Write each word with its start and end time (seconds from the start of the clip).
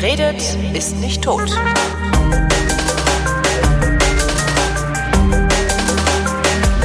Wer 0.00 0.12
redet, 0.12 0.56
ist 0.72 0.96
nicht 0.96 1.22
tot. 1.22 1.50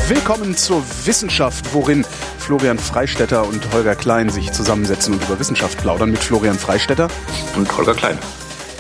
Willkommen 0.10 0.58
zur 0.58 0.84
Wissenschaft, 1.06 1.74
worin 1.74 2.06
Florian 2.40 2.78
Freistetter 2.78 3.48
und 3.48 3.72
Holger 3.72 3.96
Klein 3.96 4.30
sich 4.30 4.52
zusammensetzen 4.52 5.14
und 5.14 5.24
über 5.24 5.40
Wissenschaft 5.40 5.78
plaudern 5.78 6.12
mit 6.12 6.20
Florian 6.20 6.60
Freistetter. 6.60 7.08
Und 7.56 7.78
Holger 7.78 7.94
Klein. 7.94 8.18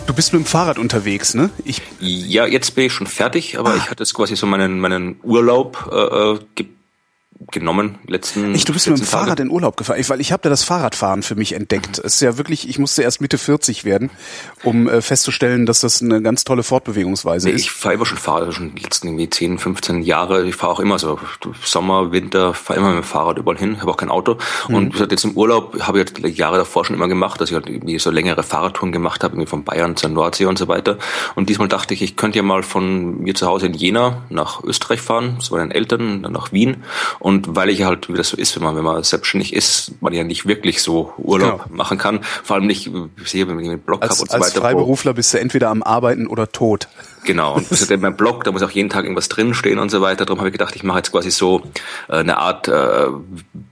Du 0.06 0.14
bist 0.14 0.34
mit 0.34 0.42
dem 0.42 0.46
Fahrrad 0.46 0.80
unterwegs, 0.80 1.34
ne? 1.34 1.50
Ich 1.64 1.82
ja, 2.00 2.46
jetzt 2.46 2.76
bin 2.76 2.88
ich 2.88 2.94
schon 2.94 3.08
fertig, 3.08 3.58
aber 3.58 3.70
ah. 3.70 3.78
ich 3.78 3.90
hatte 3.90 4.04
jetzt 4.04 4.14
quasi 4.14 4.36
so 4.36 4.46
meinen, 4.48 4.82
meinen 4.82 5.18
Urlaub 5.24 5.90
äh, 5.94 5.96
äh 5.96 6.40
genommen 7.52 8.00
letzten. 8.08 8.56
Ich, 8.56 8.64
du 8.64 8.74
bist 8.74 8.88
mit 8.88 8.98
dem 8.98 9.06
Fahrrad 9.06 9.40
in 9.40 9.50
Urlaub 9.50 9.76
gefahren, 9.76 10.00
ich, 10.00 10.10
weil 10.10 10.22
ich 10.22 10.32
habe 10.32 10.42
da 10.42 10.50
das 10.50 10.64
Fahrradfahren 10.64 11.22
für 11.22 11.36
mich 11.36 11.54
entdeckt. 11.54 12.00
Es 12.00 12.16
ist 12.16 12.22
ja 12.22 12.38
wirklich, 12.38 12.70
ich 12.70 12.80
musste 12.80 13.04
erst 13.04 13.20
Mitte 13.20 13.38
40 13.38 13.84
werden, 13.84 14.10
um 14.64 14.88
äh, 14.88 15.02
festzustellen, 15.02 15.66
dass 15.66 15.82
das 15.82 16.02
eine 16.02 16.22
ganz 16.22 16.46
tolle 16.46 16.64
Fortbewegungsweise 16.64 17.50
nee, 17.50 17.56
ist. 17.56 17.62
Ich 17.62 17.72
fahre 17.72 17.96
immer 17.96 18.06
schon 18.06 18.18
Fahrrad, 18.18 18.54
schon 18.54 18.74
die 18.76 18.82
letzten 18.82 19.08
irgendwie 19.08 19.30
10, 19.30 19.58
15 19.58 20.02
Jahre. 20.04 20.46
Ich 20.46 20.56
fahre 20.56 20.74
auch 20.74 20.80
immer 20.80 20.98
so 20.98 21.20
Sommer, 21.64 22.12
Winter, 22.14 22.54
fahre 22.54 22.80
immer 22.80 22.90
mit 22.90 23.04
dem 23.04 23.04
Fahrrad 23.04 23.38
überall 23.38 23.58
hin, 23.58 23.82
habe 23.82 23.92
auch 23.92 23.98
kein 23.98 24.10
Auto. 24.10 24.38
Mhm. 24.70 24.76
Und 24.76 25.00
jetzt 25.00 25.26
im 25.26 25.32
Urlaub 25.32 25.80
habe 25.82 26.00
ich 26.00 26.06
halt 26.06 26.38
Jahre 26.38 26.58
davor 26.58 26.86
schon 26.86 26.96
immer 26.96 27.10
gemacht, 27.10 27.42
dass 27.42 27.50
ich 27.50 27.56
halt 27.56 27.68
irgendwie 27.68 28.00
so 28.00 28.12
längere 28.12 28.44
Fahrradtouren 28.44 28.94
gemacht 28.94 29.24
habe, 29.24 29.34
irgendwie 29.34 29.50
von 29.50 29.66
Bayern 29.66 29.98
zur 29.98 30.10
Nordsee 30.10 30.46
und 30.46 30.58
so 30.58 30.70
weiter. 30.70 30.98
Und 31.36 31.50
diesmal 31.50 31.68
dachte 31.68 31.94
ich, 31.94 32.02
ich 32.02 32.16
könnte 32.16 32.38
ja 32.38 32.44
mal 32.44 32.64
von 32.64 33.22
mir 33.22 33.36
zu 33.36 33.48
Hause 33.48 33.66
in 33.66 33.74
Jena 33.74 34.24
nach 34.30 34.64
Österreich 34.64 35.02
fahren, 35.02 35.42
zu 35.42 35.54
meinen 35.54 35.72
Eltern, 35.72 36.24
dann 36.24 36.32
nach 36.32 36.54
Wien. 36.54 36.84
Und 37.26 37.56
weil 37.56 37.72
ich 37.72 37.82
halt 37.82 38.08
wie 38.08 38.14
das 38.14 38.30
so 38.30 38.38
ist, 38.38 38.56
wenn 38.56 38.62
man, 38.62 38.76
wenn 38.76 38.84
man 38.84 39.02
selbstständig 39.02 39.52
ist, 39.52 39.94
man 40.00 40.14
ja 40.14 40.24
nicht 40.24 40.48
wirklich 40.48 40.84
so 40.84 41.12
Urlaub 41.18 41.64
genau. 41.64 41.76
machen 41.76 41.98
kann. 41.98 42.20
Vor 42.22 42.56
allem 42.56 42.68
nicht, 42.68 42.92
ich 43.20 43.28
sehe, 43.28 43.48
wenn 43.48 43.60
ich 43.60 43.68
einen 43.68 43.80
Blog 43.80 44.04
habe 44.04 44.14
und 44.14 44.30
so 44.30 44.34
weiter. 44.36 44.44
Als 44.44 44.54
Freiberufler 44.54 45.16
bist 45.16 45.34
du 45.34 45.40
entweder 45.40 45.72
am 45.72 45.82
Arbeiten 45.82 46.28
oder 46.28 46.52
tot. 46.52 46.88
Genau. 47.26 47.54
Und 47.56 47.70
das 47.70 47.82
ist 47.82 47.90
ja 47.90 47.98
mein 47.98 48.16
Blog, 48.16 48.44
da 48.44 48.52
muss 48.52 48.62
auch 48.62 48.72
jeden 48.72 48.90
Tag 48.90 49.04
irgendwas 49.04 49.30
drinstehen 49.30 49.80
und 49.80 49.90
so 49.90 50.02
weiter. 50.02 50.26
Darum 50.26 50.40
habe 50.40 50.50
ich 50.50 50.54
gedacht, 50.54 50.76
ich 50.76 50.84
mache 50.84 50.98
jetzt 51.00 51.12
quasi 51.12 51.32
so 51.32 51.64
äh, 52.08 52.18
eine 52.18 52.38
Art 52.38 52.68
äh, 52.68 53.08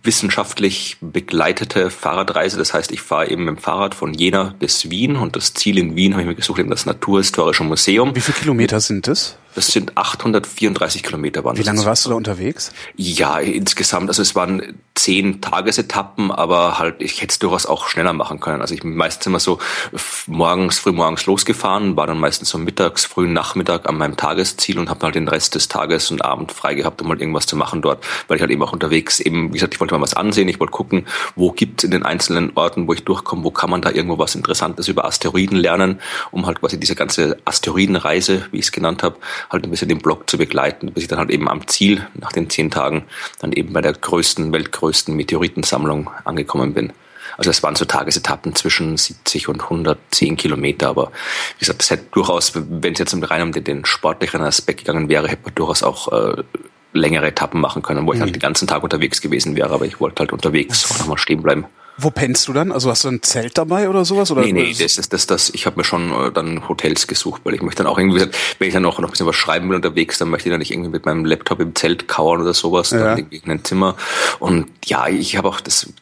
wissenschaftlich 0.04 0.98
begleitete 1.02 1.90
Fahrradreise. 1.90 2.58
Das 2.58 2.74
heißt, 2.74 2.92
ich 2.92 3.02
fahre 3.02 3.30
eben 3.30 3.46
mit 3.46 3.58
dem 3.58 3.62
Fahrrad 3.62 3.96
von 3.96 4.14
Jena 4.14 4.56
bis 4.60 4.90
Wien 4.90 5.16
und 5.16 5.36
das 5.36 5.54
Ziel 5.54 5.78
in 5.78 5.96
Wien 5.96 6.14
habe 6.14 6.24
ich 6.24 6.28
mir 6.28 6.36
gesucht, 6.36 6.60
eben 6.60 6.70
das 6.70 6.86
Naturhistorische 6.86 7.64
Museum. 7.64 8.16
Wie 8.16 8.22
viele 8.22 8.38
Kilometer 8.38 8.80
sind 8.80 9.08
das? 9.08 9.38
Das 9.56 9.68
sind 9.68 9.98
834 9.98 11.04
Kilometer 11.04 11.44
waren 11.44 11.58
Wie 11.58 11.64
lange 11.64 11.86
warst 11.86 12.06
du 12.06 12.10
da 12.10 12.16
unterwegs? 12.16 12.72
Ja, 12.96 13.38
insgesamt, 13.38 14.10
also 14.10 14.22
es 14.22 14.36
waren 14.36 14.80
zehn 14.96 15.42
Tagesetappen, 15.42 16.32
aber 16.32 16.80
halt, 16.80 17.02
ich 17.02 17.22
hätte 17.22 17.34
es 17.34 17.40
durchaus 17.40 17.66
auch 17.66 17.88
schneller 17.88 18.14
machen 18.14 18.40
können. 18.40 18.62
Also 18.62 18.74
ich 18.74 18.82
bin 18.82 18.96
meistens 18.96 19.28
immer 19.28 19.40
so 19.40 19.60
morgens, 20.28 20.80
früh 20.80 20.92
morgens 20.92 21.26
losgefahren, 21.26 21.96
war 21.96 22.08
dann 22.08 22.20
meistens 22.20 22.50
so 22.50 22.58
mittags, 22.58 23.06
frühen 23.06 23.34
Nachmittag 23.44 23.90
an 23.90 23.98
meinem 23.98 24.16
Tagesziel 24.16 24.80
und 24.80 24.90
habe 24.90 25.06
halt 25.06 25.16
den 25.16 25.28
Rest 25.28 25.56
des 25.56 25.68
Tages 25.68 26.10
und 26.12 26.24
Abend 26.24 26.54
frei 26.54 26.76
gehabt, 26.76 27.02
um 27.02 27.10
halt 27.10 27.20
irgendwas 27.20 27.46
zu 27.46 27.58
machen 27.58 27.82
dort, 27.82 28.02
weil 28.30 28.38
ich 28.38 28.42
halt 28.42 28.52
eben 28.52 28.64
auch 28.64 28.72
unterwegs 28.72 29.20
eben, 29.20 29.50
wie 29.50 29.56
gesagt, 29.56 29.74
ich 29.74 29.82
wollte 29.82 29.94
mal 29.94 30.00
was 30.00 30.14
ansehen, 30.14 30.48
ich 30.48 30.62
wollte 30.62 30.72
gucken, 30.72 31.06
wo 31.36 31.52
gibt's 31.52 31.84
in 31.84 31.92
den 31.92 32.04
einzelnen 32.04 32.54
Orten, 32.56 32.88
wo 32.88 32.94
ich 32.94 33.04
durchkomme, 33.04 33.44
wo 33.44 33.52
kann 33.52 33.70
man 33.70 33.82
da 33.82 33.92
irgendwo 33.92 34.18
was 34.18 34.36
Interessantes 34.36 34.88
über 34.88 35.04
Asteroiden 35.04 35.58
lernen, 35.58 36.00
um 36.32 36.46
halt 36.46 36.62
quasi 36.62 36.80
diese 36.80 36.96
ganze 36.96 37.38
Asteroidenreise, 37.44 38.48
wie 38.52 38.60
ich 38.60 38.66
es 38.66 38.72
genannt 38.72 39.04
habe, 39.04 39.18
halt 39.50 39.66
ein 39.66 39.72
bisschen 39.72 39.90
den 39.90 40.00
Blog 40.00 40.30
zu 40.30 40.38
begleiten, 40.38 40.94
bis 40.94 41.04
ich 41.04 41.10
dann 41.10 41.20
halt 41.20 41.30
eben 41.30 41.50
am 41.50 41.68
Ziel 41.68 42.08
nach 42.14 42.32
den 42.32 42.50
zehn 42.50 42.72
Tagen 42.72 43.04
dann 43.42 43.52
eben 43.52 43.74
bei 43.74 43.82
der 43.82 43.92
größten, 43.92 44.54
weltgrößten 44.54 45.14
Meteoritensammlung 45.18 46.10
angekommen 46.24 46.74
bin. 46.74 46.94
Also 47.38 47.50
es 47.50 47.64
waren 47.64 47.76
so 47.76 47.86
Tagesetappen 47.86 48.56
zwischen 48.56 48.98
70 48.98 49.48
und 49.48 49.64
110 49.64 50.38
Kilometer, 50.38 50.90
aber 50.90 51.12
wie 51.58 51.60
gesagt, 51.60 51.82
das 51.82 51.90
hätte 51.90 52.06
durchaus, 52.12 52.54
wenn 52.56 52.94
es 52.94 53.00
jetzt 53.00 53.16
rein 53.30 53.42
um 53.42 53.52
den, 53.52 53.64
den 53.64 53.86
sportlichen 53.86 54.42
Aspekt 54.42 54.86
gegangen 54.86 55.10
wäre, 55.10 55.28
hätte 55.28 55.44
man 55.44 55.56
durchaus 55.56 55.84
auch 55.84 56.12
äh, 56.12 56.44
längere 56.94 57.28
Etappen 57.28 57.60
machen 57.60 57.82
können, 57.82 58.06
wo 58.06 58.12
mhm. 58.12 58.16
ich 58.16 58.22
halt 58.22 58.36
den 58.36 58.42
ganzen 58.42 58.68
Tag 58.68 58.84
unterwegs 58.84 59.22
gewesen 59.22 59.56
wäre, 59.56 59.72
aber 59.72 59.86
ich 59.86 60.00
wollte 60.00 60.22
halt 60.22 60.32
unterwegs 60.32 60.92
auch 60.92 61.00
nochmal 61.00 61.18
stehen 61.18 61.42
bleiben. 61.42 61.66
Wo 61.98 62.10
pennst 62.10 62.48
du 62.48 62.54
dann? 62.54 62.72
Also 62.72 62.90
hast 62.90 63.04
du 63.04 63.10
ein 63.10 63.22
Zelt 63.22 63.58
dabei 63.58 63.88
oder 63.88 64.04
sowas? 64.04 64.32
Oder 64.32 64.42
nee, 64.42 64.52
nee, 64.52 64.74
das 64.74 64.98
ist 64.98 65.14
das, 65.14 65.28
das, 65.28 65.52
ich 65.52 65.68
habe 65.68 65.78
mir 65.78 65.84
schon 65.84 66.12
äh, 66.12 66.32
dann 66.32 66.68
Hotels 66.68 67.06
gesucht, 67.06 67.42
weil 67.44 67.54
ich 67.54 67.62
möchte 67.62 67.84
dann 67.84 67.92
auch 67.92 68.00
irgendwie, 68.00 68.20
wenn 68.58 68.68
ich 68.68 68.74
dann 68.74 68.86
auch 68.86 69.00
noch 69.00 69.10
ein 69.10 69.12
bisschen 69.12 69.28
was 69.28 69.36
schreiben 69.36 69.70
will 69.70 69.76
unterwegs, 69.76 70.18
dann 70.18 70.30
möchte 70.30 70.50
ich 70.50 70.54
dann 70.54 70.60
nicht 70.60 70.72
irgendwie 70.72 70.90
mit 70.90 71.06
meinem 71.06 71.24
Laptop 71.24 71.60
im 71.60 71.76
Zelt 71.76 72.08
kauern 72.08 72.42
oder 72.42 72.54
sowas, 72.54 72.92
ja. 72.92 73.16
dann 73.16 73.28
in 73.30 73.52
ein 73.52 73.64
Zimmer. 73.64 73.96
Und 74.40 74.68
ja, 74.86 75.08
ich 75.08 75.38
habe 75.38 75.48
auch 75.48 75.62
das 75.62 75.94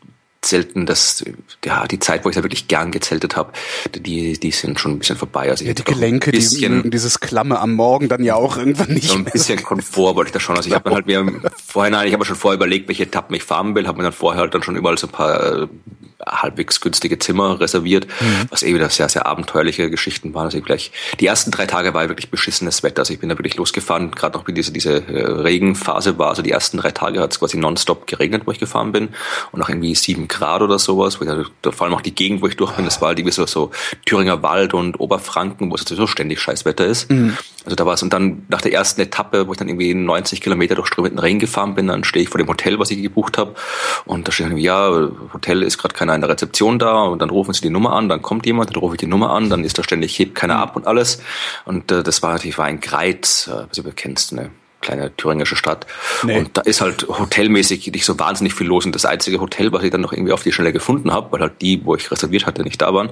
Zelten, 0.42 0.88
das, 0.88 1.24
ja, 1.64 1.86
die 1.86 2.00
Zeit, 2.00 2.26
wo 2.26 2.30
ich 2.30 2.36
da 2.36 2.44
wirklich 2.44 2.68
gern 2.68 2.92
gezeltet 2.92 3.36
habe, 3.36 3.52
die, 3.94 4.40
die 4.40 4.52
sind 4.52 4.80
schon 4.80 4.94
ein 4.94 5.00
bisschen 5.00 5.16
vorbei. 5.16 5.52
Also 5.52 5.64
ich 5.64 5.68
ja, 5.68 5.74
die 5.76 5.84
Gelenke, 5.84 6.32
bisschen, 6.32 6.84
die, 6.84 6.90
dieses 6.90 7.20
Klamme 7.20 7.60
am 7.60 7.76
Morgen 7.76 8.10
dann 8.10 8.24
ja 8.24 8.36
auch 8.36 8.58
irgendwann 8.58 8.90
nicht. 8.90 9.10
So 9.10 9.16
ein 9.16 9.26
bisschen 9.26 9.58
mehr. 9.58 9.64
Komfort 9.64 10.16
wollte 10.16 10.30
ich 10.30 10.34
da 10.34 10.40
schon. 10.40 10.58
Also 10.58 10.70
ich 10.70 10.76
habe 10.76 10.90
mir 10.90 10.96
halt 10.96 11.06
mir 11.06 11.52
vorher, 11.64 11.92
nein, 11.92 12.08
ich 12.08 12.14
habe 12.14 12.26
schon 12.26 12.36
vorher 12.36 12.56
überlegt, 12.56 12.88
welche 12.88 13.04
Etappen 13.04 13.36
ich 13.36 13.44
fahren 13.44 13.76
will, 13.76 13.88
habe 13.88 14.00
mir 14.00 14.04
dann 14.04 14.14
vorher 14.14 14.42
halt 14.42 14.56
dann 14.56 14.64
schon 14.64 14.76
überall 14.76 14.98
so 14.98 15.08
ein 15.08 15.12
paar 15.12 15.62
äh, 15.64 15.68
halbwegs 16.26 16.82
günstige 16.82 17.20
Zimmer 17.20 17.60
reserviert, 17.60 18.08
mhm. 18.20 18.48
was 18.50 18.64
eh 18.64 18.74
wieder 18.74 18.90
sehr, 18.90 19.10
sehr 19.10 19.26
abenteuerliche 19.26 19.90
Geschichten 19.90 20.34
waren. 20.34 20.46
Also 20.46 20.58
ich 20.58 20.66
gleich, 20.66 20.92
die 21.20 21.28
ersten 21.28 21.52
drei 21.52 21.66
Tage 21.66 21.94
war 21.94 22.08
wirklich 22.08 22.30
beschissenes 22.30 22.84
Wetter. 22.84 23.02
Also 23.02 23.14
ich 23.14 23.20
bin 23.20 23.30
da 23.30 23.38
wirklich 23.38 23.56
losgefahren, 23.56 24.12
gerade 24.12 24.38
noch 24.38 24.48
wie 24.48 24.54
diese, 24.54 24.72
diese 24.72 25.08
äh, 25.08 25.32
Regenphase 25.32 26.18
war. 26.18 26.30
Also 26.30 26.42
die 26.42 26.52
ersten 26.52 26.78
drei 26.78 26.92
Tage 26.92 27.20
hat 27.20 27.32
es 27.32 27.40
quasi 27.40 27.58
nonstop 27.58 28.08
geregnet, 28.08 28.44
wo 28.46 28.52
ich 28.52 28.60
gefahren 28.60 28.92
bin. 28.92 29.10
Und 29.52 29.62
auch 29.62 29.70
irgendwie 29.70 29.96
sieben 29.96 30.28
Grad 30.28 30.62
oder 30.62 30.80
sowas. 30.80 31.20
Wo 31.20 31.26
ich, 31.26 31.48
da, 31.62 31.72
vor 31.72 31.86
allem 31.86 31.96
auch 31.96 32.02
die 32.02 32.16
Gegend, 32.16 32.42
wo 32.42 32.48
ich 32.48 32.58
durch 32.58 32.72
bin, 32.74 32.86
das 32.86 33.02
war 33.02 33.10
halt 33.10 33.20
irgendwie 33.20 33.34
so, 33.34 33.46
so 33.46 33.72
Thüringer 34.06 34.44
Wald 34.44 34.74
und 34.74 35.00
Oberfranken, 35.00 35.72
wo 35.72 35.76
es 35.76 35.82
sowieso 35.82 36.08
ständig 36.08 36.40
Scheißwetter 36.40 36.86
ist. 36.86 37.10
Mhm. 37.10 37.38
Also 37.64 37.76
da 37.76 37.86
war 37.86 37.94
es. 37.94 38.04
Und 38.04 38.12
dann 38.14 38.44
nach 38.50 38.62
der 38.62 38.74
ersten 38.74 39.02
Etappe, 39.02 39.48
wo 39.48 39.52
ich 39.52 39.58
dann 39.58 39.68
irgendwie 39.68 39.94
90 39.94 40.42
Kilometer 40.42 40.76
durch 40.76 40.88
strömenden 40.88 41.20
Regen 41.20 41.40
gefahren 41.40 41.76
bin, 41.76 41.88
dann 41.88 42.04
stehe 42.04 42.24
ich 42.24 42.30
vor 42.30 42.40
dem 42.40 42.48
Hotel, 42.48 42.80
was 42.80 42.90
ich 42.90 43.02
gebucht 43.02 43.38
habe. 43.38 43.56
Und 44.06 44.28
da 44.28 44.32
steht 44.32 44.48
irgendwie, 44.48 44.64
ja, 44.64 45.10
Hotel 45.34 45.62
ist 45.62 45.78
gerade 45.78 45.94
keiner 46.12 46.16
in 46.16 46.22
der 46.22 46.30
Rezeption 46.30 46.80
da. 46.80 47.04
Und 47.04 47.22
dann 47.22 47.30
rufen 47.30 47.54
sie 47.54 47.62
die 47.62 47.70
Nummer 47.70 47.94
an, 47.94 48.10
dann 48.10 48.22
kommt 48.22 48.46
jemand, 48.46 48.70
dann 48.70 48.78
rufe 48.78 48.96
ich 48.96 49.00
die 49.00 49.08
Nummer 49.08 49.32
an, 49.32 49.50
dann 49.50 49.64
ist 49.64 49.78
da 49.78 49.84
ständig, 49.84 50.18
hebt 50.20 50.36
keiner 50.36 50.58
ab 50.58 50.76
und 50.76 50.88
alles. 50.88 51.22
Und 51.66 51.92
äh, 51.92 52.04
das 52.04 52.22
war 52.22 52.34
natürlich 52.34 52.58
war 52.58 52.66
ein 52.66 52.80
Greiz, 52.80 53.48
äh, 53.48 53.66
was 53.68 53.78
du 53.78 53.84
kennst, 53.92 54.34
ne? 54.34 54.52
Kleine 54.82 55.16
thüringische 55.16 55.56
Stadt. 55.56 55.86
Nee. 56.24 56.38
Und 56.38 56.58
da 56.58 56.62
ist 56.62 56.82
halt 56.82 57.08
hotelmäßig 57.08 57.92
nicht 57.92 58.06
so 58.06 58.20
wahnsinnig 58.20 58.54
viel 58.54 58.68
los. 58.68 58.86
Und 58.86 58.94
das 58.94 59.06
einzige 59.06 59.40
Hotel, 59.40 59.72
was 59.72 59.84
ich 59.84 59.92
dann 59.92 60.02
noch 60.02 60.12
irgendwie 60.12 60.34
auf 60.34 60.44
die 60.44 60.52
Schnelle 60.52 60.74
gefunden 60.74 61.12
habe, 61.12 61.32
weil 61.32 61.42
halt 61.42 61.62
die, 61.62 61.86
wo 61.86 61.96
ich 61.96 62.12
reserviert 62.12 62.46
hatte, 62.46 62.64
nicht 62.64 62.82
da 62.82 62.94
waren, 62.94 63.12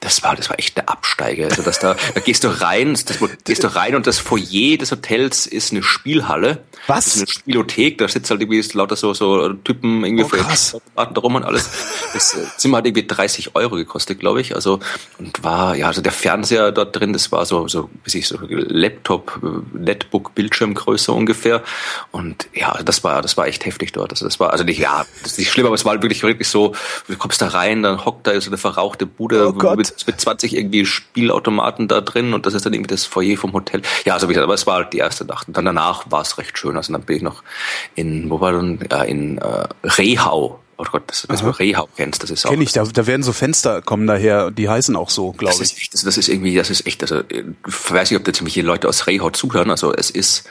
das 0.00 0.22
war, 0.22 0.34
das 0.34 0.48
war 0.50 0.58
echt 0.58 0.78
eine 0.78 0.88
Absteige. 0.88 1.44
Also 1.44 1.62
dass 1.62 1.78
da, 1.78 1.96
da 2.14 2.20
gehst 2.20 2.44
du 2.44 2.48
rein, 2.48 2.94
das, 2.94 3.18
gehst 3.44 3.64
du 3.64 3.74
rein 3.74 3.94
und 3.94 4.06
das 4.06 4.18
Foyer 4.18 4.78
des 4.78 4.90
Hotels 4.90 5.46
ist 5.46 5.72
eine 5.72 5.82
Spielhalle. 5.82 6.64
Was? 6.86 7.04
Das 7.04 7.14
ist 7.14 7.20
eine 7.20 7.28
Spielothek, 7.28 7.98
da 7.98 8.08
sitzt 8.08 8.30
halt 8.30 8.40
irgendwie 8.40 8.62
lauter 8.76 8.96
so, 8.96 9.14
so 9.14 9.50
Typen 9.52 10.04
irgendwie 10.04 10.24
oh, 10.24 10.28
krass. 10.28 10.76
darum 10.96 11.36
und 11.36 11.44
alles. 11.44 11.70
Das 12.12 12.34
äh, 12.34 12.46
Zimmer 12.56 12.78
hat 12.78 12.86
irgendwie 12.86 13.06
30 13.06 13.54
Euro 13.54 13.76
gekostet, 13.76 14.18
glaube 14.18 14.40
ich. 14.40 14.54
Also, 14.54 14.80
und 15.18 15.44
war, 15.44 15.76
ja, 15.76 15.86
also 15.86 16.02
der 16.02 16.12
Fernseher 16.12 16.72
dort 16.72 16.98
drin, 16.98 17.12
das 17.12 17.30
war 17.32 17.46
so, 17.46 17.68
so, 17.68 17.90
wie 18.04 18.10
sich 18.10 18.26
so 18.26 18.38
Laptop, 18.48 19.40
äh, 19.42 19.78
Netbook, 19.78 20.34
Bildschirmgröße 20.34 21.01
so 21.04 21.14
ungefähr. 21.14 21.62
Und 22.10 22.48
ja, 22.54 22.78
das 22.84 23.04
war, 23.04 23.22
das 23.22 23.36
war 23.36 23.46
echt 23.46 23.64
heftig 23.64 23.92
dort. 23.92 24.12
Also 24.12 24.24
das 24.24 24.40
war, 24.40 24.52
also 24.52 24.64
nicht, 24.64 24.78
ja, 24.78 25.04
das 25.22 25.32
ist 25.32 25.38
nicht 25.38 25.50
schlimm, 25.50 25.66
aber 25.66 25.74
es 25.74 25.84
war 25.84 26.02
wirklich, 26.02 26.22
wirklich 26.22 26.48
so, 26.48 26.74
du 27.08 27.16
kommst 27.16 27.42
da 27.42 27.48
rein, 27.48 27.82
dann 27.82 28.04
hockt 28.04 28.26
da 28.26 28.40
so 28.40 28.50
eine 28.50 28.58
verrauchte 28.58 29.06
Bude 29.06 29.48
oh 29.48 29.76
mit, 29.76 29.94
mit 30.06 30.20
20 30.20 30.56
irgendwie 30.56 30.86
Spielautomaten 30.86 31.88
da 31.88 32.00
drin 32.00 32.34
und 32.34 32.46
das 32.46 32.54
ist 32.54 32.66
dann 32.66 32.72
irgendwie 32.72 32.94
das 32.94 33.04
Foyer 33.04 33.36
vom 33.36 33.52
Hotel. 33.52 33.82
Ja, 34.04 34.18
so 34.18 34.28
wie 34.28 34.32
gesagt, 34.32 34.44
aber 34.44 34.54
es 34.54 34.66
war 34.66 34.76
halt 34.76 34.92
die 34.92 34.98
erste 34.98 35.24
Nacht. 35.24 35.48
Und 35.48 35.56
dann 35.56 35.64
danach 35.64 36.10
war 36.10 36.22
es 36.22 36.38
recht 36.38 36.56
schön. 36.58 36.76
Also 36.76 36.92
dann 36.92 37.02
bin 37.02 37.16
ich 37.16 37.22
noch 37.22 37.42
in, 37.94 38.30
wo 38.30 38.40
war 38.40 38.52
dann, 38.52 38.78
ja, 38.90 39.02
in 39.02 39.38
äh, 39.38 39.68
Rehau 39.84 40.61
Oh 40.78 40.84
Gott, 40.90 41.02
das, 41.06 41.26
das 41.28 41.40
du 41.40 41.50
Rehau 41.50 41.88
kennst, 41.96 42.22
das 42.22 42.30
ist 42.30 42.46
auch. 42.46 42.50
Kenn 42.50 42.62
ich, 42.62 42.72
da, 42.72 42.84
da 42.84 43.06
werden 43.06 43.22
so 43.22 43.32
Fenster 43.32 43.82
kommen 43.82 44.06
daher, 44.06 44.50
die 44.50 44.68
heißen 44.68 44.96
auch 44.96 45.10
so, 45.10 45.32
glaube 45.32 45.54
ich. 45.54 45.60
Ist 45.60 45.78
echt, 45.78 45.94
das, 45.94 46.02
das 46.02 46.16
ist 46.16 46.28
irgendwie, 46.28 46.54
das 46.54 46.70
ist 46.70 46.86
echt, 46.86 47.02
also 47.02 47.20
ich 47.30 47.90
weiß 47.90 48.10
nicht, 48.10 48.18
ob 48.18 48.24
da 48.24 48.32
ziemlich 48.32 48.54
viele 48.54 48.66
Leute 48.66 48.88
aus 48.88 49.06
Rehau 49.06 49.30
zuhören, 49.30 49.70
also 49.70 49.92
es 49.94 50.10
ist, 50.10 50.46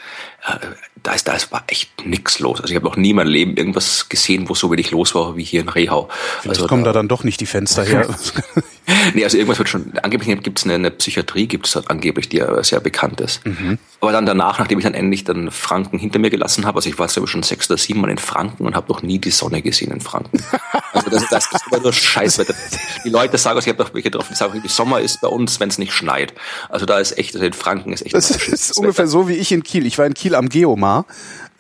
äh, 0.46 0.58
da 1.04 1.14
ist, 1.14 1.28
da 1.28 1.34
ist, 1.34 1.52
war 1.52 1.64
echt 1.68 2.06
nix 2.06 2.40
los. 2.40 2.62
Also 2.62 2.72
ich 2.72 2.76
habe 2.76 2.86
noch 2.86 2.96
nie 2.96 3.10
in 3.10 3.16
meinem 3.16 3.30
Leben 3.30 3.58
irgendwas 3.58 4.10
gesehen, 4.10 4.48
wo 4.48 4.56
so 4.56 4.72
wenig 4.72 4.92
los 4.92 5.16
war 5.16 5.36
wie 5.36 5.44
hier 5.44 5.62
in 5.62 5.70
Rehau. 5.70 6.10
Vielleicht 6.42 6.60
also, 6.60 6.68
kommen 6.68 6.84
da, 6.84 6.92
da 6.92 7.00
dann 7.00 7.08
doch 7.08 7.24
nicht 7.24 7.40
die 7.40 7.46
Fenster 7.46 7.84
her. 7.84 8.08
nee, 9.14 9.24
also 9.24 9.38
irgendwas 9.38 9.58
wird 9.58 9.70
schon, 9.70 9.94
angeblich 10.02 10.42
gibt 10.42 10.60
es 10.60 10.66
eine, 10.66 10.76
eine 10.76 10.92
Psychiatrie, 10.92 11.48
gibt 11.48 11.68
es 11.68 11.76
angeblich, 11.88 12.30
die 12.30 12.38
ja 12.38 12.64
sehr 12.64 12.80
bekannt 12.80 13.22
ist. 13.22 13.46
Mhm. 13.46 13.78
Aber 14.00 14.12
dann 14.12 14.26
danach, 14.26 14.60
nachdem 14.60 14.80
ich 14.80 14.84
dann 14.84 14.94
endlich 14.94 15.24
dann 15.24 15.52
Franken 15.52 16.00
hinter 16.00 16.20
mir 16.20 16.30
gelassen 16.30 16.66
habe, 16.66 16.78
also 16.78 16.90
ich 16.90 16.98
war 16.98 17.08
ich 17.08 17.30
schon 17.30 17.44
sechs 17.44 17.70
oder 17.70 17.78
sieben 17.78 18.02
Mal 18.02 18.10
in 18.10 18.18
Franken 18.18 18.66
und 18.66 18.76
habe 18.76 18.92
noch 18.92 19.02
nie 19.02 19.20
die 19.20 19.32
Sonne 19.32 19.62
gesehen 19.62 19.92
in 19.92 20.02
Franken. 20.02 20.44
Also 20.94 21.10
das, 21.10 21.30
das, 21.30 21.50
das 21.50 21.62
ist 21.62 21.72
immer 21.72 21.82
nur 21.82 21.94
Scheißwetter. 21.94 22.54
Die 23.06 23.10
Leute 23.10 23.38
sagen, 23.38 23.56
also 23.56 23.66
ich 23.66 23.74
habe 23.74 23.82
doch 23.82 23.94
welche 23.94 24.12
drauf, 24.12 24.28
die 24.30 24.36
sagen, 24.36 24.62
Sommer 24.68 25.00
ist 25.00 25.22
bei 25.22 25.30
uns, 25.30 25.62
wenn 25.62 25.70
es 25.70 25.78
nicht 25.78 25.94
schneit. 25.94 26.34
Also 26.68 26.86
da 26.86 27.00
ist 27.00 27.18
echt, 27.18 27.34
also 27.34 27.46
in 27.46 27.54
Franken 27.54 27.94
ist 27.94 28.06
echt. 28.06 28.14
Das 28.14 28.30
ist 28.30 28.78
ungefähr 28.78 29.08
so 29.08 29.30
wie 29.30 29.36
ich 29.36 29.54
in 29.54 29.64
Kiel. 29.64 29.86
Ich 29.86 29.98
war 29.98 30.06
in 30.06 30.14
Kiel 30.14 30.36
am 30.36 30.50
Geomar, 30.50 31.06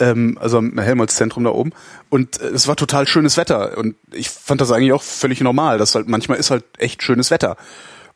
ähm, 0.01 0.37
also 0.41 0.57
am 0.57 0.77
Helmholtz-Zentrum 0.77 1.43
da 1.45 1.51
oben. 1.51 1.71
Und 2.09 2.41
äh, 2.41 2.47
es 2.47 2.67
war 2.67 2.75
total 2.75 3.07
schönes 3.07 3.37
Wetter. 3.37 3.77
Und 3.77 3.95
ich 4.11 4.29
fand 4.29 4.59
das 4.59 4.71
eigentlich 4.71 4.93
auch 4.93 5.03
völlig 5.03 5.39
normal. 5.41 5.77
dass 5.77 5.95
halt 5.95 6.09
manchmal 6.09 6.37
ist 6.37 6.51
halt 6.51 6.65
echt 6.77 7.03
schönes 7.03 7.31
Wetter. 7.31 7.55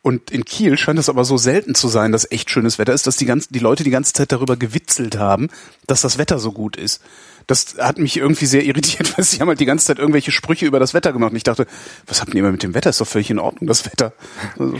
Und 0.02 0.30
in 0.30 0.46
Kiel 0.46 0.78
scheint 0.78 1.00
es 1.00 1.10
aber 1.10 1.26
so 1.26 1.36
selten 1.36 1.74
zu 1.74 1.88
sein, 1.88 2.12
dass 2.12 2.30
echt 2.30 2.52
schönes 2.52 2.78
Wetter 2.78 2.94
ist, 2.94 3.08
dass 3.08 3.18
die, 3.18 3.26
ganzen, 3.26 3.54
die 3.54 3.60
Leute 3.60 3.84
die 3.84 3.90
ganze 3.90 4.14
Zeit 4.14 4.32
darüber 4.32 4.56
gewitzelt 4.56 5.18
haben, 5.18 5.50
dass 5.88 6.02
das 6.02 6.20
Wetter 6.20 6.38
so 6.38 6.52
gut 6.52 6.78
ist. 6.78 7.02
Das 7.48 7.78
hat 7.80 7.98
mich 7.98 8.18
irgendwie 8.18 8.46
sehr 8.46 8.64
irritiert, 8.66 9.18
weil 9.18 9.26
sie 9.26 9.40
haben 9.40 9.48
halt 9.48 9.60
die 9.60 9.66
ganze 9.66 9.88
Zeit 9.88 9.98
irgendwelche 9.98 10.32
Sprüche 10.32 10.68
über 10.68 10.80
das 10.80 10.94
Wetter 10.94 11.12
gemacht. 11.12 11.32
Und 11.32 11.38
ich 11.38 11.44
dachte, 11.44 11.66
was 12.06 12.22
habt 12.22 12.36
ihr 12.36 12.40
immer 12.40 12.52
mit 12.52 12.62
dem 12.62 12.76
Wetter? 12.76 12.92
Ist 12.92 13.02
doch 13.02 13.08
völlig 13.08 13.32
in 13.32 13.40
Ordnung, 13.40 13.66
das 13.68 13.86
Wetter. 13.86 14.14
Also, 14.60 14.76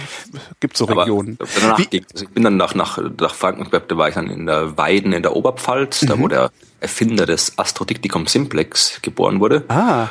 gibt 0.60 0.78
so 0.78 0.86
Regionen. 0.86 1.40
danach, 1.40 1.80
also 1.80 1.86
ich 1.90 2.30
bin 2.30 2.44
dann 2.44 2.58
nach, 2.58 2.76
nach, 2.76 3.00
nach 3.20 3.34
Frankenberg, 3.34 3.88
da 3.88 3.98
war 3.98 4.10
ich 4.10 4.16
dann 4.16 4.30
in 4.30 4.46
der 4.46 4.78
Weiden 4.78 5.12
in 5.12 5.24
der 5.24 5.36
Oberpfalz, 5.36 6.04
mhm. 6.04 6.08
da 6.08 6.20
wo 6.20 6.28
der 6.28 6.52
Erfinder 6.86 7.26
des 7.26 7.58
Astrodiktikum 7.58 8.28
Simplex 8.28 9.02
geboren 9.02 9.40
wurde. 9.40 9.66
Ah 9.70 10.10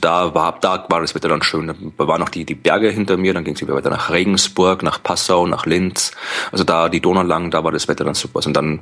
da 0.00 0.34
war, 0.34 0.58
da 0.60 0.86
war 0.88 1.00
das 1.00 1.14
Wetter 1.14 1.28
dann 1.28 1.42
schön. 1.42 1.92
Da 1.96 2.08
waren 2.08 2.20
noch 2.20 2.28
die, 2.28 2.44
die 2.44 2.54
Berge 2.54 2.90
hinter 2.90 3.16
mir, 3.16 3.34
dann 3.34 3.44
ging 3.44 3.54
es 3.54 3.66
weiter 3.66 3.90
nach 3.90 4.10
Regensburg, 4.10 4.82
nach 4.82 5.02
Passau, 5.02 5.46
nach 5.46 5.66
Linz. 5.66 6.12
Also 6.52 6.64
da 6.64 6.88
die 6.88 7.00
Donau 7.00 7.22
lang, 7.22 7.50
da 7.50 7.64
war 7.64 7.72
das 7.72 7.88
Wetter 7.88 8.04
dann 8.04 8.14
super. 8.14 8.40
Und 8.46 8.54
dann 8.54 8.80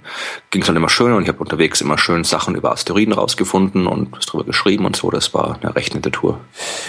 ging 0.51 0.62
es 0.62 0.67
dann 0.67 0.77
immer 0.77 0.89
schön 0.89 1.12
und 1.12 1.23
ich 1.23 1.29
habe 1.29 1.39
unterwegs 1.39 1.81
immer 1.81 1.99
schön 1.99 2.25
Sachen 2.25 2.55
über 2.55 2.73
Asteroiden 2.73 3.15
rausgefunden 3.15 3.87
und 3.87 4.12
was 4.12 4.27
drüber 4.27 4.45
geschrieben 4.45 4.85
und 4.85 4.97
so. 4.97 5.11
Das 5.11 5.35
war 5.35 5.59
eine 5.61 5.75
recht 5.75 5.95
nette 5.95 6.11
Tour. 6.11 6.41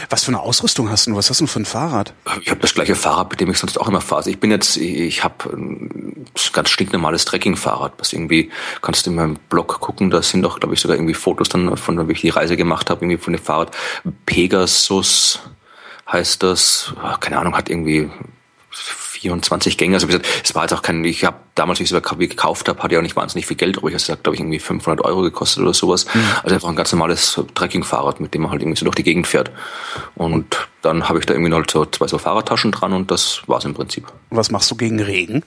Was 0.09 0.23
für 0.23 0.29
eine 0.29 0.39
Ausrüstung 0.39 0.89
hast 0.89 1.07
du? 1.07 1.15
Was 1.15 1.29
hast 1.29 1.41
du 1.41 1.47
für 1.47 1.59
ein 1.59 1.65
Fahrrad? 1.65 2.13
Ich 2.41 2.49
habe 2.49 2.59
das 2.59 2.73
gleiche 2.73 2.95
Fahrrad, 2.95 3.29
mit 3.31 3.39
dem 3.39 3.49
ich 3.49 3.57
sonst 3.57 3.79
auch 3.79 3.87
immer 3.87 4.01
fahre. 4.01 4.19
Also 4.19 4.29
ich 4.29 4.39
bin 4.39 4.51
jetzt, 4.51 4.77
ich 4.77 5.23
habe 5.23 5.35
ein 5.53 6.25
ganz 6.53 6.69
stinknormales 6.69 7.25
Trekkingfahrrad, 7.25 7.93
was 7.97 8.13
irgendwie, 8.13 8.51
kannst 8.81 9.05
du 9.05 9.11
in 9.11 9.15
meinem 9.15 9.37
Blog 9.49 9.79
gucken, 9.79 10.09
da 10.09 10.21
sind 10.21 10.41
doch, 10.41 10.59
glaube 10.59 10.73
ich, 10.73 10.81
sogar 10.81 10.97
irgendwie 10.97 11.13
Fotos 11.13 11.49
dann 11.49 11.75
von, 11.77 12.07
wie 12.07 12.13
ich 12.13 12.21
die 12.21 12.29
Reise 12.29 12.57
gemacht 12.57 12.89
habe, 12.89 13.05
irgendwie 13.05 13.21
von 13.21 13.33
dem 13.33 13.41
Fahrrad 13.41 13.75
Pegasus 14.25 15.39
heißt 16.11 16.43
das. 16.43 16.93
Keine 17.19 17.39
Ahnung, 17.39 17.55
hat 17.55 17.69
irgendwie 17.69 18.09
24 19.25 19.77
Gänge. 19.77 19.95
Also 19.95 20.07
es 20.43 20.53
war 20.53 20.63
jetzt 20.63 20.73
auch 20.73 20.81
kein, 20.81 21.03
ich 21.03 21.25
habe 21.25 21.37
damals, 21.55 21.79
wie 21.79 21.83
ich 21.83 21.91
es 21.91 22.01
gekauft 22.01 22.67
habe, 22.69 22.81
hatte 22.83 22.93
ja 22.93 22.99
auch 22.99 23.03
nicht 23.03 23.15
wahnsinnig 23.15 23.47
viel 23.47 23.57
Geld, 23.57 23.77
aber 23.77 23.89
ich 23.89 24.09
habe 24.09 24.21
glaube 24.21 24.35
ich, 24.35 24.39
irgendwie 24.39 24.59
500 24.59 25.03
Euro 25.03 25.21
gekostet 25.21 25.63
oder 25.63 25.73
sowas. 25.73 26.05
Mhm. 26.13 26.21
Also 26.43 26.55
einfach 26.55 26.69
ein 26.69 26.75
ganz 26.75 26.91
normales 26.91 27.41
Trekkingfahrrad, 27.55 28.19
mit 28.19 28.33
dem 28.33 28.43
man 28.43 28.51
halt 28.51 28.61
irgendwie 28.61 28.77
so 28.77 28.85
durch 28.85 28.95
die 28.95 29.03
Gegend 29.03 29.25
fährt. 29.25 29.51
Und 30.15 30.67
dann 30.81 31.09
habe 31.09 31.19
ich 31.19 31.25
da 31.25 31.33
irgendwie 31.33 31.49
noch 31.49 31.63
so 31.69 31.85
zwei 31.85 32.07
so 32.07 32.17
Fahrradtaschen 32.17 32.71
dran 32.71 32.93
und 32.93 33.09
das 33.09 33.41
war's 33.47 33.65
im 33.65 33.73
Prinzip. 33.73 34.05
Was 34.29 34.51
machst 34.51 34.69
du 34.69 34.75
gegen 34.75 35.01
Regen? 35.01 35.43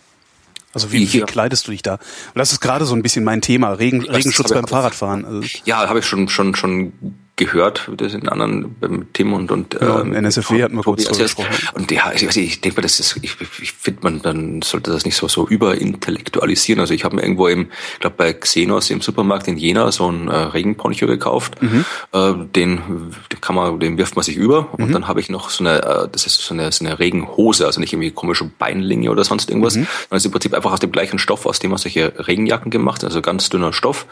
Also 0.74 0.92
wie, 0.92 1.12
wie 1.12 1.20
kleidest 1.20 1.66
du 1.66 1.70
dich 1.70 1.82
da? 1.82 1.94
Und 1.94 2.36
das 2.36 2.52
ist 2.52 2.60
gerade 2.60 2.84
so 2.84 2.94
ein 2.94 3.02
bisschen 3.02 3.24
mein 3.24 3.40
Thema, 3.40 3.72
Regen, 3.72 4.02
Regenschutz 4.02 4.52
beim 4.52 4.66
Fahrradfahren. 4.66 5.24
Also 5.24 5.48
ja, 5.64 5.88
habe 5.88 6.00
ich 6.00 6.06
schon 6.06 6.28
schon 6.28 6.54
schon 6.54 6.92
gehört, 7.38 7.90
das 7.96 8.12
in 8.12 8.28
anderen 8.28 8.74
beim 8.78 9.06
Tim 9.12 9.32
und 9.32 9.50
und 9.50 9.78
genau, 9.78 10.00
ähm, 10.00 10.12
NSFW 10.12 10.62
hatten 10.62 10.76
wir 10.76 10.82
kurz 10.82 11.04
drüber 11.04 11.22
gesprochen. 11.22 11.68
Und 11.74 11.90
ja, 11.90 12.12
ich, 12.12 12.26
also 12.26 12.40
ich 12.40 12.60
denke 12.60 12.76
mal, 12.78 12.82
das 12.82 13.00
ist, 13.00 13.18
ich, 13.22 13.36
ich 13.62 13.72
finde 13.72 14.00
man, 14.02 14.20
dann 14.20 14.60
sollte 14.62 14.90
das 14.90 15.04
nicht 15.04 15.16
so 15.16 15.28
so 15.28 15.48
überintellektualisieren. 15.48 16.80
Also 16.80 16.92
ich 16.92 17.04
habe 17.04 17.16
mir 17.16 17.22
irgendwo 17.22 17.48
im, 17.48 17.68
ich 17.94 18.00
glaube 18.00 18.16
bei 18.16 18.32
Xenos 18.32 18.90
im 18.90 19.00
Supermarkt 19.00 19.48
in 19.48 19.56
Jena 19.56 19.90
so 19.92 20.10
ein 20.10 20.28
äh, 20.28 20.34
Regenponcho 20.36 21.06
gekauft. 21.06 21.62
Mhm. 21.62 21.84
Äh, 22.12 22.34
den, 22.54 23.12
den 23.32 23.40
kann 23.40 23.54
man, 23.54 23.80
den 23.80 23.96
wirft 23.96 24.16
man 24.16 24.24
sich 24.24 24.36
über 24.36 24.68
und 24.72 24.88
mhm. 24.88 24.92
dann 24.92 25.08
habe 25.08 25.20
ich 25.20 25.30
noch 25.30 25.50
so 25.50 25.64
eine, 25.64 25.82
äh, 25.82 26.08
das 26.10 26.26
ist 26.26 26.40
so 26.40 26.54
eine, 26.54 26.70
so 26.72 26.84
eine 26.84 26.98
Regenhose, 26.98 27.64
also 27.66 27.80
nicht 27.80 27.92
irgendwie 27.92 28.10
komische 28.10 28.44
Beinlinge 28.44 29.10
oder 29.10 29.24
sonst 29.24 29.48
irgendwas, 29.48 29.76
mhm. 29.76 29.86
sondern 30.08 30.16
ist 30.16 30.26
im 30.26 30.32
Prinzip 30.32 30.54
einfach 30.54 30.72
aus 30.72 30.80
dem 30.80 30.92
gleichen 30.92 31.18
Stoff, 31.18 31.46
aus 31.46 31.58
dem 31.60 31.70
man 31.70 31.78
solche 31.78 32.12
Regenjacken 32.26 32.70
gemacht, 32.70 33.04
also 33.04 33.22
ganz 33.22 33.48
dünner 33.48 33.72
Stoff, 33.72 34.06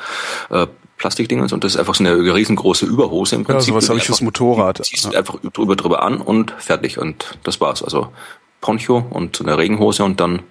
äh, 0.51 0.67
Plastikdingens 0.97 1.53
und 1.53 1.63
das 1.63 1.75
ist 1.75 1.79
einfach 1.79 1.95
so 1.95 2.05
eine 2.05 2.17
riesengroße 2.17 2.87
Überhose 2.87 3.37
im 3.37 3.45
Prinzip. 3.45 3.69
Ja, 3.69 3.73
sowas 3.75 3.89
habe 3.89 3.99
ich 3.99 4.07
fürs 4.07 4.23
Motorrad. 4.23 4.85
Ziehst 4.85 5.13
ja. 5.13 5.19
einfach 5.19 5.39
drüber 5.53 5.77
drüber 5.77 6.03
an 6.03 6.21
und 6.21 6.55
fertig 6.59 6.99
und 6.99 7.39
das 7.43 7.61
war's. 7.61 7.83
Also 7.83 8.09
Poncho 8.61 9.05
und 9.11 9.37
so 9.37 9.45
eine 9.45 9.59
Regenhose 9.59 10.05
und 10.05 10.21
dann 10.21 10.43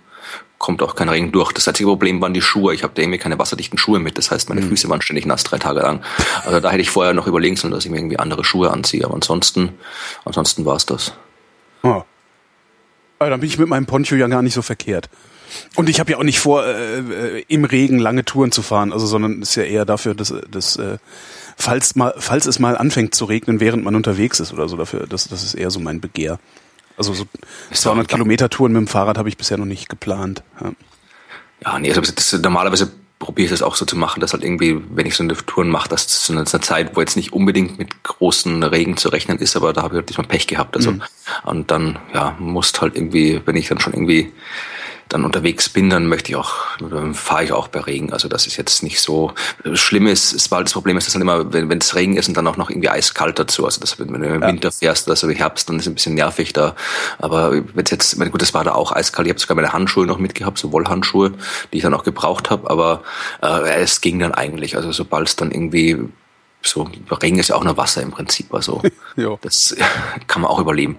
kommt 0.57 0.81
auch 0.81 0.95
kein 0.95 1.09
Regen 1.09 1.31
durch. 1.31 1.51
Das 1.51 1.68
einzige 1.68 1.89
Problem 1.89 2.21
waren 2.21 2.33
die 2.33 2.42
Schuhe. 2.42 2.74
Ich 2.74 2.83
habe 2.83 2.94
da 2.95 3.01
irgendwie 3.01 3.18
keine 3.18 3.38
wasserdichten 3.38 3.77
Schuhe 3.77 4.00
mit. 4.00 4.18
Das 4.18 4.31
heißt, 4.31 4.50
meine 4.50 4.62
mhm. 4.62 4.69
Füße 4.69 4.89
waren 4.89 5.01
ständig 5.01 5.25
nass 5.25 5.44
drei 5.44 5.57
Tage 5.57 5.81
lang. 5.81 6.01
Also 6.45 6.59
da 6.59 6.71
hätte 6.71 6.81
ich 6.81 6.89
vorher 6.89 7.13
noch 7.13 7.27
überlegen 7.27 7.56
sollen, 7.56 7.74
dass 7.74 7.86
ich 7.86 7.92
mir 7.92 7.97
irgendwie 7.97 8.19
andere 8.19 8.44
Schuhe 8.44 8.71
anziehe. 8.71 9.03
Aber 9.03 9.15
ansonsten, 9.15 9.77
ansonsten 10.24 10.65
war's 10.65 10.86
das. 10.86 11.13
Oh. 11.83 12.03
Also 13.19 13.31
dann 13.31 13.39
bin 13.39 13.50
ich 13.50 13.57
mit 13.57 13.68
meinem 13.68 13.86
Poncho 13.86 14.15
ja 14.15 14.27
gar 14.27 14.42
nicht 14.42 14.53
so 14.53 14.62
verkehrt. 14.62 15.09
Und 15.75 15.90
ich 15.90 16.00
habe 16.00 16.12
ja 16.12 16.18
auch 16.18 16.24
nicht 16.24 16.40
vor, 16.40 16.66
äh, 16.66 17.00
äh, 17.00 17.46
im 17.48 17.66
Regen 17.66 18.00
lange 18.00 18.25
Touren 18.25 18.52
zu 18.52 18.62
fahren, 18.62 18.94
also 18.94 19.06
sondern 19.06 19.42
ist 19.42 19.56
ja 19.56 19.63
eher 19.63 19.86
dafür, 19.86 20.16
dass, 20.16 20.34
dass 20.50 20.78
äh, 20.78 20.98
falls 21.57 21.96
mal, 21.96 22.13
falls 22.18 22.46
es 22.46 22.60
mal 22.60 22.78
anfängt 22.78 23.16
zu 23.16 23.25
regnen, 23.25 23.60
während 23.60 23.84
man 23.84 23.96
unterwegs 23.96 24.40
ist 24.40 24.54
oder 24.54 24.68
so, 24.68 24.78
dafür, 24.78 25.07
das, 25.07 25.28
das 25.28 25.44
ist 25.44 25.54
eher 25.54 25.72
so 25.72 25.80
mein 25.80 26.02
Begehr. 26.02 26.40
Also 26.98 27.13
so 27.13 27.25
200 27.72 28.07
Kilometer 28.07 28.50
Touren 28.50 28.72
mit 28.72 28.81
dem 28.81 28.88
Fahrrad 28.88 29.18
habe 29.18 29.30
ich 29.30 29.38
bisher 29.38 29.57
noch 29.57 29.66
nicht 29.66 29.90
geplant. 29.90 30.44
Ja, 30.62 30.72
ja 31.66 31.80
nee, 31.80 31.90
also 31.90 32.02
das, 32.02 32.34
normalerweise 32.42 32.92
probiere 33.19 33.46
ich 33.46 33.52
das 33.52 33.62
auch 33.62 33.75
so 33.75 33.86
zu 33.86 33.98
machen, 33.98 34.19
dass 34.19 34.34
halt 34.34 34.44
irgendwie, 34.44 34.81
wenn 34.90 35.06
ich 35.06 35.16
so 35.16 35.24
eine 35.24 35.36
Touren 35.36 35.69
mache, 35.69 35.90
dass 35.90 36.07
zu 36.07 36.31
einer 36.34 36.46
Zeit, 36.46 36.96
wo 36.96 37.00
jetzt 37.02 37.16
nicht 37.16 37.34
unbedingt 37.34 37.80
mit 37.80 38.04
großen 38.04 38.63
Regen 38.63 38.98
zu 38.98 39.10
rechnen 39.10 39.40
ist, 39.40 39.56
aber 39.56 39.74
da 39.74 39.84
habe 39.84 39.96
ich 39.96 39.98
halt 39.98 40.10
diesmal 40.10 40.28
Pech 40.28 40.48
gehabt. 40.48 40.75
Also 40.75 40.92
mhm. 40.92 41.02
und 41.44 41.72
dann 41.72 41.98
ja 42.13 42.36
musst 42.40 42.81
halt 42.81 42.96
irgendwie, 42.96 43.42
wenn 43.46 43.56
ich 43.56 43.68
dann 43.68 43.80
schon 43.80 43.94
irgendwie 43.94 44.31
dann 45.10 45.24
unterwegs 45.24 45.69
bin, 45.69 45.90
dann 45.90 46.07
möchte 46.07 46.31
ich 46.31 46.36
auch, 46.36 46.78
dann 46.80 47.13
fahre 47.13 47.44
ich 47.44 47.52
auch 47.52 47.68
bei 47.68 47.80
Regen. 47.80 48.12
Also 48.12 48.28
das 48.28 48.48
ist 48.48 48.57
jetzt 48.57 48.81
nicht 48.81 49.00
so 49.00 49.34
schlimm 49.74 50.07
ist. 50.07 50.34
Es 50.34 50.50
war 50.50 50.63
das 50.63 50.74
Problem 50.74 50.98
ist, 50.98 51.06
dass 51.06 51.13
dann 51.13 51.22
immer, 51.22 51.54
wenn 51.54 51.78
es 51.78 51.96
Regen 51.96 52.18
ist 52.18 52.28
und 52.28 52.36
dann 52.36 52.48
auch 52.48 52.57
noch 52.57 52.69
irgendwie 52.69 52.90
eiskalt 52.90 53.38
dazu. 53.38 53.66
Also 53.66 53.80
das, 53.81 54.00
wenn 54.00 54.07
du 54.07 54.16
im 54.16 54.42
ja. 54.42 54.48
Winter 54.48 54.72
fährst, 54.72 55.10
also 55.10 55.30
im 55.30 55.36
Herbst, 55.36 55.69
dann 55.69 55.78
ist 55.78 55.84
es 55.84 55.92
ein 55.92 55.96
bisschen 55.96 56.16
nervig 56.16 56.54
da. 56.54 56.75
Aber 57.19 57.52
wenn 57.52 57.86
jetzt, 57.86 58.19
gut, 58.19 58.42
das 58.42 58.54
war 58.54 58.63
da 58.63 58.74
auch 58.74 58.92
eiskalt. 58.92 59.28
Ich 59.28 59.31
habe 59.31 59.40
sogar 59.40 59.56
meine 59.56 59.74
Handschuhe 59.74 60.07
noch 60.07 60.18
mitgehabt, 60.18 60.57
so 60.57 60.72
Wollhandschuhe, 60.72 61.34
die 61.72 61.78
ich 61.78 61.84
dann 61.84 61.94
auch 61.94 62.04
gebraucht 62.04 62.50
habe. 62.50 62.69
Aber 62.69 63.04
äh, 63.44 63.81
es 63.81 64.02
ging 64.02 64.19
dann 64.19 64.34
eigentlich. 64.34 64.75
Also 64.75 64.92
sobald 64.92 65.28
es 65.28 65.36
dann 65.36 65.52
irgendwie 65.52 66.00
so 66.63 66.90
Regen 67.22 67.38
ist 67.38 67.50
ja 67.50 67.56
auch 67.56 67.63
nur 67.63 67.78
Wasser 67.78 68.02
im 68.02 68.12
Prinzip. 68.12 68.54
Also 68.54 68.81
das 69.42 69.75
kann 70.28 70.42
man 70.42 70.50
auch 70.50 70.60
überleben. 70.60 70.98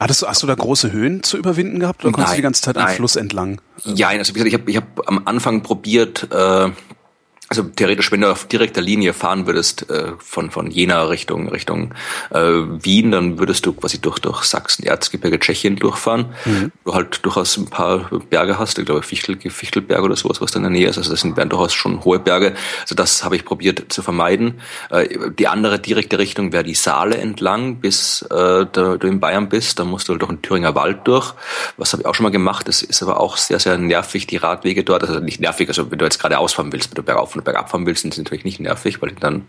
Hattest 0.00 0.22
du, 0.22 0.26
hast 0.26 0.42
du 0.42 0.46
da 0.46 0.54
große 0.54 0.90
Höhen 0.90 1.22
zu 1.22 1.36
überwinden 1.36 1.78
gehabt 1.78 2.04
oder 2.04 2.12
konntest 2.12 2.34
du 2.34 2.36
die 2.36 2.42
ganze 2.42 2.62
Zeit 2.62 2.76
am 2.76 2.88
Fluss 2.88 3.16
entlang? 3.16 3.60
Ja, 3.84 4.08
also 4.08 4.34
wie 4.34 4.40
gesagt, 4.40 4.48
ich 4.48 4.60
habe 4.60 4.70
ich 4.70 4.76
hab 4.76 5.08
am 5.08 5.22
Anfang 5.24 5.62
probiert, 5.62 6.28
äh, 6.32 6.70
also 7.50 7.62
theoretisch, 7.62 8.10
wenn 8.10 8.22
du 8.22 8.30
auf 8.30 8.46
direkter 8.46 8.80
Linie 8.80 9.12
fahren 9.12 9.46
würdest 9.46 9.90
äh, 9.90 10.12
von 10.18 10.50
von 10.50 10.70
Jena 10.70 11.04
Richtung 11.04 11.48
Richtung 11.48 11.94
äh, 12.30 12.40
Wien, 12.40 13.10
dann 13.10 13.38
würdest 13.38 13.66
du 13.66 13.74
quasi 13.74 14.00
durch 14.00 14.18
durch 14.18 14.44
Sachsen, 14.44 14.84
Erzgebirge, 14.84 15.38
Tschechien 15.38 15.76
durchfahren. 15.76 16.26
Mhm. 16.46 16.72
Du 16.84 16.94
halt 16.94 17.24
durchaus 17.24 17.56
ein 17.58 17.66
paar 17.66 18.10
Berge 18.30 18.58
hast, 18.58 18.78
ich 18.78 18.86
glaube 18.86 19.02
Fichtel, 19.02 19.38
Fichtelberg 19.38 20.02
oder 20.02 20.16
sowas, 20.16 20.40
was 20.40 20.52
da 20.52 20.58
in 20.58 20.62
der 20.62 20.70
Nähe 20.70 20.88
ist. 20.88 20.96
Also 20.96 21.10
das 21.10 21.20
sind 21.20 21.36
wären 21.36 21.50
durchaus 21.50 21.74
schon 21.74 22.02
hohe 22.04 22.18
Berge. 22.18 22.54
Also 22.80 22.94
das 22.94 23.24
habe 23.24 23.36
ich 23.36 23.44
probiert 23.44 23.92
zu 23.92 24.02
vermeiden. 24.02 24.60
Äh, 24.90 25.30
die 25.38 25.46
andere 25.46 25.78
direkte 25.78 26.18
Richtung 26.18 26.52
wäre 26.52 26.64
die 26.64 26.74
Saale 26.74 27.18
entlang, 27.18 27.76
bis 27.76 28.22
äh, 28.22 28.66
da, 28.72 28.96
du 28.96 29.06
in 29.06 29.20
Bayern 29.20 29.50
bist. 29.50 29.78
Da 29.78 29.84
musst 29.84 30.08
du 30.08 30.12
halt 30.12 30.22
durch 30.22 30.30
den 30.30 30.40
Thüringer 30.40 30.74
Wald 30.74 31.00
durch. 31.04 31.34
Was 31.76 31.92
habe 31.92 32.02
ich 32.02 32.06
auch 32.06 32.14
schon 32.14 32.24
mal 32.24 32.30
gemacht. 32.30 32.68
Das 32.68 32.82
ist 32.82 33.02
aber 33.02 33.20
auch 33.20 33.36
sehr 33.36 33.58
sehr 33.58 33.76
nervig 33.76 34.26
die 34.26 34.38
Radwege 34.38 34.82
dort. 34.82 35.04
Also 35.04 35.20
nicht 35.20 35.40
nervig, 35.40 35.68
also 35.68 35.90
wenn 35.90 35.98
du 35.98 36.06
jetzt 36.06 36.18
gerade 36.18 36.38
ausfahren 36.38 36.72
willst, 36.72 36.90
wenn 36.90 36.96
du 36.96 37.02
bergauf 37.02 37.33
und 37.36 37.44
bergab 37.44 37.70
fahren 37.70 37.86
willst, 37.86 38.02
sind 38.02 38.16
natürlich 38.16 38.44
nicht 38.44 38.60
nervig, 38.60 39.02
weil 39.02 39.12
dann 39.12 39.46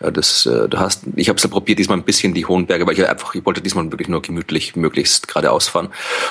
äh, 0.00 0.12
das 0.12 0.46
äh, 0.46 0.68
du 0.68 0.78
hast. 0.78 1.04
Ich 1.16 1.28
habe 1.28 1.36
es 1.36 1.42
ja 1.42 1.50
probiert 1.50 1.78
diesmal 1.78 1.98
ein 1.98 2.04
bisschen 2.04 2.34
die 2.34 2.46
hohen 2.46 2.66
Berge, 2.66 2.86
weil 2.86 2.94
ich 2.94 3.08
einfach 3.08 3.34
ich 3.34 3.44
wollte 3.44 3.60
diesmal 3.60 3.90
wirklich 3.90 4.08
nur 4.08 4.22
gemütlich 4.22 4.76
möglichst 4.76 5.28
geradeaus 5.28 5.68
fahren 5.68 5.88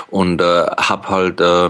und 0.09 0.41
äh, 0.41 0.65
habe 0.77 1.09
halt 1.09 1.41
äh, 1.41 1.69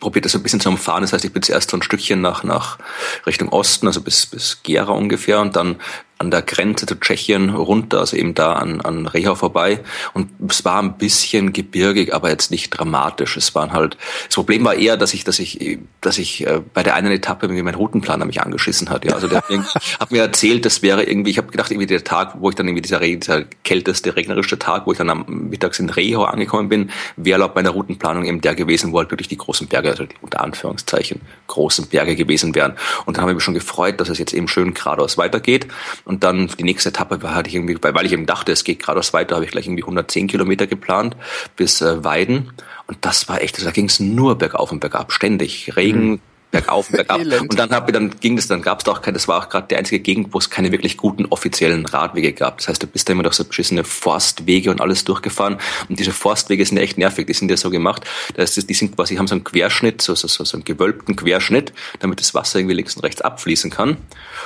probiert 0.00 0.24
das 0.24 0.34
ein 0.34 0.42
bisschen 0.42 0.60
zu 0.60 0.68
umfahren. 0.68 1.02
Das 1.02 1.12
heißt, 1.12 1.24
ich 1.24 1.32
bin 1.32 1.42
zuerst 1.42 1.70
so 1.70 1.76
ein 1.76 1.82
Stückchen 1.82 2.20
nach, 2.20 2.44
nach 2.44 2.78
Richtung 3.26 3.48
Osten, 3.50 3.86
also 3.86 4.00
bis, 4.00 4.26
bis 4.26 4.62
Gera 4.62 4.92
ungefähr 4.92 5.40
und 5.40 5.56
dann 5.56 5.76
an 6.18 6.30
der 6.30 6.40
Grenze 6.40 6.86
zu 6.86 6.98
Tschechien 6.98 7.50
runter, 7.50 8.00
also 8.00 8.16
eben 8.16 8.34
da 8.34 8.54
an, 8.54 8.80
an 8.80 9.06
Reha 9.06 9.34
vorbei. 9.34 9.80
Und 10.14 10.30
es 10.48 10.64
war 10.64 10.82
ein 10.82 10.96
bisschen 10.96 11.52
gebirgig, 11.52 12.14
aber 12.14 12.30
jetzt 12.30 12.50
nicht 12.50 12.70
dramatisch. 12.70 13.36
Es 13.36 13.54
waren 13.54 13.72
halt, 13.72 13.98
das 14.26 14.34
Problem 14.34 14.64
war 14.64 14.74
eher, 14.74 14.96
dass 14.96 15.12
ich, 15.12 15.24
dass 15.24 15.38
ich, 15.38 15.78
dass 16.00 16.16
ich 16.16 16.46
äh, 16.46 16.62
bei 16.72 16.82
der 16.82 16.94
einen 16.94 17.12
Etappe 17.12 17.46
irgendwie 17.46 17.62
mein 17.62 17.74
Routenplaner 17.74 18.24
mich 18.24 18.40
angeschissen 18.40 18.88
hat. 18.88 19.04
Ja, 19.04 19.12
also 19.12 19.28
der 19.28 19.42
hat 19.42 20.10
mir 20.10 20.22
erzählt, 20.22 20.64
das 20.64 20.80
wäre 20.80 21.02
irgendwie, 21.02 21.32
ich 21.32 21.38
habe 21.38 21.50
gedacht, 21.50 21.70
irgendwie 21.70 21.86
der 21.86 22.02
Tag, 22.02 22.36
wo 22.40 22.48
ich 22.48 22.54
dann 22.54 22.66
irgendwie 22.66 22.82
dieser, 22.82 23.00
dieser 23.00 23.44
kälteste, 23.64 24.16
regnerische 24.16 24.58
Tag, 24.58 24.86
wo 24.86 24.92
ich 24.92 24.98
dann 24.98 25.10
am 25.10 25.26
mittags 25.50 25.78
in 25.78 25.90
Reho 25.90 26.24
angekommen 26.24 26.70
bin, 26.70 26.90
wäre 27.16 27.40
laut 27.40 27.54
meiner 27.54 27.70
Routenplanung 27.70 28.24
eben 28.24 28.40
der 28.40 28.54
gewesen, 28.54 28.92
wo 28.92 28.98
halt 28.98 29.10
wirklich 29.10 29.28
die 29.28 29.36
großen 29.36 29.66
Berge, 29.66 29.90
also 29.90 30.04
die 30.04 30.14
unter 30.22 30.40
Anführungszeichen 30.40 31.20
großen 31.46 31.88
Berge 31.88 32.16
gewesen 32.16 32.54
wären. 32.54 32.74
Und 33.04 33.16
dann 33.16 33.22
habe 33.22 33.32
ich 33.32 33.36
mich 33.36 33.44
schon 33.44 33.54
gefreut, 33.54 34.00
dass 34.00 34.08
es 34.08 34.18
jetzt 34.18 34.32
eben 34.32 34.48
schön 34.48 34.72
geradeaus 34.72 35.18
weitergeht. 35.18 35.66
Und 36.06 36.22
dann 36.22 36.46
die 36.46 36.62
nächste 36.62 36.90
Etappe 36.90 37.20
war, 37.22 37.34
hatte 37.34 37.48
ich 37.48 37.56
irgendwie, 37.56 37.76
weil 37.82 38.06
ich 38.06 38.12
eben 38.12 38.26
dachte, 38.26 38.52
es 38.52 38.62
geht 38.62 38.78
geradeaus 38.78 39.12
weiter, 39.12 39.34
habe 39.34 39.44
ich 39.44 39.50
gleich 39.50 39.66
irgendwie 39.66 39.82
110 39.82 40.28
Kilometer 40.28 40.68
geplant 40.68 41.16
bis 41.56 41.82
äh, 41.82 42.04
Weiden. 42.04 42.52
Und 42.86 42.98
das 43.00 43.28
war 43.28 43.42
echt, 43.42 43.64
da 43.66 43.72
ging 43.72 43.86
es 43.86 43.98
nur 43.98 44.38
bergauf 44.38 44.70
und 44.70 44.78
bergab, 44.78 45.12
ständig. 45.12 45.76
Regen, 45.76 46.10
mhm 46.12 46.20
bergauf, 46.60 46.88
bergab. 46.90 47.20
und 47.20 47.58
dann 47.58 47.70
hab, 47.70 47.92
dann 47.92 48.10
ging 48.20 48.38
es, 48.38 48.48
dann 48.48 48.62
gab 48.62 48.78
es 48.78 48.84
da 48.84 48.92
auch 48.92 49.02
kein, 49.02 49.14
das 49.14 49.28
war 49.28 49.42
auch 49.42 49.48
gerade 49.48 49.68
der 49.68 49.78
einzige 49.78 50.00
Gegend, 50.00 50.32
wo 50.32 50.38
es 50.38 50.50
keine 50.50 50.72
wirklich 50.72 50.96
guten 50.96 51.26
offiziellen 51.26 51.86
Radwege 51.86 52.32
gab. 52.32 52.58
Das 52.58 52.68
heißt, 52.68 52.82
du 52.82 52.86
bist 52.86 53.08
da 53.08 53.12
immer 53.12 53.22
durch 53.22 53.34
so 53.34 53.44
beschissene 53.44 53.84
Forstwege 53.84 54.70
und 54.70 54.80
alles 54.80 55.04
durchgefahren. 55.04 55.58
Und 55.88 55.98
diese 55.98 56.12
Forstwege 56.12 56.64
sind 56.64 56.76
ja 56.76 56.82
echt 56.82 56.98
nervig. 56.98 57.26
Die 57.26 57.32
sind 57.32 57.50
ja 57.50 57.56
so 57.56 57.70
gemacht, 57.70 58.04
dass 58.34 58.54
die 58.54 58.74
sind 58.74 58.96
quasi, 58.96 59.16
haben 59.16 59.26
so 59.26 59.34
einen 59.34 59.44
Querschnitt, 59.44 60.02
so, 60.02 60.14
so, 60.14 60.28
so, 60.28 60.44
so 60.44 60.56
einen 60.56 60.64
gewölbten 60.64 61.16
Querschnitt, 61.16 61.72
damit 62.00 62.20
das 62.20 62.34
Wasser 62.34 62.58
irgendwie 62.58 62.74
links 62.74 62.96
und 62.96 63.02
rechts 63.02 63.20
abfließen 63.20 63.70
kann. 63.70 63.96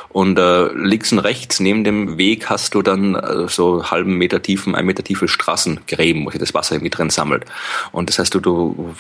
Und 0.09 0.39
äh, 0.39 0.73
links 0.73 1.13
und 1.13 1.21
rechts 1.21 1.61
neben 1.61 1.85
dem 1.85 2.19
Weg 2.19 2.51
hast 2.51 2.75
du 2.75 2.83
dann 2.83 3.15
äh, 3.15 3.49
so 3.49 3.91
halben 3.91 4.15
Meter 4.15 4.43
tiefen, 4.43 4.75
ein 4.75 4.87
Meter 4.87 5.05
tiefe 5.05 5.29
Straßengräben, 5.29 6.25
wo 6.27 6.31
sich 6.31 6.41
das 6.41 6.55
Wasser 6.55 6.75
irgendwie 6.75 6.91
drin 6.91 7.11
sammelt. 7.11 7.45
Und 7.93 8.09
das 8.09 8.19
heißt, 8.19 8.35
du, 8.35 8.41
du 8.41 8.95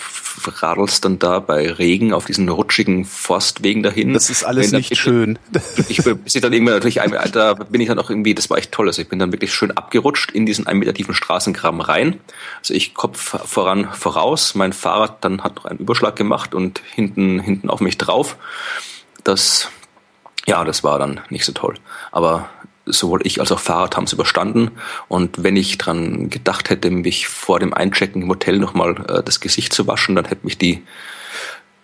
radelst 0.45 1.05
dann 1.05 1.19
da 1.19 1.41
bei 1.41 1.71
Regen 1.73 2.13
auf 2.13 2.27
diesen 2.27 2.49
rutschigen 2.49 3.00
Forstwegen 3.05 3.83
dahin. 3.83 4.13
Das 4.13 4.31
ist 4.31 4.45
alles 4.45 4.73
nicht 4.73 4.97
schön. 4.97 5.39
Ich, 5.89 5.99
ich 5.99 6.41
dann 6.41 6.53
irgendwie 6.53 6.73
natürlich, 6.73 7.01
da 7.33 7.55
bin 7.55 7.81
ich 7.81 7.89
dann 7.89 7.99
auch 7.99 8.11
irgendwie, 8.11 8.35
das 8.35 8.51
war 8.51 8.59
echt 8.59 8.71
toll. 8.73 8.87
Also 8.87 9.03
ich 9.03 9.09
bin 9.09 9.19
dann 9.19 9.33
wirklich 9.33 9.53
schön 9.53 9.71
abgerutscht 9.71 10.31
in 10.31 10.47
diesen 10.47 10.67
ein 10.67 10.79
Meter 10.79 10.95
tiefen 10.95 11.15
Straßengraben 11.15 11.81
rein. 11.81 12.21
Also 12.59 12.75
ich 12.75 12.95
Kopf 12.95 13.37
voran 13.49 13.89
voraus, 13.93 14.55
mein 14.55 14.73
Fahrrad 14.73 15.25
dann 15.25 15.43
hat 15.43 15.57
noch 15.57 15.65
einen 15.65 15.79
Überschlag 15.79 16.17
gemacht 16.17 16.55
und 16.55 16.81
hinten, 16.95 17.41
hinten 17.41 17.71
auf 17.71 17.81
mich 17.81 17.99
drauf. 17.99 18.37
Das, 19.25 19.69
ja, 20.47 20.65
das 20.65 20.85
war 20.85 20.99
dann 20.99 21.21
nicht 21.31 21.45
so 21.45 21.53
toll. 21.53 21.75
Aber 22.13 22.49
sowohl 22.87 23.21
ich 23.25 23.41
als 23.41 23.53
auch 23.53 23.61
Fahrrad 23.61 23.97
haben 23.97 24.05
es 24.05 24.13
überstanden. 24.13 24.71
Und 25.09 25.43
wenn 25.43 25.57
ich 25.57 25.79
dran 25.79 26.31
gedacht 26.31 26.71
hätte, 26.71 26.91
mich 26.91 27.29
vor 27.29 27.59
dem 27.59 27.75
Einchecken 27.75 28.23
im 28.23 28.29
Hotel 28.29 28.59
nochmal 28.59 29.05
äh, 29.09 29.23
das 29.23 29.41
Gesicht 29.41 29.73
zu 29.73 29.87
waschen, 29.87 30.17
dann 30.17 30.25
hätte 30.25 30.45
mich 30.45 30.59
die 30.59 30.83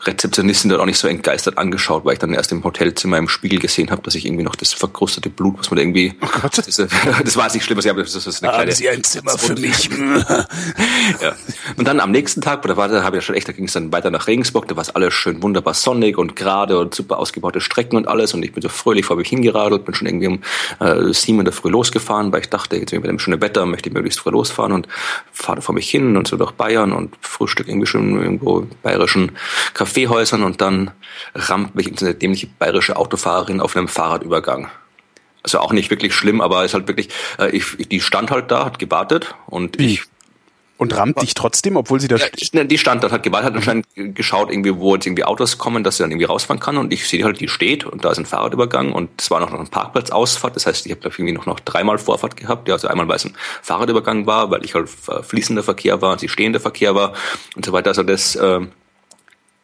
Rezeptionistin 0.04 0.68
dort 0.68 0.82
auch 0.82 0.86
nicht 0.86 0.98
so 0.98 1.08
entgeistert 1.08 1.58
angeschaut, 1.58 2.04
weil 2.04 2.14
ich 2.14 2.18
dann 2.18 2.34
erst 2.34 2.52
im 2.52 2.62
Hotelzimmer 2.62 3.18
im 3.18 3.28
Spiegel 3.28 3.58
gesehen 3.58 3.90
habe, 3.90 4.02
dass 4.02 4.14
ich 4.14 4.26
irgendwie 4.26 4.44
noch 4.44 4.54
das 4.54 4.72
verkrustete 4.72 5.30
Blut, 5.30 5.58
was 5.58 5.70
man 5.70 5.78
irgendwie. 5.78 6.14
Oh 6.20 6.26
Gott. 6.40 6.56
Das, 6.66 6.76
das 6.76 7.36
war 7.36 7.52
nicht 7.52 7.64
schlimm, 7.64 7.78
was 7.78 7.84
ich 7.84 7.90
habe. 7.90 8.02
Das 8.02 8.14
ist 8.14 8.42
eine 8.42 8.52
Haben 8.52 8.70
Sie 8.72 8.88
ein 8.88 9.02
Zimmer 9.04 9.38
für 9.38 9.54
mich? 9.54 9.88
ja. 11.22 11.34
Und 11.76 11.86
dann 11.86 12.00
am 12.00 12.10
nächsten 12.10 12.40
Tag, 12.40 12.62
da 12.62 12.76
war, 12.76 12.88
da 12.88 13.02
habe 13.02 13.16
ich 13.16 13.22
ja 13.22 13.26
schon 13.26 13.36
echt, 13.36 13.48
da 13.48 13.52
ging 13.52 13.66
es 13.66 13.72
dann 13.72 13.92
weiter 13.92 14.10
nach 14.10 14.26
Regensburg, 14.26 14.68
da 14.68 14.76
war 14.76 14.82
es 14.82 14.90
alles 14.90 15.14
schön 15.14 15.42
wunderbar 15.42 15.74
sonnig 15.74 16.18
und 16.18 16.36
gerade 16.36 16.78
und 16.78 16.94
super 16.94 17.18
ausgebaute 17.18 17.60
Strecken 17.60 17.96
und 17.96 18.08
alles. 18.08 18.34
Und 18.34 18.44
ich 18.44 18.52
bin 18.52 18.62
so 18.62 18.68
fröhlich 18.68 19.06
vor 19.06 19.16
mich 19.16 19.28
hingeradelt, 19.28 19.84
bin 19.84 19.94
schon 19.94 20.08
irgendwie 20.08 20.26
um 20.26 20.42
äh, 20.80 21.12
sieben 21.12 21.38
in 21.38 21.44
der 21.44 21.54
Früh 21.54 21.70
losgefahren, 21.70 22.32
weil 22.32 22.40
ich 22.40 22.50
dachte, 22.50 22.76
jetzt 22.76 22.90
bei 22.90 22.98
dem 22.98 23.18
schönen 23.18 23.40
Wetter 23.40 23.64
möchte 23.64 23.88
ich 23.88 23.94
möglichst 23.94 24.20
früh 24.20 24.30
losfahren 24.30 24.72
und 24.72 24.88
fahre 25.32 25.62
vor 25.62 25.74
mich 25.74 25.88
hin 25.88 26.16
und 26.16 26.26
so 26.26 26.36
durch 26.36 26.52
Bayern 26.52 26.92
und 26.92 27.14
Frühstück 27.20 27.68
irgendwie 27.68 27.86
schon 27.86 28.20
irgendwo 28.20 28.66
bayerischen 28.82 29.32
Kaffee 29.74 29.85
Kaffeehäusern 29.86 30.42
und 30.42 30.60
dann 30.60 30.90
rammt 31.34 31.76
mich 31.76 31.86
eine 31.86 32.14
dämliche 32.14 32.48
bayerische 32.58 32.96
Autofahrerin 32.96 33.60
auf 33.60 33.76
einem 33.76 33.88
Fahrradübergang. 33.88 34.68
Also 35.44 35.60
auch 35.60 35.72
nicht 35.72 35.90
wirklich 35.90 36.12
schlimm, 36.12 36.40
aber 36.40 36.64
ist 36.64 36.74
halt 36.74 36.88
wirklich, 36.88 37.08
äh, 37.38 37.50
ich, 37.50 37.76
die 37.88 38.00
stand 38.00 38.32
halt 38.32 38.50
da, 38.50 38.64
hat 38.64 38.80
gewartet 38.80 39.36
und 39.46 39.78
Wie? 39.78 39.94
ich 39.94 40.02
und 40.78 40.94
rammt 40.94 41.22
dich 41.22 41.32
trotzdem, 41.32 41.76
obwohl 41.76 42.00
sie 42.00 42.08
da 42.08 42.16
ja, 42.16 42.26
steht? 42.26 42.70
Die 42.70 42.76
stand 42.76 43.02
dort, 43.02 43.10
hat 43.10 43.22
gewartet, 43.22 43.46
hat 43.46 43.52
mhm. 43.54 43.58
anscheinend 43.58 44.14
geschaut, 44.14 44.50
irgendwie, 44.50 44.76
wo 44.76 44.94
jetzt 44.94 45.06
irgendwie 45.06 45.24
Autos 45.24 45.56
kommen, 45.56 45.82
dass 45.84 45.96
sie 45.96 46.02
dann 46.02 46.10
irgendwie 46.10 46.26
rausfahren 46.26 46.60
kann. 46.60 46.76
Und 46.76 46.92
ich 46.92 47.08
sehe 47.08 47.24
halt, 47.24 47.40
die 47.40 47.48
steht 47.48 47.86
und 47.86 48.04
da 48.04 48.10
ist 48.10 48.18
ein 48.18 48.26
Fahrradübergang 48.26 48.92
und 48.92 49.08
es 49.18 49.30
war 49.30 49.40
noch 49.40 49.54
ein 49.54 49.68
Parkplatzausfahrt. 49.68 50.54
Das 50.54 50.66
heißt, 50.66 50.84
ich 50.84 50.92
habe 50.92 51.00
irgendwie 51.08 51.32
noch, 51.32 51.46
noch 51.46 51.60
dreimal 51.60 51.96
Vorfahrt 51.96 52.36
gehabt. 52.36 52.68
Ja, 52.68 52.74
also 52.74 52.88
einmal, 52.88 53.08
weil 53.08 53.16
es 53.16 53.24
ein 53.24 53.34
Fahrradübergang 53.62 54.26
war, 54.26 54.50
weil 54.50 54.64
ich 54.66 54.74
halt 54.74 54.90
fließender 54.90 55.62
Verkehr 55.62 56.02
war 56.02 56.12
und 56.12 56.20
sie 56.20 56.28
stehender 56.28 56.60
Verkehr 56.60 56.94
war 56.94 57.14
und 57.54 57.64
so 57.64 57.72
weiter. 57.72 57.88
Also 57.88 58.02
das 58.02 58.36
äh, 58.36 58.60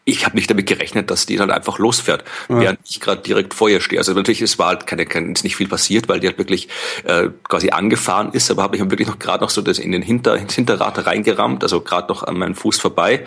ich 0.04 0.24
habe 0.24 0.34
nicht 0.34 0.50
damit 0.50 0.66
gerechnet, 0.66 1.10
dass 1.10 1.26
die 1.26 1.36
dann 1.36 1.50
einfach 1.52 1.78
losfährt, 1.78 2.24
ja. 2.48 2.58
während 2.58 2.80
ich 2.88 3.00
gerade 3.00 3.22
direkt 3.22 3.54
vor 3.54 3.68
ihr 3.68 3.80
stehe. 3.80 4.00
Also 4.00 4.12
natürlich, 4.14 4.42
es 4.42 4.58
war 4.58 4.68
halt 4.68 4.86
keine, 4.86 5.06
keine 5.06 5.32
ist 5.32 5.44
nicht 5.44 5.54
viel 5.54 5.68
passiert, 5.68 6.08
weil 6.08 6.18
die 6.18 6.26
halt 6.26 6.38
wirklich 6.38 6.68
äh, 7.04 7.28
quasi 7.48 7.70
angefahren 7.70 8.32
ist, 8.32 8.50
aber 8.50 8.64
habe 8.64 8.76
ich 8.76 8.82
wirklich 8.82 9.06
noch 9.06 9.20
gerade 9.20 9.44
noch 9.44 9.50
so 9.50 9.62
das 9.62 9.78
in 9.78 9.92
den 9.92 10.02
Hinter, 10.02 10.36
ins 10.36 10.54
Hinterrad 10.54 11.06
reingerammt, 11.06 11.62
also 11.62 11.80
gerade 11.80 12.08
noch 12.08 12.24
an 12.24 12.36
meinen 12.36 12.56
Fuß 12.56 12.80
vorbei. 12.80 13.24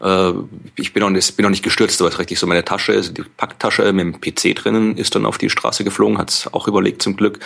Äh, 0.00 0.32
ich 0.76 0.94
bin 0.94 1.02
noch, 1.02 1.10
nicht, 1.10 1.36
bin 1.36 1.44
noch 1.44 1.50
nicht 1.50 1.62
gestürzt, 1.62 2.00
aber 2.00 2.08
es 2.08 2.18
richtig 2.18 2.38
so 2.38 2.46
meine 2.46 2.64
Tasche, 2.64 2.92
also 2.92 3.12
die 3.12 3.22
Packtasche 3.22 3.92
mit 3.92 4.06
dem 4.06 4.20
PC 4.20 4.56
drinnen, 4.56 4.96
ist 4.96 5.14
dann 5.14 5.26
auf 5.26 5.36
die 5.36 5.50
Straße 5.50 5.84
geflogen, 5.84 6.16
hat's 6.16 6.48
auch 6.52 6.66
überlegt 6.68 7.02
zum 7.02 7.16
Glück. 7.16 7.40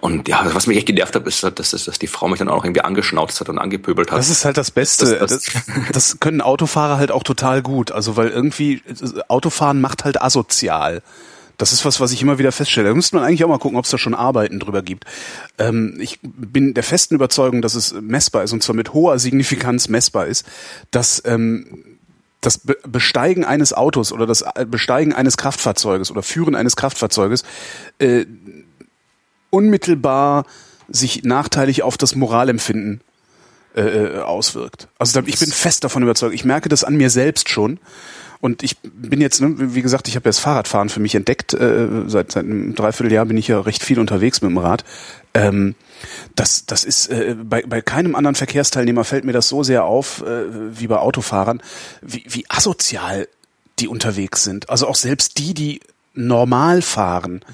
Und 0.00 0.28
ja, 0.28 0.44
was 0.52 0.66
mich 0.66 0.76
echt 0.76 0.86
genervt 0.86 1.14
hat, 1.16 1.26
ist, 1.26 1.42
halt, 1.42 1.58
dass, 1.58 1.70
dass, 1.70 1.86
dass 1.86 1.98
die 1.98 2.06
Frau 2.06 2.28
mich 2.28 2.40
dann 2.40 2.50
auch 2.50 2.64
irgendwie 2.64 2.82
angeschnauzt 2.82 3.40
hat 3.40 3.48
und 3.48 3.58
angepöbelt 3.58 4.10
hat. 4.10 4.18
Das 4.18 4.28
ist 4.28 4.44
halt 4.44 4.58
das 4.58 4.70
Beste. 4.70 5.16
Das, 5.18 5.44
das, 5.44 5.64
das 5.92 6.20
können 6.20 6.42
Autofahrer 6.42 6.98
halt 6.98 7.10
auch 7.10 7.22
total 7.22 7.62
gut. 7.62 7.90
Also 7.90 8.17
weil 8.18 8.28
irgendwie 8.28 8.82
Autofahren 9.28 9.80
macht 9.80 10.04
halt 10.04 10.20
asozial. 10.20 11.02
Das 11.56 11.72
ist 11.72 11.84
was, 11.84 11.98
was 11.98 12.12
ich 12.12 12.22
immer 12.22 12.38
wieder 12.38 12.52
feststelle. 12.52 12.88
Da 12.88 12.94
müsste 12.94 13.16
man 13.16 13.24
eigentlich 13.24 13.42
auch 13.44 13.48
mal 13.48 13.58
gucken, 13.58 13.78
ob 13.78 13.84
es 13.84 13.90
da 13.90 13.98
schon 13.98 14.14
Arbeiten 14.14 14.60
drüber 14.60 14.82
gibt. 14.82 15.04
Ähm, 15.58 15.96
ich 15.98 16.20
bin 16.22 16.74
der 16.74 16.84
festen 16.84 17.14
Überzeugung, 17.14 17.62
dass 17.62 17.74
es 17.74 17.94
messbar 17.94 18.44
ist 18.44 18.52
und 18.52 18.62
zwar 18.62 18.76
mit 18.76 18.92
hoher 18.92 19.18
Signifikanz 19.18 19.88
messbar 19.88 20.26
ist, 20.26 20.46
dass 20.90 21.22
ähm, 21.24 21.84
das 22.40 22.60
Besteigen 22.86 23.44
eines 23.44 23.72
Autos 23.72 24.12
oder 24.12 24.24
das 24.24 24.44
Besteigen 24.68 25.12
eines 25.12 25.36
Kraftfahrzeuges 25.36 26.12
oder 26.12 26.22
Führen 26.22 26.54
eines 26.54 26.76
Kraftfahrzeuges 26.76 27.42
äh, 27.98 28.26
unmittelbar 29.50 30.44
sich 30.88 31.24
nachteilig 31.24 31.82
auf 31.82 31.96
das 31.96 32.14
Moralempfinden 32.14 33.00
äh, 33.76 33.80
äh 33.80 34.18
auswirkt. 34.20 34.88
Also 34.98 35.20
ich 35.24 35.38
bin 35.38 35.50
fest 35.50 35.84
davon 35.84 36.02
überzeugt. 36.02 36.34
Ich 36.34 36.44
merke 36.44 36.68
das 36.68 36.84
an 36.84 36.96
mir 36.96 37.10
selbst 37.10 37.48
schon. 37.48 37.78
Und 38.40 38.62
ich 38.62 38.76
bin 38.82 39.20
jetzt, 39.20 39.40
ne, 39.40 39.54
wie 39.74 39.82
gesagt, 39.82 40.06
ich 40.06 40.14
habe 40.14 40.24
ja 40.24 40.28
das 40.28 40.38
Fahrradfahren 40.38 40.88
für 40.88 41.00
mich 41.00 41.14
entdeckt. 41.14 41.54
Äh, 41.54 41.88
seit, 42.06 42.30
seit 42.30 42.44
einem 42.44 42.74
Dreivierteljahr 42.74 43.26
bin 43.26 43.36
ich 43.36 43.48
ja 43.48 43.60
recht 43.60 43.82
viel 43.82 43.98
unterwegs 43.98 44.42
mit 44.42 44.50
dem 44.50 44.58
Rad. 44.58 44.84
Ähm, 45.34 45.74
das, 46.36 46.64
das 46.66 46.84
ist 46.84 47.08
äh, 47.08 47.34
bei, 47.42 47.62
bei 47.62 47.80
keinem 47.80 48.14
anderen 48.14 48.36
Verkehrsteilnehmer 48.36 49.02
fällt 49.02 49.24
mir 49.24 49.32
das 49.32 49.48
so 49.48 49.64
sehr 49.64 49.84
auf 49.84 50.22
äh, 50.22 50.78
wie 50.78 50.86
bei 50.86 50.98
Autofahrern, 50.98 51.60
wie, 52.00 52.24
wie 52.28 52.44
asozial 52.48 53.26
die 53.80 53.88
unterwegs 53.88 54.44
sind. 54.44 54.70
Also 54.70 54.86
auch 54.86 54.96
selbst 54.96 55.38
die, 55.38 55.54
die 55.54 55.80
normal 56.14 56.82
fahren, 56.82 57.44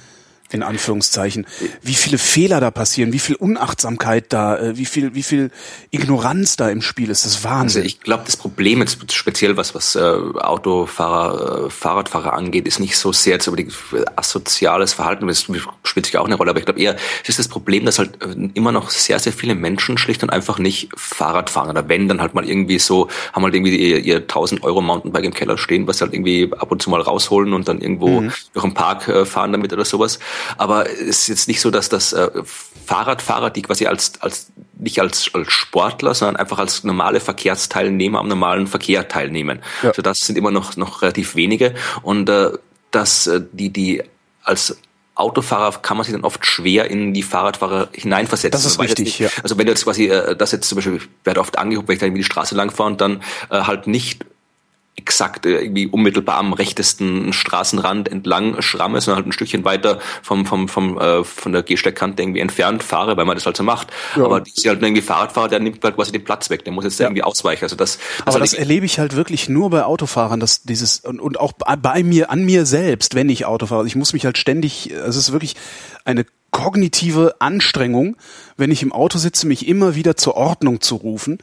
in 0.55 0.63
Anführungszeichen, 0.63 1.47
wie 1.83 1.95
viele 1.95 2.17
Fehler 2.17 2.61
da 2.61 2.71
passieren, 2.71 3.13
wie 3.13 3.19
viel 3.19 3.35
Unachtsamkeit 3.35 4.33
da, 4.33 4.57
äh, 4.57 4.79
wie 4.79 4.87
viel, 4.87 5.15
wie 5.15 5.25
viel 5.25 5.51
Ignoranz 5.91 6.57
da 6.57 6.69
im 6.69 6.81
Spiel 6.81 7.11
ist, 7.11 7.25
das 7.25 7.33
ist 7.33 7.45
Wahnsinn. 7.45 7.83
Also 7.83 7.87
ich 7.87 8.01
glaube, 8.01 8.23
das 8.25 8.37
Problem 8.37 8.79
jetzt 8.79 9.13
speziell 9.13 9.57
was 9.57 9.75
was 9.75 9.97
äh, 9.97 10.01
Autofahrer, 10.01 11.67
äh, 11.67 11.71
Fahrradfahrer 11.71 12.33
angeht, 12.35 12.69
ist 12.69 12.79
nicht 12.79 12.97
so 12.97 13.13
sehr 13.13 13.35
jetzt 13.35 13.49
über 13.49 13.57
die 13.57 13.69
asoziales 14.17 14.93
Verhalten, 14.93 15.27
das 15.27 15.47
spielt 15.83 16.07
sich 16.07 16.17
auch 16.17 16.27
eine 16.27 16.37
Rolle, 16.37 16.51
aber 16.51 16.61
ich 16.61 16.65
glaube 16.65 16.81
eher, 16.81 16.97
es 17.23 17.31
ist 17.31 17.41
das 17.41 17.49
Problem, 17.49 17.85
dass 17.85 17.99
halt 17.99 18.23
äh, 18.23 18.49
immer 18.55 18.71
noch 18.71 18.91
sehr 18.91 19.19
sehr 19.19 19.33
viele 19.33 19.57
Menschen 19.57 19.99
schlicht 19.99 20.23
und 20.23 20.31
einfach 20.31 20.59
nicht 20.59 20.89
Fahrrad 20.97 21.51
fahren 21.51 21.71
oder 21.71 21.89
wenn 21.89 22.07
dann 22.07 22.21
halt 22.21 22.35
mal 22.35 22.49
irgendwie 22.49 22.79
so 22.79 23.09
haben 23.33 23.43
halt 23.43 23.55
irgendwie 23.55 23.77
ihr, 23.77 23.99
ihr 23.99 24.17
1000 24.19 24.63
Euro 24.63 24.81
Mountainbike 24.81 25.25
im 25.25 25.35
Keller 25.35 25.59
stehen, 25.59 25.89
was 25.89 25.99
sie 25.99 26.05
halt 26.05 26.15
irgendwie 26.15 26.53
ab 26.53 26.71
und 26.71 26.81
zu 26.81 26.91
mal 26.91 27.01
rausholen 27.01 27.53
und 27.55 27.67
dann 27.67 27.81
irgendwo 27.81 28.21
mhm. 28.21 28.33
durch 28.53 28.65
den 28.65 28.75
Park 28.75 29.09
äh, 29.09 29.25
fahren 29.25 29.51
damit 29.51 29.73
oder 29.73 29.85
sowas. 29.85 30.21
Aber 30.57 30.89
es 30.91 31.21
ist 31.21 31.29
jetzt 31.29 31.49
nicht 31.49 31.61
so, 31.61 31.71
dass 31.71 31.89
das 31.89 32.13
äh, 32.13 32.31
Fahrradfahrer, 32.87 33.51
die 33.51 33.63
quasi 33.63 33.87
als, 33.87 34.13
als 34.21 34.53
nicht 34.79 35.01
als, 35.01 35.31
als 35.33 35.53
Sportler, 35.53 36.15
sondern 36.15 36.37
einfach 36.37 36.59
als 36.59 36.85
normale 36.85 37.21
Verkehrsteilnehmer 37.21 38.19
am 38.19 38.29
normalen 38.29 38.67
Verkehr 38.67 39.09
teilnehmen. 39.09 39.61
Ja. 39.83 39.91
Also 39.91 40.03
das 40.03 40.21
sind 40.21 40.37
immer 40.37 40.51
noch, 40.51 40.77
noch 40.77 41.03
relativ 41.03 41.37
wenige. 41.37 41.75
Und 42.03 42.29
äh, 42.29 42.51
dass 42.91 43.27
äh, 43.27 43.43
die, 43.53 43.71
die 43.71 44.03
als 44.43 44.77
Autofahrer 45.15 45.79
kann 45.81 45.97
man 45.97 46.05
sich 46.05 46.13
dann 46.13 46.25
oft 46.25 46.45
schwer 46.45 46.91
in 46.91 47.15
die 47.15 47.23
Fahrradfahrer 47.23 47.89
hineinversetzen. 47.93 48.51
Das 48.51 48.65
ist 48.65 48.81
richtig, 48.81 49.05
nicht, 49.05 49.19
ja. 49.21 49.29
Also 49.43 49.57
wenn 49.57 49.67
du 49.67 49.73
jetzt 49.73 49.85
quasi, 49.85 50.07
äh, 50.07 50.37
das 50.37 50.53
jetzt 50.53 50.69
zum 50.69 50.77
Beispiel, 50.77 50.97
ich 50.97 51.09
werde 51.25 51.41
oft 51.41 51.57
angehoben, 51.57 51.89
wenn 51.89 51.95
ich 51.95 52.01
dann 52.01 52.15
die 52.15 52.25
Straße 52.25 52.55
lang 52.55 52.71
fahre 52.71 52.91
und 52.91 53.01
dann 53.01 53.23
äh, 53.51 53.63
halt 53.63 53.87
nicht 53.87 54.25
exakt 54.97 55.47
äh, 55.47 55.61
irgendwie 55.61 55.87
unmittelbar 55.87 56.37
am 56.37 56.53
rechtesten 56.53 57.33
Straßenrand 57.33 58.09
entlang 58.09 58.63
schramme, 58.63 59.01
sondern 59.01 59.17
halt 59.17 59.27
ein 59.29 59.33
Stückchen 59.33 59.65
weiter 59.65 59.99
vom, 60.23 60.47
vom, 60.47 60.69
vom, 60.69 60.99
äh, 60.99 61.25
von 61.25 61.53
der 61.53 61.63
Gehsteigkante 61.63 62.23
irgendwie 62.23 62.41
entfernt 62.41 62.83
fahre, 62.83 63.17
weil 63.17 63.25
man 63.25 63.37
das 63.37 63.47
halt 63.47 63.57
so 63.57 63.63
macht. 63.63 63.89
Ja. 64.17 64.25
Aber 64.25 64.41
die 64.41 64.53
ist 64.53 64.67
halt 64.67 64.83
irgendwie 64.83 65.03
Fahrradfahrer, 65.03 65.49
der 65.49 65.61
nimmt 65.61 65.83
halt 65.83 65.97
quasi 65.97 66.13
den 66.13 66.25
Platz 66.25 66.51
weg, 66.51 66.65
der 66.65 66.73
muss 66.73 66.85
jetzt 66.85 66.99
ja. 67.01 67.07
irgendwie 67.07 67.23
ausweichen. 67.23 67.65
Also 67.65 67.77
das, 67.77 67.99
das 68.19 68.27
Aber 68.27 68.41
das 68.41 68.55
erlebe 68.55 68.87
ich 68.87 68.99
halt 68.99 69.17
wirklich 69.17 69.49
nur 69.49 69.71
bei 69.71 69.85
Autofahrern, 69.85 70.41
dass 70.41 70.63
dieses, 70.63 71.01
und, 71.01 71.21
und 71.21 71.41
auch 71.41 71.53
bei 71.53 72.03
mir, 72.03 72.31
an 72.31 72.45
mir 72.45 72.67
selbst, 72.67 73.15
wenn 73.15 73.29
ich 73.29 73.47
Auto 73.47 73.67
fahre. 73.67 73.87
Ich 73.87 73.97
muss 73.97 74.13
mich 74.13 74.25
halt 74.25 74.39
ständig, 74.39 74.93
also 74.95 75.19
es 75.19 75.29
ist 75.29 75.33
wirklich 75.33 75.57
eine 76.05 76.25
kognitive 76.55 77.35
Anstrengung, 77.41 78.17
wenn 78.57 78.71
ich 78.71 78.83
im 78.83 78.93
Auto 78.93 79.19
sitze, 79.19 79.47
mich 79.47 79.67
immer 79.67 79.95
wieder 79.95 80.17
zur 80.17 80.37
Ordnung 80.37 80.81
zu 80.81 80.97
rufen, 80.97 81.39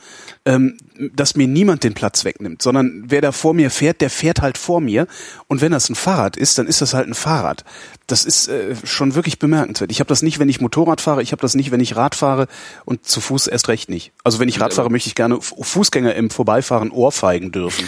ähm, 0.46 0.78
dass 1.14 1.36
mir 1.36 1.48
niemand 1.48 1.84
den 1.84 1.94
Platz 1.94 2.26
wegnimmt, 2.26 2.62
sondern 2.62 3.06
wer 3.08 3.22
da 3.22 3.32
vor 3.32 3.54
mir 3.54 3.72
fährt, 3.72 4.02
der 4.02 4.10
fährt 4.10 4.42
halt 4.42 4.58
vor 4.58 4.82
mir. 4.82 5.08
Und 5.48 5.62
wenn 5.62 5.72
das 5.72 5.90
ein 5.90 5.96
Fahrrad 5.96 6.38
ist, 6.38 6.58
dann 6.58 6.68
ist 6.68 6.82
das 6.82 6.94
halt 6.94 7.08
ein 7.08 7.14
Fahrrad. 7.14 7.64
Das 8.08 8.26
ist 8.26 8.48
äh, 8.48 8.76
schon 8.84 9.16
wirklich 9.16 9.40
bemerkenswert. 9.40 9.92
Ich 9.92 10.00
habe 10.00 10.08
das 10.08 10.22
nicht, 10.22 10.40
wenn 10.40 10.50
ich 10.50 10.62
Motorrad 10.62 11.02
fahre, 11.02 11.22
ich 11.22 11.32
habe 11.32 11.42
das 11.42 11.56
nicht, 11.56 11.72
wenn 11.72 11.80
ich 11.80 11.96
Rad 11.96 12.16
fahre 12.16 12.48
und 12.86 13.06
zu 13.06 13.22
Fuß 13.22 13.48
erst 13.48 13.68
recht 13.68 13.90
nicht. 13.90 14.12
Also 14.24 14.40
wenn 14.40 14.50
ich 14.50 14.60
Rad 14.60 14.74
fahre, 14.74 14.90
möchte 14.90 15.08
ich 15.08 15.16
gerne 15.16 15.42
Fußgänger 15.42 16.14
im 16.16 16.30
Vorbeifahren 16.30 16.92
ohrfeigen 16.92 17.52
dürfen. 17.52 17.88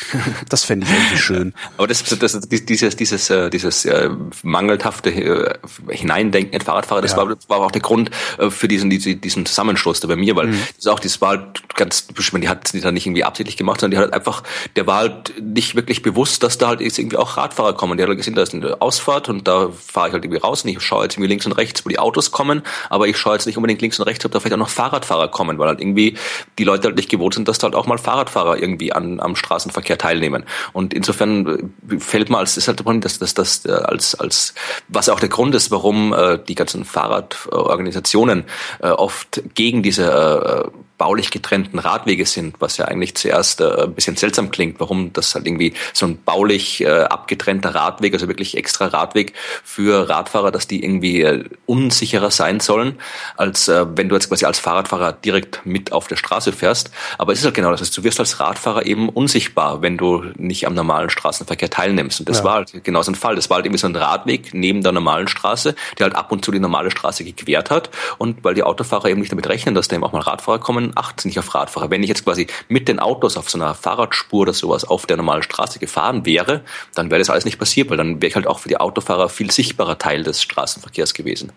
Das 0.50 0.64
fände 0.64 0.86
ich 0.88 0.94
irgendwie 0.94 1.18
schön. 1.22 1.54
Aber 1.78 1.88
das, 1.88 2.04
das, 2.04 2.40
dieses, 2.40 2.96
dieses, 2.96 3.30
äh, 3.30 3.50
dieses 3.50 3.86
äh, 3.86 4.10
mangelhafte 4.44 5.10
äh, 5.10 5.54
Hineindenken 5.90 6.54
in 6.54 6.62
Fahrradfahrer, 6.62 7.02
das, 7.02 7.12
ja. 7.12 7.18
war, 7.18 7.36
war 7.48 7.60
auch 7.60 7.72
der 7.72 7.82
Grund 7.82 8.10
äh, 8.38 8.50
für 8.50 8.68
diesen, 8.68 8.90
diesen, 8.90 9.13
diesen 9.16 9.46
Zusammenstoß 9.46 10.00
da 10.00 10.08
bei 10.08 10.16
mir, 10.16 10.36
weil 10.36 10.48
mhm. 10.48 10.60
das 10.76 10.88
auch, 10.88 11.00
das 11.00 11.22
war 11.22 11.30
halt 11.30 11.76
ganz, 11.76 12.08
die 12.08 12.50
hat 12.50 12.74
es 12.74 12.82
da 12.82 12.92
nicht 12.92 13.06
irgendwie 13.06 13.24
absichtlich 13.24 13.58
gemacht, 13.58 13.82
sondern 13.82 13.92
die 13.92 13.98
hat 13.98 14.06
halt 14.06 14.14
einfach, 14.14 14.44
der 14.76 14.88
war 14.88 14.98
halt 14.98 15.34
nicht 15.42 15.76
wirklich 15.76 16.02
bewusst, 16.02 16.44
dass 16.44 16.58
da 16.58 16.70
halt 16.70 16.82
jetzt 16.82 17.00
irgendwie 17.00 17.18
auch 17.18 17.38
Radfahrer 17.38 17.74
kommen. 17.74 17.98
Die 17.98 18.04
hat 18.04 18.10
halt 18.10 18.18
gesehen, 18.18 18.36
da 18.36 18.42
ist 18.42 18.54
eine 18.54 18.82
Ausfahrt 18.82 19.30
und 19.30 19.48
da 19.48 19.70
fahre 19.72 20.08
ich 20.08 20.14
halt 20.14 20.26
irgendwie 20.26 20.42
raus 20.42 20.64
und 20.64 20.70
ich 20.70 20.82
schaue 20.82 21.04
jetzt 21.04 21.16
irgendwie 21.16 21.30
links 21.30 21.46
und 21.46 21.54
rechts, 21.54 21.86
wo 21.86 21.90
die 21.90 22.00
Autos 22.00 22.32
kommen, 22.32 22.62
aber 22.90 23.08
ich 23.08 23.18
schaue 23.18 23.34
jetzt 23.34 23.46
nicht 23.46 23.58
unbedingt 23.58 23.82
links 23.82 24.00
und 24.00 24.06
rechts, 24.06 24.26
ob 24.26 24.32
da 24.32 24.40
vielleicht 24.40 24.54
auch 24.54 24.60
noch 24.60 24.70
Fahrradfahrer 24.70 25.30
kommen, 25.30 25.60
weil 25.60 25.68
halt 25.68 25.82
irgendwie 25.82 26.18
die 26.58 26.64
Leute 26.64 26.88
halt 26.88 26.96
nicht 26.96 27.10
gewohnt 27.10 27.34
sind, 27.34 27.48
dass 27.48 27.58
da 27.58 27.66
halt 27.66 27.76
auch 27.76 27.86
mal 27.86 27.98
Fahrradfahrer 27.98 28.58
irgendwie 28.58 28.94
an, 28.94 29.20
am 29.20 29.36
Straßenverkehr 29.36 29.98
teilnehmen. 29.98 30.46
Und 30.74 30.94
insofern 30.94 31.72
äh, 31.90 32.00
fällt 32.00 32.30
mir 32.30 32.38
als, 32.38 32.58
ist 32.58 32.68
halt 32.68 32.84
dass 32.84 33.20
das, 33.20 33.34
das, 33.34 33.64
das 33.64 33.84
als, 33.84 34.16
als, 34.16 34.54
was 34.88 35.10
auch 35.10 35.20
der 35.20 35.30
Grund 35.30 35.56
ist, 35.56 35.72
warum 35.72 36.14
äh, 36.14 36.40
die 36.40 36.56
ganzen 36.56 36.86
Fahrradorganisationen 36.86 38.46
äh, 38.82 38.90
oft 39.04 39.44
gegen 39.54 39.84
diese 39.84 40.72
äh, 40.74 40.83
baulich 40.98 41.32
getrennten 41.32 41.80
Radwege 41.80 42.26
sind, 42.26 42.56
was 42.60 42.78
ja 42.78 42.86
eigentlich 42.86 43.16
zuerst 43.16 43.62
äh, 43.62 43.84
ein 43.84 43.94
bisschen 43.94 44.16
seltsam 44.16 44.52
klingt, 44.52 44.80
warum 44.80 45.12
das 45.14 45.34
halt 45.36 45.46
irgendwie 45.48 45.74
so 45.94 46.06
ein 46.06 46.22
baulich 46.24 46.82
äh, 46.82 46.88
abgetrennter 46.88 47.74
Radweg, 47.76 48.14
also 48.14 48.28
wirklich 48.28 48.56
extra 48.56 48.88
Radweg 48.88 49.34
für 49.64 50.08
Radfahrer, 50.08 50.52
dass 50.52 50.68
die 50.68 50.84
irgendwie 50.84 51.22
äh, 51.22 51.44
unsicherer 51.66 52.32
sein 52.32 52.60
sollen, 52.60 53.00
als 53.38 53.68
äh, 53.68 53.86
wenn 53.96 54.10
du 54.10 54.16
jetzt 54.16 54.30
quasi 54.30 54.46
als 54.46 54.60
Fahrradfahrer 54.60 55.14
direkt 55.14 55.66
mit 55.66 55.92
auf 55.92 56.08
der 56.08 56.16
Straße 56.16 56.52
fährst. 56.52 56.92
Aber 57.18 57.34
es 57.34 57.40
ist 57.40 57.46
halt 57.46 57.56
genau 57.56 57.72
das, 57.72 57.82
also 57.82 58.02
du 58.02 58.06
wirst 58.06 58.20
als 58.20 58.40
Radfahrer 58.40 58.86
eben 58.86 59.10
unsichtbar, 59.10 59.82
wenn 59.82 59.98
du 59.98 60.24
nicht 60.38 60.68
am 60.68 60.74
normalen 60.74 61.10
Straßenverkehr 61.10 61.70
teilnimmst. 61.70 62.20
Und 62.20 62.30
das 62.30 62.40
ja. 62.40 62.44
war 62.44 62.54
halt 62.56 62.84
genau 62.84 63.02
so 63.02 63.12
ein 63.12 63.16
Fall. 63.16 63.36
Das 63.36 63.50
war 63.50 63.56
halt 63.56 63.66
irgendwie 63.66 63.80
so 63.80 63.88
ein 63.88 63.96
Radweg 63.96 64.54
neben 64.54 64.84
der 64.84 64.92
normalen 64.92 65.28
Straße, 65.28 65.76
der 65.98 66.06
halt 66.06 66.16
ab 66.16 66.32
und 66.32 66.46
zu 66.46 66.52
die 66.52 66.60
normale 66.60 66.92
Straße 66.92 67.24
gequert 67.24 67.72
hat. 67.72 67.90
Und 68.18 68.44
weil 68.44 68.54
die 68.54 68.64
Autofahrer 68.64 69.10
eben 69.10 69.20
nicht 69.20 69.32
damit 69.32 69.48
rechnen, 69.48 69.76
dass 69.76 69.88
da 69.88 69.96
eben 69.96 70.04
auch 70.04 70.14
mal 70.14 70.22
Radfahrer 70.22 70.60
kommen, 70.60 70.83
achten 70.96 71.28
nicht 71.30 71.40
auf 71.40 71.56
Radfahrer. 71.56 71.90
Wenn 71.90 72.04
ich 72.04 72.10
jetzt 72.10 72.26
quasi 72.26 72.48
mit 72.68 72.88
den 72.88 73.00
Autos 73.00 73.38
auf 73.38 73.50
so 73.50 73.58
einer 73.58 73.74
Fahrradspur 73.74 74.42
oder 74.42 74.54
sowas 74.54 74.84
auf 74.84 75.06
der 75.06 75.18
normalen 75.18 75.44
Straße 75.44 75.80
gefahren 75.80 76.26
wäre, 76.26 76.62
dann 76.94 77.10
wäre 77.10 77.20
das 77.20 77.30
alles 77.30 77.46
nicht 77.46 77.60
passiert, 77.60 77.90
weil 77.90 77.98
dann 77.98 78.22
wäre 78.22 78.28
ich 78.28 78.36
halt 78.36 78.48
auch 78.48 78.60
für 78.60 78.70
die 78.70 78.78
Autofahrer 78.78 79.30
viel 79.30 79.52
sichtbarer 79.52 79.98
Teil 79.98 80.24
des 80.24 80.42
Straßenverkehrs 80.42 81.14
gewesen. 81.14 81.52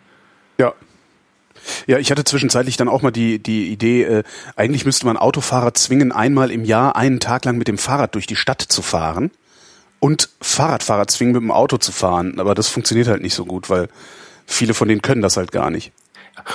Ja, 0.59 0.75
ja, 1.87 1.99
ich 1.99 2.11
hatte 2.11 2.25
zwischenzeitlich 2.25 2.77
dann 2.77 2.89
auch 2.89 3.03
mal 3.03 3.11
die, 3.11 3.39
die 3.39 3.71
Idee, 3.71 4.05
äh, 4.05 4.23
eigentlich 4.55 4.85
müsste 4.85 5.07
man 5.07 5.17
Autofahrer 5.17 5.75
zwingen, 5.75 6.13
einmal 6.13 6.51
im 6.51 6.65
Jahr 6.65 6.97
einen 6.97 7.21
Tag 7.21 7.45
lang 7.45 7.59
mit 7.59 7.69
dem 7.69 7.79
Fahrrad 7.79 8.15
durch 8.15 8.27
die 8.27 8.37
Stadt 8.37 8.63
zu 8.63 8.83
fahren 8.83 9.31
und 9.99 10.29
Fahrradfahrer 10.41 11.07
zwingen, 11.09 11.35
mit 11.35 11.43
dem 11.43 11.51
Auto 11.51 11.79
zu 11.79 11.93
fahren. 11.93 12.39
Aber 12.39 12.55
das 12.55 12.69
funktioniert 12.69 13.09
halt 13.09 13.23
nicht 13.23 13.35
so 13.35 13.45
gut, 13.45 13.71
weil 13.71 13.89
viele 14.47 14.75
von 14.75 14.89
denen 14.89 15.03
können 15.03 15.23
das 15.23 15.37
halt 15.37 15.53
gar 15.53 15.71
nicht. 15.71 15.93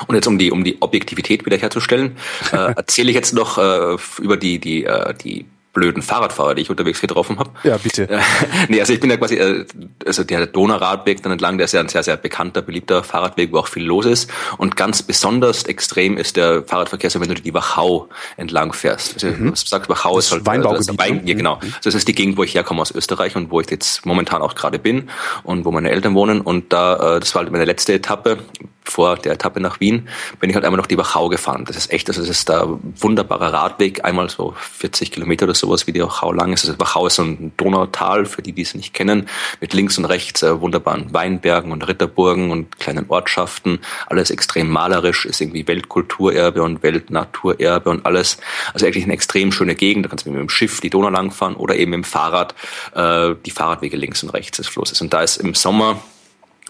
Und 0.08 0.16
jetzt 0.16 0.28
um 0.28 0.38
die 0.38 0.52
um 0.52 0.64
die 0.64 0.82
Objektivität 0.82 1.46
wiederherzustellen, 1.46 2.18
äh, 2.52 2.74
erzähle 2.76 3.10
ich 3.10 3.16
jetzt 3.16 3.34
noch 3.34 3.58
äh, 3.58 3.98
über 4.22 4.38
die 4.38 4.60
die 4.60 4.86
äh, 4.86 5.14
die 5.14 5.46
blöden 5.74 6.01
Fahrradfahrer, 6.01 6.56
die 6.56 6.63
ich 6.63 6.70
unterwegs 6.70 7.00
getroffen 7.00 7.40
habe. 7.40 7.51
Ja, 7.63 7.78
bitte. 7.78 8.10
Äh, 8.10 8.20
nee, 8.70 8.80
also 8.80 8.94
ich 8.94 9.00
bin 9.00 9.10
ja 9.10 9.18
quasi, 9.18 9.36
äh, 9.36 9.66
also 10.06 10.24
der 10.24 10.48
Donauradweg 10.48 11.24
dann 11.24 11.32
entlang, 11.32 11.58
der 11.58 11.66
ist 11.66 11.72
ja 11.72 11.80
ein 11.80 11.90
sehr, 11.90 12.04
sehr 12.04 12.18
bekannter, 12.18 12.62
beliebter 12.62 13.04
Fahrradweg, 13.04 13.54
wo 13.54 13.60
auch 13.60 13.68
viel 13.68 13.84
los 13.84 14.06
ist. 14.06 14.30
Und 14.58 14.75
ganz 14.75 15.04
besonders 15.04 15.63
extrem 15.63 16.18
ist 16.18 16.36
der 16.36 16.63
Fahrradverkehr, 16.63 17.10
so 17.10 17.22
wenn 17.22 17.30
du 17.30 17.36
die 17.36 17.54
Wachau 17.54 18.10
entlang 18.38 18.74
fährst. 18.74 19.13
Also, 19.13 19.28
mhm. 19.28 19.51
Was 19.51 19.62
sagst, 19.62 19.90
Wachau 19.90 20.16
das 20.16 20.25
ist 20.25 20.32
halt 20.34 20.46
Weinbaugebiet. 20.46 20.90
Also 20.90 21.00
Wein, 21.00 21.25
ja, 21.25 21.36
genau. 21.36 21.56
Also 21.56 21.80
das 21.84 21.96
ist 21.96 22.08
die 22.08 22.16
Gegend, 22.16 22.38
wo 22.38 22.44
ich 22.44 22.54
herkomme 22.54 22.82
aus 22.82 22.92
Österreich 22.92 23.36
und 23.36 23.51
wo 23.51 23.62
ich 23.62 23.70
jetzt 23.70 24.06
momentan 24.06 24.42
auch 24.42 24.56
gerade 24.56 24.80
bin 24.80 25.10
und 25.44 25.66
wo 25.66 25.72
meine 25.72 25.92
Eltern 25.92 26.16
wohnen. 26.16 26.42
Und 26.42 26.74
da, 26.74 27.16
äh, 27.16 27.20
das 27.20 27.34
war 27.34 27.44
halt 27.44 27.51
meine 27.51 27.66
letzte 27.66 27.94
Etappe 27.94 28.40
vor 28.84 29.16
der 29.16 29.34
Etappe 29.34 29.60
nach 29.60 29.80
Wien, 29.80 30.08
bin 30.40 30.50
ich 30.50 30.55
halt 30.55 30.66
einmal 30.66 30.77
noch 30.77 30.88
die 30.88 30.98
Wachau 30.98 31.29
gefahren. 31.29 31.66
Das 31.66 31.77
ist 31.77 31.92
echt, 31.92 32.10
also 32.10 32.22
das 32.22 32.29
ist 32.29 32.50
da 32.50 32.68
wunderbarer 32.98 33.53
Radweg, 33.53 34.03
einmal 34.03 34.29
so 34.29 34.53
40 34.57 35.12
Kilometer 35.12 35.46
oder 35.46 35.53
sowas, 35.62 35.88
wie 35.88 35.94
die 35.94 36.02
Wachau 36.02 36.34
lang 36.34 36.52
ist. 36.52 36.66
Also 36.66 36.80
Wachau 36.80 37.08
ist 37.08 37.20
ein 37.20 37.54
Donautal, 37.56 38.26
für 38.26 38.42
die, 38.42 38.52
die 38.52 38.64
es 38.64 38.76
nicht 38.76 38.94
kennen, 38.94 39.30
mit 39.62 39.74
links 39.74 39.98
und 39.98 40.06
rechts 40.06 40.44
äh, 40.44 40.60
wunderbaren 40.60 41.14
Weinbergen 41.14 41.72
und 41.72 41.88
Ritterburgen 41.88 42.52
und 42.52 42.80
kleinen 42.80 43.06
Ortschaften. 43.08 43.80
Alles 44.08 44.30
extrem 44.30 44.70
malerisch, 44.70 45.26
ist 45.26 45.40
irgendwie 45.40 45.68
Weltkulturerbe 45.68 46.62
und 46.64 46.84
Weltnaturerbe 46.84 47.90
und 47.90 48.06
alles. 48.06 48.38
Also 48.74 48.86
eigentlich 48.86 49.06
eine 49.06 49.14
extrem 49.14 49.52
schöne 49.52 49.76
Gegend. 49.76 50.06
Da 50.06 50.10
kannst 50.10 50.26
du 50.26 50.32
mit 50.32 50.40
dem 50.40 50.50
Schiff 50.50 50.82
die 50.82 50.90
Donau 50.90 51.10
langfahren 51.10 51.56
oder 51.56 51.76
eben 51.76 51.94
im 51.94 52.04
Fahrrad 52.04 52.56
äh, 52.94 53.36
die 53.46 53.52
Fahrradwege 53.52 53.96
links 53.96 54.24
und 54.24 54.30
rechts 54.32 54.58
des 54.58 54.68
Flusses. 54.68 55.02
Und 55.02 55.14
da 55.14 55.22
ist 55.22 55.38
im 55.38 55.54
Sommer 55.54 56.02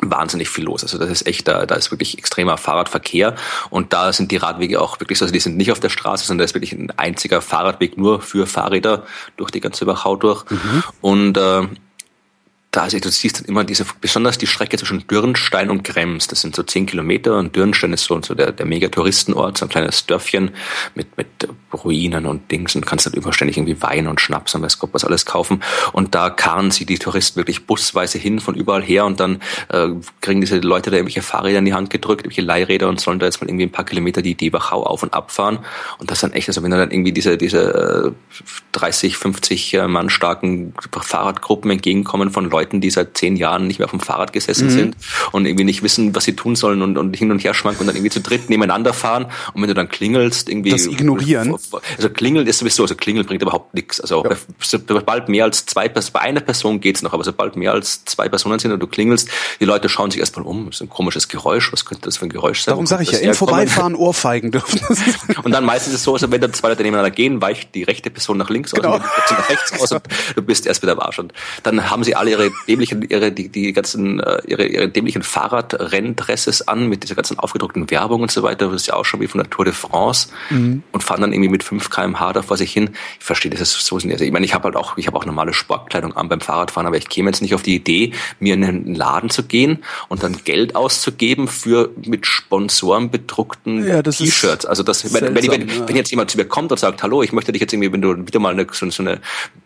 wahnsinnig 0.01 0.49
viel 0.49 0.65
los. 0.65 0.83
Also 0.83 0.97
das 0.97 1.09
ist 1.09 1.27
echt, 1.27 1.47
da, 1.47 1.65
da 1.65 1.75
ist 1.75 1.91
wirklich 1.91 2.17
extremer 2.17 2.57
Fahrradverkehr 2.57 3.35
und 3.69 3.93
da 3.93 4.11
sind 4.13 4.31
die 4.31 4.37
Radwege 4.37 4.81
auch 4.81 4.99
wirklich 4.99 5.19
so, 5.19 5.25
also 5.25 5.33
die 5.33 5.39
sind 5.39 5.57
nicht 5.57 5.71
auf 5.71 5.79
der 5.79 5.89
Straße, 5.89 6.25
sondern 6.25 6.39
da 6.39 6.45
ist 6.45 6.53
wirklich 6.53 6.73
ein 6.73 6.91
einziger 6.97 7.41
Fahrradweg 7.41 7.97
nur 7.97 8.21
für 8.21 8.47
Fahrräder 8.47 9.05
durch 9.37 9.51
die 9.51 9.61
ganze 9.61 9.87
Wachau 9.87 10.15
durch. 10.15 10.43
Mhm. 10.49 10.83
Und 11.01 11.37
äh, 11.37 11.67
da 12.71 12.83
also 12.83 12.97
du 12.99 13.09
siehst 13.09 13.39
dann 13.39 13.45
immer 13.45 13.65
diese, 13.65 13.85
besonders 13.99 14.37
die 14.37 14.47
Strecke 14.47 14.77
zwischen 14.77 15.05
Dürnstein 15.05 15.69
und 15.69 15.83
Krems, 15.83 16.27
das 16.27 16.39
sind 16.39 16.55
so 16.55 16.63
zehn 16.63 16.85
Kilometer 16.85 17.37
und 17.37 17.53
Dürnstein 17.53 17.91
ist 17.91 18.05
so, 18.05 18.21
so 18.21 18.33
der, 18.33 18.53
der 18.53 18.65
Mega-Touristenort, 18.65 19.57
so 19.57 19.65
ein 19.65 19.69
kleines 19.69 20.05
Dörfchen 20.05 20.51
mit, 20.95 21.17
mit 21.17 21.27
Ruinen 21.73 22.25
und 22.25 22.49
Dings 22.49 22.73
und 22.75 22.85
kannst 22.85 23.05
dann 23.05 23.13
überständig 23.13 23.57
irgendwie 23.57 23.81
Wein 23.81 24.07
und 24.07 24.21
Schnaps 24.21 24.55
und 24.55 24.61
weiß 24.61 24.79
Gott 24.79 24.91
was 24.93 25.03
alles 25.03 25.25
kaufen. 25.25 25.61
Und 25.91 26.15
da 26.15 26.29
karren 26.29 26.71
sie 26.71 26.85
die 26.85 26.97
Touristen 26.97 27.35
wirklich 27.37 27.65
busweise 27.65 28.17
hin 28.17 28.39
von 28.39 28.55
überall 28.55 28.81
her 28.81 29.05
und 29.05 29.19
dann 29.19 29.41
äh, 29.67 29.89
kriegen 30.21 30.39
diese 30.39 30.59
Leute 30.59 30.91
da 30.91 30.95
irgendwelche 30.95 31.21
Fahrräder 31.21 31.59
in 31.59 31.65
die 31.65 31.73
Hand 31.73 31.89
gedrückt, 31.89 32.21
irgendwelche 32.21 32.41
Leihräder 32.41 32.87
und 32.87 33.01
sollen 33.01 33.19
da 33.19 33.25
jetzt 33.25 33.41
mal 33.41 33.49
irgendwie 33.49 33.65
ein 33.65 33.71
paar 33.71 33.85
Kilometer 33.85 34.21
die 34.21 34.35
Debachau 34.35 34.83
auf 34.83 35.03
und 35.03 35.13
ab 35.13 35.31
fahren 35.31 35.59
und 35.97 36.09
das 36.09 36.21
dann 36.21 36.31
echt, 36.31 36.47
also 36.47 36.63
wenn 36.63 36.71
du 36.71 36.77
dann 36.77 36.91
irgendwie 36.91 37.11
diese, 37.11 37.37
diese 37.37 38.15
30, 38.71 39.17
50 39.17 39.77
Mann 39.87 40.09
starken 40.09 40.73
Fahrradgruppen 40.89 41.69
entgegenkommen 41.71 42.31
von 42.31 42.49
Leuten, 42.49 42.60
Leuten, 42.61 42.81
die 42.81 42.91
seit 42.91 43.17
zehn 43.17 43.35
Jahren 43.35 43.67
nicht 43.67 43.79
mehr 43.79 43.85
auf 43.85 43.91
dem 43.91 43.99
Fahrrad 43.99 44.33
gesessen 44.33 44.67
mhm. 44.67 44.71
sind 44.71 44.95
und 45.31 45.45
irgendwie 45.45 45.63
nicht 45.63 45.83
wissen, 45.83 46.15
was 46.15 46.25
sie 46.25 46.35
tun 46.35 46.55
sollen 46.55 46.81
und, 46.81 46.97
und 46.97 47.15
hin 47.15 47.31
und 47.31 47.43
her 47.43 47.53
schwanken 47.53 47.81
und 47.81 47.87
dann 47.87 47.95
irgendwie 47.95 48.11
zu 48.11 48.21
dritt 48.21 48.49
nebeneinander 48.49 48.93
fahren 48.93 49.25
und 49.53 49.61
wenn 49.61 49.67
du 49.67 49.73
dann 49.73 49.89
klingelst, 49.89 50.49
irgendwie. 50.49 50.71
Das 50.71 50.85
ignorieren. 50.85 51.55
Also 51.97 52.09
klingeln 52.09 52.47
ist 52.47 52.59
sowieso, 52.59 52.83
also 52.83 52.95
klingeln 52.95 53.25
bringt 53.25 53.41
überhaupt 53.41 53.73
nichts. 53.73 53.99
Also 53.99 54.23
ja. 54.23 54.35
sobald 54.59 55.29
mehr 55.29 55.45
als 55.45 55.65
zwei, 55.65 55.89
bei 55.89 56.21
einer 56.21 56.41
Person 56.41 56.79
geht's 56.79 57.01
noch, 57.01 57.13
aber 57.13 57.23
sobald 57.23 57.55
mehr 57.55 57.73
als 57.73 58.05
zwei 58.05 58.29
Personen 58.29 58.59
sind 58.59 58.71
und 58.71 58.79
du 58.79 58.87
klingelst, 58.87 59.29
die 59.59 59.65
Leute 59.65 59.89
schauen 59.89 60.11
sich 60.11 60.19
erstmal 60.19 60.45
um, 60.45 60.67
das 60.67 60.75
ist 60.75 60.81
ein 60.81 60.89
komisches 60.89 61.27
Geräusch, 61.27 61.71
was 61.71 61.85
könnte 61.85 62.03
das 62.05 62.17
für 62.17 62.25
ein 62.25 62.29
Geräusch 62.29 62.61
sein? 62.61 62.73
Darum 62.73 62.85
sage 62.85 63.03
ich 63.03 63.11
ja, 63.11 63.19
im 63.19 63.33
Vorbeifahren 63.33 63.95
Ohrfeigen 63.95 64.51
dürfen. 64.51 64.79
und 65.43 65.51
dann 65.51 65.65
meistens 65.65 65.93
ist 65.93 65.99
es 65.99 66.03
so, 66.03 66.13
also 66.13 66.31
wenn 66.31 66.41
dann 66.41 66.53
zwei 66.53 66.69
Leute 66.69 66.83
nebeneinander 66.83 67.11
gehen, 67.11 67.41
weicht 67.41 67.73
die 67.75 67.83
rechte 67.83 68.09
Person 68.09 68.37
nach 68.37 68.49
links 68.49 68.71
genau. 68.71 68.93
aus 68.93 69.01
und 69.01 69.29
die 69.29 69.33
nach 69.33 69.49
rechts 69.49 69.79
aus 69.79 69.91
und 69.91 70.03
du 70.35 70.41
bist 70.41 70.65
erst 70.65 70.81
wieder 70.81 70.97
warsch. 70.97 71.19
Und 71.19 71.33
dann 71.63 71.89
haben 71.89 72.03
sie 72.03 72.15
alle 72.15 72.31
ihre 72.31 72.50
dämlichen, 72.67 73.01
ihre, 73.01 73.31
die, 73.31 73.49
die 73.49 73.73
ganzen, 73.73 74.19
äh, 74.19 74.41
ihre, 74.47 74.65
ihre 74.65 74.89
dämlichen 74.89 75.23
Fahrradrenndresses 75.23 76.67
an 76.67 76.87
mit 76.87 77.03
dieser 77.03 77.15
ganzen 77.15 77.39
aufgedruckten 77.39 77.89
Werbung 77.89 78.21
und 78.21 78.31
so 78.31 78.43
weiter. 78.43 78.67
Das 78.67 78.81
ist 78.81 78.87
ja 78.87 78.95
auch 78.95 79.05
schon 79.05 79.19
wie 79.21 79.27
von 79.27 79.41
der 79.41 79.49
Tour 79.49 79.65
de 79.65 79.73
France 79.73 80.29
mhm. 80.49 80.83
und 80.91 81.03
fahren 81.03 81.21
dann 81.21 81.33
irgendwie 81.33 81.49
mit 81.49 81.63
5 81.63 81.89
kmh 81.89 82.33
da 82.33 82.41
vor 82.41 82.57
sich 82.57 82.71
hin. 82.71 82.91
Ich 83.19 83.25
verstehe 83.25 83.51
das 83.51 83.61
ist 83.61 83.85
so 83.85 83.97
nicht. 83.97 84.11
Also 84.11 84.25
ich 84.25 84.31
meine, 84.31 84.45
ich 84.45 84.53
habe 84.53 84.65
halt 84.65 84.75
auch, 84.75 84.97
ich 84.97 85.07
habe 85.07 85.17
auch 85.17 85.25
normale 85.25 85.53
Sportkleidung 85.53 86.15
an 86.15 86.29
beim 86.29 86.41
Fahrradfahren, 86.41 86.87
aber 86.87 86.97
ich 86.97 87.09
käme 87.09 87.29
jetzt 87.29 87.41
nicht 87.41 87.53
auf 87.53 87.61
die 87.61 87.75
Idee, 87.75 88.13
mir 88.39 88.53
in 88.53 88.63
einen 88.63 88.95
Laden 88.95 89.29
zu 89.29 89.43
gehen 89.43 89.79
und 90.07 90.23
dann 90.23 90.37
Geld 90.43 90.75
auszugeben 90.75 91.47
für 91.47 91.91
mit 92.05 92.25
Sponsoren 92.25 93.11
bedruckten 93.11 93.85
ja, 93.85 94.01
T-Shirts. 94.01 94.65
Also 94.65 94.83
das, 94.83 95.03
wenn, 95.03 95.11
seltsam, 95.11 95.35
wenn, 95.35 95.51
wenn, 95.51 95.69
ja. 95.69 95.87
wenn, 95.87 95.95
jetzt 95.95 96.11
jemand 96.11 96.31
zu 96.31 96.37
mir 96.37 96.45
kommt 96.45 96.71
und 96.71 96.77
sagt, 96.77 97.03
hallo, 97.03 97.23
ich 97.23 97.31
möchte 97.31 97.51
dich 97.51 97.61
jetzt 97.61 97.73
irgendwie, 97.73 97.91
wenn 97.91 98.01
du 98.01 98.27
wieder 98.27 98.39
mal 98.39 98.53
eine, 98.53 98.67
so, 98.71 98.89
so 98.89 99.03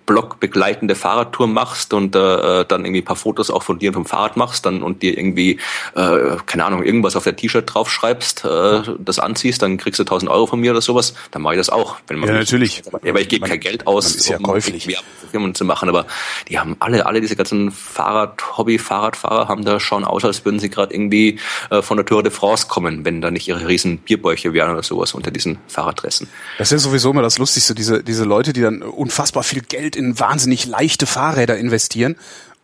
eine 0.08 0.15
blogbegleitende 0.15 0.96
Fahrradtour 0.96 1.48
machst 1.48 1.94
und 1.94 2.15
äh, 2.15 2.65
dann 2.65 2.86
irgendwie 2.86 3.02
ein 3.02 3.06
paar 3.06 3.15
Fotos 3.15 3.50
auch 3.50 3.63
von 3.63 3.80
dir 3.80 3.94
vom 3.94 4.06
Fahrrad 4.06 4.38
machst 4.38 4.65
dann 4.65 4.84
und 4.84 5.02
dir 5.02 5.18
irgendwie, 5.18 5.60
äh, 5.96 6.38
keine 6.46 6.65
Ahnung, 6.65 6.84
irgendwas 6.84 7.15
auf 7.15 7.24
der 7.24 7.36
T-Shirt 7.36 7.74
draufschreibst, 7.74 8.46
äh, 8.46 8.82
das 9.00 9.20
anziehst, 9.20 9.62
dann 9.62 9.78
kriegst 9.78 10.00
du 10.00 10.04
1000 10.04 10.30
Euro 10.32 10.48
von 10.48 10.60
mir 10.60 10.72
oder 10.72 10.82
sowas, 10.82 11.13
dann 11.32 11.41
mache 11.41 11.56
ich 11.56 11.60
das 11.60 11.70
auch. 11.70 11.98
Wenn 12.08 12.20
man 12.20 12.30
ja, 12.30 12.36
natürlich. 12.36 12.84
Ja, 13.04 13.13
weil 13.13 13.22
ich 13.22 13.30
gebe 13.30 13.48
kein 13.48 13.60
Geld 13.60 13.88
aus, 13.88 14.15
ist 14.15 14.30
ja 14.30 14.38
um 14.38 14.44
käuflich. 14.44 14.88
Firmen 15.32 15.56
zu 15.56 15.65
machen, 15.65 15.89
aber 15.89 16.06
die 16.48 16.60
haben 16.60 16.76
alle, 16.80 17.06
alle 17.06 17.20
diese 17.20 17.36
ganzen 17.36 17.72
Fahrrad, 17.72 18.58
Hobby-Fahrradfahrer 18.58 19.48
haben 19.48 19.65
da 19.65 19.80
schon 19.80 20.06
aus, 20.06 20.24
als 20.24 20.46
würden 20.46 20.60
sie 20.60 20.70
gerade 20.70 20.94
irgendwie 20.94 21.39
äh, 21.72 21.82
von 21.82 21.98
der 21.98 22.06
Tour 22.06 22.24
de 22.24 22.32
France 22.32 22.68
kommen, 22.68 23.04
wenn 23.04 23.22
da 23.22 23.32
nicht 23.32 23.48
ihre 23.48 23.68
riesen 23.68 23.98
Bierbäuche 23.98 24.54
wären 24.54 24.72
oder 24.72 24.84
sowas 24.84 25.13
unter 25.13 25.32
diesen 25.32 25.58
Fahrradressen. 25.68 26.28
Das 26.58 26.72
ist 26.72 26.84
sowieso 26.84 27.12
immer 27.12 27.22
das 27.22 27.38
Lustigste, 27.38 27.76
diese, 27.76 28.04
diese 28.04 28.24
Leute, 28.24 28.54
die 28.54 28.62
dann 28.62 28.82
unfassbar 28.82 29.44
viel 29.44 29.62
Geld 29.62 29.94
in 29.95 30.19
wahnsinnig 30.19 30.65
leichte 30.65 31.05
Fahrräder 31.05 31.58
investieren 31.58 32.15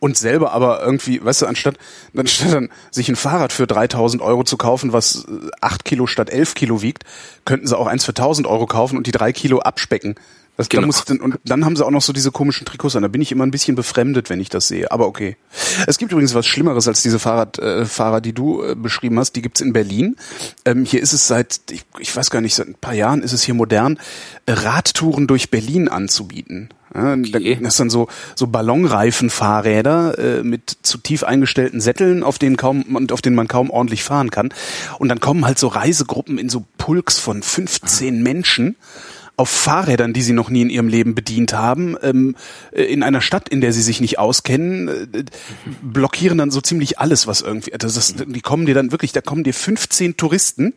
und 0.02 0.16
selber 0.16 0.52
aber 0.52 0.82
irgendwie, 0.82 1.24
weißt 1.24 1.42
du, 1.42 1.46
anstatt, 1.46 1.76
anstatt 2.16 2.52
dann 2.52 2.70
sich 2.90 3.08
ein 3.08 3.14
Fahrrad 3.14 3.52
für 3.52 3.68
3000 3.68 4.20
Euro 4.20 4.42
zu 4.42 4.56
kaufen, 4.56 4.92
was 4.92 5.26
8 5.60 5.80
äh, 5.80 5.84
Kilo 5.84 6.08
statt 6.08 6.28
11 6.28 6.54
Kilo 6.54 6.82
wiegt, 6.82 7.04
könnten 7.44 7.68
sie 7.68 7.78
auch 7.78 7.86
eins 7.86 8.04
für 8.04 8.10
1000 8.10 8.48
Euro 8.48 8.66
kaufen 8.66 8.96
und 8.96 9.06
die 9.06 9.12
drei 9.12 9.32
Kilo 9.32 9.60
abspecken. 9.60 10.16
Das, 10.56 10.68
genau. 10.68 10.82
da 10.82 10.86
muss 10.86 11.04
dann, 11.04 11.20
und 11.20 11.38
dann 11.44 11.64
haben 11.64 11.76
sie 11.76 11.84
auch 11.84 11.90
noch 11.90 12.02
so 12.02 12.12
diese 12.12 12.30
komischen 12.30 12.66
Trikots 12.66 12.94
an. 12.94 13.02
Da 13.02 13.08
bin 13.08 13.22
ich 13.22 13.32
immer 13.32 13.44
ein 13.44 13.50
bisschen 13.50 13.74
befremdet, 13.74 14.28
wenn 14.28 14.38
ich 14.38 14.50
das 14.50 14.68
sehe. 14.68 14.90
Aber 14.90 15.06
okay. 15.06 15.36
Es 15.86 15.96
gibt 15.96 16.12
übrigens 16.12 16.34
was 16.34 16.46
Schlimmeres 16.46 16.86
als 16.88 17.02
diese 17.02 17.18
Fahrradfahrer, 17.18 18.18
äh, 18.18 18.22
die 18.22 18.34
du 18.34 18.62
äh, 18.62 18.74
beschrieben 18.74 19.18
hast. 19.18 19.32
Die 19.32 19.42
gibt's 19.42 19.62
in 19.62 19.72
Berlin. 19.72 20.16
Ähm, 20.66 20.84
hier 20.84 21.00
ist 21.00 21.14
es 21.14 21.26
seit, 21.26 21.60
ich, 21.70 21.84
ich, 21.98 22.14
weiß 22.14 22.30
gar 22.30 22.42
nicht, 22.42 22.54
seit 22.54 22.68
ein 22.68 22.74
paar 22.74 22.92
Jahren 22.92 23.22
ist 23.22 23.32
es 23.32 23.42
hier 23.42 23.54
modern, 23.54 23.98
Radtouren 24.46 25.26
durch 25.26 25.50
Berlin 25.50 25.88
anzubieten. 25.88 26.68
Ja, 26.94 27.14
okay. 27.14 27.58
Das 27.62 27.76
sind 27.78 27.86
dann 27.86 27.90
so, 27.90 28.08
so 28.34 28.46
Ballonreifen-Fahrräder 28.46 30.18
äh, 30.18 30.42
mit 30.42 30.76
zu 30.82 30.98
tief 30.98 31.24
eingestellten 31.24 31.80
Sätteln, 31.80 32.22
auf 32.22 32.38
denen 32.38 32.58
kaum 32.58 32.82
und 32.94 33.12
auf 33.12 33.22
denen 33.22 33.36
man 33.36 33.48
kaum 33.48 33.70
ordentlich 33.70 34.02
fahren 34.02 34.30
kann. 34.30 34.52
Und 34.98 35.08
dann 35.08 35.20
kommen 35.20 35.46
halt 35.46 35.58
so 35.58 35.68
Reisegruppen 35.68 36.36
in 36.36 36.50
so 36.50 36.66
Pulks 36.76 37.18
von 37.18 37.42
15 37.42 38.22
Menschen 38.22 38.76
auf 39.36 39.48
Fahrrädern, 39.48 40.12
die 40.12 40.22
sie 40.22 40.32
noch 40.32 40.50
nie 40.50 40.62
in 40.62 40.70
ihrem 40.70 40.88
Leben 40.88 41.14
bedient 41.14 41.52
haben, 41.52 41.96
ähm, 42.02 42.36
äh, 42.72 42.82
in 42.82 43.02
einer 43.02 43.20
Stadt, 43.20 43.48
in 43.48 43.60
der 43.60 43.72
sie 43.72 43.82
sich 43.82 44.00
nicht 44.00 44.18
auskennen, 44.18 44.88
äh, 44.88 45.24
blockieren 45.82 46.38
dann 46.38 46.50
so 46.50 46.60
ziemlich 46.60 46.98
alles, 46.98 47.26
was 47.26 47.40
irgendwie, 47.40 47.72
das 47.76 47.96
ist, 47.96 48.24
die 48.26 48.40
kommen 48.40 48.66
dir 48.66 48.74
dann 48.74 48.92
wirklich, 48.92 49.12
da 49.12 49.20
kommen 49.20 49.44
dir 49.44 49.54
15 49.54 50.16
Touristen 50.16 50.74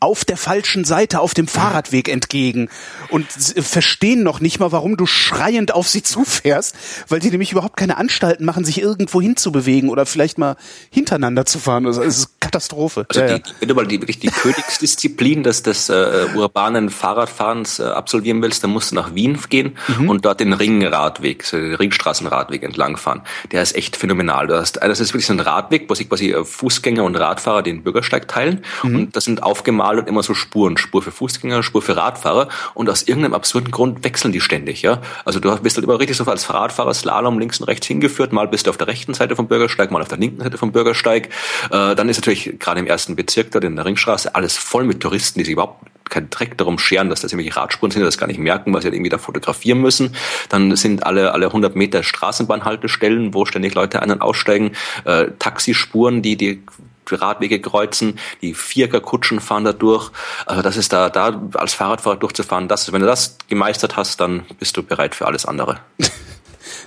auf 0.00 0.24
der 0.24 0.36
falschen 0.36 0.84
Seite 0.84 1.20
auf 1.20 1.34
dem 1.34 1.48
Fahrradweg 1.48 2.08
entgegen 2.08 2.68
und 3.08 3.26
verstehen 3.30 4.22
noch 4.22 4.40
nicht 4.40 4.60
mal, 4.60 4.70
warum 4.70 4.96
du 4.96 5.06
schreiend 5.06 5.74
auf 5.74 5.88
sie 5.88 6.02
zufährst, 6.02 6.76
weil 7.08 7.18
die 7.18 7.30
nämlich 7.30 7.50
überhaupt 7.52 7.76
keine 7.76 7.96
Anstalten 7.96 8.44
machen, 8.44 8.64
sich 8.64 8.80
irgendwo 8.80 9.20
hinzubewegen 9.20 9.90
oder 9.90 10.06
vielleicht 10.06 10.38
mal 10.38 10.56
hintereinander 10.90 11.46
zu 11.46 11.58
fahren. 11.58 11.86
Also 11.86 12.02
es 12.02 12.18
ist 12.18 12.37
Katastrophe. 12.40 13.04
Also 13.08 13.20
ja, 13.20 13.38
die, 13.38 13.42
wenn 13.58 13.68
du 13.68 13.74
mal 13.74 13.86
die, 13.86 14.00
wirklich 14.00 14.20
die 14.20 14.28
Königsdisziplin 14.28 15.42
des, 15.42 15.62
des 15.62 15.88
äh, 15.88 16.26
urbanen 16.36 16.88
Fahrradfahrens 16.88 17.80
äh, 17.80 17.84
absolvieren 17.84 18.40
willst, 18.42 18.62
dann 18.62 18.70
musst 18.70 18.92
du 18.92 18.94
nach 18.94 19.14
Wien 19.14 19.38
gehen 19.48 19.76
mhm. 19.88 20.08
und 20.08 20.24
dort 20.24 20.38
den 20.38 20.52
Ringradweg, 20.52 21.48
den 21.50 21.74
Ringstraßenradweg 21.74 22.62
entlangfahren. 22.62 23.22
Der 23.50 23.62
ist 23.62 23.74
echt 23.74 23.96
phänomenal. 23.96 24.46
Du 24.46 24.56
hast, 24.56 24.76
das 24.76 25.00
ist 25.00 25.12
wirklich 25.12 25.26
so 25.26 25.32
ein 25.32 25.40
Radweg, 25.40 25.90
wo 25.90 25.94
sich 25.94 26.08
quasi 26.08 26.30
äh, 26.30 26.44
Fußgänger 26.44 27.02
und 27.02 27.16
Radfahrer 27.16 27.62
den 27.62 27.82
Bürgersteig 27.82 28.28
teilen 28.28 28.64
mhm. 28.84 28.94
und 28.94 29.16
das 29.16 29.24
sind 29.24 29.42
aufgemalt 29.42 29.98
und 29.98 30.08
immer 30.08 30.22
so 30.22 30.34
Spuren. 30.34 30.76
Spur 30.76 31.02
für 31.02 31.10
Fußgänger, 31.10 31.64
Spur 31.64 31.82
für 31.82 31.96
Radfahrer. 31.96 32.48
Und 32.74 32.88
aus 32.88 33.02
irgendeinem 33.02 33.34
absurden 33.34 33.72
Grund 33.72 34.04
wechseln 34.04 34.30
die 34.30 34.40
ständig, 34.40 34.82
ja. 34.82 35.02
Also 35.24 35.40
du 35.40 35.54
bist 35.56 35.76
halt 35.76 35.84
immer 35.84 35.98
richtig 35.98 36.16
so 36.16 36.24
als 36.24 36.52
Radfahrer 36.52 36.94
Slalom 36.94 37.38
links 37.40 37.58
und 37.58 37.66
rechts 37.66 37.86
hingeführt. 37.86 38.32
Mal 38.32 38.46
bist 38.46 38.66
du 38.66 38.70
auf 38.70 38.76
der 38.76 38.86
rechten 38.86 39.14
Seite 39.14 39.34
vom 39.34 39.48
Bürgersteig, 39.48 39.90
mal 39.90 40.02
auf 40.02 40.08
der 40.08 40.18
linken 40.18 40.42
Seite 40.42 40.56
vom 40.56 40.70
Bürgersteig. 40.70 41.30
Äh, 41.70 41.96
dann 41.96 42.08
ist 42.08 42.28
natürlich 42.38 42.60
gerade 42.60 42.80
im 42.80 42.86
ersten 42.86 43.16
Bezirk 43.16 43.50
dort 43.50 43.64
in 43.64 43.76
der 43.76 43.84
Ringstraße 43.84 44.34
alles 44.34 44.56
voll 44.56 44.84
mit 44.84 45.00
Touristen, 45.00 45.38
die 45.38 45.44
sich 45.44 45.52
überhaupt 45.52 45.86
keinen 46.10 46.30
Dreck 46.30 46.56
darum 46.56 46.78
scheren, 46.78 47.10
dass 47.10 47.20
das 47.20 47.32
irgendwelche 47.32 47.58
Radspuren 47.58 47.90
sind, 47.90 48.02
das 48.02 48.16
gar 48.16 48.28
nicht 48.28 48.40
merken, 48.40 48.72
weil 48.72 48.80
sie 48.80 48.86
halt 48.86 48.94
irgendwie 48.94 49.10
da 49.10 49.18
fotografieren 49.18 49.80
müssen. 49.80 50.14
Dann 50.48 50.74
sind 50.74 51.04
alle, 51.04 51.32
alle 51.32 51.46
100 51.46 51.76
Meter 51.76 52.02
Straßenbahnhaltestellen, 52.02 53.34
wo 53.34 53.44
ständig 53.44 53.74
Leute 53.74 54.00
ein- 54.00 54.10
und 54.10 54.22
aussteigen, 54.22 54.72
äh, 55.04 55.26
Taxispuren, 55.38 56.22
die, 56.22 56.36
die 56.36 56.62
Radwege 57.10 57.60
kreuzen, 57.60 58.18
die 58.42 58.54
Viererkutschen 58.54 59.40
fahren 59.40 59.64
da 59.64 59.72
durch. 59.72 60.10
Also 60.46 60.62
das 60.62 60.76
ist 60.76 60.92
da, 60.92 61.10
da 61.10 61.42
als 61.54 61.74
Fahrradfahrer 61.74 62.16
durchzufahren, 62.16 62.68
das, 62.68 62.90
wenn 62.92 63.00
du 63.00 63.06
das 63.06 63.36
gemeistert 63.48 63.96
hast, 63.96 64.20
dann 64.20 64.44
bist 64.58 64.76
du 64.76 64.82
bereit 64.82 65.14
für 65.14 65.26
alles 65.26 65.44
andere. 65.44 65.80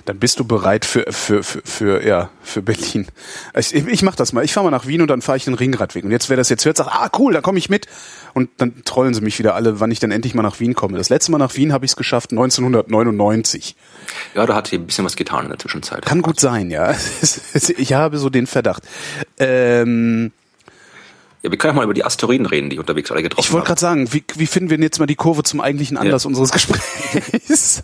dann 0.04 0.18
bist 0.18 0.40
du 0.40 0.44
bereit 0.44 0.84
für 0.84 1.04
für 1.10 1.42
für, 1.42 1.62
für 1.64 2.06
ja 2.06 2.30
für 2.42 2.62
Berlin. 2.62 3.06
Ich, 3.56 3.74
ich 3.74 4.02
mach 4.02 4.16
das 4.16 4.32
mal. 4.32 4.44
Ich 4.44 4.52
fahre 4.52 4.64
mal 4.64 4.70
nach 4.70 4.86
Wien 4.86 5.00
und 5.00 5.08
dann 5.08 5.22
fahre 5.22 5.36
ich 5.36 5.44
den 5.44 5.54
Ringradweg. 5.54 6.04
Und 6.04 6.10
jetzt 6.10 6.28
wer 6.28 6.36
das 6.36 6.48
jetzt 6.48 6.64
hört, 6.64 6.76
sagt, 6.76 6.90
ah 6.92 7.10
cool, 7.18 7.32
da 7.32 7.40
komme 7.40 7.58
ich 7.58 7.68
mit. 7.68 7.86
Und 8.34 8.50
dann 8.56 8.84
trollen 8.84 9.14
sie 9.14 9.20
mich 9.20 9.38
wieder 9.38 9.54
alle, 9.54 9.80
wann 9.80 9.90
ich 9.90 10.00
dann 10.00 10.10
endlich 10.10 10.34
mal 10.34 10.42
nach 10.42 10.58
Wien 10.60 10.74
komme. 10.74 10.98
Das 10.98 11.08
letzte 11.08 11.30
Mal 11.30 11.38
nach 11.38 11.54
Wien 11.56 11.72
habe 11.72 11.84
ich 11.84 11.92
es 11.92 11.96
geschafft 11.96 12.32
1999. 12.32 13.76
Ja, 14.34 14.46
da 14.46 14.54
hat 14.54 14.68
sich 14.68 14.78
ein 14.78 14.86
bisschen 14.86 15.04
was 15.04 15.16
getan 15.16 15.44
in 15.44 15.50
der 15.50 15.58
Zwischenzeit. 15.58 16.04
Kann 16.04 16.22
gut 16.22 16.40
sein, 16.40 16.70
ja. 16.70 16.94
Ich 17.76 17.92
habe 17.92 18.18
so 18.18 18.28
den 18.28 18.46
Verdacht. 18.46 18.82
Ähm, 19.38 20.32
ja, 21.42 21.50
wir 21.50 21.58
können 21.58 21.72
ja 21.72 21.76
mal 21.76 21.84
über 21.84 21.94
die 21.94 22.04
Asteroiden 22.04 22.46
reden, 22.46 22.70
die 22.70 22.78
unterwegs 22.78 23.10
alle 23.10 23.22
getroffen 23.22 23.44
haben. 23.44 23.48
Ich 23.48 23.52
wollte 23.52 23.66
gerade 23.66 23.80
sagen, 23.80 24.12
wie, 24.12 24.24
wie 24.36 24.46
finden 24.46 24.70
wir 24.70 24.76
denn 24.76 24.84
jetzt 24.84 24.98
mal 24.98 25.06
die 25.06 25.16
Kurve 25.16 25.42
zum 25.42 25.60
eigentlichen 25.60 25.96
Anlass 25.96 26.24
ja. 26.24 26.28
unseres 26.28 26.52
Gesprächs? 26.52 27.82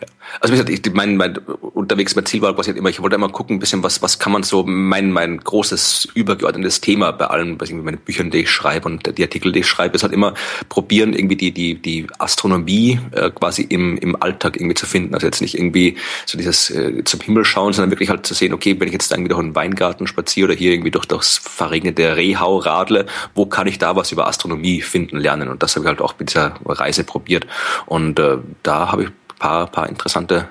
ja. 0.00 0.06
Also 0.40 0.54
wie 0.54 0.58
gesagt, 0.58 0.86
ich, 0.86 0.94
mein, 0.94 1.16
mein 1.16 1.36
unterwegs 1.38 2.14
mein 2.14 2.26
Ziel 2.26 2.42
war 2.42 2.54
quasi 2.54 2.70
immer, 2.70 2.88
ich 2.88 3.02
wollte 3.02 3.16
immer 3.16 3.28
gucken, 3.28 3.56
ein 3.56 3.58
bisschen, 3.58 3.82
was, 3.82 4.00
was 4.02 4.18
kann 4.18 4.32
man 4.32 4.42
so, 4.42 4.64
mein, 4.64 5.10
mein 5.12 5.38
großes 5.38 6.08
übergeordnetes 6.14 6.80
Thema 6.80 7.12
bei 7.12 7.26
allen, 7.26 7.58
mit 7.60 7.72
meinen 7.84 7.98
Büchern, 7.98 8.30
die 8.30 8.38
ich 8.38 8.50
schreibe 8.50 8.88
und 8.88 9.18
die 9.18 9.22
Artikel, 9.22 9.52
die 9.52 9.60
ich 9.60 9.66
schreibe, 9.66 9.96
ist 9.96 10.02
halt 10.02 10.12
immer 10.12 10.34
probieren, 10.68 11.12
irgendwie 11.12 11.36
die, 11.36 11.52
die, 11.52 11.74
die 11.74 12.06
Astronomie 12.18 13.00
äh, 13.12 13.30
quasi 13.30 13.62
im, 13.62 13.96
im 13.98 14.20
Alltag 14.20 14.56
irgendwie 14.56 14.74
zu 14.74 14.86
finden. 14.86 15.14
Also 15.14 15.26
jetzt 15.26 15.40
nicht 15.40 15.56
irgendwie 15.56 15.96
so 16.26 16.38
dieses 16.38 16.70
äh, 16.70 17.02
zum 17.04 17.20
Himmel 17.20 17.44
schauen, 17.44 17.72
sondern 17.72 17.90
wirklich 17.90 18.10
halt 18.10 18.26
zu 18.26 18.34
sehen, 18.34 18.52
okay, 18.52 18.76
wenn 18.78 18.88
ich 18.88 18.92
jetzt 18.92 19.10
irgendwie 19.10 19.28
durch 19.28 19.40
einen 19.40 19.54
Weingarten 19.54 20.06
spaziere 20.06 20.48
oder 20.48 20.54
hier 20.54 20.72
irgendwie 20.72 20.90
durch 20.90 21.06
das 21.06 21.38
verregnete 21.38 22.16
Rehau 22.16 22.58
radle, 22.58 23.06
wo 23.34 23.46
kann 23.46 23.66
ich 23.66 23.78
da 23.78 23.96
was 23.96 24.12
über 24.12 24.26
Astronomie 24.26 24.80
finden, 24.80 25.16
lernen? 25.16 25.48
Und 25.48 25.62
das 25.62 25.76
habe 25.76 25.84
ich 25.84 25.88
halt 25.88 26.00
auch 26.00 26.14
mit 26.18 26.30
dieser 26.30 26.54
Reise 26.64 27.04
probiert. 27.04 27.46
Und 27.86 28.18
äh, 28.18 28.38
da 28.62 28.92
habe 28.92 29.04
ich 29.04 29.10
paar, 29.40 29.66
paar 29.66 29.88
interessante 29.88 30.46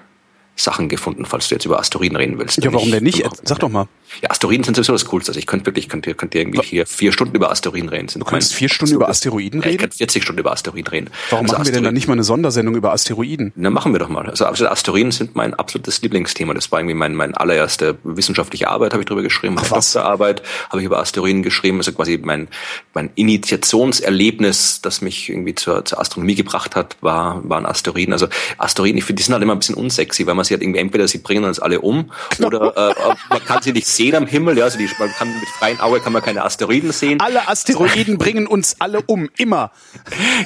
Sachen 0.62 0.90
gefunden, 0.90 1.26
falls 1.26 1.48
du 1.48 1.56
jetzt 1.56 1.66
über 1.66 1.80
Asteroiden 1.80 2.18
reden 2.18 2.40
willst. 2.40 2.64
Ja, 2.64 2.74
warum 2.74 2.92
denn 2.92 3.04
nicht? 3.04 3.24
Sag 3.44 3.60
doch 3.60 3.70
mal. 3.70 3.88
Ja, 4.22 4.32
Asteroiden 4.32 4.64
sind 4.64 4.76
sowieso 4.76 4.94
das 4.94 5.06
Coolste. 5.06 5.30
Also 5.30 5.40
ich 5.40 5.46
könnte 5.46 5.68
wirklich, 5.68 5.88
könnte, 5.88 6.14
könnte 6.16 6.40
irgendwie 6.40 6.62
hier 6.64 6.86
vier 6.86 7.12
Stunden 7.12 7.36
über 7.36 7.52
Asteroiden 7.52 7.90
reden. 7.90 8.08
Sind 8.08 8.22
du 8.22 8.26
kannst 8.26 8.54
vier 8.54 8.70
Stunden 8.70 8.96
über 8.96 9.08
Asteroiden 9.08 9.60
reden? 9.60 9.70
Ja, 9.70 9.76
ich 9.76 9.78
könnte 9.78 9.98
40 9.98 10.24
Stunden 10.24 10.40
über 10.40 10.52
Asteroiden 10.52 10.88
reden. 10.88 11.10
Warum 11.30 11.46
also 11.46 11.54
machen 11.54 11.66
wir 11.66 11.74
denn 11.74 11.84
dann 11.84 11.94
nicht 11.94 12.08
mal 12.08 12.14
eine 12.14 12.24
Sondersendung 12.24 12.76
über 12.76 12.92
Asteroiden? 12.92 13.54
Na, 13.56 13.70
machen 13.70 13.94
wir 13.94 14.00
doch 14.00 14.10
mal. 14.10 14.28
Also 14.28 14.46
Asteroiden 14.46 15.12
sind 15.12 15.36
mein 15.36 15.54
absolutes 15.54 16.02
Lieblingsthema. 16.02 16.54
Das 16.54 16.72
war 16.72 16.80
irgendwie 16.80 16.96
mein, 16.96 17.16
mein 17.16 17.36
allererste 17.36 17.98
wissenschaftliche 18.04 18.68
Arbeit, 18.68 18.94
habe 18.94 19.04
ich 19.04 19.08
drüber 19.08 19.22
geschrieben. 19.22 19.56
Ach, 19.60 19.72
was? 19.72 19.94
Doktorarbeit 19.94 20.42
habe 20.70 20.82
ich 20.82 20.86
über 20.86 21.00
Asteroiden 21.00 21.44
geschrieben. 21.44 21.78
Also 21.78 21.92
quasi 21.92 22.20
mein, 22.22 22.48
mein 22.94 23.12
Initiationserlebnis, 23.16 24.82
das 24.82 25.02
mich 25.02 25.30
irgendwie 25.30 25.56
zur, 25.56 25.86
zur 25.86 26.00
Astronomie 26.00 26.36
gebracht 26.36 26.76
hat, 26.76 26.98
war, 27.02 27.48
waren 27.48 27.66
Asteroiden. 27.66 28.14
Also 28.14 28.28
Asteroiden, 28.58 28.98
ich 28.98 29.04
finde, 29.04 29.20
die 29.20 29.24
sind 29.24 29.34
halt 29.34 29.44
immer 29.44 29.54
ein 29.54 29.60
bisschen 29.60 29.76
unsexy, 29.76 30.26
weil 30.26 30.36
man 30.36 30.46
sie 30.50 30.56
halt 30.56 30.64
irgendwie 30.64 30.80
entweder 30.80 31.08
sie 31.08 31.20
bringen 31.20 31.46
uns 31.46 31.60
alle 31.60 31.82
um 31.82 32.12
genau. 32.36 32.48
oder 32.48 32.92
äh, 32.92 33.16
man 33.30 33.46
kann 33.46 33.62
sie 33.62 33.72
nicht 33.72 33.88
sehen 33.88 34.16
am 34.16 34.28
Himmel, 34.28 34.58
ja, 34.58 34.66
also 34.66 34.78
die, 34.78 34.90
man 35.00 35.10
kann 35.12 35.28
mit 35.28 35.50
freiem 35.50 35.80
Auge 35.80 36.02
kann 36.02 36.14
man 36.14 36.22
keine 36.22 36.44
Asteroiden 36.44 36.92
sehen. 36.92 37.20
Alle 37.22 37.48
Asteroiden 37.48 38.18
bringen 38.18 38.48
uns 38.48 38.76
alle 38.80 39.02
um, 39.04 39.30
immer. 39.38 39.72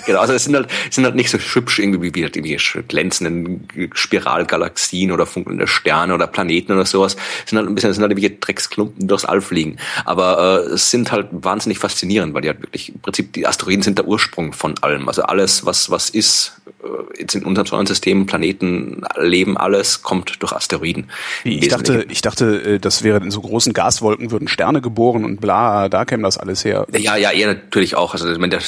Genau, 0.05 0.19
also 0.19 0.33
es 0.33 0.43
sind 0.43 0.55
halt, 0.55 0.69
sind 0.89 1.05
halt 1.05 1.15
nicht 1.15 1.29
so 1.29 1.37
hübsch 1.37 1.79
irgendwie 1.79 2.13
wie 2.13 2.29
die 2.29 2.57
glänzenden 2.87 3.67
Spiralgalaxien 3.93 5.11
oder 5.11 5.25
funkelnde 5.25 5.67
Sterne 5.67 6.13
oder 6.13 6.27
Planeten 6.27 6.73
oder 6.73 6.85
sowas. 6.85 7.15
Es 7.43 7.49
sind 7.49 7.57
halt 7.57 7.67
ein 7.67 7.75
bisschen, 7.75 7.93
sind 7.93 8.03
halt 8.03 8.15
wie 8.15 8.37
Drecksklumpen 8.39 9.07
durchs 9.07 9.25
All 9.25 9.41
fliegen. 9.41 9.77
Aber 10.05 10.65
äh, 10.67 10.73
es 10.73 10.91
sind 10.91 11.11
halt 11.11 11.27
wahnsinnig 11.31 11.79
faszinierend, 11.79 12.33
weil 12.33 12.41
die 12.41 12.49
halt 12.49 12.61
wirklich, 12.61 12.89
im 12.89 13.01
Prinzip, 13.01 13.33
die 13.33 13.47
Asteroiden 13.47 13.83
sind 13.83 13.97
der 13.97 14.07
Ursprung 14.07 14.53
von 14.53 14.75
allem. 14.81 15.07
Also 15.07 15.23
alles, 15.23 15.65
was, 15.65 15.89
was 15.89 16.09
ist, 16.09 16.61
äh, 16.83 17.19
jetzt 17.19 17.35
in 17.35 17.45
unserem 17.45 17.67
Sonnensystem, 17.67 18.25
Planeten, 18.25 19.03
Leben, 19.17 19.57
alles 19.57 19.92
kommt 20.01 20.41
durch 20.41 20.53
Asteroiden. 20.53 21.09
Ich 21.43 21.67
dachte, 21.67 22.05
ich 22.09 22.21
dachte, 22.21 22.75
äh, 22.75 22.79
das 22.79 23.03
wäre 23.03 23.17
in 23.17 23.31
so 23.31 23.41
großen 23.41 23.73
Gaswolken 23.73 24.31
würden 24.31 24.47
Sterne 24.47 24.81
geboren 24.81 25.25
und 25.25 25.39
bla, 25.39 25.89
da 25.89 26.05
käme 26.05 26.23
das 26.23 26.37
alles 26.37 26.65
her. 26.65 26.87
Ja, 26.91 27.15
ja, 27.15 27.31
eher 27.31 27.47
natürlich 27.47 27.95
auch. 27.95 28.13
Also 28.13 28.33
der, 28.35 28.59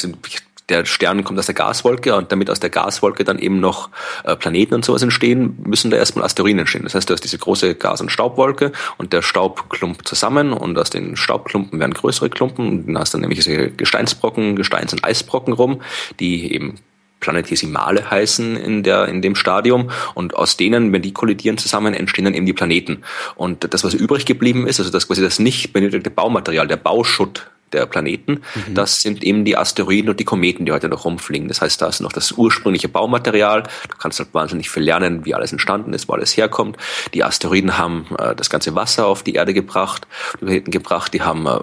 der 0.70 0.86
Stern 0.86 1.24
kommt 1.24 1.38
aus 1.38 1.46
der 1.46 1.56
Gaswolke 1.56 2.16
und 2.16 2.32
damit 2.32 2.50
aus 2.50 2.60
der 2.60 2.70
Gaswolke 2.70 3.24
dann 3.24 3.40
eben 3.40 3.60
noch 3.60 3.90
äh, 4.24 4.36
Planeten 4.36 4.74
und 4.74 4.86
sowas 4.86 5.02
entstehen, 5.02 5.58
müssen 5.64 5.92
da 5.92 5.98
erstmal 5.98 6.26
Asteroiden 6.26 6.60
entstehen. 6.60 6.84
Das 6.84 6.96
heißt, 6.96 7.10
du 7.10 7.14
hast 7.14 7.24
diese 7.24 7.38
große 7.38 7.76
Gas- 7.76 8.02
und 8.02 8.12
Staubwolke 8.12 8.72
und 8.98 9.14
der 9.14 9.22
Staub 9.22 9.70
klumpt 9.70 10.08
zusammen 10.08 10.54
und 10.54 10.78
aus 10.78 10.90
den 10.90 11.16
Staubklumpen 11.16 11.80
werden 11.80 11.94
größere 11.94 12.30
Klumpen 12.30 12.68
und 12.68 12.88
dann 12.88 12.98
hast 12.98 13.14
du 13.14 13.18
nämlich 13.18 13.40
diese 13.40 13.70
Gesteinsbrocken, 13.70 14.56
Gesteins- 14.56 14.94
und 14.94 15.04
Eisbrocken 15.04 15.54
rum, 15.54 15.82
die 16.20 16.52
eben 16.54 16.80
Planetesimale 17.26 18.10
heißen 18.10 18.56
in 18.56 18.84
der 18.84 19.08
in 19.08 19.22
dem 19.22 19.36
Stadium 19.36 19.90
und 20.14 20.36
aus 20.36 20.58
denen, 20.58 20.94
wenn 20.94 21.02
die 21.02 21.12
kollidieren 21.12 21.58
zusammen, 21.58 21.94
entstehen 21.94 22.26
dann 22.26 22.36
eben 22.36 22.46
die 22.46 22.54
Planeten. 22.54 23.02
Und 23.36 23.74
das, 23.74 23.84
was 23.84 23.96
übrig 23.96 24.26
geblieben 24.26 24.68
ist, 24.68 24.80
also 24.80 24.92
das 24.92 25.08
quasi 25.08 25.22
das 25.22 25.40
nicht 25.40 25.74
benötigte 25.74 26.12
Baumaterial, 26.12 26.68
der 26.68 26.78
Bauschutt 26.78 27.50
der 27.74 27.88
Planeten. 27.88 28.42
Mhm. 28.54 28.76
Das 28.76 29.02
sind 29.02 29.24
eben 29.24 29.44
die 29.44 29.58
Asteroiden 29.58 30.10
und 30.10 30.20
die 30.20 30.24
Kometen, 30.24 30.66
die 30.66 30.72
heute 30.72 30.88
noch 30.88 31.06
rumfliegen. 31.06 31.48
Das 31.48 31.62
heißt, 31.62 31.82
da 31.82 31.88
ist 31.88 32.00
noch 32.00 32.14
das 32.14 32.32
ursprüngliche 32.32 32.90
Baumaterial. 32.90 33.64
Du 33.90 33.98
kannst 33.98 34.20
halt 34.20 34.34
wahnsinnig 34.34 34.70
viel 34.70 34.84
lernen, 34.84 35.26
wie 35.26 35.34
alles 35.34 35.52
entstanden 35.52 35.94
ist, 35.94 36.08
wo 36.08 36.14
alles 36.14 36.38
herkommt. 36.38 36.78
Die 37.14 37.24
Asteroiden 37.24 37.78
haben 37.78 38.06
äh, 38.20 38.36
das 38.36 38.52
ganze 38.52 38.76
Wasser 38.76 39.08
auf 39.08 39.24
die 39.24 39.34
Erde 39.34 39.54
gebracht, 39.54 40.08
die 40.34 40.46
Planeten 40.46 40.72
gebracht. 40.72 41.14
Die 41.14 41.24
haben 41.24 41.48
äh, 41.48 41.60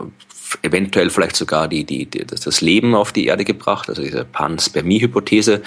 eventuell 0.62 1.10
vielleicht 1.10 1.36
sogar 1.36 1.68
die, 1.68 1.84
die, 1.84 2.06
die, 2.06 2.24
das 2.26 2.60
Leben 2.60 2.94
auf 2.94 3.12
die 3.12 3.26
Erde 3.26 3.44
gebracht, 3.44 3.88
also 3.88 4.02
diese 4.02 4.24
Panspermie-Hypothese. 4.24 5.62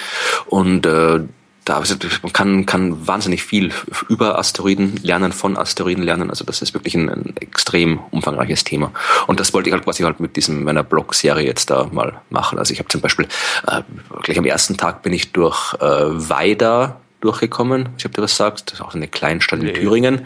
Und 0.48 0.86
äh, 0.86 1.22
da 1.66 1.82
man 2.22 2.32
kann, 2.32 2.66
kann 2.68 3.08
wahnsinnig 3.08 3.44
viel 3.44 3.72
über 4.08 4.38
Asteroiden 4.38 4.98
lernen, 5.02 5.32
von 5.32 5.58
Asteroiden 5.58 6.04
lernen. 6.04 6.30
Also 6.30 6.46
das 6.46 6.62
ist 6.62 6.76
wirklich 6.76 6.94
ein, 6.94 7.10
ein 7.10 7.34
extrem 7.40 8.00
umfangreiches 8.12 8.64
Thema. 8.64 8.92
Und 9.26 9.40
das 9.40 9.52
wollte 9.54 9.70
ich 9.70 9.74
halt 9.74 9.84
quasi 9.84 10.04
halt 10.04 10.20
mit 10.20 10.36
diesem 10.36 10.64
meiner 10.64 10.84
Blog-Serie 10.84 11.46
jetzt 11.46 11.72
da 11.72 11.90
mal 11.92 12.22
machen. 12.30 12.60
Also 12.60 12.72
ich 12.72 12.80
habe 12.80 12.90
zum 12.90 13.02
Beispiel 13.02 13.28
äh, 13.68 13.82
gleich 14.22 14.38
am 14.38 14.46
ersten 14.46 14.78
Tag 14.78 15.02
bin 15.02 15.12
ich 15.12 15.32
durch 15.32 15.74
äh, 15.74 15.80
Weida 15.80 17.02
durchgekommen. 17.26 17.90
Ich 17.98 18.04
habe 18.06 18.14
dir 18.14 18.22
was 18.22 18.38
sagt, 18.38 18.72
das 18.72 18.80
ist 18.80 18.86
auch 18.86 18.96
eine 18.96 19.08
Kleinstadt 19.08 19.60
in 19.60 19.66
nee. 19.66 19.74
Thüringen. 19.74 20.26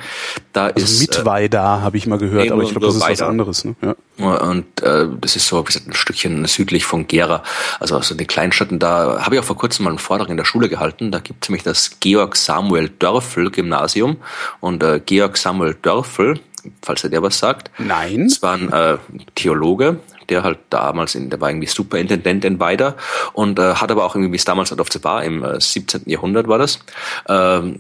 Da 0.54 0.68
also 0.68 0.84
ist 0.84 1.00
Mittweida, 1.00 1.80
äh, 1.80 1.82
habe 1.82 1.98
ich 1.98 2.06
mal 2.06 2.20
gehört, 2.20 2.52
aber 2.52 2.64
ich 2.64 2.70
glaube, 2.70 2.86
das 2.86 2.96
ist 2.96 3.10
was 3.10 3.22
anderes. 3.22 3.66
Ne? 3.66 3.76
Ja. 3.82 3.96
Und 4.18 4.82
äh, 4.82 5.08
das 5.20 5.36
ist 5.36 5.48
so 5.48 5.64
gesagt, 5.64 5.88
ein 5.88 5.94
Stückchen 5.94 6.46
südlich 6.46 6.86
von 6.86 7.08
Gera, 7.08 7.44
also 7.80 8.00
so 8.02 8.14
eine 8.14 8.26
Kleinstadt. 8.26 8.72
Und 8.72 8.80
da 8.80 9.26
habe 9.26 9.36
ich 9.36 9.42
auch 9.42 9.46
vor 9.46 9.58
kurzem 9.58 9.86
mal 9.86 9.92
einen 9.92 10.00
Vortrag 10.00 10.30
in 10.30 10.38
der 10.38 10.46
Schule 10.46 10.70
gehalten. 10.70 11.12
Da 11.12 11.20
gibt 11.20 11.44
es 11.44 11.50
nämlich 11.50 11.64
das 11.64 12.00
Georg 12.00 12.36
Samuel 12.36 12.90
Dörfel 12.90 13.50
Gymnasium. 13.50 14.18
Und 14.60 14.84
äh, 14.84 15.02
Georg 15.06 15.38
Samuel 15.38 15.76
Dörfel, 15.82 16.40
falls 16.82 17.04
er 17.04 17.10
dir 17.10 17.22
was 17.22 17.40
sagt. 17.40 17.72
Nein. 17.78 18.28
Das 18.28 18.42
war 18.42 18.54
ein 18.56 18.72
äh, 18.72 18.98
Theologe, 19.36 20.00
der 20.30 20.44
halt 20.44 20.60
damals 20.70 21.16
in, 21.16 21.30
der 21.30 21.42
war 21.42 21.50
irgendwie 21.50 21.68
Superintendent 21.68 22.46
in 22.46 22.60
Weida 22.60 22.96
und 23.34 23.60
äh, 23.60 23.76
hat 23.76 23.92
aber 23.92 24.06
auch 24.06 24.16
irgendwie, 24.16 24.34
wie 24.34 24.38
es 24.38 24.46
damals 24.46 24.72
halt 24.72 24.82
oft 24.82 25.04
war, 25.04 25.24
im 25.24 25.44
äh, 25.44 25.60
17. 25.60 26.04
Jahrhundert 26.06 26.48
war 26.48 26.58
das, 26.58 26.80
ähm, 27.28 27.80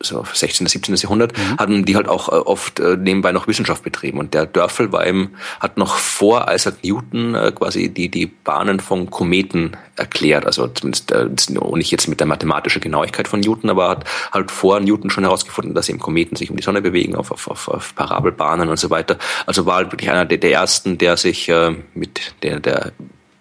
so 0.00 0.24
16. 0.32 0.66
17. 0.66 0.94
Jahrhundert, 0.96 1.36
mhm. 1.36 1.58
hatten 1.58 1.84
die 1.84 1.94
halt 1.94 2.08
auch 2.08 2.28
äh, 2.28 2.36
oft 2.36 2.80
äh, 2.80 2.96
nebenbei 2.96 3.32
noch 3.32 3.46
Wissenschaft 3.46 3.82
betrieben. 3.82 4.18
Und 4.18 4.34
der 4.34 4.46
Dörfel 4.46 4.92
war 4.92 5.06
eben, 5.06 5.32
hat 5.60 5.76
noch 5.76 5.96
vor 5.96 6.46
Isaac 6.50 6.82
Newton 6.82 7.34
äh, 7.34 7.52
quasi 7.52 7.90
die, 7.90 8.08
die 8.08 8.26
Bahnen 8.26 8.80
von 8.80 9.10
Kometen 9.10 9.76
erklärt. 9.96 10.46
Also 10.46 10.66
zumindest 10.68 11.12
äh, 11.12 11.28
nicht 11.74 11.90
jetzt 11.90 12.08
mit 12.08 12.20
der 12.20 12.26
mathematischen 12.26 12.80
Genauigkeit 12.80 13.28
von 13.28 13.40
Newton, 13.40 13.70
aber 13.70 13.90
hat 13.90 14.04
halt 14.32 14.50
vor 14.50 14.80
Newton 14.80 15.10
schon 15.10 15.24
herausgefunden, 15.24 15.74
dass 15.74 15.88
eben 15.88 15.98
Kometen 15.98 16.36
sich 16.36 16.50
um 16.50 16.56
die 16.56 16.62
Sonne 16.62 16.80
bewegen 16.80 17.14
auf, 17.14 17.30
auf, 17.30 17.48
auf, 17.48 17.68
auf 17.68 17.94
Parabelbahnen 17.94 18.68
und 18.68 18.78
so 18.78 18.90
weiter. 18.90 19.18
Also 19.46 19.66
war 19.66 19.76
halt 19.76 19.92
wirklich 19.92 20.10
einer 20.10 20.24
der, 20.24 20.38
der 20.38 20.52
ersten, 20.52 20.96
der 20.96 21.16
sich 21.16 21.48
äh, 21.48 21.74
mit 21.94 22.34
der, 22.42 22.60
der 22.60 22.92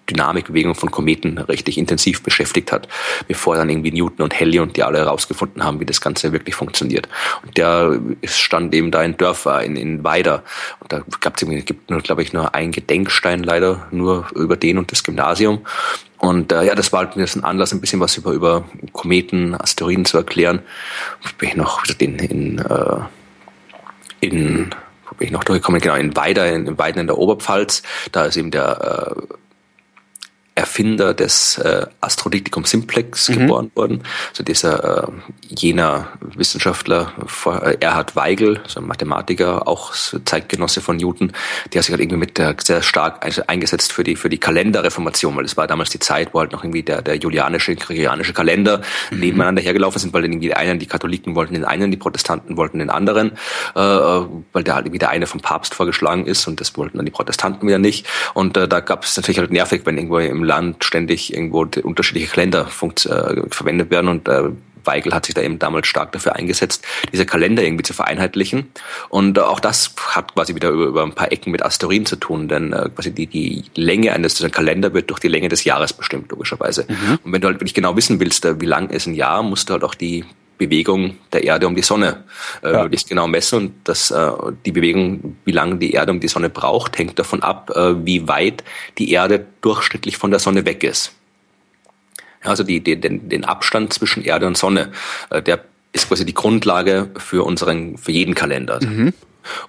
Dynamikbewegung 0.10 0.76
von 0.76 0.92
Kometen 0.92 1.38
richtig 1.38 1.78
intensiv 1.78 2.24
beschäftigt 2.24 2.72
hat, 2.72 2.88
bevor 3.28 3.56
dann 3.56 3.70
irgendwie 3.70 3.92
Newton 3.92 4.24
und 4.24 4.40
Halley 4.40 4.60
und 4.60 4.76
die 4.78 4.84
alle 4.84 5.00
herausgefunden 5.00 5.64
haben, 5.64 5.80
wie 5.80 5.86
das 5.86 6.02
Ganze 6.02 6.32
wirklich 6.32 6.56
funktioniert. 6.56 7.08
Und 7.44 7.58
der 7.58 8.00
stand 8.24 8.74
eben 8.74 8.92
da 8.92 9.04
in 9.04 9.18
Dörfer, 9.18 9.64
in, 9.64 9.76
in 9.76 10.04
Weider. 10.04 10.44
Und 10.80 10.92
da 10.92 11.04
gab 11.20 11.42
es 11.42 11.66
gibt 11.66 11.90
nur, 11.90 12.02
glaube 12.02 12.22
ich, 12.24 12.34
nur 12.34 12.54
ein 12.56 12.72
Gedenkstein 12.72 13.44
leider, 13.44 13.88
nur 13.92 14.28
über 14.36 14.58
den 14.58 14.78
und 14.78 14.92
das 14.92 15.04
Gymnasium. 15.04 15.62
Und 16.18 16.52
äh, 16.52 16.64
ja, 16.64 16.76
das 16.76 16.92
war 16.92 17.06
halt 17.06 17.16
ein 17.16 17.44
Anlass, 17.44 17.72
ein 17.72 17.80
bisschen 17.80 18.02
was 18.02 18.18
über, 18.18 18.32
über 18.34 18.66
Kometen, 18.92 19.56
Asteroiden 19.56 20.06
zu 20.06 20.18
erklären. 20.18 20.60
Bin 21.38 21.50
ich 21.50 21.56
noch 21.56 21.84
in, 21.98 22.16
in, 22.18 22.60
äh, 22.60 23.00
in 24.20 24.70
wo 25.10 25.16
bin 25.16 25.28
ich 25.28 25.32
noch 25.32 25.46
durchgekommen? 25.46 25.82
Genau, 25.82 25.96
in 25.96 26.16
Weider, 26.16 26.52
in, 26.54 26.68
in 26.68 26.78
Weiden 26.78 27.00
in 27.00 27.08
der 27.08 27.18
Oberpfalz. 27.18 27.84
Da 28.12 28.26
ist 28.26 28.36
eben 28.36 28.52
der 28.52 29.16
äh, 29.16 29.34
Erfinder 30.60 31.14
des 31.14 31.58
äh, 31.58 31.88
Astrodiktikum 32.02 32.66
Simplex 32.66 33.30
mhm. 33.30 33.34
geboren 33.40 33.72
worden. 33.76 34.04
Also 34.32 34.44
dieser 34.44 35.08
äh, 35.08 35.12
jener 35.48 36.10
Wissenschaftler 36.20 37.14
äh, 37.46 37.78
Erhard 37.80 38.16
Weigel, 38.16 38.60
so 38.68 38.82
ein 38.82 38.88
Mathematiker, 38.88 39.68
auch 39.68 39.94
Zeitgenosse 39.94 40.82
von 40.82 40.98
Newton, 40.98 41.32
der 41.74 41.82
sich 41.82 41.92
halt 41.92 42.02
irgendwie 42.02 42.20
mit 42.20 42.38
der 42.38 42.56
sehr 42.62 42.82
stark 42.82 43.26
eingesetzt 43.48 43.94
für 43.94 44.04
die 44.04 44.16
für 44.16 44.30
die 44.30 44.38
Kalenderreformation, 44.38 45.36
weil 45.38 45.46
es 45.46 45.56
war 45.56 45.66
damals 45.66 45.90
die 45.92 46.00
Zeit, 46.00 46.34
wo 46.34 46.40
halt 46.40 46.52
noch 46.52 46.64
irgendwie 46.64 46.84
der 46.84 47.02
der 47.02 47.16
julianische, 47.16 47.76
gregorianische 47.76 48.34
Kalender 48.34 48.82
mhm. 49.12 49.20
nebeneinander 49.20 49.62
hergelaufen 49.62 50.00
sind, 50.00 50.14
weil 50.14 50.24
dann 50.24 50.34
irgendwie 50.34 50.50
die 50.50 50.56
einen 50.56 50.80
die 50.80 50.88
Katholiken 50.88 51.36
wollten 51.36 51.54
den 51.54 51.66
einen, 51.66 51.90
die 51.90 51.98
Protestanten 51.98 52.58
wollten 52.58 52.80
den 52.80 52.90
anderen, 52.90 53.32
äh, 53.76 53.80
weil 53.80 54.64
der 54.64 54.76
halt 54.76 54.86
irgendwie 54.86 55.00
der 55.00 55.10
eine 55.10 55.26
vom 55.26 55.40
Papst 55.40 55.74
vorgeschlagen 55.74 56.26
ist 56.26 56.48
und 56.48 56.60
das 56.60 56.76
wollten 56.78 56.98
dann 56.98 57.06
die 57.06 57.12
Protestanten 57.12 57.66
wieder 57.68 57.80
nicht. 57.80 58.08
Und 58.34 58.58
äh, 58.58 58.68
da 58.68 58.82
gab 58.82 59.06
es 59.06 59.16
natürlich 59.16 59.40
halt 59.40 59.52
nervig, 59.52 59.84
wenn 59.86 59.98
irgendwo 59.98 60.20
im 60.20 60.44
Land 60.50 60.84
ständig 60.84 61.34
irgendwo 61.34 61.68
unterschiedliche 61.84 62.28
Kalender 62.28 62.68
äh, 62.68 63.42
verwendet 63.50 63.92
werden 63.92 64.08
und 64.08 64.28
äh, 64.28 64.50
Weigel 64.84 65.14
hat 65.14 65.26
sich 65.26 65.36
da 65.36 65.42
eben 65.42 65.60
damals 65.60 65.88
stark 65.88 66.12
dafür 66.12 66.36
eingesetzt, 66.36 66.86
diese 67.12 67.26
Kalender 67.26 67.64
irgendwie 67.64 67.84
zu 67.84 67.94
vereinheitlichen. 67.94 68.72
Und 69.10 69.38
äh, 69.38 69.42
auch 69.42 69.60
das 69.60 69.94
hat 70.08 70.34
quasi 70.34 70.56
wieder 70.56 70.70
über, 70.70 70.86
über 70.86 71.04
ein 71.04 71.14
paar 71.14 71.32
Ecken 71.32 71.52
mit 71.52 71.64
Asteroiden 71.64 72.06
zu 72.06 72.16
tun, 72.16 72.48
denn 72.48 72.74
äh, 72.74 72.90
quasi 72.96 73.12
die, 73.12 73.28
die 73.28 73.66
Länge 73.76 74.14
eines 74.14 74.44
Kalender 74.52 74.94
wird 74.94 75.10
durch 75.10 75.20
die 75.20 75.28
Länge 75.28 75.50
des 75.50 75.64
Jahres 75.64 75.94
bestimmt, 75.94 76.32
logischerweise. 76.32 76.86
Mhm. 76.88 77.20
Und 77.24 77.34
wenn 77.34 77.42
du 77.42 77.48
halt 77.48 77.58
wirklich 77.58 77.74
genau 77.74 77.96
wissen 77.96 78.20
willst, 78.20 78.48
wie 78.62 78.66
lang 78.66 78.90
ist 78.90 79.06
ein 79.06 79.14
Jahr, 79.14 79.44
musst 79.44 79.70
du 79.70 79.74
halt 79.74 79.84
auch 79.84 79.96
die 79.96 80.26
Bewegung 80.60 81.18
der 81.34 81.44
Erde 81.44 81.66
um 81.66 81.76
die 81.76 81.82
Sonne 81.82 82.26
äh, 82.62 82.72
ja. 82.72 82.84
möglichst 82.84 83.10
genau 83.10 83.28
messen 83.28 83.58
und 83.58 83.74
das, 83.86 84.12
äh, 84.12 84.32
die 84.66 84.72
Bewegung, 84.72 85.38
wie 85.46 85.52
lange 85.52 85.78
die 85.78 85.94
Erde 85.94 86.12
um 86.12 86.20
die 86.20 86.28
Sonne 86.28 86.50
braucht, 86.50 87.00
hängt 87.00 87.18
davon 87.18 87.42
ab, 87.42 87.72
äh, 87.76 88.06
wie 88.06 88.28
weit 88.28 88.64
die 89.00 89.12
Erde 89.12 89.48
durchschnittlich 89.62 90.18
von 90.18 90.30
der 90.30 90.40
Sonne 90.40 90.66
weg 90.66 90.84
ist. 90.84 91.14
Also 92.44 92.64
die, 92.64 92.82
die, 92.82 93.00
den, 93.00 93.30
den 93.30 93.46
Abstand 93.46 93.94
zwischen 93.94 94.24
Erde 94.24 94.46
und 94.46 94.58
Sonne, 94.58 94.92
äh, 95.32 95.42
der 95.42 95.64
ist 95.94 96.08
quasi 96.08 96.26
die 96.26 96.36
Grundlage 96.36 97.10
für 97.18 97.44
unseren, 97.46 97.98
für 97.98 98.12
jeden 98.12 98.36
Kalender. 98.36 98.80
Mhm. 98.84 99.14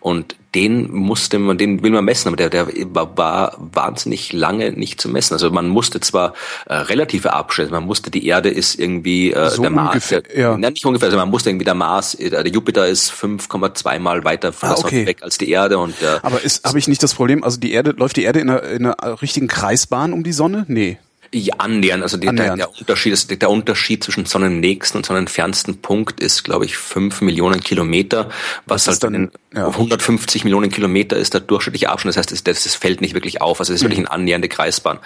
Und 0.00 0.36
den 0.54 0.92
musste 0.92 1.38
man, 1.38 1.58
den 1.58 1.82
will 1.82 1.92
man 1.92 2.04
messen, 2.04 2.28
aber 2.28 2.36
der, 2.36 2.50
der 2.50 2.66
war, 2.94 3.16
war 3.16 3.56
wahnsinnig 3.58 4.32
lange 4.32 4.72
nicht 4.72 5.00
zu 5.00 5.08
messen. 5.08 5.34
Also 5.34 5.50
man 5.50 5.68
musste 5.68 6.00
zwar 6.00 6.34
äh, 6.66 6.74
relative 6.74 7.32
Abstände, 7.32 7.72
man 7.72 7.86
musste 7.86 8.10
die 8.10 8.26
Erde 8.26 8.48
ist 8.50 8.78
irgendwie 8.78 9.32
äh, 9.32 9.50
so 9.50 9.62
der 9.62 9.70
Mars, 9.70 9.94
ungefähr, 9.94 10.22
der, 10.22 10.38
ja. 10.38 10.56
nicht 10.56 10.84
ungefähr, 10.84 11.06
also 11.06 11.18
man 11.18 11.30
musste 11.30 11.50
irgendwie 11.50 11.64
der 11.64 11.74
Mars, 11.74 12.14
äh, 12.14 12.30
der 12.30 12.48
Jupiter 12.48 12.88
ist 12.88 13.12
5,2 13.12 13.98
mal 14.00 14.24
weiter 14.24 14.52
von 14.52 14.70
ah, 14.70 14.74
der 14.74 14.82
Sonne 14.82 15.06
weg 15.06 15.22
als 15.22 15.38
die 15.38 15.50
Erde 15.50 15.78
und 15.78 15.94
äh, 16.02 16.18
aber 16.22 16.42
ist 16.42 16.64
habe 16.64 16.78
ich 16.78 16.88
nicht 16.88 17.02
das 17.02 17.14
Problem, 17.14 17.44
also 17.44 17.60
die 17.60 17.72
Erde 17.72 17.92
läuft 17.92 18.16
die 18.16 18.24
Erde 18.24 18.40
in 18.40 18.50
einer, 18.50 18.62
in 18.64 18.86
einer 18.86 19.22
richtigen 19.22 19.46
Kreisbahn 19.46 20.12
um 20.12 20.24
die 20.24 20.32
Sonne? 20.32 20.64
Nee. 20.68 20.98
Ja, 21.32 21.54
annähernd. 21.58 22.02
Also 22.02 22.16
die, 22.16 22.26
annähernd. 22.26 22.58
Der, 22.58 22.66
der, 22.66 22.80
Unterschied 22.80 23.42
der 23.42 23.50
Unterschied 23.50 24.02
zwischen 24.02 24.26
sonnennächsten 24.26 24.98
und 24.98 25.06
sonnenfernsten 25.06 25.80
Punkt 25.80 26.20
ist, 26.20 26.42
glaube 26.42 26.64
ich, 26.64 26.76
fünf 26.76 27.20
Millionen 27.20 27.60
Kilometer, 27.60 28.30
was, 28.66 28.88
was 28.88 29.00
halt 29.00 29.04
dann, 29.04 29.30
ja. 29.54 29.68
150 29.68 30.42
Millionen 30.42 30.70
Kilometer 30.70 31.16
ist 31.16 31.32
der 31.32 31.40
durchschnittliche 31.40 31.88
Abstand. 31.88 32.16
Das 32.16 32.18
heißt, 32.18 32.32
das, 32.32 32.42
das, 32.42 32.64
das 32.64 32.74
fällt 32.74 33.00
nicht 33.00 33.14
wirklich 33.14 33.40
auf. 33.40 33.60
Also 33.60 33.72
es 33.72 33.76
ist 33.78 33.82
mhm. 33.82 33.90
wirklich 33.90 33.98
eine 34.00 34.10
annähernde 34.10 34.48
Kreisbahn. 34.48 34.98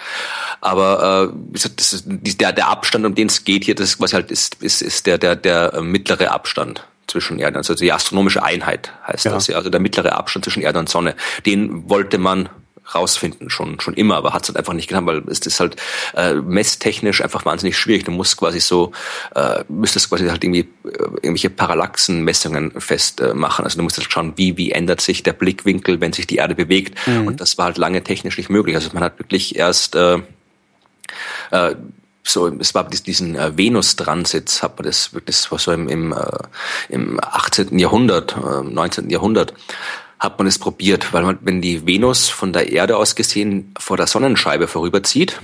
Aber 0.61 1.31
äh, 1.31 1.59
das 1.75 2.03
der, 2.05 2.53
der 2.53 2.67
Abstand, 2.69 3.05
um 3.05 3.13
den 3.13 3.27
es 3.27 3.43
geht 3.43 3.63
hier, 3.63 3.75
das 3.75 3.89
ist 3.89 3.97
quasi 3.99 4.15
halt 4.15 4.31
ist, 4.31 4.63
ist, 4.63 4.81
ist 4.81 5.05
der, 5.05 5.19
der, 5.19 5.35
der 5.35 5.79
mittlere 5.81 6.31
Abstand 6.31 6.83
zwischen 7.07 7.37
Erde, 7.37 7.57
also 7.57 7.75
die 7.75 7.91
astronomische 7.91 8.43
Einheit 8.43 8.91
heißt 9.07 9.25
ja. 9.25 9.31
das, 9.31 9.47
ja, 9.47 9.57
also 9.57 9.69
der 9.69 9.79
mittlere 9.79 10.13
Abstand 10.13 10.45
zwischen 10.45 10.63
Erde 10.63 10.79
und 10.79 10.89
Sonne. 10.89 11.15
Den 11.45 11.87
wollte 11.87 12.17
man 12.17 12.49
rausfinden, 12.93 13.49
schon, 13.49 13.79
schon 13.79 13.93
immer, 13.95 14.15
aber 14.17 14.33
hat 14.33 14.43
es 14.43 14.49
halt 14.49 14.57
einfach 14.57 14.73
nicht 14.73 14.87
getan, 14.87 15.05
weil 15.05 15.23
es 15.27 15.39
ist 15.39 15.59
halt 15.59 15.77
äh, 16.15 16.33
messtechnisch 16.35 17.21
einfach 17.21 17.45
wahnsinnig 17.45 17.77
schwierig. 17.77 18.05
Du 18.05 18.11
musst 18.11 18.37
quasi 18.37 18.59
so, 18.59 18.91
äh, 19.33 19.63
müsstest 19.69 20.09
quasi 20.09 20.27
halt 20.27 20.43
irgendwie 20.43 20.67
äh, 20.85 20.91
irgendwelche 21.21 21.49
Parallaxenmessungen 21.49 22.79
festmachen. 22.79 23.63
Äh, 23.63 23.65
also 23.65 23.77
du 23.77 23.83
musst 23.83 23.97
halt 23.97 24.11
schauen, 24.11 24.33
wie, 24.35 24.57
wie 24.57 24.71
ändert 24.71 25.01
sich 25.01 25.23
der 25.23 25.33
Blickwinkel, 25.33 26.01
wenn 26.01 26.13
sich 26.13 26.27
die 26.27 26.35
Erde 26.35 26.55
bewegt. 26.55 26.95
Mhm. 27.07 27.27
Und 27.27 27.41
das 27.41 27.57
war 27.57 27.65
halt 27.65 27.77
lange 27.77 28.03
technisch 28.03 28.37
nicht 28.37 28.49
möglich. 28.49 28.75
Also 28.75 28.89
man 28.93 29.03
hat 29.03 29.19
wirklich 29.19 29.55
erst 29.55 29.95
äh, 29.95 30.19
äh, 31.51 31.75
so, 32.27 32.47
es 32.47 32.73
war 32.73 32.89
diesen 32.89 33.35
äh, 33.35 33.55
Venus-Transit, 33.55 34.63
hat 34.63 34.77
man 34.77 34.87
das 34.87 35.13
wirklich, 35.13 35.35
das 35.37 35.51
war 35.51 35.59
so 35.59 35.71
im, 35.71 35.87
im, 35.87 36.11
äh, 36.11 36.15
im 36.89 37.19
18. 37.21 37.77
Jahrhundert, 37.77 38.35
äh, 38.35 38.63
19. 38.63 39.11
Jahrhundert, 39.11 39.53
hat 40.19 40.37
man 40.37 40.47
es 40.47 40.59
probiert, 40.59 41.13
weil 41.13 41.23
man, 41.23 41.39
wenn 41.41 41.61
die 41.61 41.85
Venus 41.85 42.29
von 42.29 42.53
der 42.53 42.71
Erde 42.71 42.97
aus 42.97 43.15
gesehen 43.15 43.73
vor 43.77 43.97
der 43.97 44.07
Sonnenscheibe 44.07 44.67
vorüberzieht, 44.67 45.41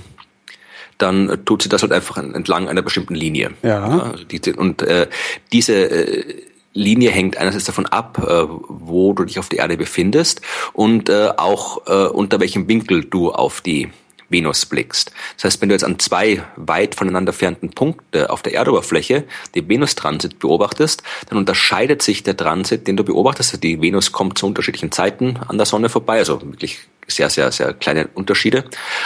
dann 0.98 1.44
tut 1.44 1.62
sie 1.62 1.68
das 1.68 1.82
halt 1.82 1.92
einfach 1.92 2.16
entlang 2.16 2.68
einer 2.68 2.82
bestimmten 2.82 3.14
Linie. 3.14 3.50
Ja. 3.62 4.12
Also 4.12 4.24
die, 4.24 4.52
und 4.52 4.82
äh, 4.82 5.08
diese 5.52 5.74
äh, 5.74 6.42
Linie 6.74 7.10
hängt 7.10 7.36
einerseits 7.36 7.64
davon 7.64 7.86
ab, 7.86 8.18
äh, 8.18 8.44
wo 8.68 9.12
du 9.12 9.24
dich 9.24 9.38
auf 9.38 9.48
der 9.48 9.60
Erde 9.60 9.76
befindest 9.76 10.40
und 10.72 11.08
äh, 11.08 11.30
auch 11.36 11.86
äh, 11.86 12.08
unter 12.08 12.40
welchem 12.40 12.68
Winkel 12.68 13.04
du 13.04 13.30
auf 13.30 13.60
die 13.60 13.90
Venus 14.32 14.66
blickst. 14.66 15.12
Das 15.36 15.44
heißt, 15.44 15.60
wenn 15.60 15.68
du 15.68 15.74
jetzt 15.74 15.84
an 15.84 15.98
zwei 15.98 16.42
weit 16.56 16.94
voneinander 16.94 17.32
entfernten 17.32 17.70
Punkte 17.70 18.30
auf 18.30 18.42
der 18.42 18.54
Erdoberfläche 18.54 19.24
den 19.54 19.68
Venustransit 19.68 20.38
beobachtest, 20.38 21.02
dann 21.28 21.38
unterscheidet 21.38 22.02
sich 22.02 22.22
der 22.22 22.36
Transit, 22.36 22.86
den 22.86 22.96
du 22.96 23.04
beobachtest. 23.04 23.50
Also 23.50 23.60
die 23.60 23.80
Venus 23.80 24.12
kommt 24.12 24.38
zu 24.38 24.46
unterschiedlichen 24.46 24.92
Zeiten 24.92 25.38
an 25.48 25.56
der 25.56 25.66
Sonne 25.66 25.88
vorbei, 25.88 26.18
also 26.18 26.40
wirklich 26.42 26.80
sehr, 27.08 27.30
sehr, 27.30 27.50
sehr 27.50 27.72
kleine 27.72 28.08
Unterschiede. 28.14 28.64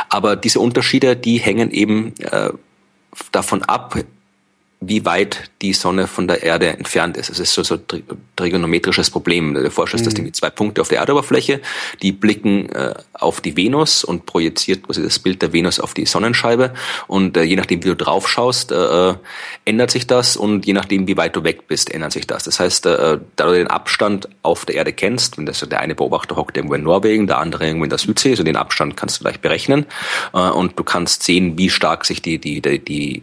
Aber 0.09 0.37
diese 0.37 0.61
Unterschiede, 0.61 1.17
die 1.17 1.39
hängen 1.39 1.71
eben 1.71 2.15
äh, 2.21 2.51
davon 3.33 3.63
ab, 3.63 3.97
wie 4.81 5.05
weit 5.07 5.51
die 5.63 5.73
Sonne 5.73 6.07
von 6.07 6.29
der 6.29 6.43
Erde 6.43 6.69
entfernt 6.69 7.17
ist. 7.17 7.31
Es 7.31 7.39
ist 7.39 7.55
so, 7.55 7.63
so 7.63 7.77
ein 7.77 8.03
trigonometrisches 8.37 9.11
Problem. 9.11 9.55
Der 9.55 9.71
Forscher 9.71 9.97
ist, 9.97 10.07
dass 10.07 10.13
die 10.13 10.31
zwei 10.33 10.51
Punkte 10.51 10.83
auf 10.83 10.89
der 10.89 10.99
Erdoberfläche, 10.99 11.63
die 12.03 12.13
blicken 12.13 12.69
äh, 12.69 12.95
auf 13.15 13.41
die 13.41 13.57
Venus 13.57 14.05
und 14.05 14.27
projiziert 14.27 14.83
quasi 14.83 15.03
das 15.03 15.19
Bild 15.19 15.41
der 15.41 15.55
Venus 15.55 15.81
auf 15.81 15.95
die 15.95 16.05
Sonnenscheibe. 16.05 16.75
Und 17.07 17.39
äh, 17.39 17.43
je 17.43 17.57
nachdem, 17.57 17.83
wie 17.85 17.89
du 17.89 17.97
drauf 17.97 18.29
schaust, 18.29 18.71
äh, 18.71 19.15
ändert 19.65 19.91
sich 19.91 20.07
das 20.07 20.37
und 20.37 20.67
je 20.67 20.75
nachdem, 20.75 21.09
wie 21.09 21.17
weit 21.17 21.35
du 21.37 21.43
weg 21.43 21.69
bist, 21.69 21.91
ändert 21.91 22.13
sich 22.13 22.27
das. 22.27 22.45
Das 22.45 22.61
heißt, 22.61 22.85
äh, 22.85 23.19
da 23.37 23.47
du 23.47 23.53
den 23.53 23.69
Abstand 23.69 24.29
auf 24.43 24.67
der 24.67 24.77
Erde 24.77 24.93
kennst, 24.93 25.39
wenn 25.39 25.47
das 25.47 25.61
der 25.61 25.81
eine 25.81 25.95
Beobachter 25.95 26.37
hockt 26.37 26.57
irgendwo 26.57 26.75
in 26.75 26.83
Norwegen, 26.83 27.27
der 27.27 27.39
andere 27.39 27.67
irgendwo 27.67 27.85
in 27.85 27.91
der 27.91 27.99
Südsee, 27.99 28.35
so 28.35 28.45
den 28.45 28.57
Abstand 28.57 28.97
kannst 28.97 29.19
du 29.19 29.25
gleich 29.25 29.41
berechnen 29.41 29.87
äh, 30.35 30.39
und 30.39 30.79
du 30.79 30.85
kannst 30.85 31.23
sehen, 31.23 31.57
wie 31.57 31.71
stark 31.71 32.05
sich 32.05 32.21
die, 32.21 32.39
die, 32.39 32.61
die, 32.61 32.79
die 32.79 33.23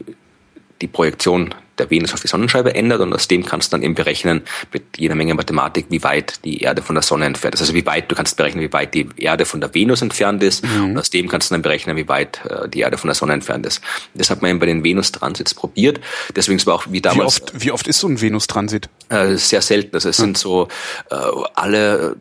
die 0.84 0.88
Projektion 0.88 1.56
der 1.80 1.90
Venus 1.90 2.14
auf 2.14 2.22
die 2.22 2.28
Sonnenscheibe 2.28 2.76
ändert 2.76 3.02
und 3.02 3.14
aus 3.14 3.28
dem 3.28 3.46
kannst 3.46 3.72
du 3.72 3.78
dann 3.78 3.84
eben 3.84 3.96
berechnen 3.96 4.42
mit 4.72 4.84
jeder 4.98 5.16
Menge 5.16 5.34
Mathematik, 5.34 5.88
wie 5.90 6.04
weit 6.04 6.44
die 6.46 6.60
Erde 6.60 6.82
von 6.82 6.94
der 6.94 7.02
Sonne 7.02 7.26
entfernt 7.26 7.56
ist. 7.56 7.62
Also 7.62 7.74
wie 7.74 7.86
weit, 7.86 8.12
du 8.12 8.16
kannst 8.16 8.38
berechnen, 8.38 8.64
wie 8.64 8.74
weit 8.74 8.94
die 8.94 9.08
Erde 9.18 9.46
von 9.46 9.60
der 9.60 9.74
Venus 9.74 10.02
entfernt 10.02 10.44
ist 10.44 10.64
mhm. 10.64 10.92
und 10.92 10.98
aus 11.00 11.10
dem 11.10 11.30
kannst 11.30 11.50
du 11.50 11.56
dann 11.56 11.62
berechnen, 11.62 11.96
wie 11.96 12.08
weit 12.08 12.42
äh, 12.46 12.70
die 12.70 12.82
Erde 12.82 12.98
von 12.98 13.08
der 13.08 13.16
Sonne 13.16 13.34
entfernt 13.34 13.66
ist. 13.66 13.82
Das 14.14 14.30
hat 14.30 14.42
man 14.42 14.52
eben 14.52 14.60
bei 14.60 14.66
den 14.66 14.84
Venus-Transits 14.84 15.54
probiert. 15.54 16.00
Deswegen 16.36 16.64
war 16.68 16.76
auch 16.76 16.86
wie 16.90 17.02
damals. 17.02 17.40
Wie 17.40 17.46
oft, 17.46 17.66
wie 17.66 17.72
oft 17.72 17.88
ist 17.88 18.00
so 18.00 18.08
ein 18.08 18.22
Venus-Transit? 18.22 18.90
Äh, 19.10 19.38
sehr 19.38 19.62
selten. 19.62 19.96
Also 19.96 20.10
es 20.10 20.20
mhm. 20.20 20.24
sind 20.24 20.38
so 20.38 20.68
äh, 21.10 21.16
alle 21.56 22.18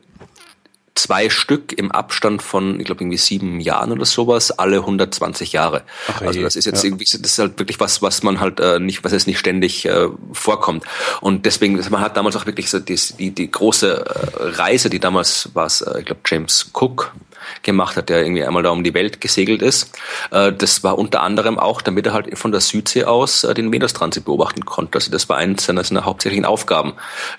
zwei 0.94 1.30
Stück 1.30 1.72
im 1.72 1.90
Abstand 1.90 2.42
von, 2.42 2.78
ich 2.78 2.86
glaube, 2.86 3.02
irgendwie 3.02 3.16
sieben 3.16 3.60
Jahren 3.60 3.92
oder 3.92 4.04
sowas, 4.04 4.50
alle 4.50 4.78
120 4.78 5.52
Jahre. 5.52 5.82
Ach, 6.08 6.20
also 6.22 6.42
das 6.42 6.56
ist 6.56 6.66
jetzt 6.66 6.82
ja. 6.82 6.88
irgendwie, 6.88 7.04
das 7.04 7.14
ist 7.14 7.38
halt 7.38 7.58
wirklich 7.58 7.80
was, 7.80 8.02
was 8.02 8.22
man 8.22 8.40
halt 8.40 8.60
äh, 8.60 8.78
nicht, 8.78 9.02
was 9.04 9.12
jetzt 9.12 9.26
nicht 9.26 9.38
ständig 9.38 9.86
äh, 9.86 10.08
vorkommt. 10.32 10.84
Und 11.20 11.46
deswegen, 11.46 11.82
man 11.90 12.00
hat 12.00 12.16
damals 12.16 12.36
auch 12.36 12.46
wirklich 12.46 12.68
so 12.68 12.78
die, 12.78 12.98
die, 13.18 13.30
die 13.30 13.50
große 13.50 14.04
äh, 14.04 14.42
Reise, 14.42 14.90
die 14.90 15.00
damals 15.00 15.50
war 15.54 15.66
äh, 15.66 16.00
ich 16.00 16.06
glaube, 16.06 16.20
James 16.26 16.70
Cook, 16.72 17.12
gemacht 17.62 17.96
hat, 17.96 18.08
der 18.08 18.22
irgendwie 18.22 18.44
einmal 18.44 18.62
da 18.62 18.70
um 18.70 18.84
die 18.84 18.94
Welt 18.94 19.20
gesegelt 19.20 19.62
ist. 19.62 19.96
Äh, 20.30 20.52
das 20.52 20.82
war 20.82 20.98
unter 20.98 21.22
anderem 21.22 21.58
auch, 21.58 21.82
damit 21.82 22.06
er 22.06 22.12
halt 22.12 22.36
von 22.38 22.52
der 22.52 22.60
Südsee 22.60 23.04
aus 23.04 23.44
äh, 23.44 23.54
den 23.54 23.72
Venustransit 23.72 24.24
beobachten 24.24 24.64
konnte. 24.64 24.96
Also 24.96 25.10
das 25.10 25.28
war 25.28 25.36
eines 25.36 25.64
seiner, 25.64 25.84
seiner 25.84 26.04
hauptsächlichen 26.04 26.44
Aufgaben, 26.44 26.94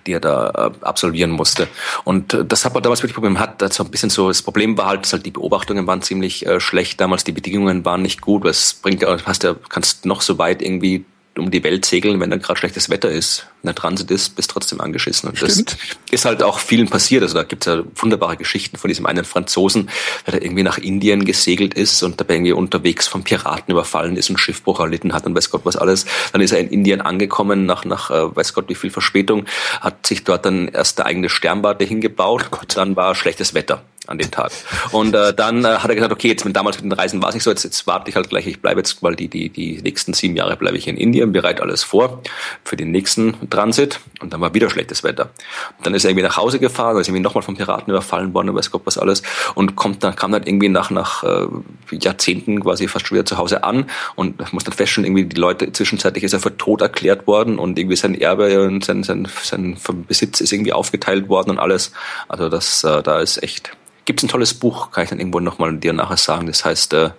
die 0.06 0.14
er 0.14 0.20
da 0.20 0.50
äh, 0.50 0.86
absolvieren 0.86 1.32
musste. 1.32 1.68
Und 2.04 2.38
das 2.48 2.66
hat 2.66 2.74
man 2.74 2.84
damals 2.84 3.02
wirklich 3.02 3.16
Problem 3.16 3.40
hat. 3.40 3.62
Also 3.62 3.84
ein 3.84 3.92
bisschen 3.92 4.10
so, 4.10 4.28
das 4.28 4.42
Problem 4.42 4.78
war 4.78 4.88
halt, 4.88 5.04
dass 5.04 5.14
halt 5.14 5.26
die 5.26 5.32
Beobachtungen 5.32 5.88
waren 5.88 6.02
ziemlich 6.02 6.46
schlecht 6.58 7.00
damals, 7.00 7.24
die 7.24 7.32
Bedingungen 7.32 7.86
waren 7.86 8.02
nicht 8.02 8.22
gut. 8.22 8.44
Was 8.44 8.74
bringt 8.74 9.02
ja, 9.02 9.18
hast 9.26 9.44
ja, 9.44 9.56
kannst 9.70 10.06
noch 10.06 10.22
so 10.22 10.38
weit 10.38 10.62
irgendwie 10.62 11.06
um 11.38 11.50
die 11.50 11.64
Welt 11.64 11.86
segeln, 11.86 12.20
wenn 12.20 12.30
dann 12.30 12.42
gerade 12.42 12.60
schlechtes 12.60 12.90
Wetter 12.90 13.10
ist. 13.10 13.48
Wenn 13.62 13.70
der 13.70 13.76
Transit 13.76 14.12
ist, 14.12 14.36
bist 14.36 14.52
trotzdem 14.52 14.82
angeschissen. 14.82 15.30
Und 15.30 15.38
Stimmt. 15.38 15.72
das 15.72 15.78
ist 16.12 16.26
halt 16.26 16.44
auch 16.44 16.60
vielen 16.60 16.90
passiert. 16.90 17.24
Also 17.24 17.36
da 17.36 17.44
gibt's 17.44 17.66
ja 17.66 17.84
wunderbare 17.96 18.38
Geschichten 18.38 18.78
von 18.78 18.88
diesem 18.88 19.06
einen 19.06 19.26
Franzosen, 19.26 19.90
der 20.28 20.34
da 20.34 20.46
irgendwie 20.46 20.64
nach 20.64 20.78
Indien 20.78 21.26
gesegelt 21.26 21.74
ist 21.74 22.04
und 22.04 22.20
dabei 22.20 22.36
irgendwie 22.36 22.52
unterwegs 22.52 23.08
von 23.08 23.24
Piraten 23.24 23.72
überfallen 23.72 24.16
ist 24.16 24.30
und 24.30 24.38
Schiffbruch 24.38 24.80
erlitten 24.80 25.14
hat 25.14 25.26
und 25.26 25.36
weiß 25.36 25.50
Gott 25.50 25.62
was 25.66 25.76
alles. 25.76 26.06
Dann 26.34 26.42
ist 26.42 26.52
er 26.52 26.60
in 26.60 26.68
Indien 26.68 27.02
angekommen 27.02 27.66
nach, 27.66 27.86
nach 27.86 28.12
äh, 28.12 28.36
weiß 28.36 28.54
Gott 28.54 28.70
wie 28.70 28.76
viel 28.76 28.92
Verspätung, 28.92 29.46
hat 29.82 30.06
sich 30.06 30.24
dort 30.24 30.46
dann 30.46 30.68
erst 30.68 31.00
der 31.00 31.08
eigene 31.08 31.30
Sternwarte 31.30 31.86
hingebaut. 31.86 32.50
Dann 32.76 32.96
war 32.96 33.16
schlechtes 33.16 33.54
Wetter 33.54 33.84
an 34.08 34.18
dem 34.18 34.30
Tag. 34.32 34.52
Und 34.92 35.16
äh, 35.16 35.34
dann 35.34 35.64
äh, 35.64 35.70
hat 35.70 35.90
er 35.90 35.96
gesagt, 35.96 36.12
okay, 36.12 36.28
jetzt 36.28 36.44
mit 36.44 36.56
damals 36.56 36.78
mit 36.78 36.86
den 36.86 36.92
Reisen 36.92 37.22
war 37.22 37.30
es 37.30 37.36
nicht 37.36 37.44
so, 37.44 37.50
jetzt, 37.50 37.64
jetzt 37.64 37.88
warte 37.88 38.10
ich 38.10 38.16
halt 38.16 38.30
gleich, 38.30 38.48
ich 38.48 38.62
bleibe 38.62 38.80
jetzt, 38.80 39.02
weil 39.02 39.16
die, 39.16 39.30
die, 39.30 39.50
die 39.50 39.82
nächsten 39.82 40.14
sieben 40.14 40.36
Jahre 40.36 40.58
bleibe 40.58 40.78
ich 40.78 40.88
in 40.88 40.98
Indien, 40.98 41.32
bereite 41.32 41.62
alles 41.62 41.84
vor 41.84 42.22
für 42.64 42.76
den 42.76 42.92
nächsten 42.92 43.50
Transit 43.50 44.02
und 44.20 44.34
dann 44.34 44.42
war 44.42 44.54
wieder 44.54 44.70
schlechtes 44.70 45.04
Wetter. 45.04 45.30
Und 45.78 45.86
dann 45.86 45.94
ist 45.94 46.04
er 46.04 46.12
irgendwie 46.12 46.28
nach 46.28 46.38
Hause 46.38 46.60
gefahren, 46.60 46.98
ist 46.98 47.08
irgendwie 47.08 47.24
nochmal 47.24 47.44
von 47.44 47.56
Piraten 47.56 47.92
überfallen 47.92 48.34
worden, 48.34 48.54
weiß 48.54 48.72
Gott 48.72 48.82
was 48.86 48.98
alles 48.98 49.24
und 49.56 49.76
kommt 49.76 50.04
dann, 50.04 50.16
kam 50.16 50.32
dann 50.32 50.44
irgendwie 50.44 50.70
nach, 50.70 50.90
nach 50.90 51.24
äh, 51.24 51.48
Jahrzehnten 51.92 52.60
quasi 52.62 52.88
fast 52.88 53.08
schon 53.08 53.16
wieder 53.16 53.26
zu 53.26 53.38
Hause 53.38 53.64
an 53.64 53.90
und 54.16 54.54
muss 54.54 54.66
dann 54.66 54.74
feststellen, 54.74 55.06
irgendwie 55.06 55.26
die 55.26 55.40
Leute, 55.40 55.72
zwischenzeitlich 55.72 56.26
ist 56.26 56.34
er 56.34 56.40
für 56.40 56.56
tot 56.58 56.82
erklärt 56.82 57.26
worden 57.26 57.58
und 57.58 57.80
irgendwie 57.80 57.96
sein 57.96 58.20
Erbe 58.20 58.66
und 58.66 58.84
sein, 58.84 59.04
sein, 59.04 59.28
sein 59.44 59.78
Besitz 60.08 60.42
ist 60.42 60.52
irgendwie 60.52 60.74
aufgeteilt 60.74 61.30
worden 61.30 61.52
und 61.52 61.60
alles. 61.60 61.92
Also 62.28 62.50
das, 62.50 62.84
äh, 62.84 63.02
da 63.02 63.20
ist 63.20 63.42
echt 63.42 63.72
Gibt 64.06 64.20
es 64.20 64.24
ein 64.24 64.30
tolles 64.30 64.54
Buch, 64.54 64.92
kann 64.92 65.04
ich 65.04 65.10
dann 65.10 65.20
irgendwo 65.20 65.40
nochmal 65.40 65.78
dir 65.78 65.94
nachher 65.94 66.18
sagen. 66.18 66.48
Das 66.48 66.66
heißt, 66.66 66.94
äh, 66.94 67.12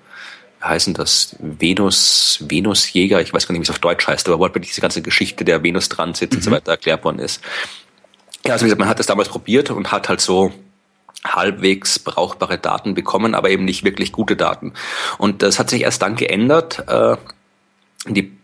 heißen 0.62 0.94
das 0.94 1.36
Venus, 1.38 2.38
Venusjäger, 2.48 3.20
ich 3.20 3.32
weiß 3.32 3.46
gar 3.46 3.52
nicht, 3.52 3.60
wie 3.60 3.64
es 3.64 3.70
auf 3.70 3.78
Deutsch 3.78 4.06
heißt, 4.06 4.28
aber 4.28 4.38
wo 4.38 4.42
wirklich 4.42 4.68
diese 4.68 4.80
ganze 4.80 5.02
Geschichte 5.02 5.44
der 5.44 5.62
Venus-Transit 5.62 6.30
mhm. 6.30 6.36
und 6.36 6.42
so 6.42 6.50
mhm. 6.50 6.54
weiter 6.54 6.72
erklärt 6.72 7.04
worden 7.04 7.18
ist. 7.18 7.42
Ja, 8.44 8.52
also 8.52 8.64
wie 8.64 8.66
gesagt, 8.66 8.80
man 8.80 8.88
hat 8.88 8.98
das 8.98 9.06
damals 9.06 9.28
probiert 9.28 9.70
und 9.70 9.92
hat 9.92 10.08
halt 10.08 10.20
so 10.20 10.52
halbwegs 11.24 11.98
brauchbare 11.98 12.58
Daten 12.58 12.94
bekommen, 12.94 13.34
aber 13.34 13.50
eben 13.50 13.64
nicht 13.64 13.84
wirklich 13.84 14.12
gute 14.12 14.36
Daten. 14.36 14.74
Und 15.16 15.42
das 15.42 15.58
hat 15.58 15.70
sich 15.70 15.82
erst 15.82 16.02
dann 16.02 16.16
geändert. 16.16 16.84
Äh, 16.86 17.16
die 18.06 18.36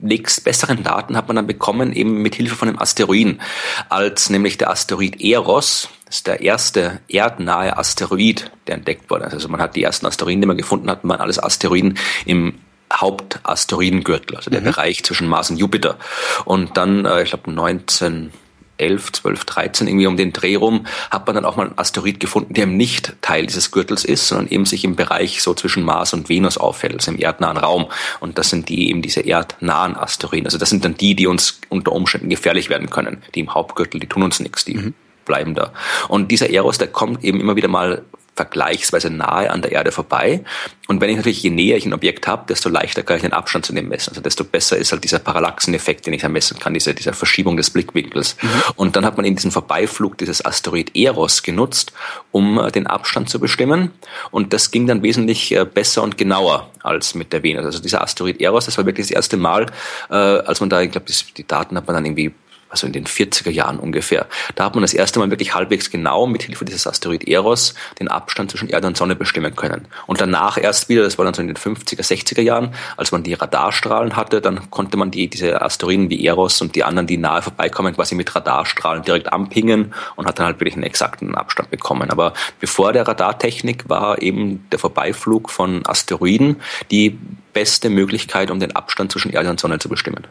nächst 0.00 0.44
besseren 0.44 0.82
Daten 0.82 1.16
hat 1.16 1.28
man 1.28 1.36
dann 1.36 1.46
bekommen, 1.46 1.92
eben 1.92 2.20
mit 2.22 2.34
Hilfe 2.34 2.56
von 2.56 2.68
einem 2.68 2.78
Asteroiden, 2.78 3.40
als 3.88 4.28
nämlich 4.28 4.58
der 4.58 4.70
Asteroid 4.70 5.20
Eros, 5.20 5.88
das 6.06 6.16
ist 6.16 6.26
der 6.26 6.40
erste 6.40 7.00
erdnahe 7.08 7.76
Asteroid, 7.76 8.50
der 8.66 8.76
entdeckt 8.76 9.10
wurde. 9.10 9.24
Also 9.24 9.48
man 9.48 9.60
hat 9.60 9.76
die 9.76 9.82
ersten 9.82 10.06
Asteroiden, 10.06 10.40
die 10.40 10.46
man 10.46 10.56
gefunden 10.56 10.88
hat, 10.88 11.00
waren 11.02 11.20
alles 11.20 11.42
Asteroiden 11.42 11.98
im 12.24 12.60
Hauptasteroidengürtel, 12.92 14.36
also 14.36 14.48
der 14.48 14.60
mhm. 14.60 14.66
Bereich 14.66 15.02
zwischen 15.02 15.28
Mars 15.28 15.50
und 15.50 15.56
Jupiter. 15.56 15.98
Und 16.44 16.76
dann, 16.76 17.04
äh, 17.04 17.24
ich 17.24 17.30
glaube 17.30 17.50
19 17.50 18.32
11, 18.78 19.12
12, 19.12 19.44
13 19.46 19.88
irgendwie 19.88 20.06
um 20.06 20.16
den 20.16 20.32
Dreh 20.32 20.56
rum, 20.56 20.86
hat 21.10 21.26
man 21.26 21.34
dann 21.34 21.44
auch 21.44 21.56
mal 21.56 21.66
einen 21.66 21.78
Asteroid 21.78 22.20
gefunden, 22.20 22.54
der 22.54 22.64
eben 22.64 22.76
nicht 22.76 23.14
Teil 23.22 23.46
dieses 23.46 23.70
Gürtels 23.70 24.04
ist, 24.04 24.28
sondern 24.28 24.48
eben 24.48 24.66
sich 24.66 24.84
im 24.84 24.96
Bereich 24.96 25.42
so 25.42 25.54
zwischen 25.54 25.82
Mars 25.82 26.12
und 26.12 26.28
Venus 26.28 26.58
auffällt, 26.58 26.94
also 26.94 27.10
im 27.10 27.18
erdnahen 27.18 27.56
Raum. 27.56 27.86
Und 28.20 28.38
das 28.38 28.50
sind 28.50 28.68
die 28.68 28.90
eben 28.90 29.02
diese 29.02 29.20
erdnahen 29.20 29.96
Asteroiden. 29.96 30.46
Also 30.46 30.58
das 30.58 30.68
sind 30.68 30.84
dann 30.84 30.94
die, 30.94 31.14
die 31.14 31.26
uns 31.26 31.60
unter 31.70 31.92
Umständen 31.92 32.28
gefährlich 32.28 32.68
werden 32.68 32.90
können. 32.90 33.22
Die 33.34 33.40
im 33.40 33.54
Hauptgürtel, 33.54 33.98
die 33.98 34.08
tun 34.08 34.22
uns 34.22 34.40
nichts, 34.40 34.64
die 34.64 34.74
mhm. 34.74 34.94
Bleiben 35.26 35.54
da. 35.54 35.72
Und 36.08 36.30
dieser 36.30 36.48
Eros, 36.48 36.78
der 36.78 36.88
kommt 36.88 37.22
eben 37.22 37.40
immer 37.40 37.56
wieder 37.56 37.68
mal 37.68 38.02
vergleichsweise 38.36 39.10
nahe 39.10 39.50
an 39.50 39.62
der 39.62 39.72
Erde 39.72 39.90
vorbei. 39.90 40.44
Und 40.88 41.00
wenn 41.00 41.08
ich 41.10 41.16
natürlich, 41.16 41.42
je 41.42 41.50
näher 41.50 41.76
ich 41.76 41.86
ein 41.86 41.94
Objekt 41.94 42.28
habe, 42.28 42.44
desto 42.46 42.68
leichter 42.68 43.02
kann 43.02 43.16
ich 43.16 43.22
den 43.22 43.32
Abstand 43.32 43.64
zu 43.64 43.72
dem 43.72 43.88
messen. 43.88 44.10
Also 44.10 44.20
desto 44.20 44.44
besser 44.44 44.76
ist 44.76 44.92
halt 44.92 45.02
dieser 45.02 45.18
Parallaxeneffekt, 45.18 46.06
den 46.06 46.12
ich 46.12 46.28
messen 46.28 46.58
kann, 46.58 46.74
diese, 46.74 46.94
diese 46.94 47.14
Verschiebung 47.14 47.56
des 47.56 47.70
Blickwinkels. 47.70 48.36
Mhm. 48.40 48.48
Und 48.76 48.96
dann 48.96 49.06
hat 49.06 49.16
man 49.16 49.24
in 49.24 49.34
diesem 49.34 49.50
Vorbeiflug 49.50 50.18
dieses 50.18 50.44
Asteroid 50.44 50.94
Eros 50.94 51.42
genutzt, 51.42 51.92
um 52.30 52.58
äh, 52.58 52.70
den 52.70 52.86
Abstand 52.86 53.30
zu 53.30 53.40
bestimmen. 53.40 53.92
Und 54.30 54.52
das 54.52 54.70
ging 54.70 54.86
dann 54.86 55.02
wesentlich 55.02 55.52
äh, 55.52 55.64
besser 55.64 56.02
und 56.02 56.18
genauer 56.18 56.70
als 56.82 57.14
mit 57.14 57.32
der 57.32 57.42
Venus. 57.42 57.64
Also 57.64 57.80
dieser 57.80 58.02
Asteroid 58.02 58.40
Eros, 58.40 58.66
das 58.66 58.76
war 58.76 58.84
wirklich 58.84 59.06
das 59.06 59.16
erste 59.16 59.38
Mal, 59.38 59.66
äh, 60.10 60.14
als 60.14 60.60
man 60.60 60.68
da, 60.68 60.82
ich 60.82 60.90
glaube, 60.90 61.06
die 61.36 61.46
Daten 61.46 61.76
hat 61.76 61.86
man 61.86 61.94
dann 61.94 62.04
irgendwie 62.04 62.32
also 62.68 62.86
in 62.86 62.92
den 62.92 63.06
40er 63.06 63.50
Jahren 63.50 63.78
ungefähr. 63.78 64.26
Da 64.54 64.64
hat 64.64 64.74
man 64.74 64.82
das 64.82 64.94
erste 64.94 65.18
Mal 65.18 65.30
wirklich 65.30 65.54
halbwegs 65.54 65.90
genau 65.90 66.26
mit 66.26 66.42
Hilfe 66.42 66.64
dieses 66.64 66.86
Asteroid 66.86 67.26
Eros 67.28 67.74
den 67.98 68.08
Abstand 68.08 68.50
zwischen 68.50 68.68
Erde 68.68 68.86
und 68.86 68.96
Sonne 68.96 69.16
bestimmen 69.16 69.54
können. 69.54 69.86
Und 70.06 70.20
danach 70.20 70.58
erst 70.58 70.88
wieder, 70.88 71.02
das 71.02 71.18
war 71.18 71.24
dann 71.24 71.34
so 71.34 71.42
in 71.42 71.48
den 71.48 71.56
50er, 71.56 72.02
60er 72.02 72.42
Jahren, 72.42 72.74
als 72.96 73.12
man 73.12 73.22
die 73.22 73.34
Radarstrahlen 73.34 74.16
hatte, 74.16 74.40
dann 74.40 74.70
konnte 74.70 74.96
man 74.96 75.10
die, 75.10 75.28
diese 75.28 75.62
Asteroiden 75.62 76.10
wie 76.10 76.26
Eros 76.26 76.60
und 76.60 76.74
die 76.74 76.84
anderen, 76.84 77.06
die 77.06 77.18
nahe 77.18 77.42
vorbeikommen, 77.42 77.94
quasi 77.94 78.14
mit 78.14 78.34
Radarstrahlen 78.34 79.02
direkt 79.02 79.32
anpingen 79.32 79.94
und 80.16 80.26
hat 80.26 80.38
dann 80.38 80.46
halt 80.46 80.60
wirklich 80.60 80.74
einen 80.74 80.84
exakten 80.84 81.34
Abstand 81.34 81.70
bekommen. 81.70 82.10
Aber 82.10 82.32
bevor 82.60 82.92
der 82.92 83.06
Radartechnik 83.06 83.88
war 83.88 84.20
eben 84.20 84.66
der 84.70 84.78
Vorbeiflug 84.78 85.50
von 85.50 85.86
Asteroiden 85.86 86.60
die 86.90 87.18
beste 87.52 87.88
Möglichkeit, 87.88 88.50
um 88.50 88.60
den 88.60 88.74
Abstand 88.76 89.12
zwischen 89.12 89.32
Erde 89.32 89.50
und 89.50 89.60
Sonne 89.60 89.78
zu 89.78 89.88
bestimmen. 89.88 90.26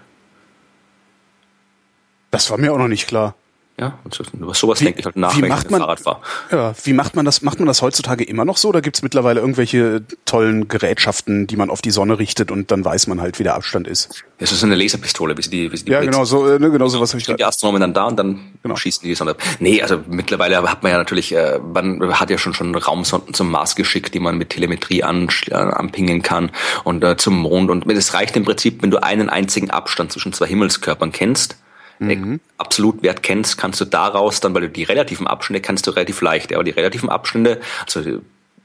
Das 2.35 2.49
war 2.51 2.57
mir 2.57 2.73
auch 2.73 2.77
noch 2.77 2.87
nicht 2.87 3.07
klar. 3.07 3.35
Ja, 3.77 3.99
und 4.05 4.17
über 4.39 4.53
sowas 4.53 4.79
denke 4.79 4.99
ich 4.99 5.05
halt 5.05 5.17
nach, 5.17 5.35
wenn 5.35 5.51
ich 5.51 5.69
man, 5.69 5.81
Fahrrad 5.81 5.99
fahre. 5.99 6.21
Ja, 6.49 6.73
wie 6.85 6.93
macht 6.93 7.17
man 7.17 7.25
das? 7.25 7.41
Macht 7.41 7.59
man 7.59 7.67
das 7.67 7.81
heutzutage 7.81 8.23
immer 8.23 8.45
noch 8.45 8.55
so? 8.55 8.69
Oder 8.69 8.81
gibt 8.81 8.95
es 8.95 9.01
mittlerweile 9.03 9.41
irgendwelche 9.41 10.01
tollen 10.23 10.69
Gerätschaften, 10.69 11.45
die 11.45 11.57
man 11.57 11.69
auf 11.69 11.81
die 11.81 11.91
Sonne 11.91 12.17
richtet 12.17 12.51
und 12.51 12.71
dann 12.71 12.85
weiß 12.85 13.07
man 13.07 13.19
halt, 13.19 13.37
wie 13.37 13.43
der 13.43 13.55
Abstand 13.55 13.85
ist? 13.89 14.23
Das 14.37 14.53
ist 14.53 14.63
eine 14.63 14.75
Laserpistole, 14.75 15.37
wie 15.37 15.41
sie 15.41 15.49
die, 15.49 15.71
wie 15.73 15.75
sie 15.75 15.83
die 15.83 15.91
Ja, 15.91 15.99
Blitz. 15.99 16.11
genau 16.11 16.23
so, 16.23 16.47
äh, 16.47 16.57
ne, 16.57 16.71
genau 16.71 16.87
so 16.87 17.01
was 17.01 17.11
habe 17.11 17.19
ich 17.19 17.25
Die 17.25 17.43
Astronomen 17.43 17.81
dann 17.81 17.93
da 17.93 18.05
und 18.05 18.15
dann 18.15 18.53
genau. 18.63 18.77
schießen 18.77 19.01
die 19.01 19.09
die 19.09 19.15
Sonne 19.15 19.31
ab. 19.31 19.41
Nee, 19.59 19.81
also 19.81 19.99
mittlerweile 20.07 20.61
hat 20.63 20.81
man 20.81 20.93
ja 20.93 20.97
natürlich, 20.97 21.35
äh, 21.35 21.59
man 21.59 22.17
hat 22.17 22.29
ja 22.29 22.37
schon 22.37 22.53
schon 22.53 22.73
Raumsonden 22.73 23.33
zum 23.33 23.51
Mars 23.51 23.75
geschickt, 23.75 24.13
die 24.13 24.21
man 24.21 24.37
mit 24.37 24.51
Telemetrie 24.51 25.03
an, 25.03 25.27
äh, 25.47 25.53
anpingen 25.53 26.21
kann 26.21 26.49
und 26.85 27.03
äh, 27.03 27.17
zum 27.17 27.37
Mond. 27.39 27.69
Und 27.69 27.91
es 27.91 28.13
reicht 28.13 28.37
im 28.37 28.45
Prinzip, 28.45 28.81
wenn 28.81 28.91
du 28.91 29.03
einen 29.03 29.29
einzigen 29.29 29.69
Abstand 29.69 30.13
zwischen 30.13 30.31
zwei 30.31 30.47
Himmelskörpern 30.47 31.11
kennst, 31.11 31.57
mhm. 31.99 32.39
Absolutwert 32.57 33.23
kennst, 33.23 33.57
kannst 33.57 33.81
du 33.81 33.85
daraus 33.85 34.39
dann, 34.39 34.53
weil 34.53 34.61
du 34.61 34.69
die 34.69 34.83
relativen 34.83 35.27
Abstände 35.27 35.61
kennst 35.61 35.87
du 35.87 35.91
relativ 35.91 36.21
leicht, 36.21 36.53
aber 36.53 36.63
die 36.63 36.71
relativen 36.71 37.09
Abstände, 37.09 37.59
also 37.85 38.01
die 38.01 38.19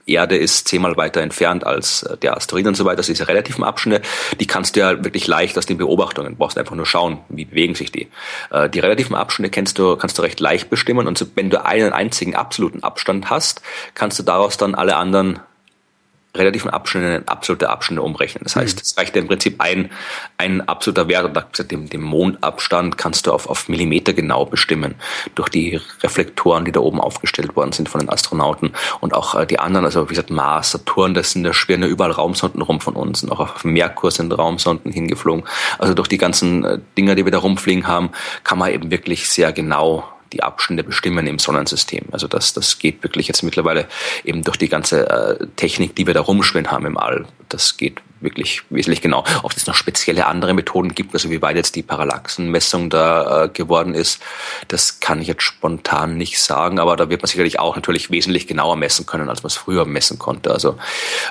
Erde 0.07 0.37
ist 0.37 0.67
zehnmal 0.67 0.97
weiter 0.97 1.21
entfernt 1.21 1.65
als 1.65 2.03
äh, 2.03 2.17
der 2.17 2.35
Asteroid 2.35 2.67
und 2.67 2.75
so 2.75 2.85
weiter, 2.85 2.99
also 2.99 3.11
diese 3.11 3.27
relativen 3.27 3.63
Abstände, 3.63 4.01
die 4.39 4.47
kannst 4.47 4.75
du 4.75 4.79
ja 4.81 5.03
wirklich 5.03 5.27
leicht 5.27 5.57
aus 5.57 5.65
den 5.65 5.77
Beobachtungen, 5.77 6.33
du 6.33 6.37
brauchst 6.37 6.57
einfach 6.57 6.75
nur 6.75 6.85
schauen, 6.85 7.19
wie 7.29 7.45
bewegen 7.45 7.75
sich 7.75 7.91
die. 7.91 8.07
Äh, 8.49 8.69
die 8.69 8.79
relativen 8.79 9.15
Abstände 9.15 9.49
kennst 9.49 9.77
du, 9.79 9.95
kannst 9.95 10.17
du 10.17 10.21
recht 10.21 10.39
leicht 10.39 10.69
bestimmen 10.69 11.07
und 11.07 11.25
wenn 11.35 11.49
du 11.49 11.63
einen 11.63 11.93
einzigen 11.93 12.35
absoluten 12.35 12.83
Abstand 12.83 13.29
hast, 13.29 13.61
kannst 13.93 14.19
du 14.19 14.23
daraus 14.23 14.57
dann 14.57 14.75
alle 14.75 14.95
anderen 14.95 15.39
relativen 16.35 16.69
Abstände 16.69 17.15
in 17.15 17.27
absolute 17.27 17.69
Abstände 17.69 18.01
umrechnen. 18.01 18.43
Das 18.43 18.55
heißt, 18.55 18.77
mhm. 18.77 18.81
es 18.81 18.97
reicht 18.97 19.15
im 19.17 19.27
Prinzip 19.27 19.59
ein, 19.59 19.91
ein 20.37 20.67
absoluter 20.67 21.07
Wert, 21.07 21.25
und 21.25 21.71
dem, 21.71 21.89
dem 21.89 22.01
Mondabstand 22.01 22.97
kannst 22.97 23.27
du 23.27 23.31
auf, 23.31 23.47
auf 23.47 23.67
Millimeter 23.67 24.13
genau 24.13 24.45
bestimmen 24.45 24.95
durch 25.35 25.49
die 25.49 25.79
Reflektoren, 26.01 26.65
die 26.65 26.71
da 26.71 26.79
oben 26.79 27.01
aufgestellt 27.01 27.55
worden 27.55 27.73
sind 27.73 27.89
von 27.89 27.99
den 27.99 28.09
Astronauten 28.09 28.71
und 29.01 29.13
auch 29.13 29.35
äh, 29.35 29.45
die 29.45 29.59
anderen, 29.59 29.85
also 29.85 30.05
wie 30.05 30.13
gesagt, 30.13 30.29
Mars, 30.29 30.71
Saturn, 30.71 31.13
das 31.13 31.31
sind, 31.31 31.43
da 31.43 31.53
schwirren 31.53 31.83
ja 31.83 31.87
überall 31.87 32.11
Raumsonden 32.11 32.61
rum 32.61 32.79
von 32.79 32.95
uns 32.95 33.23
und 33.23 33.31
auch 33.31 33.39
auf 33.39 33.63
Merkur 33.63 34.11
sind 34.11 34.31
Raumsonden 34.31 34.91
hingeflogen. 34.91 35.43
Also 35.79 35.93
durch 35.93 36.07
die 36.07 36.17
ganzen 36.17 36.63
äh, 36.63 36.79
Dinger, 36.97 37.15
die 37.15 37.25
wir 37.25 37.31
da 37.31 37.39
rumfliegen 37.39 37.87
haben, 37.87 38.11
kann 38.43 38.57
man 38.57 38.71
eben 38.71 38.89
wirklich 38.89 39.29
sehr 39.29 39.51
genau 39.51 40.05
die 40.33 40.43
Abstände 40.43 40.83
bestimmen 40.83 41.27
im 41.27 41.39
Sonnensystem. 41.39 42.05
Also 42.11 42.27
das, 42.27 42.53
das 42.53 42.79
geht 42.79 43.03
wirklich 43.03 43.27
jetzt 43.27 43.43
mittlerweile 43.43 43.87
eben 44.23 44.43
durch 44.43 44.57
die 44.57 44.69
ganze 44.69 45.09
äh, 45.09 45.47
Technik, 45.55 45.95
die 45.95 46.07
wir 46.07 46.13
da 46.13 46.21
rumschwimmen 46.21 46.71
haben 46.71 46.85
im 46.85 46.97
All. 46.97 47.25
Das 47.49 47.77
geht 47.77 48.01
wirklich 48.21 48.61
wesentlich 48.69 49.01
genau. 49.01 49.23
Ob 49.43 49.55
es 49.55 49.67
noch 49.67 49.75
spezielle 49.75 50.25
andere 50.25 50.53
Methoden 50.53 50.93
gibt, 50.95 51.13
also 51.13 51.29
wie 51.29 51.41
weit 51.41 51.55
jetzt 51.55 51.75
die 51.75 51.83
Parallaxenmessung 51.83 52.89
da 52.89 53.45
äh, 53.45 53.49
geworden 53.49 53.93
ist, 53.93 54.21
das 54.67 54.99
kann 54.99 55.21
ich 55.21 55.27
jetzt 55.27 55.43
spontan 55.43 56.17
nicht 56.17 56.41
sagen, 56.41 56.79
aber 56.79 56.95
da 56.95 57.09
wird 57.09 57.21
man 57.21 57.27
sicherlich 57.27 57.59
auch 57.59 57.75
natürlich 57.75 58.11
wesentlich 58.11 58.47
genauer 58.47 58.75
messen 58.75 59.05
können, 59.05 59.29
als 59.29 59.43
man 59.43 59.47
es 59.47 59.55
früher 59.55 59.85
messen 59.85 60.19
konnte. 60.19 60.51
Also, 60.51 60.77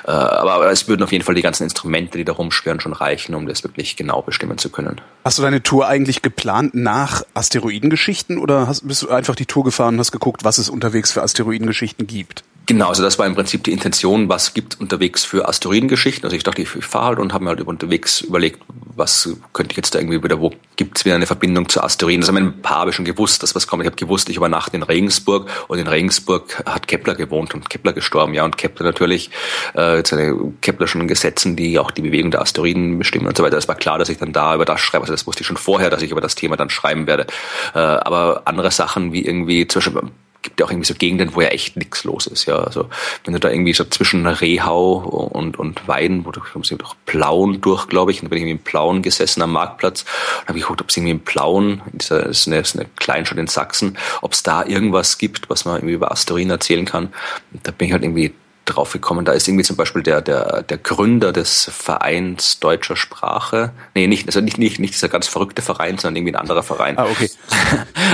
äh, 0.05 0.11
aber, 0.11 0.69
es 0.71 0.87
würden 0.87 1.03
auf 1.03 1.11
jeden 1.11 1.23
Fall 1.23 1.35
die 1.35 1.41
ganzen 1.41 1.63
Instrumente, 1.63 2.17
die 2.17 2.25
da 2.25 2.33
rumschwirren, 2.33 2.79
schon 2.79 2.93
reichen, 2.93 3.35
um 3.35 3.47
das 3.47 3.63
wirklich 3.63 3.95
genau 3.95 4.21
bestimmen 4.21 4.57
zu 4.57 4.69
können. 4.69 5.01
Hast 5.23 5.37
du 5.37 5.41
deine 5.41 5.63
Tour 5.63 5.87
eigentlich 5.87 6.21
geplant 6.21 6.73
nach 6.73 7.23
Asteroidengeschichten 7.33 8.37
oder 8.37 8.67
hast, 8.67 8.87
bist 8.87 9.03
du 9.03 9.09
einfach 9.09 9.35
die 9.35 9.45
Tour 9.45 9.63
gefahren 9.63 9.95
und 9.95 9.99
hast 9.99 10.11
geguckt, 10.11 10.43
was 10.43 10.57
es 10.57 10.69
unterwegs 10.69 11.11
für 11.11 11.21
Asteroidengeschichten 11.21 12.07
gibt? 12.07 12.43
Genau, 12.67 12.89
also 12.89 13.03
das 13.03 13.17
war 13.17 13.25
im 13.25 13.35
Prinzip 13.35 13.63
die 13.63 13.71
Intention, 13.71 14.29
was 14.29 14.53
gibt 14.53 14.79
unterwegs 14.79 15.25
für 15.25 15.47
Asteroidengeschichten. 15.47 16.23
Also 16.25 16.35
ich 16.35 16.43
dachte, 16.43 16.61
ich, 16.61 16.69
fahre 16.69 17.07
halt 17.07 17.19
und 17.19 17.33
habe 17.33 17.43
mir 17.43 17.49
halt 17.49 17.61
unterwegs 17.61 18.21
überlegt, 18.21 18.61
was 18.95 19.35
könnte 19.51 19.71
ich 19.71 19.77
jetzt 19.77 19.95
da 19.95 19.99
irgendwie 19.99 20.23
wieder, 20.23 20.39
wo 20.39 20.53
gibt 20.75 20.97
es 20.97 21.05
wieder 21.05 21.15
eine 21.15 21.25
Verbindung 21.25 21.67
zu 21.69 21.81
Asteroiden. 21.81 22.21
Also 22.21 22.33
ein 22.33 22.61
paar 22.61 22.79
habe 22.79 22.91
ich 22.91 22.95
schon 22.95 23.05
gewusst, 23.05 23.41
dass 23.41 23.55
was 23.55 23.67
kommt. 23.67 23.83
Ich 23.83 23.87
habe 23.87 23.95
gewusst, 23.95 24.29
ich 24.29 24.37
übernachte 24.37 24.77
in 24.77 24.83
Regensburg 24.83 25.49
und 25.67 25.79
in 25.79 25.87
Regensburg 25.87 26.63
hat 26.65 26.87
Kepler 26.87 27.15
gewohnt 27.15 27.53
und 27.53 27.69
Kepler 27.69 27.93
gestorben. 27.93 28.33
Ja, 28.33 28.45
und 28.45 28.57
Kepler 28.57 28.85
natürlich, 28.85 29.31
äh, 29.73 30.03
seine 30.05 30.37
Keplerschen 30.61 31.07
Gesetzen, 31.07 31.55
die 31.55 31.79
auch 31.79 31.91
die 31.91 32.03
Bewegung 32.03 32.31
der 32.31 32.41
Asteroiden 32.41 32.99
bestimmen 32.99 33.27
und 33.27 33.35
so 33.35 33.43
weiter. 33.43 33.57
Es 33.57 33.67
war 33.67 33.75
klar, 33.75 33.97
dass 33.97 34.09
ich 34.09 34.19
dann 34.19 34.33
da 34.33 34.53
über 34.53 34.65
das 34.65 34.79
schreibe. 34.79 35.03
Also 35.03 35.13
das 35.13 35.25
wusste 35.25 35.41
ich 35.41 35.47
schon 35.47 35.57
vorher, 35.57 35.89
dass 35.89 36.03
ich 36.03 36.11
über 36.11 36.21
das 36.21 36.35
Thema 36.35 36.57
dann 36.57 36.69
schreiben 36.69 37.07
werde. 37.07 37.25
Äh, 37.73 37.79
aber 37.79 38.43
andere 38.45 38.71
Sachen 38.71 39.13
wie 39.13 39.25
irgendwie, 39.25 39.65
Beispiel 39.65 40.11
gibt 40.41 40.59
ja 40.59 40.65
auch 40.65 40.71
irgendwie 40.71 40.87
so 40.87 40.95
Gegenden, 40.95 41.35
wo 41.35 41.41
ja 41.41 41.49
echt 41.49 41.77
nichts 41.77 42.03
los 42.03 42.27
ist. 42.27 42.45
Ja, 42.45 42.59
also 42.59 42.89
wenn 43.25 43.33
du 43.33 43.39
da 43.39 43.49
irgendwie 43.49 43.73
so 43.73 43.83
zwischen 43.85 44.25
Rehau 44.25 45.29
und 45.33 45.57
und 45.57 45.87
Weiden, 45.87 46.25
wo 46.25 46.31
du 46.31 46.41
kommst 46.41 46.71
durch 46.71 46.95
Plauen 47.05 47.61
durch, 47.61 47.87
glaube 47.87 48.11
ich, 48.11 48.21
und 48.21 48.25
da 48.25 48.29
bin 48.29 48.37
ich 48.37 48.43
irgendwie 48.43 48.59
in 48.59 48.63
Plauen 48.63 49.01
gesessen 49.01 49.41
am 49.41 49.53
Marktplatz, 49.53 50.05
und 50.41 50.49
habe 50.49 50.59
geguckt, 50.59 50.81
ob 50.81 50.89
es 50.89 50.97
irgendwie 50.97 51.11
in 51.11 51.19
Plauen, 51.19 51.81
das 51.93 52.11
ist 52.11 52.47
eine, 52.47 52.59
ist 52.59 52.75
eine 52.75 52.87
Kleinstadt 52.97 53.37
in 53.37 53.47
Sachsen, 53.47 53.97
ob 54.21 54.33
es 54.33 54.43
da 54.43 54.65
irgendwas 54.65 55.17
gibt, 55.17 55.49
was 55.49 55.65
man 55.65 55.75
irgendwie 55.75 55.95
über 55.95 56.11
Asteroiden 56.11 56.51
erzählen 56.51 56.85
kann. 56.85 57.13
Und 57.53 57.67
da 57.67 57.71
bin 57.71 57.87
ich 57.87 57.93
halt 57.93 58.03
irgendwie 58.03 58.33
drauf 58.73 58.93
gekommen. 58.93 59.25
Da 59.25 59.31
ist 59.33 59.47
irgendwie 59.47 59.63
zum 59.63 59.75
Beispiel 59.75 60.03
der, 60.03 60.21
der, 60.21 60.63
der 60.63 60.77
Gründer 60.77 61.31
des 61.31 61.69
Vereins 61.71 62.59
deutscher 62.59 62.95
Sprache. 62.95 63.71
Nee, 63.93 64.07
nicht, 64.07 64.27
also 64.27 64.41
nicht, 64.41 64.57
nicht, 64.57 64.79
nicht 64.79 64.93
dieser 64.93 65.09
ganz 65.09 65.27
verrückte 65.27 65.61
Verein, 65.61 65.97
sondern 65.97 66.17
irgendwie 66.17 66.33
ein 66.33 66.41
anderer 66.41 66.63
Verein. 66.63 66.97
Ah, 66.97 67.05
okay. 67.05 67.29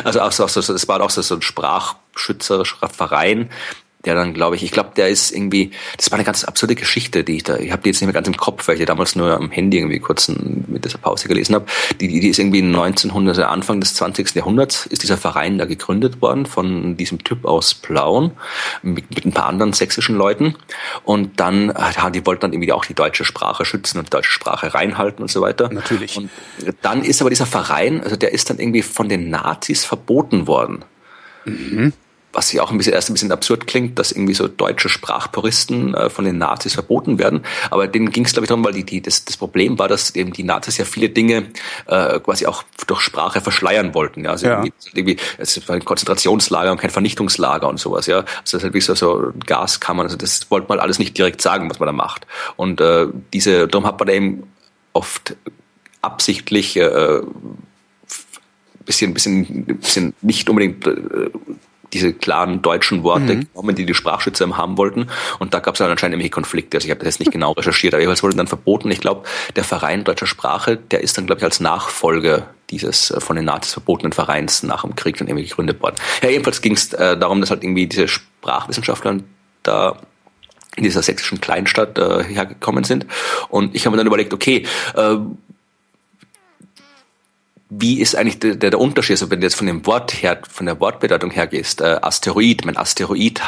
Also 0.03 0.21
auch 0.21 0.31
so, 0.31 0.45
das 0.45 0.87
war 0.87 1.01
auch 1.01 1.09
so, 1.09 1.21
so 1.21 1.35
ein 1.35 1.41
sprachschützerischer 1.41 2.89
Verein, 2.89 3.49
der 4.07 4.15
dann, 4.15 4.33
glaube 4.33 4.55
ich, 4.55 4.63
ich 4.63 4.71
glaube, 4.71 4.91
der 4.95 5.09
ist 5.09 5.31
irgendwie, 5.31 5.71
das 5.97 6.09
war 6.09 6.17
eine 6.17 6.23
ganz 6.23 6.45
absurde 6.45 6.75
Geschichte, 6.75 7.25
die 7.25 7.35
ich 7.35 7.43
da, 7.43 7.57
ich 7.57 7.71
habe 7.73 7.81
die 7.83 7.89
jetzt 7.89 7.99
nicht 7.99 8.07
mehr 8.07 8.13
ganz 8.13 8.27
im 8.27 8.37
Kopf, 8.37 8.67
weil 8.67 8.75
ich 8.75 8.79
die 8.79 8.85
damals 8.85 9.17
nur 9.17 9.35
am 9.35 9.51
Handy 9.51 9.77
irgendwie 9.77 9.99
kurz 9.99 10.29
mit 10.29 10.85
dieser 10.85 10.97
Pause 10.97 11.27
gelesen 11.27 11.55
habe. 11.55 11.65
Die, 11.99 12.07
die 12.07 12.29
ist 12.29 12.39
irgendwie 12.39 12.61
1900, 12.61 13.39
Anfang 13.39 13.81
des 13.81 13.95
20. 13.95 14.33
Jahrhunderts 14.33 14.85
ist 14.85 15.03
dieser 15.03 15.17
Verein 15.17 15.57
da 15.57 15.65
gegründet 15.65 16.21
worden 16.21 16.45
von 16.45 16.95
diesem 16.95 17.23
Typ 17.23 17.43
aus 17.43 17.73
Plauen 17.73 18.31
mit, 18.81 19.13
mit 19.13 19.25
ein 19.25 19.33
paar 19.33 19.47
anderen 19.47 19.73
sächsischen 19.73 20.15
Leuten 20.15 20.55
und 21.03 21.39
dann, 21.41 21.67
ja, 21.67 22.09
die 22.09 22.25
wollten 22.25 22.41
dann 22.41 22.53
irgendwie 22.53 22.71
auch 22.71 22.85
die 22.85 22.93
deutsche 22.93 23.25
Sprache 23.25 23.65
schützen 23.65 23.97
und 23.99 24.07
die 24.07 24.11
deutsche 24.11 24.31
Sprache 24.31 24.73
reinhalten 24.73 25.21
und 25.21 25.29
so 25.29 25.41
weiter. 25.41 25.69
Natürlich. 25.69 26.15
Und 26.15 26.29
dann 26.81 27.03
ist 27.03 27.19
aber 27.19 27.29
dieser 27.29 27.45
Verein, 27.45 28.01
also 28.01 28.15
der 28.15 28.31
ist 28.31 28.49
dann 28.49 28.57
irgendwie 28.57 28.83
von 28.83 29.09
den 29.09 29.29
Nazis 29.29 29.83
verboten 29.83 30.47
worden. 30.47 30.85
Mhm 31.43 31.91
was 32.37 32.51
ja 32.51 32.61
auch 32.61 32.69
ein 32.69 32.77
bisschen 32.77 32.93
erst 32.93 33.09
ein 33.09 33.13
bisschen 33.13 33.31
absurd 33.31 33.65
klingt, 33.65 33.97
dass 33.97 34.11
irgendwie 34.11 34.35
so 34.35 34.47
deutsche 34.47 34.89
Sprachpuristen 34.89 35.95
äh, 35.95 36.07
von 36.11 36.23
den 36.23 36.37
Nazis 36.37 36.75
verboten 36.75 37.17
werden. 37.17 37.43
Aber 37.71 37.87
denen 37.87 38.11
ging 38.11 38.25
es, 38.25 38.33
glaube 38.33 38.45
ich, 38.45 38.49
darum, 38.49 38.63
weil 38.63 38.73
die, 38.73 38.83
die, 38.83 39.01
das, 39.01 39.25
das 39.25 39.37
Problem 39.37 39.79
war, 39.79 39.87
dass 39.87 40.13
eben 40.13 40.33
die 40.33 40.43
Nazis 40.43 40.77
ja 40.77 40.85
viele 40.85 41.09
Dinge 41.09 41.47
äh, 41.87 42.19
quasi 42.19 42.45
auch 42.45 42.61
durch 42.85 43.01
Sprache 43.01 43.41
verschleiern 43.41 43.95
wollten. 43.95 44.23
Ja? 44.23 44.31
Also 44.31 44.45
ja. 44.45 44.63
irgendwie, 44.63 44.73
irgendwie, 44.93 45.17
es 45.39 45.67
war 45.67 45.77
ein 45.77 45.83
Konzentrationslager 45.83 46.71
und 46.71 46.77
kein 46.79 46.91
Vernichtungslager 46.91 47.67
und 47.67 47.79
sowas. 47.79 48.05
Ja, 48.05 48.17
also 48.17 48.27
das 48.43 48.53
ist 48.53 48.63
halt 48.65 48.73
wie 48.75 48.81
so, 48.81 48.93
so 48.93 49.33
Gaskammern. 49.43 50.05
Also 50.05 50.17
das 50.17 50.51
wollte 50.51 50.67
man 50.69 50.79
alles 50.79 50.99
nicht 50.99 51.17
direkt 51.17 51.41
sagen, 51.41 51.67
was 51.71 51.79
man 51.79 51.87
da 51.87 51.93
macht. 51.93 52.27
Und 52.55 52.79
äh, 52.81 53.07
diese, 53.33 53.67
darum 53.67 53.87
hat 53.87 53.97
man 53.97 54.07
da 54.09 54.13
eben 54.13 54.43
oft 54.93 55.35
absichtlich 56.03 56.77
äh, 56.77 57.21
bisschen, 58.85 59.15
bisschen, 59.15 59.65
bisschen 59.65 60.13
nicht 60.21 60.47
unbedingt 60.47 60.85
äh, 60.85 61.31
diese 61.97 62.13
klaren 62.13 62.61
deutschen 62.61 63.03
Worte 63.03 63.35
mhm. 63.35 63.47
genommen, 63.53 63.75
die 63.75 63.85
die 63.85 63.93
Sprachschützer 63.93 64.55
haben 64.55 64.77
wollten. 64.77 65.07
Und 65.39 65.53
da 65.53 65.59
gab 65.59 65.75
es 65.75 65.79
dann 65.79 65.89
anscheinend 65.89 66.13
irgendwelche 66.15 66.31
Konflikte. 66.31 66.77
Also 66.77 66.85
ich 66.85 66.91
habe 66.91 66.99
das 66.99 67.15
jetzt 67.15 67.19
nicht 67.19 67.31
genau 67.31 67.51
recherchiert, 67.53 67.93
aber 67.93 68.01
jeweils 68.01 68.23
wurde 68.23 68.35
dann 68.35 68.47
verboten. 68.47 68.91
Ich 68.91 69.01
glaube, 69.01 69.23
der 69.55 69.63
Verein 69.63 70.03
deutscher 70.03 70.27
Sprache, 70.27 70.77
der 70.77 71.01
ist 71.01 71.17
dann, 71.17 71.25
glaube 71.25 71.39
ich, 71.39 71.45
als 71.45 71.59
Nachfolger 71.59 72.47
dieses 72.69 73.11
äh, 73.11 73.19
von 73.19 73.35
den 73.35 73.45
Nazis 73.45 73.73
verbotenen 73.73 74.13
Vereins 74.13 74.63
nach 74.63 74.83
dem 74.83 74.95
Krieg 74.95 75.17
dann 75.17 75.27
irgendwie 75.27 75.47
gegründet 75.47 75.81
worden. 75.81 75.95
Ja, 76.21 76.29
jedenfalls 76.29 76.61
ging 76.61 76.73
es 76.73 76.93
äh, 76.93 77.17
darum, 77.17 77.41
dass 77.41 77.49
halt 77.49 77.63
irgendwie 77.63 77.87
diese 77.87 78.07
Sprachwissenschaftler 78.07 79.17
da 79.63 79.97
in 80.75 80.83
dieser 80.83 81.01
sächsischen 81.01 81.41
Kleinstadt 81.41 81.97
äh, 81.97 82.23
hergekommen 82.23 82.83
sind. 82.83 83.07
Und 83.49 83.75
ich 83.75 83.85
habe 83.85 83.95
mir 83.95 83.97
dann 83.97 84.07
überlegt, 84.07 84.33
okay, 84.33 84.65
äh, 84.95 85.15
wie 87.69 87.99
ist 87.99 88.15
eigentlich 88.15 88.39
der, 88.39 88.55
der, 88.55 88.79
Unterschied, 88.79 89.15
also 89.15 89.29
wenn 89.29 89.41
du 89.41 89.47
jetzt 89.47 89.55
von 89.55 89.67
dem 89.67 89.85
Wort 89.85 90.21
her, 90.21 90.39
von 90.49 90.65
der 90.65 90.79
Wortbedeutung 90.79 91.31
her 91.31 91.47
gehst, 91.47 91.81
äh, 91.81 91.99
Asteroid, 92.01 92.65
mein 92.65 92.77
Asteroid, 92.77 93.41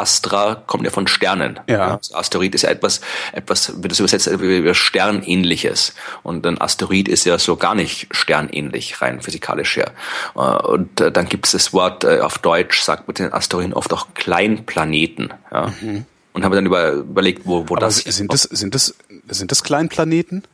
Astra 0.00 0.62
kommt 0.66 0.84
ja 0.84 0.90
von 0.90 1.06
Sternen. 1.06 1.60
Ja. 1.68 1.96
Also 1.96 2.14
Asteroid 2.14 2.54
ist 2.54 2.62
ja 2.62 2.70
etwas, 2.70 3.00
etwas, 3.32 3.82
wie 3.82 3.88
das 3.88 4.00
übersetzt, 4.00 4.26
etwas 4.26 4.76
Sternähnliches. 4.76 5.94
Und 6.22 6.46
ein 6.46 6.60
Asteroid 6.60 7.08
ist 7.08 7.26
ja 7.26 7.38
so 7.38 7.56
gar 7.56 7.74
nicht 7.74 8.08
sternähnlich, 8.10 9.00
rein 9.02 9.20
physikalisch 9.20 9.76
her. 9.76 9.92
Äh, 10.34 10.40
und 10.40 11.00
äh, 11.00 11.12
dann 11.12 11.28
gibt 11.28 11.46
es 11.46 11.52
das 11.52 11.72
Wort, 11.72 12.04
äh, 12.04 12.20
auf 12.20 12.38
Deutsch 12.38 12.80
sagt 12.80 13.06
man 13.06 13.14
den 13.14 13.32
Asteroiden 13.32 13.74
oft 13.74 13.92
auch 13.92 14.08
Kleinplaneten. 14.14 15.34
Ja. 15.52 15.72
Mhm. 15.80 16.06
Und 16.32 16.44
habe 16.44 16.54
dann 16.54 16.66
über, 16.66 16.92
überlegt, 16.92 17.42
wo, 17.44 17.68
wo 17.68 17.74
Aber 17.74 17.86
das 17.86 17.98
sind 17.98 18.32
das, 18.32 18.42
sind 18.42 18.74
das, 18.74 18.94
sind 19.28 19.50
das 19.50 19.62
Kleinplaneten? 19.64 20.44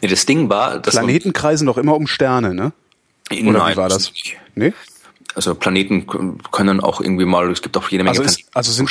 Nee, 0.00 0.08
das 0.08 0.26
Ding 0.26 0.48
war, 0.48 0.78
dass 0.78 0.94
Planeten 0.94 1.32
kreisen 1.32 1.66
doch 1.66 1.78
immer 1.78 1.96
um 1.96 2.06
Sterne, 2.06 2.54
ne? 2.54 2.72
Oder 3.30 3.58
Nein, 3.58 3.72
wie 3.72 3.76
war 3.76 3.88
das? 3.88 4.10
Nicht. 4.10 4.36
Nee? 4.54 4.72
Also 5.34 5.54
Planeten 5.54 6.06
können 6.50 6.80
auch 6.80 7.00
irgendwie 7.00 7.24
mal, 7.24 7.50
es 7.50 7.62
gibt 7.62 7.76
auch 7.76 7.88
jede 7.88 8.04
Menge 8.04 8.18
also, 8.18 8.22
ist, 8.22 8.44
also 8.52 8.72
sind, 8.72 8.90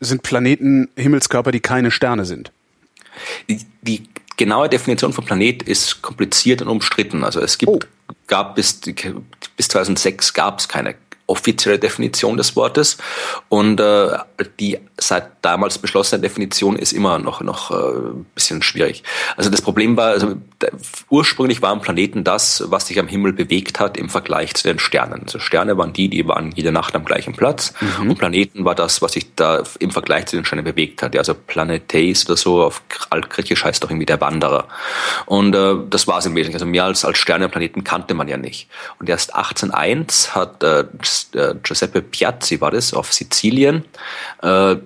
sind 0.00 0.22
Planeten 0.22 0.88
Himmelskörper, 0.96 1.50
die 1.50 1.60
keine 1.60 1.90
Sterne 1.90 2.24
sind? 2.24 2.52
Die, 3.48 3.60
die 3.82 4.08
genaue 4.36 4.68
Definition 4.68 5.12
von 5.12 5.24
Planet 5.24 5.62
ist 5.62 6.02
kompliziert 6.02 6.62
und 6.62 6.68
umstritten. 6.68 7.24
Also 7.24 7.40
es 7.40 7.58
gibt, 7.58 7.70
oh. 7.70 7.80
gab 8.26 8.54
bis, 8.54 8.80
bis 9.56 9.68
2006 9.68 10.32
gab 10.32 10.60
es 10.60 10.68
keine 10.68 10.94
offizielle 11.26 11.78
Definition 11.78 12.36
des 12.36 12.56
Wortes 12.56 12.98
und 13.48 13.80
äh, 13.80 14.18
die 14.58 14.78
seit 14.98 15.28
damals 15.42 15.78
beschlossene 15.78 16.20
Definition 16.20 16.76
ist 16.76 16.92
immer 16.92 17.18
noch 17.18 17.40
noch 17.40 17.70
äh, 17.70 17.74
ein 17.74 18.26
bisschen 18.34 18.62
schwierig. 18.62 19.02
Also 19.36 19.50
das 19.50 19.62
Problem 19.62 19.96
war, 19.96 20.08
also 20.08 20.34
ursprünglich 21.10 21.62
waren 21.62 21.80
Planeten 21.80 22.24
das, 22.24 22.64
was 22.66 22.86
sich 22.86 22.98
am 22.98 23.08
Himmel 23.08 23.32
bewegt 23.32 23.80
hat 23.80 23.96
im 23.96 24.08
Vergleich 24.08 24.54
zu 24.54 24.68
den 24.68 24.78
Sternen. 24.78 25.22
Also 25.24 25.38
Sterne 25.38 25.76
waren 25.76 25.92
die, 25.92 26.08
die 26.08 26.26
waren 26.26 26.52
jede 26.52 26.72
Nacht 26.72 26.94
am 26.94 27.04
gleichen 27.04 27.34
Platz 27.34 27.72
mhm. 27.80 28.10
und 28.10 28.18
Planeten 28.18 28.64
war 28.64 28.74
das, 28.74 29.02
was 29.02 29.12
sich 29.12 29.34
da 29.34 29.62
im 29.78 29.90
Vergleich 29.90 30.26
zu 30.26 30.36
den 30.36 30.44
Sternen 30.44 30.64
bewegt 30.64 31.02
hat. 31.02 31.14
Ja, 31.14 31.20
also 31.20 31.34
Planetes 31.34 32.26
oder 32.26 32.36
so 32.36 32.62
auf 32.62 32.82
altgriechisch 33.10 33.64
heißt 33.64 33.82
doch 33.82 33.90
irgendwie 33.90 34.06
der 34.06 34.20
Wanderer. 34.20 34.68
Und 35.26 35.54
äh, 35.54 35.74
das 35.88 36.06
war 36.06 36.18
es 36.18 36.26
im 36.26 36.34
Wesentlichen. 36.34 36.56
Also 36.56 36.66
mehr 36.66 36.84
als 36.84 37.04
als 37.04 37.18
Sterne 37.18 37.46
und 37.46 37.50
Planeten 37.50 37.84
kannte 37.84 38.14
man 38.14 38.28
ja 38.28 38.36
nicht. 38.36 38.68
Und 38.98 39.08
erst 39.08 39.34
1801 39.34 40.34
hat 40.34 40.62
äh, 40.62 40.84
äh, 41.34 41.54
Giuseppe 41.62 42.02
Piazzi 42.02 42.60
war 42.60 42.70
das, 42.70 42.94
auf 42.94 43.12
Sizilien, 43.12 43.84
äh, 44.42 44.76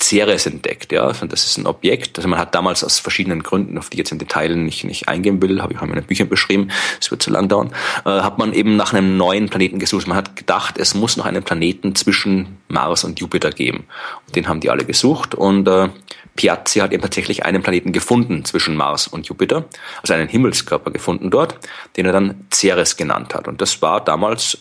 Ceres 0.00 0.46
entdeckt. 0.46 0.92
Ja, 0.92 1.04
also 1.04 1.26
das 1.26 1.44
ist 1.44 1.58
ein 1.58 1.66
Objekt. 1.66 2.18
Also 2.18 2.28
man 2.28 2.38
hat 2.38 2.54
damals 2.54 2.84
aus 2.84 2.98
verschiedenen 2.98 3.42
Gründen, 3.42 3.78
auf 3.78 3.90
die 3.90 3.96
ich 3.96 3.98
jetzt 3.98 4.12
im 4.12 4.18
Detail 4.18 4.54
nicht, 4.54 4.84
nicht 4.84 5.08
eingehen 5.08 5.42
will, 5.42 5.60
habe 5.60 5.72
ich 5.72 5.78
auch 5.78 5.82
in 5.82 5.90
meinen 5.90 6.04
Büchern 6.04 6.28
beschrieben, 6.28 6.70
es 7.00 7.10
wird 7.10 7.22
zu 7.22 7.30
lang 7.30 7.48
dauern, 7.48 7.72
äh, 8.04 8.10
hat 8.10 8.38
man 8.38 8.52
eben 8.52 8.76
nach 8.76 8.92
einem 8.92 9.16
neuen 9.16 9.48
Planeten 9.48 9.78
gesucht. 9.78 10.06
Man 10.06 10.16
hat 10.16 10.36
gedacht, 10.36 10.78
es 10.78 10.94
muss 10.94 11.16
noch 11.16 11.26
einen 11.26 11.42
Planeten 11.42 11.94
zwischen 11.94 12.58
Mars 12.68 13.04
und 13.04 13.18
Jupiter 13.20 13.50
geben. 13.50 13.84
Und 14.26 14.36
den 14.36 14.46
haben 14.46 14.60
die 14.60 14.70
alle 14.70 14.84
gesucht 14.84 15.34
und 15.34 15.66
äh, 15.66 15.88
Piazzi 16.36 16.78
hat 16.78 16.92
eben 16.92 17.02
tatsächlich 17.02 17.44
einen 17.44 17.62
Planeten 17.62 17.92
gefunden 17.92 18.44
zwischen 18.44 18.76
Mars 18.76 19.08
und 19.08 19.26
Jupiter, 19.26 19.64
also 20.02 20.14
einen 20.14 20.28
Himmelskörper 20.28 20.92
gefunden 20.92 21.30
dort, 21.30 21.58
den 21.96 22.06
er 22.06 22.12
dann 22.12 22.46
Ceres 22.52 22.96
genannt 22.96 23.34
hat. 23.34 23.48
Und 23.48 23.60
das 23.60 23.82
war 23.82 24.04
damals 24.04 24.58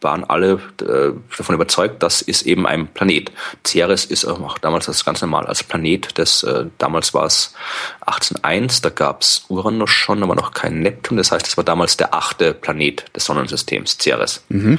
waren 0.00 0.24
alle 0.24 0.60
äh, 0.80 1.12
davon 1.36 1.54
überzeugt, 1.54 2.02
das 2.02 2.22
ist 2.22 2.42
eben 2.42 2.66
ein 2.66 2.86
Planet. 2.86 3.32
Ceres 3.66 4.04
ist 4.04 4.24
auch 4.24 4.58
damals 4.58 4.86
das 4.86 5.04
ganz 5.04 5.20
normal 5.20 5.46
als 5.46 5.64
Planet. 5.64 6.18
Das, 6.18 6.42
äh, 6.44 6.66
damals 6.78 7.14
war 7.14 7.24
es 7.24 7.54
1801, 8.02 8.80
da 8.82 8.90
gab 8.90 9.22
es 9.22 9.44
Uranus 9.48 9.90
schon, 9.90 10.22
aber 10.22 10.34
noch 10.34 10.52
kein 10.52 10.80
Neptun. 10.80 11.16
Das 11.16 11.32
heißt, 11.32 11.46
das 11.46 11.56
war 11.56 11.64
damals 11.64 11.96
der 11.96 12.14
achte 12.14 12.54
Planet 12.54 13.04
des 13.14 13.24
Sonnensystems, 13.24 13.98
Ceres. 13.98 14.44
Mhm. 14.48 14.78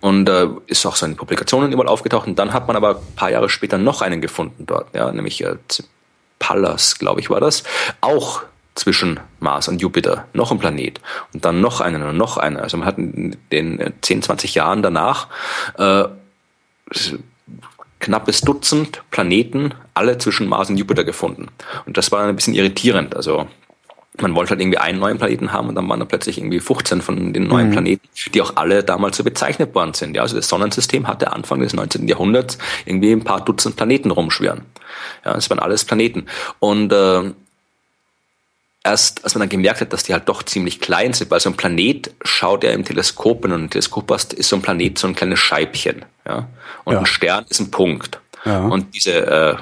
Und 0.00 0.28
äh, 0.28 0.48
ist 0.66 0.84
auch 0.86 0.96
so 0.96 1.06
in 1.06 1.16
Publikationen 1.16 1.72
überall 1.72 1.88
aufgetaucht. 1.88 2.26
Und 2.26 2.38
dann 2.38 2.52
hat 2.52 2.66
man 2.66 2.76
aber 2.76 2.96
ein 2.96 3.14
paar 3.16 3.30
Jahre 3.30 3.48
später 3.48 3.78
noch 3.78 4.02
einen 4.02 4.20
gefunden 4.20 4.66
dort, 4.66 4.94
ja, 4.94 5.10
nämlich 5.12 5.42
äh, 5.44 5.56
Pallas, 6.38 6.98
glaube 6.98 7.20
ich, 7.20 7.30
war 7.30 7.40
das. 7.40 7.64
Auch 8.00 8.42
zwischen 8.74 9.20
Mars 9.40 9.68
und 9.68 9.80
Jupiter, 9.80 10.26
noch 10.32 10.52
ein 10.52 10.58
Planet 10.58 11.00
und 11.34 11.44
dann 11.44 11.60
noch 11.60 11.80
einen 11.80 12.02
und 12.02 12.16
noch 12.16 12.36
einer. 12.36 12.62
Also 12.62 12.76
man 12.76 12.86
hat 12.86 12.98
in 12.98 13.36
den 13.52 13.92
10, 14.00 14.22
20 14.22 14.54
Jahren 14.54 14.82
danach 14.82 15.28
äh, 15.78 16.04
knappes 17.98 18.40
Dutzend 18.40 19.02
Planeten, 19.10 19.74
alle 19.94 20.18
zwischen 20.18 20.48
Mars 20.48 20.70
und 20.70 20.76
Jupiter 20.76 21.04
gefunden. 21.04 21.48
Und 21.86 21.96
das 21.96 22.10
war 22.10 22.24
ein 22.24 22.36
bisschen 22.36 22.54
irritierend. 22.54 23.14
Also 23.14 23.46
man 24.18 24.34
wollte 24.34 24.50
halt 24.50 24.60
irgendwie 24.60 24.78
einen 24.78 24.98
neuen 24.98 25.18
Planeten 25.18 25.52
haben 25.52 25.68
und 25.68 25.74
dann 25.74 25.88
waren 25.88 26.00
da 26.00 26.06
plötzlich 26.06 26.38
irgendwie 26.38 26.60
15 26.60 27.00
von 27.00 27.32
den 27.32 27.44
neuen 27.44 27.68
mhm. 27.68 27.72
Planeten, 27.72 28.08
die 28.34 28.42
auch 28.42 28.56
alle 28.56 28.82
damals 28.82 29.16
so 29.16 29.24
bezeichnet 29.24 29.74
worden 29.74 29.94
sind. 29.94 30.16
Ja, 30.16 30.22
also 30.22 30.36
das 30.36 30.48
Sonnensystem 30.48 31.06
hatte 31.06 31.32
Anfang 31.32 31.60
des 31.60 31.74
19. 31.74 32.08
Jahrhunderts 32.08 32.58
irgendwie 32.86 33.12
ein 33.12 33.24
paar 33.24 33.44
Dutzend 33.44 33.76
Planeten 33.76 34.10
rumschwirren. 34.10 34.62
Ja, 35.24 35.36
es 35.36 35.48
waren 35.48 35.58
alles 35.58 35.84
Planeten. 35.84 36.26
Und 36.58 36.92
äh, 36.92 37.32
erst, 38.84 39.24
als 39.24 39.34
man 39.34 39.40
dann 39.40 39.48
gemerkt 39.48 39.80
hat, 39.80 39.92
dass 39.92 40.02
die 40.02 40.12
halt 40.12 40.28
doch 40.28 40.42
ziemlich 40.42 40.80
klein 40.80 41.12
sind, 41.12 41.30
weil 41.30 41.40
so 41.40 41.50
ein 41.50 41.56
Planet 41.56 42.12
schaut 42.24 42.64
ja 42.64 42.70
im 42.70 42.84
Teleskop, 42.84 43.44
und 43.44 43.52
ein 43.52 43.70
Teleskop 43.70 44.10
hast, 44.10 44.32
ist 44.32 44.48
so 44.48 44.56
ein 44.56 44.62
Planet 44.62 44.98
so 44.98 45.06
ein 45.06 45.14
kleines 45.14 45.38
Scheibchen, 45.38 46.04
ja. 46.26 46.48
Und 46.84 46.94
ja. 46.94 47.00
ein 47.00 47.06
Stern 47.06 47.44
ist 47.48 47.60
ein 47.60 47.70
Punkt. 47.70 48.20
Ja. 48.44 48.60
Und 48.60 48.94
diese 48.94 49.26
äh, 49.26 49.56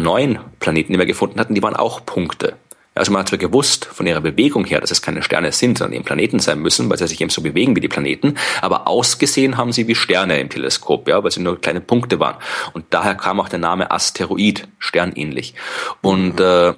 neuen 0.00 0.38
Planeten, 0.60 0.92
die 0.92 0.98
wir 0.98 1.06
gefunden 1.06 1.38
hatten, 1.38 1.54
die 1.54 1.62
waren 1.62 1.76
auch 1.76 2.06
Punkte. 2.06 2.56
Also 2.96 3.10
man 3.10 3.20
hat 3.20 3.28
zwar 3.28 3.38
gewusst 3.38 3.86
von 3.86 4.06
ihrer 4.06 4.20
Bewegung 4.20 4.64
her, 4.64 4.80
dass 4.80 4.92
es 4.92 5.02
keine 5.02 5.22
Sterne 5.22 5.50
sind, 5.50 5.78
sondern 5.78 5.94
eben 5.94 6.04
Planeten 6.04 6.38
sein 6.38 6.60
müssen, 6.60 6.88
weil 6.88 6.96
sie 6.96 7.08
sich 7.08 7.20
eben 7.20 7.30
so 7.30 7.42
bewegen 7.42 7.74
wie 7.74 7.80
die 7.80 7.88
Planeten, 7.88 8.36
aber 8.60 8.86
ausgesehen 8.86 9.56
haben 9.56 9.72
sie 9.72 9.88
wie 9.88 9.96
Sterne 9.96 10.38
im 10.38 10.48
Teleskop, 10.48 11.08
ja, 11.08 11.22
weil 11.22 11.32
sie 11.32 11.40
nur 11.40 11.60
kleine 11.60 11.80
Punkte 11.80 12.20
waren. 12.20 12.36
Und 12.72 12.86
daher 12.90 13.16
kam 13.16 13.40
auch 13.40 13.48
der 13.48 13.58
Name 13.58 13.90
Asteroid, 13.90 14.68
sternähnlich. 14.78 15.54
Und 16.02 16.38
äh, 16.38 16.74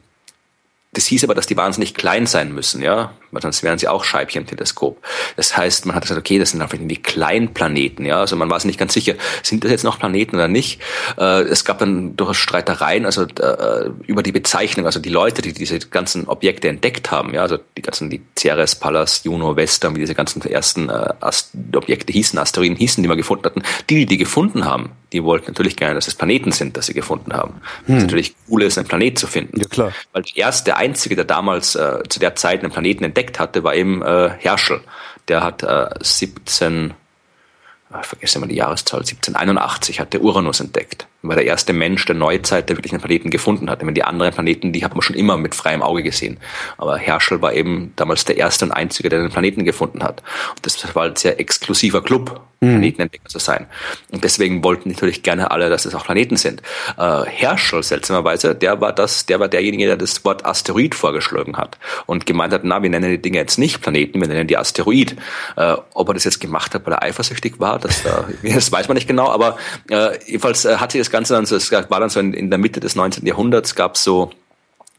das 0.97 1.07
hieß 1.07 1.25
aber, 1.25 1.35
dass 1.35 1.47
die 1.47 1.57
wahnsinnig 1.57 1.95
klein 1.95 2.27
sein 2.27 2.53
müssen, 2.53 2.83
ja, 2.83 3.13
weil 3.31 3.43
sonst 3.43 3.63
wären 3.63 3.79
sie 3.79 3.89
auch 3.89 4.03
Scheibchen 4.03 4.43
im 4.43 4.49
Teleskop. 4.49 5.05
Das 5.37 5.57
heißt, 5.57 5.87
man 5.87 5.95
hat 5.95 6.03
gesagt, 6.03 6.19
okay, 6.19 6.39
das 6.39 6.51
sind 6.51 6.63
einfach 6.63 6.79
die 6.81 6.97
Kleinplaneten, 6.97 8.05
ja, 8.05 8.21
also 8.21 8.35
man 8.37 8.51
war 8.51 8.59
sich 8.59 8.67
nicht 8.67 8.79
ganz 8.79 8.95
sicher, 8.95 9.15
sind 9.43 9.63
das 9.63 9.71
jetzt 9.71 9.85
noch 9.85 9.99
Planeten 9.99 10.37
oder 10.37 10.49
nicht. 10.49 10.81
Äh, 11.19 11.43
es 11.43 11.65
gab 11.65 11.79
dann 11.79 12.17
durchaus 12.17 12.39
Streitereien, 12.39 13.05
also 13.05 13.23
äh, 13.25 13.91
über 14.07 14.23
die 14.23 14.33
Bezeichnung, 14.33 14.87
also 14.87 14.99
die 14.99 15.11
Leute, 15.11 15.43
die 15.43 15.53
diese 15.53 15.79
ganzen 15.79 16.27
Objekte 16.29 16.69
entdeckt 16.69 17.11
haben, 17.11 17.35
ja, 17.35 17.43
also 17.43 17.59
die 17.77 17.83
ganzen, 17.83 18.11
die 18.11 18.23
Ceres, 18.37 18.75
Pallas, 18.75 19.23
Juno, 19.25 19.57
Vesta, 19.57 19.95
wie 19.95 20.01
diese 20.01 20.15
ganzen 20.15 20.43
ersten 20.43 20.89
äh, 20.89 21.13
Objekte 21.75 22.13
hießen, 22.13 22.39
Asteroiden 22.39 22.77
hießen, 22.77 23.03
die 23.03 23.09
wir 23.09 23.17
gefunden 23.17 23.45
hatten, 23.45 23.63
die, 23.89 23.97
die 23.97 24.07
die 24.07 24.17
gefunden 24.17 24.65
haben, 24.65 24.91
die 25.13 25.23
wollten 25.23 25.47
natürlich 25.47 25.77
gerne, 25.77 25.95
dass 25.95 26.09
es 26.09 26.15
Planeten 26.15 26.53
sind, 26.53 26.77
dass 26.77 26.87
sie 26.87 26.95
gefunden 26.95 27.33
haben. 27.33 27.61
Hm. 27.87 27.99
Natürlich 27.99 28.35
cool 28.49 28.63
ist, 28.63 28.77
einen 28.77 28.89
Planet 28.89 29.19
zu 29.19 29.27
finden. 29.27 29.61
Ja, 29.61 29.69
klar. 29.69 29.93
Weil 30.13 30.25
erst 30.35 30.67
der 30.67 30.79
einzige, 30.79 31.15
der 31.15 31.25
damals 31.25 31.75
äh, 31.75 32.03
zu 32.09 32.19
der 32.19 32.35
Zeit 32.35 32.63
einen 32.63 32.73
Planeten 32.73 33.05
entdeckt 33.05 33.39
hatte, 33.39 33.63
war 33.63 33.75
eben 33.75 34.03
äh, 34.03 34.31
Herschel. 34.39 34.81
Der 35.29 35.43
hat 35.43 35.63
äh, 35.63 35.89
17, 36.01 36.95
ich 38.01 38.07
vergesse 38.07 38.39
immer 38.39 38.47
die 38.47 38.57
Jahreszahl, 38.57 39.01
1781 39.01 40.01
hat 40.01 40.13
der 40.13 40.23
Uranus 40.23 40.61
entdeckt 40.61 41.07
war 41.29 41.37
der 41.37 41.47
erste 41.47 41.73
Mensch 41.73 42.05
der 42.05 42.15
Neuzeit, 42.15 42.69
der 42.69 42.77
wirklich 42.77 42.93
einen 42.93 43.01
Planeten 43.01 43.31
gefunden 43.31 43.71
hat. 43.71 43.79
Ich 43.81 43.85
meine, 43.85 43.95
die 43.95 44.05
anderen 44.05 44.33
Planeten, 44.33 44.73
die 44.73 44.85
hat 44.85 44.95
man 44.95 45.03
schon 45.03 45.17
immer 45.17 45.37
mit 45.37 45.55
freiem 45.55 45.83
Auge 45.83 46.03
gesehen. 46.03 46.39
Aber 46.79 46.97
Herschel 46.97 47.43
war 47.43 47.53
eben 47.53 47.93
damals 47.97 48.25
der 48.25 48.37
erste 48.37 48.65
und 48.65 48.73
einzige, 48.73 49.09
der 49.09 49.21
den 49.21 49.31
Planeten 49.31 49.65
gefunden 49.65 50.03
hat. 50.03 50.23
Und 50.51 50.67
das 50.67 50.95
war 50.95 51.05
ein 51.05 51.17
sehr 51.17 51.39
exklusiver 51.41 52.03
Club, 52.03 52.41
mhm. 52.61 52.71
Planetenentdecker 52.71 53.29
zu 53.29 53.39
sein. 53.39 53.67
Und 54.11 54.25
deswegen 54.25 54.63
wollten 54.65 54.91
natürlich 54.91 55.23
gerne 55.23 55.51
alle, 55.51 55.69
dass 55.69 55.85
es 55.85 55.95
auch 55.95 56.05
Planeten 56.05 56.37
sind. 56.37 56.63
Äh, 56.97 57.25
Herschel, 57.25 57.83
seltsamerweise, 57.83 58.55
der 58.55 58.81
war 58.81 58.93
das, 58.93 59.27
der 59.27 59.41
war 59.41 59.49
derjenige, 59.49 59.87
der 59.87 59.97
das 59.97 60.25
Wort 60.25 60.45
Asteroid 60.45 60.95
vorgeschlagen 60.95 61.57
hat 61.57 61.79
und 62.07 62.27
gemeint 62.27 62.53
hat, 62.53 62.63
na, 62.65 62.83
wir 62.83 62.91
nennen 62.91 63.11
die 63.11 63.21
Dinge 63.21 63.39
jetzt 63.39 63.59
nicht 63.59 63.83
Planeten, 63.83 64.21
wir 64.21 64.29
nennen 64.29 64.47
die 64.47 64.57
Asteroid. 64.57 65.17
Äh, 65.57 65.77
ob 65.95 66.09
er 66.09 66.15
das 66.15 66.25
jetzt 66.25 66.41
gemacht 66.41 66.75
hat, 66.75 66.87
weil 66.87 66.95
er 66.95 67.03
eifersüchtig 67.03 67.59
war, 67.59 67.79
das, 67.79 68.05
äh, 68.05 68.11
das 68.55 68.71
weiß 68.71 68.89
man 68.89 68.97
nicht 68.97 69.09
genau, 69.09 69.29
aber 69.29 69.57
äh, 69.91 70.19
jedenfalls 70.27 70.65
äh, 70.65 70.77
hat 70.77 70.93
sich 70.93 71.01
das 71.01 71.11
Ganze 71.17 71.35
dann 71.35 71.47
so, 71.47 71.57
es 71.57 71.73
war 71.73 72.01
dann 72.01 72.11
so 72.11 72.21
in, 72.21 72.35
in 72.35 72.51
der 72.51 72.59
Mitte 72.59 72.79
des 72.79 72.95
19. 72.95 73.25
Jahrhunderts 73.25 73.75
gab 73.75 73.95
es 73.95 74.05
so 74.05 74.31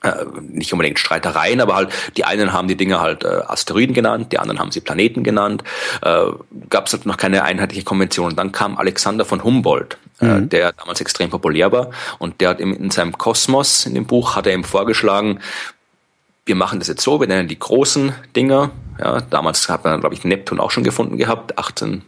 äh, 0.01 0.25
nicht 0.41 0.73
unbedingt 0.73 0.97
Streitereien, 0.97 1.61
aber 1.61 1.75
halt 1.75 1.89
die 2.17 2.25
einen 2.25 2.53
haben 2.53 2.67
die 2.67 2.75
Dinge 2.75 2.99
halt 2.99 3.23
äh, 3.23 3.41
Asteroiden 3.47 3.93
genannt, 3.93 4.31
die 4.31 4.39
anderen 4.39 4.59
haben 4.59 4.71
sie 4.71 4.81
Planeten 4.81 5.23
genannt. 5.23 5.63
Äh, 6.01 6.25
Gab 6.69 6.87
es 6.87 6.93
halt 6.93 7.05
noch 7.05 7.17
keine 7.17 7.43
einheitliche 7.43 7.83
Konvention. 7.83 8.31
Und 8.31 8.35
dann 8.35 8.51
kam 8.51 8.77
Alexander 8.77 9.25
von 9.25 9.43
Humboldt, 9.43 9.99
äh, 10.19 10.25
mhm. 10.25 10.43
äh, 10.43 10.47
der 10.47 10.71
damals 10.73 11.01
extrem 11.01 11.29
populär 11.29 11.71
war 11.71 11.91
und 12.17 12.41
der 12.41 12.49
hat 12.49 12.59
in, 12.59 12.73
in 12.73 12.89
seinem 12.89 13.17
Kosmos 13.17 13.85
in 13.85 13.93
dem 13.93 14.07
Buch 14.07 14.35
hat 14.35 14.47
er 14.47 14.53
ihm 14.53 14.63
vorgeschlagen, 14.63 15.39
wir 16.45 16.55
machen 16.55 16.79
das 16.79 16.87
jetzt 16.87 17.03
so, 17.03 17.19
wir 17.19 17.27
nennen 17.27 17.47
die 17.47 17.59
großen 17.59 18.13
Dinger. 18.35 18.71
Ja, 18.99 19.21
damals 19.21 19.69
hat 19.69 19.83
man, 19.83 19.99
glaube 19.99 20.15
ich, 20.15 20.23
Neptun 20.23 20.59
auch 20.59 20.71
schon 20.71 20.83
gefunden 20.83 21.17
gehabt, 21.17 21.57
18 21.59 22.01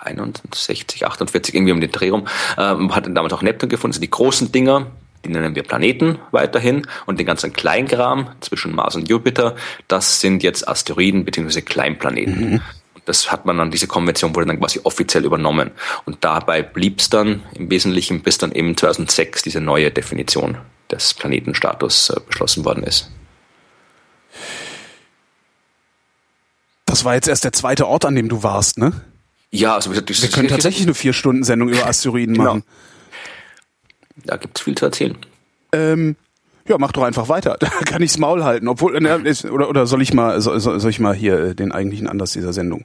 61, 0.00 1.06
48, 1.06 1.54
irgendwie 1.54 1.72
um 1.72 1.80
den 1.80 1.90
Dreh 1.90 2.10
rum, 2.10 2.26
ähm, 2.56 2.94
hat 2.94 3.06
damals 3.06 3.32
auch 3.32 3.42
Neptun 3.42 3.68
gefunden. 3.68 3.92
Sind 3.92 4.02
die 4.02 4.10
großen 4.10 4.52
Dinger, 4.52 4.86
die 5.24 5.30
nennen 5.30 5.54
wir 5.54 5.62
Planeten 5.62 6.18
weiterhin. 6.30 6.86
Und 7.06 7.18
den 7.18 7.26
ganzen 7.26 7.52
Kleinkram 7.52 8.30
zwischen 8.40 8.74
Mars 8.74 8.96
und 8.96 9.08
Jupiter, 9.08 9.56
das 9.88 10.20
sind 10.20 10.42
jetzt 10.42 10.68
Asteroiden 10.68 11.24
bzw. 11.24 11.62
Kleinplaneten. 11.62 12.52
Mhm. 12.52 12.60
Das 13.04 13.32
hat 13.32 13.46
man 13.46 13.56
dann, 13.56 13.70
diese 13.70 13.86
Konvention 13.86 14.34
wurde 14.34 14.46
dann 14.46 14.58
quasi 14.58 14.80
offiziell 14.84 15.24
übernommen. 15.24 15.70
Und 16.04 16.24
dabei 16.24 16.60
blieb 16.62 17.00
es 17.00 17.08
dann 17.08 17.42
im 17.54 17.70
Wesentlichen, 17.70 18.20
bis 18.20 18.36
dann 18.36 18.52
eben 18.52 18.76
2006 18.76 19.42
diese 19.42 19.62
neue 19.62 19.90
Definition 19.90 20.58
des 20.90 21.14
Planetenstatus 21.14 22.10
äh, 22.10 22.20
beschlossen 22.26 22.64
worden 22.64 22.84
ist. 22.84 23.10
Das 26.84 27.04
war 27.04 27.14
jetzt 27.14 27.28
erst 27.28 27.44
der 27.44 27.52
zweite 27.52 27.86
Ort, 27.86 28.04
an 28.04 28.14
dem 28.14 28.28
du 28.28 28.42
warst, 28.42 28.78
ne? 28.78 28.92
Ja, 29.50 29.74
also 29.74 29.92
wir 29.94 30.02
können 30.02 30.48
tatsächlich 30.48 30.86
eine 30.86 30.94
vier 30.94 31.12
Stunden 31.12 31.42
Sendung 31.42 31.70
über 31.70 31.86
Asteroiden 31.86 32.34
genau. 32.34 32.54
machen. 32.54 32.64
Da 34.24 34.36
gibt's 34.36 34.60
viel 34.60 34.76
zu 34.76 34.84
erzählen. 34.84 35.16
Ähm, 35.72 36.16
ja, 36.66 36.76
mach 36.78 36.92
doch 36.92 37.02
einfach 37.02 37.28
weiter. 37.28 37.56
Da 37.60 37.68
kann 37.68 38.02
ich's 38.02 38.18
Maul 38.18 38.44
halten. 38.44 38.68
Obwohl, 38.68 39.00
ne, 39.00 39.14
ist, 39.24 39.46
oder, 39.46 39.68
oder 39.68 39.86
soll 39.86 40.02
ich 40.02 40.12
mal, 40.12 40.40
soll, 40.40 40.60
soll 40.60 40.90
ich 40.90 41.00
mal 41.00 41.14
hier 41.14 41.38
äh, 41.38 41.54
den 41.54 41.72
eigentlichen 41.72 42.08
Anlass 42.08 42.32
dieser 42.32 42.52
Sendung 42.52 42.84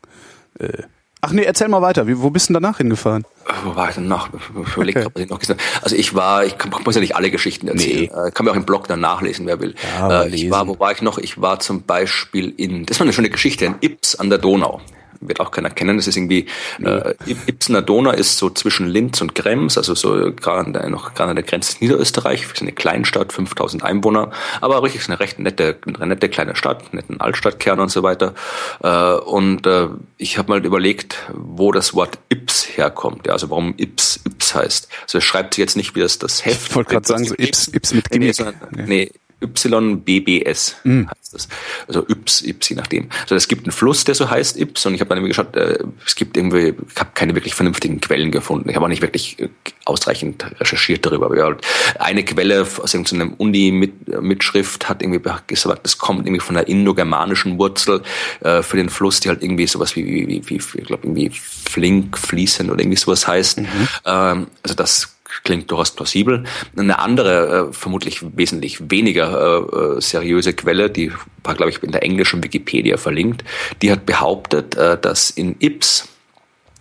äh, 0.59 0.84
Ach 1.26 1.32
nee, 1.32 1.43
erzähl 1.43 1.70
mal 1.70 1.82
weiter. 1.82 2.05
Wie, 2.05 2.20
wo 2.20 2.32
bist 2.32 2.49
du 2.49 2.53
denn 2.53 2.61
danach 2.61 2.80
hingefahren? 2.80 3.24
Wo 3.64 3.78
war 3.78 3.88
ich 3.88 3.95
denn 3.95 4.09
noch? 4.09 4.28
Ich 4.34 4.76
überleg, 4.76 4.97
okay. 4.97 5.07
was 5.14 5.24
ich 5.24 5.30
noch 5.30 5.39
gesagt 5.39 5.61
Also 5.82 5.95
ich 5.95 6.14
war, 6.16 6.43
ich 6.43 6.55
muss 6.84 6.95
ja 6.95 6.99
nicht 6.99 7.16
alle 7.16 7.32
Geschichten 7.32 7.70
erzählen. 7.70 8.09
Nee. 8.14 8.28
Äh, 8.28 8.32
kann 8.32 8.45
mir 8.45 8.51
auch 8.51 8.57
im 8.57 8.66
Blog 8.66 8.89
dann 8.89 8.99
nachlesen, 8.99 9.45
wer 9.45 9.61
will. 9.61 9.74
Ja, 9.97 10.24
äh, 10.24 10.36
ich 10.36 10.51
war, 10.51 10.68
wo 10.68 10.78
war 10.80 10.91
ich 10.91 11.01
noch? 11.01 11.18
Ich 11.18 11.39
war 11.39 11.59
zum 11.61 11.84
Beispiel 11.84 12.53
in, 12.57 12.86
das 12.86 12.99
war 12.99 13.05
eine 13.05 13.14
schöne 13.14 13.30
Geschichte, 13.30 13.64
in 13.64 13.76
Ips 13.80 14.16
an 14.16 14.30
der 14.30 14.38
Donau 14.38 14.82
wird 15.28 15.39
auch 15.39 15.51
keiner 15.51 15.69
kennen. 15.69 15.97
Das 15.97 16.07
ist 16.07 16.17
irgendwie, 16.17 16.47
äh, 16.84 17.13
Ibsener 17.47 17.82
Donau 17.82 18.11
ist 18.11 18.38
so 18.38 18.49
zwischen 18.49 18.88
Linz 18.88 19.21
und 19.21 19.36
Krems, 19.36 19.78
also 19.78 19.95
so 19.95 20.32
gerade 20.34 20.89
noch 20.89 21.13
gerade 21.13 21.32
an 21.32 21.36
der 21.36 21.45
Grenze 21.45 21.78
Niederösterreich, 21.80 22.43
ist 22.51 22.61
eine 22.61 22.71
Kleinstadt, 22.71 23.34
5000 23.34 23.84
Einwohner, 23.84 24.32
aber 24.61 24.84
richtig 24.84 25.07
eine 25.07 25.19
recht 25.19 25.39
nette, 25.39 25.78
eine 25.86 26.07
nette 26.07 26.30
kleine 26.30 26.55
Stadt, 26.55 26.93
netten 26.93 27.19
Altstadtkern 27.19 27.80
und 27.80 27.89
so 27.89 28.03
weiter. 28.03 28.34
Äh, 28.82 28.89
und 28.89 29.65
äh, 29.67 29.88
ich 30.17 30.38
habe 30.38 30.49
mal 30.49 30.65
überlegt, 30.65 31.17
wo 31.34 31.71
das 31.71 31.93
Wort 31.93 32.19
Ips 32.30 32.78
herkommt, 32.78 33.28
ja, 33.28 33.34
also 33.34 33.49
warum 33.49 33.74
Ips 33.78 34.19
Ips 34.26 34.55
heißt. 34.55 34.88
Also 35.03 35.17
es 35.17 35.24
schreibt 35.24 35.53
sich 35.55 35.61
jetzt 35.61 35.78
nicht 35.78 35.95
wie 35.95 36.01
das, 36.01 36.19
das 36.19 36.45
Heft. 36.45 36.69
Ich 36.69 36.76
wollte 36.76 36.91
gerade 36.91 37.07
sagen, 37.07 37.26
so 37.26 37.36
Ips, 37.38 37.67
Ips 37.67 37.93
mit 37.93 38.09
Gimmick. 38.09 38.36
Nee, 38.71 38.86
nee, 38.86 39.11
YBBS 39.44 40.76
mhm. 40.84 41.10
heißt 41.10 41.34
das. 41.34 41.48
Also 41.88 42.06
Yps, 42.08 42.41
Yps, 42.41 42.70
je 42.70 42.76
nachdem. 42.76 43.10
Also 43.24 43.36
es 43.36 43.48
gibt 43.48 43.66
einen 43.66 43.72
Fluss, 43.72 44.04
der 44.04 44.16
so 44.16 44.30
heißt 44.30 44.58
Yps 44.60 44.86
und 44.86 44.94
ich 44.94 45.02
habe 45.02 45.10
dann 45.10 45.18
irgendwie 45.20 45.30
geschaut, 45.30 45.56
äh, 45.56 45.80
es 46.06 46.16
gibt 46.16 46.38
irgendwie, 46.38 46.74
ich 46.89 47.00
habe 47.00 47.12
keine 47.14 47.36
wirklich 47.36 47.56
vernünftigen 47.56 48.02
Quellen 48.02 48.32
gefunden. 48.32 48.70
Ich 48.70 48.76
habe 48.76 48.86
auch 48.86 48.89
nicht 48.89 49.02
wirklich 49.02 49.39
äh, 49.39 49.50
ausreichend 49.86 50.46
recherchiert 50.60 51.06
darüber. 51.06 51.28
Aber 51.28 51.38
ja, 51.38 51.56
eine 52.00 52.24
Quelle 52.24 52.62
aus 52.62 52.94
irgendeinem 52.94 53.34
Uni-Mitschrift 53.34 54.88
hat 54.89 55.02
irgendwie 55.02 55.22
gesagt, 55.48 55.86
das 55.86 55.98
kommt 55.98 56.26
irgendwie 56.28 56.41
von 56.41 56.56
der 56.56 56.68
indogermanischen 56.68 57.58
Wurzel 57.58 58.02
äh, 58.41 58.62
für 58.62 58.78
den 58.78 58.89
Fluss, 58.89 59.20
die 59.20 59.30
halt 59.30 59.44
irgendwie 59.44 59.68
sowas 59.68 59.96
wie, 59.96 60.06
wie, 60.06 60.28
wie, 60.28 60.50
wie 60.50 60.56
ich 60.56 60.88
glaube 60.88 61.06
irgendwie 61.06 61.32
flink, 61.32 62.18
fließend 62.18 62.70
oder 62.70 62.82
irgendwie 62.82 62.98
sowas 62.98 63.28
heißt. 63.28 63.60
Mhm. 63.60 63.88
Ähm, 64.06 64.48
also 64.62 64.76
das 64.76 65.12
klingt 65.44 65.70
durchaus 65.70 65.91
plausibel. 65.91 66.44
Eine 66.76 67.00
andere, 67.00 67.70
äh, 67.70 67.74
vermutlich 67.74 68.22
wesentlich 68.36 68.89
weniger 68.89 69.68
äh, 69.72 69.98
äh, 69.98 70.02
seriöse 70.02 70.54
Quelle, 70.54 70.89
die 70.89 71.12
war, 71.44 71.56
glaube 71.56 71.72
ich, 71.72 71.84
in 71.84 71.91
der 71.91 72.04
englischen 72.04 72.44
Wikipedia 72.44 72.98
verlinkt, 72.98 73.44
die 73.82 73.91
hat 73.91 74.06
behauptet, 74.06 74.76
äh, 74.76 74.98
dass 74.98 75.30
in 75.30 75.56
Ips, 75.60 76.08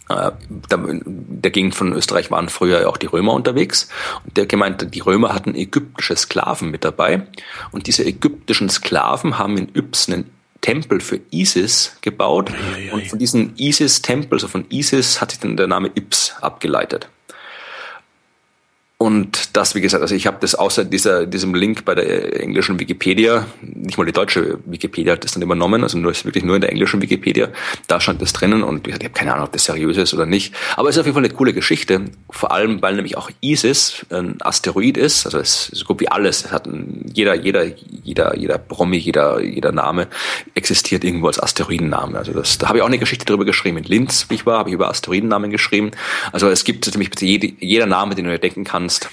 äh, 0.09 0.31
der 0.49 1.51
Gegend 1.51 1.75
von 1.75 1.93
Österreich 1.93 2.31
waren 2.31 2.49
früher 2.49 2.89
auch 2.89 2.97
die 2.97 3.07
Römer 3.07 3.33
unterwegs. 3.33 3.89
Und 4.25 4.37
der 4.37 4.47
gemeinte, 4.47 4.87
die 4.87 5.01
Römer 5.01 5.35
hatten 5.35 5.55
ägyptische 5.55 6.17
Sklaven 6.17 6.71
mit 6.71 6.85
dabei. 6.85 7.27
Und 7.73 7.87
diese 7.87 8.05
ägyptischen 8.05 8.69
Sklaven 8.69 9.39
haben 9.39 9.57
in 9.59 9.69
Yps 9.75 10.09
einen 10.09 10.31
Tempel 10.61 11.01
für 11.01 11.21
Isis 11.31 11.97
gebaut. 12.03 12.53
Und 12.93 13.09
von 13.09 13.19
diesem 13.19 13.55
Isis-Tempel, 13.57 14.37
also 14.37 14.47
von 14.47 14.65
Isis, 14.71 15.21
hat 15.21 15.33
sich 15.33 15.41
dann 15.41 15.57
der 15.57 15.67
Name 15.67 15.91
Ips 15.95 16.35
abgeleitet. 16.41 17.09
Und 19.03 19.57
das, 19.57 19.75
wie 19.75 19.81
gesagt, 19.81 20.01
also 20.01 20.15
ich 20.15 20.29
habe 20.29 20.37
das 20.39 20.55
außer 20.55 20.85
dieser, 20.85 21.27
diesem 21.27 21.57
Link 21.57 21.85
bei 21.85 21.97
der 21.97 22.41
englischen 22.41 22.79
Wikipedia, 22.79 23.47
nicht 23.61 23.99
mal 23.99 24.05
die 24.05 24.13
deutsche 24.13 24.61
Wikipedia 24.65 25.15
hat 25.15 25.25
das 25.25 25.33
dann 25.33 25.43
übernommen, 25.43 25.83
also 25.83 25.99
nur 25.99 26.13
wirklich 26.13 26.45
nur 26.45 26.55
in 26.55 26.61
der 26.61 26.71
englischen 26.71 27.03
Wikipedia, 27.03 27.49
da 27.89 28.01
stand 28.01 28.23
das 28.23 28.33
drinnen 28.33 28.63
und 28.63 28.87
ich 28.87 28.95
habe 28.95 29.09
keine 29.11 29.35
Ahnung, 29.35 29.47
ob 29.47 29.53
das 29.53 29.65
seriös 29.65 29.97
ist 29.97 30.15
oder 30.15 30.25
nicht. 30.25 30.55
Aber 30.77 30.89
es 30.89 30.95
ist 30.95 31.01
auf 31.01 31.07
jeden 31.07 31.15
Fall 31.17 31.25
eine 31.25 31.35
coole 31.35 31.53
Geschichte, 31.53 32.03
vor 32.31 32.53
allem, 32.53 32.81
weil 32.81 32.95
nämlich 32.95 33.17
auch 33.17 33.29
ISIS 33.41 34.07
ein 34.11 34.41
Asteroid 34.41 34.97
ist, 34.97 35.27
also 35.27 35.39
es 35.39 35.71
ist 35.71 35.81
so 35.81 35.85
gut 35.85 35.99
wie 35.99 36.07
alles, 36.07 36.45
es 36.45 36.53
hat 36.53 36.67
ein, 36.69 37.11
jeder, 37.13 37.35
jeder, 37.35 37.65
jeder, 38.05 38.37
jeder 38.37 38.59
Promi, 38.59 38.99
jeder, 38.99 39.43
jeder 39.43 39.73
Name 39.73 40.07
existiert 40.55 41.03
irgendwo 41.03 41.27
als 41.27 41.43
Asteroidenname. 41.43 42.17
Also 42.17 42.33
das, 42.33 42.57
da 42.59 42.69
habe 42.69 42.79
ich 42.79 42.83
auch 42.83 42.89
eine 42.89 42.99
Geschichte 42.99 43.25
darüber 43.25 43.47
geschrieben. 43.47 43.79
In 43.79 43.85
Linz, 43.85 44.27
wie 44.29 44.35
ich 44.35 44.47
war, 44.47 44.59
habe 44.59 44.71
ich 44.71 44.75
über 44.75 44.89
Asteroidennamen 44.89 45.51
geschrieben. 45.51 45.91
Also 46.31 46.49
es 46.49 46.63
gibt 46.63 46.89
nämlich 46.93 47.11
jede, 47.19 47.49
jeder 47.59 47.87
Name, 47.87 48.15
den 48.15 48.27
du 48.27 48.31
dir 48.31 48.39
denken 48.39 48.63
kannst, 48.63 48.92
kannst. 49.01 49.09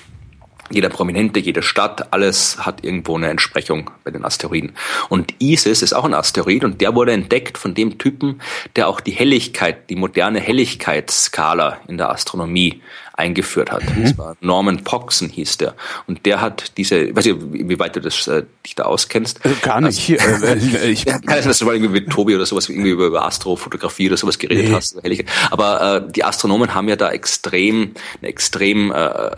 Jeder 0.71 0.89
Prominente, 0.89 1.39
jede 1.39 1.63
Stadt, 1.63 2.13
alles 2.13 2.63
hat 2.63 2.83
irgendwo 2.83 3.17
eine 3.17 3.29
Entsprechung 3.29 3.89
bei 4.03 4.11
den 4.11 4.23
Asteroiden. 4.23 4.73
Und 5.09 5.33
Isis 5.39 5.81
ist 5.81 5.93
auch 5.93 6.05
ein 6.05 6.13
Asteroid 6.13 6.63
und 6.63 6.79
der 6.79 6.93
wurde 6.93 7.11
entdeckt 7.11 7.57
von 7.57 7.73
dem 7.73 7.97
Typen, 7.97 8.39
der 8.75 8.87
auch 8.87 8.99
die 8.99 9.11
Helligkeit, 9.11 9.89
die 9.89 9.95
moderne 9.95 10.39
Helligkeitsskala 10.39 11.79
in 11.87 11.97
der 11.97 12.11
Astronomie 12.11 12.83
eingeführt 13.19 13.71
hat. 13.71 13.83
Mhm. 13.95 14.03
Das 14.03 14.17
war 14.17 14.35
Norman 14.41 14.83
Poxon 14.83 15.29
hieß 15.29 15.57
der. 15.57 15.75
Und 16.07 16.25
der 16.25 16.41
hat 16.41 16.77
diese, 16.77 17.15
weiß 17.15 17.25
ich, 17.27 17.35
wie 17.51 17.77
weit 17.77 17.95
du 17.95 18.01
das, 18.01 18.27
äh, 18.27 18.43
dich 18.65 18.75
da 18.75 18.83
auskennst. 18.83 19.41
Also 19.43 19.57
gar 19.61 19.81
nicht. 19.81 20.19
Also, 20.19 20.45
äh, 20.45 20.53
äh, 20.53 20.89
ich, 20.89 21.05
kann 21.05 21.21
sein, 21.25 21.43
dass 21.43 21.59
du 21.59 21.65
mal 21.65 21.75
irgendwie 21.75 21.91
mit 21.91 22.09
Tobi 22.09 22.35
oder 22.35 22.45
sowas 22.45 22.69
irgendwie 22.69 22.91
über 22.91 23.25
Astrofotografie 23.25 24.07
oder 24.07 24.17
sowas 24.17 24.39
geredet 24.39 24.69
nee. 24.69 24.73
hast. 24.73 24.97
Aber 25.51 26.05
äh, 26.07 26.11
die 26.11 26.23
Astronomen 26.23 26.73
haben 26.73 26.87
ja 26.87 26.95
da 26.95 27.11
extrem, 27.11 27.91
eine 28.21 28.29
extrem 28.29 28.91
äh, 28.91 29.31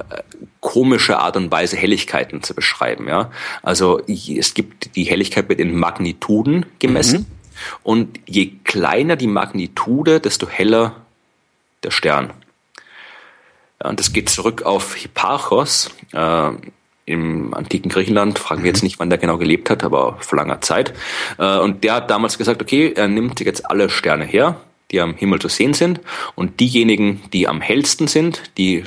komische 0.60 1.18
Art 1.18 1.36
und 1.36 1.52
Weise 1.52 1.76
Helligkeiten 1.76 2.44
zu 2.44 2.54
beschreiben. 2.54 3.08
Ja, 3.08 3.32
also 3.64 4.00
es 4.08 4.54
gibt 4.54 4.96
die 4.96 5.04
Helligkeit 5.04 5.50
wird 5.50 5.60
in 5.60 5.76
Magnituden 5.76 6.68
gemessen. 6.80 7.22
Mhm. 7.22 7.26
Und 7.84 8.20
je 8.26 8.54
kleiner 8.64 9.16
die 9.16 9.28
Magnitude, 9.28 10.20
desto 10.20 10.48
heller 10.48 10.96
der 11.84 11.92
Stern. 11.92 12.32
Und 13.84 14.00
das 14.00 14.14
geht 14.14 14.30
zurück 14.30 14.64
auf 14.64 14.96
Hipparchos 14.96 15.90
äh, 16.14 16.52
im 17.06 17.54
antiken 17.54 17.90
Griechenland. 17.90 18.40
Fragen 18.40 18.64
wir 18.64 18.70
jetzt 18.70 18.82
mhm. 18.82 18.88
nicht, 18.88 19.00
wann 19.00 19.10
der 19.10 19.18
genau 19.18 19.38
gelebt 19.38 19.70
hat, 19.70 19.84
aber 19.84 20.18
vor 20.20 20.38
langer 20.38 20.62
Zeit. 20.62 20.94
Äh, 21.38 21.60
und 21.60 21.84
der 21.84 21.96
hat 21.96 22.10
damals 22.10 22.38
gesagt, 22.38 22.62
okay, 22.62 22.94
er 22.96 23.08
nimmt 23.08 23.40
jetzt 23.40 23.70
alle 23.70 23.90
Sterne 23.90 24.26
her, 24.26 24.60
die 24.92 25.02
am 25.02 25.16
Himmel 25.16 25.40
zu 25.40 25.48
sehen 25.48 25.74
sind. 25.74 26.00
Und 26.36 26.60
diejenigen, 26.60 27.22
die 27.34 27.48
am 27.48 27.62
hellsten 27.62 28.08
sind, 28.08 28.42
die 28.58 28.84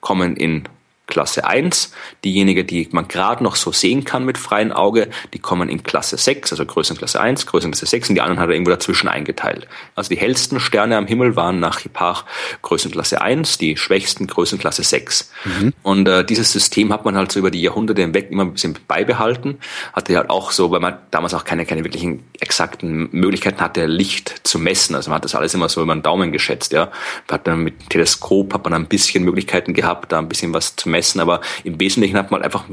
kommen 0.00 0.36
in 0.36 0.64
Klasse 1.06 1.46
1. 1.46 1.92
Diejenigen, 2.24 2.66
die 2.66 2.88
man 2.92 3.08
gerade 3.08 3.44
noch 3.44 3.56
so 3.56 3.72
sehen 3.72 4.04
kann 4.04 4.24
mit 4.24 4.38
freiem 4.38 4.72
Auge, 4.72 5.08
die 5.34 5.38
kommen 5.38 5.68
in 5.68 5.82
Klasse 5.82 6.16
6, 6.16 6.52
also 6.52 6.64
Größenklasse 6.64 7.20
1, 7.20 7.46
Größenklasse 7.46 7.86
6 7.86 8.08
und 8.08 8.14
die 8.14 8.20
anderen 8.22 8.40
hat 8.40 8.48
er 8.48 8.54
irgendwo 8.54 8.70
dazwischen 8.70 9.08
eingeteilt. 9.08 9.68
Also 9.94 10.08
die 10.08 10.16
hellsten 10.16 10.60
Sterne 10.60 10.96
am 10.96 11.06
Himmel 11.06 11.36
waren 11.36 11.60
nach 11.60 11.80
Hipparch 11.80 12.24
Größenklasse 12.62 13.20
1, 13.20 13.58
die 13.58 13.76
schwächsten 13.76 14.26
Größenklasse 14.26 14.82
6. 14.82 15.30
Mhm. 15.44 15.72
Und 15.82 16.08
äh, 16.08 16.24
dieses 16.24 16.52
System 16.52 16.92
hat 16.92 17.04
man 17.04 17.16
halt 17.16 17.32
so 17.32 17.38
über 17.38 17.50
die 17.50 17.60
Jahrhunderte 17.60 18.00
hinweg 18.00 18.30
immer 18.30 18.44
ein 18.44 18.54
bisschen 18.54 18.78
beibehalten. 18.88 19.58
Hatte 19.92 20.16
halt 20.16 20.30
auch 20.30 20.52
so, 20.52 20.70
weil 20.70 20.80
man 20.80 20.98
damals 21.10 21.34
auch 21.34 21.44
keine, 21.44 21.66
keine 21.66 21.84
wirklichen 21.84 22.24
exakten 22.40 23.08
Möglichkeiten 23.12 23.60
hatte, 23.60 23.84
Licht 23.84 24.40
zu 24.44 24.58
messen. 24.58 24.94
Also 24.94 25.10
man 25.10 25.16
hat 25.16 25.24
das 25.24 25.34
alles 25.34 25.52
immer 25.52 25.68
so 25.68 25.82
über 25.82 25.94
den 25.94 26.02
Daumen 26.02 26.32
geschätzt. 26.32 26.72
Ja. 26.72 26.86
Man 27.28 27.38
hat 27.38 27.46
dann 27.46 27.60
mit 27.60 27.90
Teleskop 27.90 28.54
hat 28.54 28.64
man 28.64 28.72
ein 28.72 28.86
bisschen 28.86 29.24
Möglichkeiten 29.24 29.74
gehabt, 29.74 30.12
da 30.12 30.18
ein 30.18 30.28
bisschen 30.28 30.54
was 30.54 30.76
zu 30.76 30.88
messen, 30.88 30.94
aber 31.16 31.40
im 31.64 31.78
Wesentlichen 31.80 32.16
hat 32.16 32.30
man 32.30 32.42
halt 32.42 32.46
einfach 32.46 32.64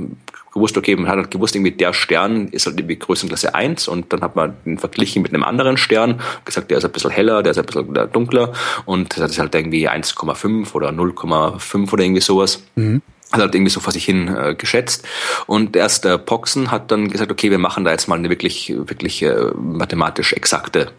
gewusst, 0.54 0.78
okay, 0.78 0.96
man 0.96 1.08
hat 1.08 1.18
halt 1.18 1.32
gewusst, 1.32 1.56
irgendwie 1.56 1.72
der 1.72 1.94
Stern 1.94 2.48
ist 2.50 2.66
halt 2.66 2.78
irgendwie 2.78 2.98
Größenklasse 2.98 3.56
1 3.56 3.88
und 3.88 4.12
dann 4.12 4.22
hat 4.22 4.36
man 4.36 4.56
den 4.66 4.78
verglichen 4.78 5.22
mit 5.22 5.34
einem 5.34 5.44
anderen 5.44 5.78
Stern, 5.78 6.22
gesagt, 6.46 6.72
der 6.72 6.80
ist 6.80 6.86
ein 6.86 6.92
bisschen 6.92 7.12
heller, 7.12 7.42
der 7.44 7.52
ist 7.52 7.58
ein 7.58 7.66
bisschen 7.66 8.12
dunkler 8.12 8.54
und 8.86 9.18
das 9.18 9.32
ist 9.32 9.40
halt 9.40 9.56
irgendwie 9.56 9.90
1,5 9.90 10.74
oder 10.74 10.90
0,5 10.90 11.94
oder 11.94 12.04
irgendwie 12.04 12.22
sowas. 12.22 12.64
Mhm 12.76 13.02
hat 13.32 13.40
halt 13.40 13.56
irgendwie 13.56 13.72
so 13.72 13.80
vor 13.80 13.94
sich 13.94 14.04
hin 14.04 14.28
äh, 14.28 14.56
geschätzt. 14.56 15.08
Und 15.48 15.76
erst 15.78 16.04
der 16.04 16.18
Poxen 16.18 16.70
hat 16.70 16.92
dann 16.92 17.10
gesagt, 17.10 17.32
okay, 17.32 17.50
wir 17.50 17.60
machen 17.60 17.86
da 17.86 17.92
jetzt 17.92 18.10
mal 18.10 18.18
eine 18.18 18.30
wirklich, 18.30 18.74
wirklich 18.76 19.24
äh, 19.24 19.52
mathematisch 19.56 20.34
exakte 20.34 20.92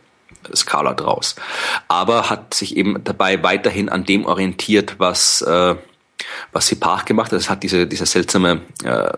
Skala 0.54 0.94
draus. 0.94 1.36
Aber 1.88 2.30
hat 2.30 2.54
sich 2.54 2.76
eben 2.76 3.04
dabei 3.04 3.42
weiterhin 3.42 3.88
an 3.88 4.04
dem 4.04 4.24
orientiert, 4.24 4.96
was 4.98 5.42
äh, 5.42 5.74
was 6.52 6.66
sie 6.66 6.76
Park 6.76 7.06
gemacht 7.06 7.32
hat. 7.32 7.38
Es 7.38 7.50
hat 7.50 7.62
diese, 7.62 7.86
diese 7.86 8.06
seltsame 8.06 8.60
äh, 8.84 9.12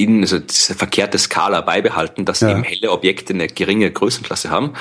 in, 0.00 0.20
also 0.20 0.38
diese 0.38 0.76
verkehrte 0.76 1.18
Skala 1.18 1.60
beibehalten, 1.60 2.24
dass 2.24 2.40
ja. 2.40 2.50
eben 2.50 2.62
helle 2.62 2.92
Objekte 2.92 3.34
eine 3.34 3.48
geringe 3.48 3.90
Größenklasse 3.90 4.48
haben 4.48 4.74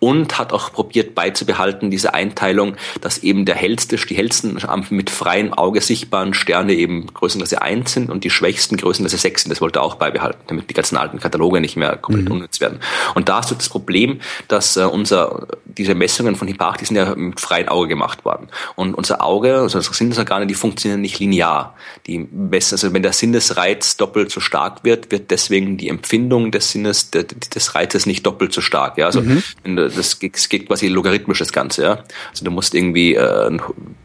und 0.00 0.36
hat 0.36 0.52
auch 0.52 0.72
probiert 0.72 1.14
beizubehalten 1.14 1.92
diese 1.92 2.12
Einteilung, 2.12 2.74
dass 3.00 3.18
eben 3.18 3.44
der 3.44 3.54
hellste, 3.54 3.96
die 3.96 4.16
hellsten 4.16 4.58
mit 4.90 5.10
freiem 5.10 5.52
Auge 5.52 5.80
sichtbaren 5.80 6.34
Sterne 6.34 6.74
eben 6.74 7.06
Größenklasse 7.06 7.62
1 7.62 7.92
sind 7.92 8.10
und 8.10 8.24
die 8.24 8.30
schwächsten 8.30 8.76
Größenklasse 8.76 9.16
6 9.16 9.42
sind. 9.44 9.50
Das 9.50 9.60
wollte 9.60 9.78
er 9.78 9.84
auch 9.84 9.94
beibehalten, 9.94 10.40
damit 10.48 10.68
die 10.68 10.74
ganzen 10.74 10.96
alten 10.96 11.20
Kataloge 11.20 11.60
nicht 11.60 11.76
mehr 11.76 11.96
komplett 11.96 12.26
mhm. 12.26 12.32
unnütz 12.32 12.60
werden. 12.60 12.80
Und 13.14 13.28
da 13.28 13.36
hast 13.36 13.52
du 13.52 13.54
das 13.54 13.68
Problem, 13.68 14.20
dass 14.48 14.76
äh, 14.76 14.82
unser, 14.82 15.46
diese 15.66 15.94
Messungen 15.94 16.34
von 16.34 16.48
Hipparch, 16.48 16.78
die 16.78 16.86
sind 16.86 16.96
ja 16.96 17.14
mit 17.14 17.38
freiem 17.38 17.68
Auge 17.68 17.86
gemacht 17.86 18.24
worden. 18.24 18.48
Und 18.74 18.94
unser 18.94 19.22
Auge, 19.22 19.60
also 19.60 19.78
unsere 19.78 19.94
Sinnesorgane, 19.94 20.48
die 20.48 20.54
funktionieren 20.54 21.00
nicht 21.00 21.20
linear. 21.20 21.76
Die 22.08 22.18
messen, 22.18 22.74
also 22.74 22.92
wenn 22.92 23.04
der 23.04 23.12
Sinnesreiz 23.12 23.96
doppelt 23.96 24.32
so 24.32 24.40
stark 24.40 24.63
stark 24.64 24.84
wird, 24.84 25.10
wird 25.12 25.30
deswegen 25.30 25.76
die 25.76 25.88
Empfindung 25.88 26.50
des 26.50 26.70
Sinnes 26.70 27.10
des 27.10 27.74
Reizes 27.74 28.06
nicht 28.06 28.24
doppelt 28.24 28.52
so 28.52 28.60
stark. 28.60 28.98
Ja, 28.98 29.06
also 29.06 29.20
mhm. 29.20 29.42
das, 29.76 30.18
geht, 30.18 30.34
das 30.34 30.48
geht 30.48 30.66
quasi 30.66 30.88
logarithmisch 30.88 31.38
das 31.38 31.52
Ganze. 31.52 31.82
Ja, 31.82 32.04
also 32.30 32.44
du 32.44 32.50
musst 32.50 32.74
irgendwie 32.74 33.14
äh, 33.14 33.50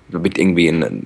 mit 0.09 0.37
irgendwie 0.37 0.67
ein 0.67 1.05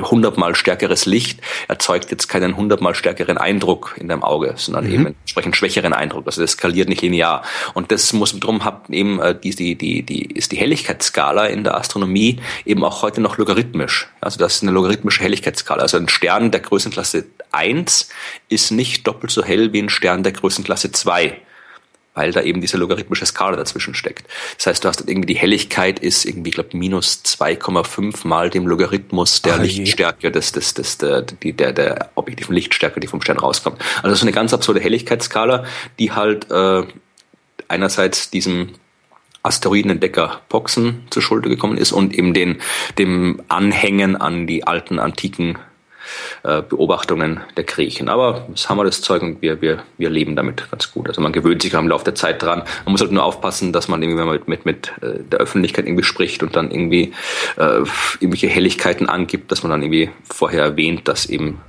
hundertmal 0.00 0.54
stärkeres 0.54 1.06
Licht 1.06 1.40
erzeugt 1.68 2.10
jetzt 2.10 2.28
keinen 2.28 2.56
hundertmal 2.56 2.94
stärkeren 2.94 3.38
Eindruck 3.38 3.96
in 3.98 4.08
deinem 4.08 4.22
Auge, 4.22 4.54
sondern 4.56 4.86
mhm. 4.86 4.92
eben 4.92 5.06
entsprechend 5.06 5.56
schwächeren 5.56 5.92
Eindruck. 5.92 6.26
Also 6.26 6.40
das 6.40 6.52
skaliert 6.52 6.88
nicht 6.88 7.02
linear. 7.02 7.42
Und 7.74 7.92
das 7.92 8.12
muss 8.12 8.38
drum 8.38 8.64
hat 8.64 8.88
eben 8.90 9.20
äh, 9.20 9.38
die, 9.38 9.54
die, 9.54 9.76
die, 9.76 10.02
die 10.02 10.26
ist 10.26 10.52
die 10.52 10.56
Helligkeitsskala 10.56 11.46
in 11.46 11.64
der 11.64 11.76
Astronomie 11.76 12.40
eben 12.64 12.84
auch 12.84 13.02
heute 13.02 13.20
noch 13.20 13.38
logarithmisch. 13.38 14.08
Also 14.20 14.38
das 14.38 14.56
ist 14.56 14.62
eine 14.62 14.72
logarithmische 14.72 15.22
Helligkeitsskala. 15.22 15.82
Also 15.82 15.96
ein 15.96 16.08
Stern 16.08 16.50
der 16.50 16.60
Größenklasse 16.60 17.26
1 17.52 18.08
ist 18.48 18.70
nicht 18.70 19.06
doppelt 19.06 19.30
so 19.30 19.44
hell 19.44 19.72
wie 19.72 19.80
ein 19.80 19.88
Stern 19.88 20.22
der 20.22 20.32
Größenklasse 20.32 20.92
2 20.92 21.36
weil 22.14 22.32
da 22.32 22.42
eben 22.42 22.60
diese 22.60 22.76
logarithmische 22.76 23.26
Skala 23.26 23.56
dazwischen 23.56 23.94
steckt. 23.94 24.26
Das 24.56 24.66
heißt, 24.66 24.84
du 24.84 24.88
hast 24.88 25.08
irgendwie 25.08 25.26
die 25.26 25.38
Helligkeit 25.38 25.98
ist 25.98 26.24
irgendwie, 26.24 26.50
ich 26.50 26.54
glaube, 26.54 26.76
minus 26.76 27.22
2,5 27.24 28.26
mal 28.26 28.50
dem 28.50 28.66
Logarithmus 28.66 29.42
der 29.42 29.54
Ach, 29.54 29.62
Lichtstärke 29.62 30.30
des, 30.30 30.52
des, 30.52 30.74
des, 30.74 30.98
der, 30.98 31.22
der, 31.22 31.72
der 31.72 32.10
objektiven 32.14 32.54
Lichtstärke, 32.54 33.00
die 33.00 33.06
vom 33.06 33.22
Stern 33.22 33.38
rauskommt. 33.38 33.80
Also 33.96 34.08
das 34.08 34.18
ist 34.18 34.22
eine 34.22 34.32
ganz 34.32 34.52
absurde 34.52 34.80
Helligkeitsskala, 34.80 35.64
die 35.98 36.12
halt 36.12 36.50
äh, 36.50 36.82
einerseits 37.68 38.30
diesem 38.30 38.74
Asteroidenentdecker 39.42 40.40
Poxen 40.48 41.02
zur 41.10 41.22
Schulde 41.22 41.48
gekommen 41.48 41.76
ist 41.76 41.92
und 41.92 42.14
eben 42.14 42.32
den, 42.34 42.60
dem 42.98 43.42
Anhängen 43.48 44.16
an 44.16 44.46
die 44.46 44.64
alten 44.66 44.98
antiken 44.98 45.58
äh, 46.42 46.62
Beobachtungen 46.62 47.40
der 47.56 47.64
Griechen. 47.64 48.08
Aber 48.08 48.46
das 48.50 48.68
haben 48.68 48.78
wir 48.78 48.84
das 48.84 49.00
Zeug 49.00 49.22
und 49.22 49.42
wir, 49.42 49.60
wir, 49.60 49.82
wir 49.98 50.10
leben 50.10 50.36
damit 50.36 50.70
ganz 50.70 50.92
gut. 50.92 51.08
Also 51.08 51.20
man 51.20 51.32
gewöhnt 51.32 51.62
sich 51.62 51.72
im 51.72 51.88
Laufe 51.88 52.04
der 52.04 52.14
Zeit 52.14 52.42
dran. 52.42 52.62
Man 52.84 52.92
muss 52.92 53.00
halt 53.00 53.12
nur 53.12 53.24
aufpassen, 53.24 53.72
dass 53.72 53.88
man 53.88 54.02
irgendwie, 54.02 54.18
wenn 54.18 54.26
man 54.26 54.34
mit, 54.34 54.48
mit, 54.48 54.66
mit 54.66 54.92
äh, 55.00 55.22
der 55.22 55.40
Öffentlichkeit 55.40 55.86
irgendwie 55.86 56.04
spricht 56.04 56.42
und 56.42 56.56
dann 56.56 56.70
irgendwie 56.70 57.12
äh, 57.56 57.82
irgendwelche 58.20 58.48
Helligkeiten 58.48 59.08
angibt, 59.08 59.50
dass 59.50 59.62
man 59.62 59.70
dann 59.70 59.82
irgendwie 59.82 60.10
vorher 60.24 60.62
erwähnt, 60.62 61.08
dass 61.08 61.26
eben 61.26 61.60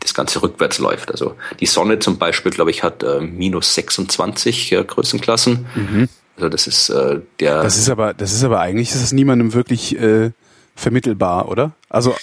das 0.00 0.14
Ganze 0.14 0.42
rückwärts 0.42 0.78
läuft. 0.78 1.10
Also 1.10 1.36
die 1.60 1.66
Sonne 1.66 1.98
zum 1.98 2.18
Beispiel, 2.18 2.50
glaube 2.50 2.70
ich, 2.70 2.82
hat 2.82 3.02
äh, 3.02 3.20
minus 3.20 3.74
26 3.74 4.72
äh, 4.72 4.84
Größenklassen. 4.84 5.66
Mhm. 5.74 6.08
Also 6.36 6.48
das 6.48 6.66
ist 6.66 6.88
äh, 6.88 7.20
der. 7.40 7.62
Das 7.62 7.78
ist 7.78 7.88
aber, 7.90 8.14
das 8.14 8.32
ist 8.32 8.42
aber 8.42 8.60
eigentlich, 8.60 8.90
das 8.90 9.02
ist 9.02 9.12
niemandem 9.12 9.54
wirklich 9.54 9.98
äh, 9.98 10.30
vermittelbar, 10.74 11.48
oder? 11.48 11.72
Also 11.88 12.14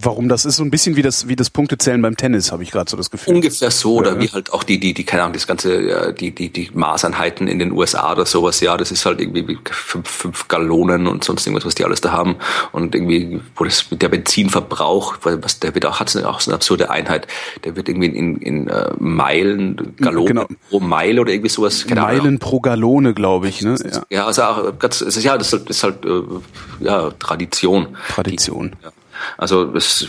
warum 0.00 0.28
das 0.28 0.44
ist 0.44 0.56
so 0.56 0.62
ein 0.62 0.70
bisschen 0.70 0.94
wie 0.94 1.02
das 1.02 1.26
wie 1.26 1.34
das 1.34 1.50
Punktezählen 1.50 2.00
beim 2.00 2.16
Tennis 2.16 2.52
habe 2.52 2.62
ich 2.62 2.70
gerade 2.70 2.88
so 2.88 2.96
das 2.96 3.10
Gefühl 3.10 3.34
ungefähr 3.34 3.72
so 3.72 3.96
oder 3.96 4.12
ja. 4.12 4.20
wie 4.20 4.28
halt 4.28 4.52
auch 4.52 4.62
die 4.62 4.78
die 4.78 4.94
die 4.94 5.02
keine 5.02 5.24
Ahnung 5.24 5.32
das 5.32 5.48
ganze 5.48 6.14
die 6.14 6.30
die 6.30 6.50
die 6.50 6.70
Maßeinheiten 6.72 7.48
in 7.48 7.58
den 7.58 7.72
USA 7.72 8.12
oder 8.12 8.24
sowas 8.24 8.60
ja 8.60 8.76
das 8.76 8.92
ist 8.92 9.04
halt 9.04 9.20
irgendwie 9.20 9.58
fünf, 9.68 10.08
fünf 10.08 10.46
Gallonen 10.46 11.08
und 11.08 11.24
sonst 11.24 11.44
irgendwas 11.46 11.66
was 11.66 11.74
die 11.74 11.84
alles 11.84 12.00
da 12.00 12.12
haben 12.12 12.36
und 12.70 12.94
irgendwie 12.94 13.40
wo 13.56 13.64
das 13.64 13.90
mit 13.90 14.00
der 14.00 14.08
Benzinverbrauch 14.08 15.16
was 15.22 15.58
der 15.58 15.74
wird 15.74 15.84
auch 15.84 15.98
hat 15.98 16.14
auch 16.24 16.40
so 16.40 16.50
eine 16.50 16.54
absurde 16.54 16.90
Einheit 16.90 17.26
der 17.64 17.74
wird 17.74 17.88
irgendwie 17.88 18.06
in, 18.06 18.36
in 18.36 18.70
uh, 18.70 18.94
Meilen 19.00 19.96
Gallonen 19.96 20.26
genau. 20.26 20.46
pro 20.70 20.78
Meile 20.78 21.22
oder 21.22 21.32
irgendwie 21.32 21.50
sowas 21.50 21.86
keine 21.88 22.02
Meilen 22.02 22.20
Ahnung. 22.20 22.38
pro 22.38 22.60
Gallone 22.60 23.14
glaube 23.14 23.48
ich 23.48 23.62
ne 23.62 23.74
ja, 23.84 24.02
ja 24.10 24.26
also 24.26 24.42
auch 24.42 24.78
ganz 24.78 25.00
ja 25.00 25.36
das 25.36 25.52
ist 25.52 25.52
halt, 25.52 25.68
das 25.68 25.76
ist 25.76 25.82
halt 25.82 26.04
äh, 26.04 26.84
ja 26.84 27.10
Tradition 27.18 27.96
Tradition 28.14 28.76
die, 28.80 28.84
ja. 28.84 28.92
Also 29.36 29.74
es 29.74 30.08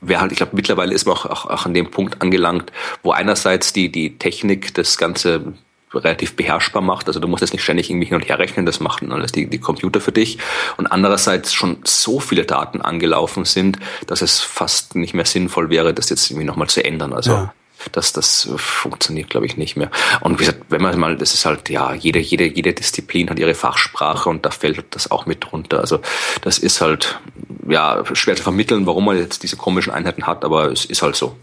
wäre 0.00 0.20
halt, 0.20 0.32
ich 0.32 0.38
glaube, 0.38 0.54
mittlerweile 0.54 0.94
ist 0.94 1.06
man 1.06 1.16
auch, 1.16 1.26
auch, 1.26 1.46
auch 1.46 1.66
an 1.66 1.74
dem 1.74 1.90
Punkt 1.90 2.22
angelangt, 2.22 2.72
wo 3.02 3.12
einerseits 3.12 3.72
die, 3.72 3.90
die 3.90 4.18
Technik 4.18 4.74
das 4.74 4.96
Ganze 4.96 5.54
relativ 5.92 6.36
beherrschbar 6.36 6.82
macht. 6.82 7.08
Also 7.08 7.18
du 7.18 7.28
musst 7.28 7.40
jetzt 7.40 7.52
nicht 7.52 7.62
ständig 7.62 7.90
irgendwie 7.90 8.06
hin 8.06 8.16
und 8.16 8.28
her 8.28 8.38
rechnen, 8.38 8.66
das 8.66 8.78
machen 8.80 9.10
alles 9.10 9.32
die, 9.32 9.46
die 9.46 9.58
Computer 9.58 10.00
für 10.00 10.12
dich. 10.12 10.38
Und 10.76 10.86
andererseits 10.86 11.54
schon 11.54 11.78
so 11.84 12.20
viele 12.20 12.44
Daten 12.44 12.82
angelaufen 12.82 13.44
sind, 13.44 13.78
dass 14.06 14.20
es 14.20 14.40
fast 14.40 14.96
nicht 14.96 15.14
mehr 15.14 15.24
sinnvoll 15.24 15.70
wäre, 15.70 15.94
das 15.94 16.10
jetzt 16.10 16.30
irgendwie 16.30 16.46
nochmal 16.46 16.68
zu 16.68 16.84
ändern. 16.84 17.12
Also 17.12 17.32
ja 17.32 17.52
das, 17.92 18.12
das 18.12 18.50
funktioniert, 18.56 19.30
glaube 19.30 19.46
ich, 19.46 19.56
nicht 19.56 19.76
mehr. 19.76 19.90
Und 20.20 20.38
wie 20.38 20.44
gesagt, 20.44 20.64
wenn 20.68 20.82
man 20.82 20.98
mal, 20.98 21.16
das 21.16 21.34
ist 21.34 21.44
halt, 21.44 21.68
ja, 21.70 21.94
jede, 21.94 22.18
jede, 22.18 22.44
jede 22.44 22.72
Disziplin 22.72 23.30
hat 23.30 23.38
ihre 23.38 23.54
Fachsprache 23.54 24.28
und 24.28 24.44
da 24.44 24.50
fällt 24.50 24.94
das 24.94 25.10
auch 25.10 25.26
mit 25.26 25.44
drunter. 25.44 25.80
Also 25.80 26.00
das 26.42 26.58
ist 26.58 26.80
halt, 26.80 27.20
ja, 27.66 28.04
schwer 28.14 28.36
zu 28.36 28.42
vermitteln, 28.42 28.86
warum 28.86 29.04
man 29.04 29.16
jetzt 29.16 29.42
diese 29.42 29.56
komischen 29.56 29.92
Einheiten 29.92 30.26
hat, 30.26 30.44
aber 30.44 30.70
es 30.70 30.84
ist 30.84 31.02
halt 31.02 31.16
so. 31.16 31.36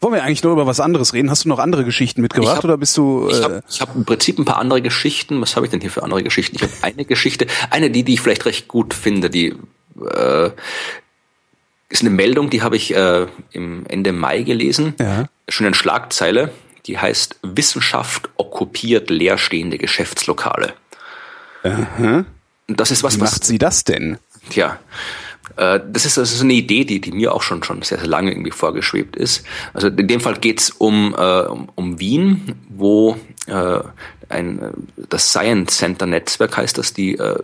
Wollen 0.00 0.14
wir 0.14 0.24
eigentlich 0.24 0.42
nur 0.42 0.52
über 0.52 0.66
was 0.66 0.80
anderes 0.80 1.12
reden? 1.12 1.30
Hast 1.30 1.44
du 1.44 1.48
noch 1.48 1.60
andere 1.60 1.84
Geschichten 1.84 2.22
mitgebracht 2.22 2.56
hab, 2.56 2.64
oder 2.64 2.76
bist 2.76 2.96
du? 2.96 3.28
Äh 3.28 3.32
ich 3.32 3.42
habe 3.44 3.62
hab 3.80 3.94
im 3.94 4.04
Prinzip 4.04 4.36
ein 4.36 4.44
paar 4.44 4.58
andere 4.58 4.82
Geschichten. 4.82 5.40
Was 5.40 5.54
habe 5.54 5.66
ich 5.66 5.70
denn 5.70 5.80
hier 5.80 5.90
für 5.90 6.02
andere 6.02 6.24
Geschichten? 6.24 6.56
Ich 6.56 6.62
habe 6.62 6.72
eine 6.82 7.04
Geschichte, 7.04 7.46
eine 7.70 7.88
die, 7.88 8.02
die 8.02 8.14
ich 8.14 8.20
vielleicht 8.20 8.44
recht 8.44 8.66
gut 8.66 8.94
finde, 8.94 9.30
die 9.30 9.54
äh, 10.00 10.50
ist 11.88 12.00
eine 12.00 12.10
Meldung, 12.10 12.50
die 12.50 12.62
habe 12.62 12.74
ich 12.74 12.94
äh, 12.96 13.26
im 13.52 13.86
Ende 13.86 14.12
Mai 14.12 14.42
gelesen. 14.42 14.94
Ja. 14.98 15.26
Schon 15.48 15.66
eine 15.66 15.76
Schlagzeile, 15.76 16.50
die 16.86 16.98
heißt 16.98 17.36
Wissenschaft 17.42 18.28
okkupiert 18.36 19.08
leerstehende 19.08 19.78
Geschäftslokale. 19.78 20.72
Aha. 21.62 22.24
Das 22.66 22.90
ist 22.90 23.04
was, 23.04 23.16
Wie 23.16 23.20
macht 23.20 23.40
was, 23.40 23.46
sie 23.46 23.58
das 23.58 23.84
denn? 23.84 24.18
Tja, 24.50 24.78
äh, 25.56 25.80
das 25.86 26.04
ist, 26.04 26.16
das 26.16 26.32
ist 26.32 26.42
eine 26.42 26.54
Idee, 26.54 26.84
die, 26.84 27.00
die 27.00 27.12
mir 27.12 27.34
auch 27.34 27.42
schon, 27.42 27.62
schon 27.62 27.82
sehr, 27.82 27.98
sehr 27.98 28.08
lange 28.08 28.30
irgendwie 28.30 28.50
vorgeschwebt 28.50 29.16
ist. 29.16 29.44
Also 29.74 29.88
in 29.88 30.08
dem 30.08 30.20
Fall 30.20 30.36
geht's 30.36 30.70
um, 30.70 31.14
äh, 31.16 31.42
um, 31.42 31.68
um 31.74 32.00
Wien, 32.00 32.54
wo 32.68 33.16
äh, 33.46 33.80
ein, 34.28 34.72
das 34.96 35.28
Science 35.28 35.76
Center 35.76 36.06
Netzwerk 36.06 36.56
heißt 36.56 36.78
das, 36.78 36.94
die 36.94 37.16
äh, 37.18 37.38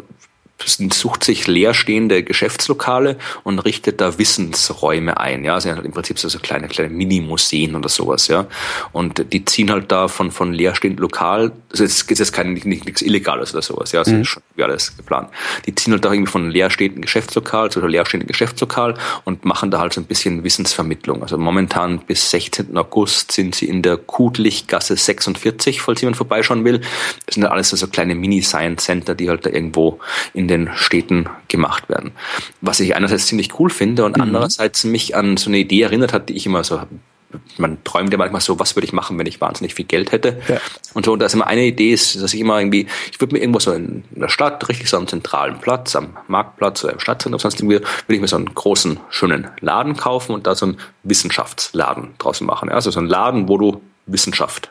sucht 0.67 1.25
sich 1.25 1.47
leerstehende 1.47 2.23
Geschäftslokale 2.23 3.17
und 3.45 3.61
richtet 3.61 4.01
da 4.01 4.19
Wissensräume 4.19 5.19
ein. 5.19 5.45
Ja, 5.45 5.61
sie 5.61 5.69
haben 5.69 5.77
halt 5.77 5.87
im 5.87 5.93
Prinzip 5.93 6.19
so, 6.19 6.39
kleine, 6.39 6.69
kleine 6.69 6.91
Mini-Museen 6.91 7.77
oder 7.77 7.89
sowas, 7.89 8.29
ja. 8.29 8.47
Und 8.93 9.33
die 9.33 9.45
ziehen 9.45 9.71
halt 9.71 9.91
da 9.93 10.09
von, 10.09 10.31
von 10.31 10.53
leerstehend 10.53 10.99
Lokal, 11.01 11.53
also 11.71 11.85
es 11.85 12.03
ist 12.03 12.11
jetzt 12.11 12.33
kein, 12.33 12.55
nichts 12.55 13.03
Illegales 13.03 13.53
oder 13.53 13.63
sowas, 13.63 13.93
ja, 13.93 14.01
das 14.01 14.13
mhm. 14.13 14.23
ist 14.23 14.29
schon 14.29 14.43
wie 14.57 14.65
alles 14.65 14.97
geplant. 14.97 15.31
Die 15.67 15.75
ziehen 15.75 15.93
halt 15.93 16.05
da 16.05 16.13
irgendwie 16.13 16.31
von 16.31 16.51
leerstehenden 16.51 17.03
Geschäftslokal 17.03 17.71
zu 17.71 17.85
leerstehenden 17.87 18.27
Geschäftslokal 18.27 18.95
und 19.25 19.45
machen 19.45 19.71
da 19.71 19.79
halt 19.79 19.93
so 19.93 20.01
ein 20.01 20.05
bisschen 20.05 20.45
Wissensvermittlung. 20.45 21.23
Also 21.23 21.39
momentan 21.39 22.01
bis 22.01 22.31
16. 22.31 22.77
August 22.77 23.33
sind 23.33 23.55
sie 23.55 23.67
in 23.67 23.83
der 23.83 23.97
Kudlichgasse 23.97 24.97
46, 24.97 25.81
falls 25.81 26.01
jemand 26.01 26.17
vorbeischauen 26.17 26.65
will. 26.65 26.81
Das 27.27 27.35
sind 27.35 27.45
ja 27.45 27.51
alles 27.51 27.71
so 27.71 27.87
kleine 27.87 28.15
Mini-Science-Center, 28.15 29.15
die 29.15 29.29
halt 29.29 29.47
da 29.47 29.51
irgendwo 29.51 30.01
in 30.35 30.48
den 30.49 30.71
Städten 30.75 31.29
gemacht 31.49 31.89
werden. 31.89 32.13
Was 32.61 32.81
ich 32.81 32.97
einerseits 32.97 33.27
ziemlich 33.27 33.59
cool 33.59 33.71
finde 33.71 34.05
und 34.05 34.17
mhm. 34.17 34.23
andererseits 34.23 34.85
mich 34.85 35.15
an 35.15 35.37
so 35.37 35.51
eine 35.51 35.59
Idee 35.59 35.83
erinnert 35.83 36.13
hat, 36.13 36.29
die 36.29 36.37
ich 36.37 36.47
immer 36.47 36.65
so 36.65 36.81
man 37.59 37.83
träumt 37.85 38.11
ja 38.13 38.19
manchmal 38.19 38.41
so, 38.41 38.59
was 38.59 38.75
würde 38.75 38.87
ich 38.87 38.93
machen, 38.93 39.19
wenn 39.19 39.27
ich 39.27 39.41
wahnsinnig 39.41 39.75
viel 39.75 39.85
Geld 39.85 40.13
hätte. 40.13 40.41
Ja. 40.49 40.59
Und 40.95 41.05
so, 41.05 41.13
und 41.13 41.19
da 41.19 41.27
ist 41.27 41.35
immer 41.35 41.47
eine 41.47 41.65
Idee, 41.65 41.93
ist, 41.93 42.21
dass 42.21 42.33
ich 42.33 42.41
immer 42.41 42.59
irgendwie, 42.59 42.87
ich 43.13 43.21
würde 43.21 43.35
mir 43.35 43.41
irgendwo 43.41 43.59
so 43.59 43.73
in 43.73 44.05
der 44.11 44.29
Stadt, 44.29 44.67
richtig 44.69 44.89
so 44.89 44.97
am 44.97 45.07
zentralen 45.07 45.59
Platz, 45.61 45.95
am 45.95 46.17
Marktplatz 46.27 46.85
oder 46.85 46.95
im 46.95 47.01
Stadtzentrum, 47.01 47.39
sonst 47.39 47.61
irgendwie, 47.61 47.81
würde 47.81 48.15
ich 48.15 48.21
mir 48.21 48.29
so 48.29 48.37
einen 48.37 48.55
großen, 48.55 48.99
schönen 49.11 49.49
Laden 49.61 49.97
kaufen 49.97 50.33
und 50.33 50.47
da 50.47 50.55
so 50.55 50.67
einen 50.67 50.79
Wissenschaftsladen 51.03 52.15
draußen 52.19 52.47
machen. 52.47 52.71
Also 52.71 52.91
so 52.91 52.99
einen 52.99 53.09
Laden, 53.09 53.49
wo 53.49 53.59
du 53.59 53.83
Wissenschaft 54.07 54.71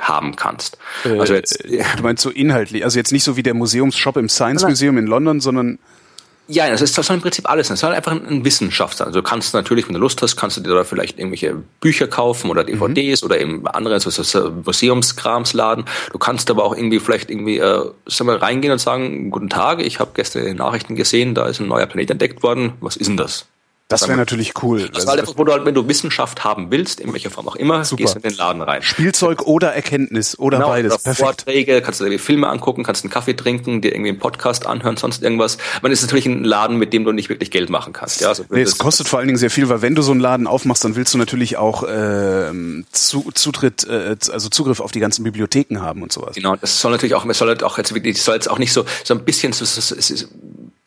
haben 0.00 0.36
kannst. 0.36 0.78
Äh, 1.04 1.18
also 1.18 1.34
jetzt, 1.34 1.64
äh, 1.64 1.82
du 1.96 2.02
meinst 2.02 2.22
so 2.22 2.30
inhaltlich, 2.30 2.84
also 2.84 2.98
jetzt 2.98 3.12
nicht 3.12 3.24
so 3.24 3.36
wie 3.36 3.42
der 3.42 3.54
Museumsshop 3.54 4.16
im 4.16 4.28
Science 4.28 4.64
Museum 4.64 4.98
in 4.98 5.06
London, 5.06 5.40
sondern 5.40 5.78
ja, 6.48 6.70
das 6.70 6.80
ist 6.80 6.96
das 6.96 7.06
soll 7.06 7.16
im 7.16 7.22
Prinzip 7.22 7.50
alles. 7.50 7.68
Das 7.68 7.80
soll 7.80 7.92
einfach 7.92 8.12
ein 8.12 8.44
Wissenschaft 8.44 8.96
sein. 8.96 9.08
Also 9.08 9.20
du 9.20 9.26
kannst 9.26 9.52
natürlich, 9.52 9.88
wenn 9.88 9.94
du 9.94 10.00
Lust 10.00 10.22
hast, 10.22 10.36
kannst 10.36 10.56
du 10.56 10.60
dir 10.60 10.74
da 10.74 10.84
vielleicht 10.84 11.18
irgendwelche 11.18 11.56
Bücher 11.80 12.06
kaufen 12.06 12.50
oder 12.50 12.62
DVDs 12.62 13.22
mhm. 13.22 13.26
oder 13.26 13.40
eben 13.40 13.66
andere 13.66 13.98
so, 13.98 14.10
so 14.10 14.52
Museumskramsladen. 14.64 15.86
Du 16.12 16.18
kannst 16.18 16.48
aber 16.48 16.64
auch 16.64 16.76
irgendwie 16.76 17.00
vielleicht 17.00 17.30
irgendwie 17.30 17.58
äh, 17.58 17.90
sag 18.06 18.26
mal, 18.26 18.36
reingehen 18.36 18.72
und 18.72 18.78
sagen, 18.78 19.30
guten 19.30 19.48
Tag, 19.48 19.80
ich 19.80 19.98
habe 19.98 20.12
gestern 20.14 20.56
Nachrichten 20.56 20.94
gesehen, 20.94 21.34
da 21.34 21.46
ist 21.46 21.60
ein 21.60 21.66
neuer 21.66 21.86
Planet 21.86 22.12
entdeckt 22.12 22.44
worden. 22.44 22.74
Was 22.80 22.96
ist 22.96 23.08
denn 23.08 23.16
das? 23.16 23.46
Das 23.88 24.08
wäre 24.08 24.18
natürlich 24.18 24.62
cool. 24.62 24.88
Das 24.88 25.04
ist 25.04 25.08
halt 25.08 25.20
einfach, 25.20 25.34
wo 25.36 25.44
du 25.44 25.52
halt, 25.52 25.64
wenn 25.64 25.74
du 25.74 25.86
Wissenschaft 25.86 26.42
haben 26.42 26.72
willst, 26.72 26.98
in 26.98 27.12
welcher 27.12 27.30
Form 27.30 27.46
auch 27.46 27.54
immer, 27.54 27.84
Super. 27.84 28.02
gehst 28.02 28.14
du 28.14 28.18
in 28.18 28.30
den 28.30 28.36
Laden 28.36 28.62
rein. 28.62 28.82
Spielzeug 28.82 29.42
oder 29.42 29.74
Erkenntnis 29.74 30.36
oder 30.38 30.58
genau, 30.58 30.70
beides. 30.70 30.92
Oder 30.92 31.02
Perfekt. 31.02 31.24
Vorträge, 31.24 31.82
kannst 31.82 32.00
du 32.00 32.04
dir 32.08 32.18
Filme 32.18 32.48
angucken, 32.48 32.82
kannst 32.82 33.04
einen 33.04 33.12
Kaffee 33.12 33.34
trinken, 33.34 33.82
dir 33.82 33.92
irgendwie 33.92 34.10
einen 34.10 34.18
Podcast 34.18 34.66
anhören, 34.66 34.96
sonst 34.96 35.22
irgendwas. 35.22 35.58
Man 35.82 35.92
ist 35.92 36.02
natürlich 36.02 36.26
ein 36.26 36.42
Laden, 36.42 36.78
mit 36.78 36.92
dem 36.92 37.04
du 37.04 37.12
nicht 37.12 37.28
wirklich 37.28 37.52
Geld 37.52 37.70
machen 37.70 37.92
kannst. 37.92 38.20
Ja, 38.20 38.28
also 38.28 38.44
nee, 38.50 38.62
es 38.62 38.76
kostet 38.76 39.06
vor 39.06 39.20
allen 39.20 39.28
Dingen 39.28 39.38
sehr 39.38 39.50
viel, 39.50 39.68
weil 39.68 39.82
wenn 39.82 39.94
du 39.94 40.02
so 40.02 40.10
einen 40.10 40.20
Laden 40.20 40.48
aufmachst, 40.48 40.84
dann 40.84 40.96
willst 40.96 41.14
du 41.14 41.18
natürlich 41.18 41.56
auch 41.56 41.84
äh, 41.84 42.50
zu, 42.90 43.30
Zutritt, 43.34 43.86
äh, 43.86 44.16
also 44.32 44.48
Zugriff 44.48 44.80
auf 44.80 44.90
die 44.90 45.00
ganzen 45.00 45.22
Bibliotheken 45.22 45.80
haben 45.80 46.02
und 46.02 46.12
sowas. 46.12 46.34
Genau, 46.34 46.56
das 46.56 46.80
soll 46.80 46.90
natürlich 46.90 47.14
auch, 47.14 47.24
es 47.24 47.38
soll 47.38 47.48
halt 47.48 47.62
auch 47.62 47.78
jetzt 47.78 47.94
wirklich, 47.94 48.20
soll 48.20 48.34
jetzt 48.34 48.50
auch 48.50 48.58
nicht 48.58 48.72
so 48.72 48.84
so 49.04 49.14
ein 49.14 49.24
bisschen 49.24 49.52
so, 49.52 49.64
so, 49.64 49.80
so 49.80 50.26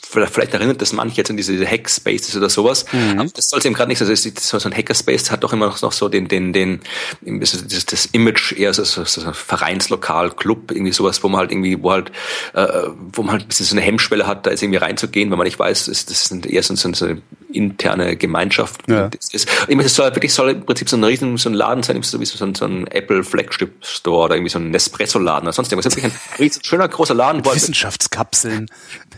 vielleicht 0.10 0.54
erinnert 0.54 0.82
das 0.82 0.92
manche 0.92 1.18
jetzt 1.18 1.30
an 1.30 1.38
diese 1.38 1.66
Hackspaces 1.66 2.36
oder 2.36 2.50
sowas. 2.50 2.86
Mhm. 2.92 3.20
Aber 3.20 3.30
das 3.30 3.50
soll 3.50 3.60
es 3.60 3.66
eben 3.66 3.76
gerade 3.76 3.90
nicht 3.90 4.00
sein. 4.00 4.10
Also 4.10 4.60
so 4.60 4.70
ein 4.70 4.76
Hackerspace 4.76 5.30
hat 5.32 5.44
doch 5.44 5.54
immer 5.54 5.68
noch 5.68 5.92
so 5.92 6.10
den, 6.10 6.28
den, 6.28 6.52
den, 6.52 6.82
das, 7.22 7.86
das 7.86 8.06
Image 8.08 8.54
eher 8.54 8.74
so, 8.74 8.84
so, 8.84 9.04
so 9.06 9.22
ein 9.22 9.34
Vereinslokal, 9.34 10.32
Club, 10.32 10.72
irgendwie 10.72 10.92
sowas, 10.92 11.24
wo 11.24 11.30
man 11.30 11.40
halt 11.40 11.52
irgendwie, 11.52 11.82
wo 11.82 11.92
halt, 11.92 12.12
äh, 12.54 12.68
wo 13.12 13.22
man 13.22 13.34
halt 13.34 13.44
ein 13.44 13.48
bisschen 13.48 13.68
so 13.68 13.76
eine 13.76 13.82
Hemmschwelle 13.82 14.26
hat, 14.26 14.46
da 14.46 14.52
jetzt 14.52 14.64
irgendwie 14.64 14.80
reinzugehen, 14.80 15.30
weil 15.30 15.38
man 15.38 15.46
nicht 15.46 15.60
weiß, 15.60 15.86
das, 15.86 16.06
das 16.06 16.26
sind 16.26 16.46
eher 16.46 16.64
so, 16.64 16.76
so, 16.76 16.92
so 16.94 17.06
eine 17.06 17.22
interne 17.52 18.16
Gemeinschaft. 18.16 18.82
Ja. 18.88 19.10
Das 19.10 19.34
ist, 19.34 19.48
ich 19.64 19.70
meine, 19.70 19.84
das 19.84 19.96
soll 19.96 20.14
wirklich 20.16 20.34
soll 20.34 20.50
im 20.52 20.66
Prinzip 20.66 20.90
so 20.90 20.98
ein 20.98 21.04
riesen, 21.04 21.38
so 21.38 21.50
ein 21.50 21.54
Laden 21.54 21.84
sein, 21.84 22.02
so 22.02 22.20
wie 22.20 22.26
so 22.26 22.44
ein, 22.44 22.56
so 22.56 22.66
ein 22.66 22.88
Apple 22.88 23.24
Flagship 23.24 23.86
Store 23.86 24.26
oder 24.26 24.36
irgendwie 24.36 24.52
so 24.52 24.60
ein 24.60 24.72
Nespresso-Laden 24.72 25.44
oder 25.44 25.54
sonst 25.54 25.72
irgendwas. 25.72 25.86
Das 25.86 25.96
ist 25.96 26.04
wirklich 26.04 26.14
ein 26.14 26.38
riesen, 26.44 26.64
schöner 26.64 26.88
großer 26.88 27.14
Laden. 27.14 27.46
Wissenschaftskapseln. 27.46 28.68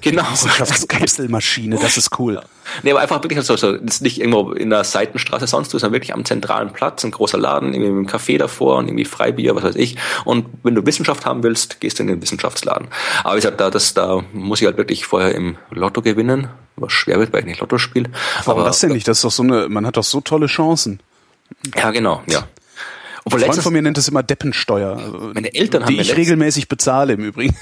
Genau. 0.02 0.24
Wissenschaftskapselmaschine, 0.32 1.78
das 1.78 1.97
ist 1.97 2.20
cool. 2.20 2.36
Ja. 2.36 2.43
Nee, 2.84 2.91
aber 2.91 3.02
einfach 3.02 3.24
wirklich 3.24 3.41
so, 3.43 3.56
so 3.56 3.74
ist 3.74 4.02
nicht 4.02 4.20
irgendwo 4.20 4.52
in 4.52 4.70
der 4.70 4.84
Seitenstraße 4.84 5.47
sonst, 5.47 5.72
sondern 5.72 5.93
wirklich 5.93 6.14
am 6.14 6.26
zentralen 6.26 6.74
Platz, 6.74 7.04
ein 7.04 7.12
großer 7.12 7.38
Laden, 7.38 7.74
irgendwie 7.74 7.91
mit 7.91 8.10
einem 8.10 8.22
Café 8.22 8.38
davor 8.38 8.78
und 8.78 8.88
irgendwie 8.88 9.06
Freibier, 9.06 9.56
was 9.56 9.64
weiß 9.64 9.76
ich. 9.76 9.97
Und 10.26 10.47
wenn 10.64 10.76
du 10.76 10.86
Wissenschaft 10.86 11.26
haben 11.26 11.43
willst, 11.43 11.80
gehst 11.80 11.99
du 11.99 12.04
in 12.04 12.08
den 12.08 12.22
Wissenschaftsladen. 12.22 12.88
Aber 13.24 13.34
wie 13.34 13.38
gesagt, 13.39 13.60
da, 13.60 13.70
das, 13.70 13.93
da 13.93 14.24
muss 14.34 14.62
ich 14.62 14.66
halt 14.66 14.78
wirklich 14.78 15.06
vorher 15.06 15.36
im 15.36 15.58
Lotto 15.70 16.02
gewinnen, 16.02 16.49
was 16.76 16.91
schwer 16.91 17.20
wird, 17.20 17.34
weil 17.34 17.41
ich 17.41 17.45
nicht 17.45 17.60
Lotto 17.62 17.78
spiele. 17.78 18.10
Warum 18.45 18.62
aber, 18.62 18.70
das 18.70 18.80
denn 18.80 18.91
nicht? 18.91 19.08
Das 19.08 19.18
ist 19.18 19.24
doch 19.24 19.32
so 19.32 19.43
eine, 19.43 19.70
man 19.70 19.86
hat 19.86 19.97
doch 19.97 20.04
so 20.04 20.22
tolle 20.22 20.47
Chancen. 20.47 20.99
Ja, 21.76 21.91
genau, 21.91 22.24
ja. 22.28 22.47
Obwohl 23.24 23.43
Ein 23.43 23.51
Freund 23.51 23.63
von 23.63 23.74
mir 23.74 23.82
nennt 23.82 23.97
es 23.97 24.07
immer 24.07 24.24
Deppensteuer. 24.24 25.32
Meine 25.34 25.53
Eltern 25.53 25.84
haben 25.84 25.93
die 25.93 26.01
ich 26.01 26.15
regelmäßig 26.15 26.67
bezahle 26.67 27.13
im 27.13 27.24
Übrigen. 27.24 27.55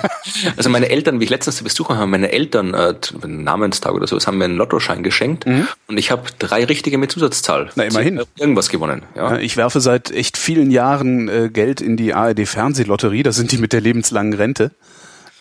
also 0.56 0.68
meine 0.68 0.90
Eltern, 0.90 1.20
wie 1.20 1.24
ich 1.24 1.30
letztens 1.30 1.56
zu 1.56 1.64
Besuch 1.64 1.88
haben, 1.88 2.10
meine 2.10 2.32
Eltern, 2.32 2.74
äh, 2.74 2.94
Namenstag 3.26 3.94
oder 3.94 4.06
so, 4.06 4.18
haben 4.26 4.38
mir 4.38 4.44
einen 4.44 4.56
Lottoschein 4.56 5.02
geschenkt 5.02 5.46
mhm. 5.46 5.68
und 5.86 5.96
ich 5.96 6.10
habe 6.10 6.22
drei 6.38 6.64
richtige 6.64 6.98
mit 6.98 7.12
Zusatzzahl. 7.12 7.70
Na 7.76 7.84
immerhin. 7.84 8.22
Irgendwas 8.38 8.68
gewonnen. 8.68 9.04
Ja. 9.14 9.38
Ich 9.38 9.56
werfe 9.56 9.80
seit 9.80 10.10
echt 10.10 10.36
vielen 10.36 10.70
Jahren 10.70 11.28
äh, 11.28 11.48
Geld 11.50 11.80
in 11.80 11.96
die 11.96 12.12
ARD 12.12 12.46
Fernsehlotterie. 12.46 13.22
Das 13.22 13.36
sind 13.36 13.52
die 13.52 13.58
mit 13.58 13.72
der 13.72 13.80
lebenslangen 13.80 14.34
Rente. 14.34 14.72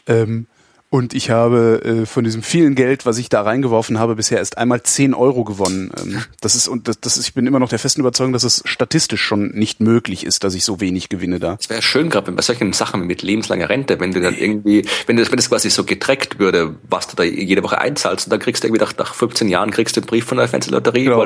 Ähm, 0.07 0.47
und 0.89 1.13
ich 1.13 1.29
habe 1.29 1.81
äh, 1.83 2.05
von 2.05 2.23
diesem 2.23 2.41
vielen 2.43 2.75
Geld, 2.75 3.05
was 3.05 3.17
ich 3.17 3.27
da 3.27 3.41
reingeworfen 3.41 3.99
habe, 3.99 4.15
bisher 4.15 4.37
erst 4.37 4.57
einmal 4.57 4.83
10 4.83 5.13
Euro 5.13 5.43
gewonnen. 5.43 5.91
Ähm, 5.99 6.23
das 6.41 6.55
ist 6.55 6.67
und 6.67 6.87
das, 6.87 6.99
das 7.01 7.17
ist, 7.17 7.27
ich 7.27 7.33
bin 7.33 7.45
immer 7.47 7.59
noch 7.59 7.69
der 7.69 7.79
festen 7.79 8.01
Überzeugung, 8.01 8.31
dass 8.31 8.43
es 8.43 8.61
statistisch 8.65 9.21
schon 9.21 9.49
nicht 9.49 9.81
möglich 9.81 10.25
ist, 10.25 10.43
dass 10.43 10.53
ich 10.53 10.63
so 10.63 10.79
wenig 10.79 11.09
gewinne 11.09 11.39
da. 11.39 11.57
Es 11.59 11.69
wäre 11.69 11.81
schön, 11.81 12.09
gerade 12.09 12.31
bei 12.31 12.41
solchen 12.41 12.71
Sachen 12.71 13.07
mit 13.07 13.23
lebenslanger 13.23 13.67
Rente, 13.67 13.99
wenn 13.99 14.13
du 14.13 14.21
dann 14.21 14.37
irgendwie, 14.37 14.85
wenn 15.07 15.17
das, 15.17 15.31
wenn 15.31 15.37
das 15.37 15.49
quasi 15.49 15.69
so 15.69 15.83
getreckt 15.83 16.39
würde, 16.39 16.75
was 16.87 17.07
du 17.07 17.15
da 17.15 17.23
jede 17.23 17.63
Woche 17.63 17.79
einzahlst, 17.79 18.27
und 18.27 18.31
dann 18.31 18.39
kriegst 18.39 18.63
du 18.63 18.67
irgendwie 18.67 18.83
nach, 18.83 18.95
nach 18.97 19.13
15 19.13 19.49
Jahren 19.49 19.71
kriegst 19.71 19.97
du 19.97 20.01
einen 20.01 20.07
Brief 20.07 20.25
von 20.25 20.37
der 20.37 20.47
Fernsehlotterie, 20.47 21.05
genau. 21.05 21.25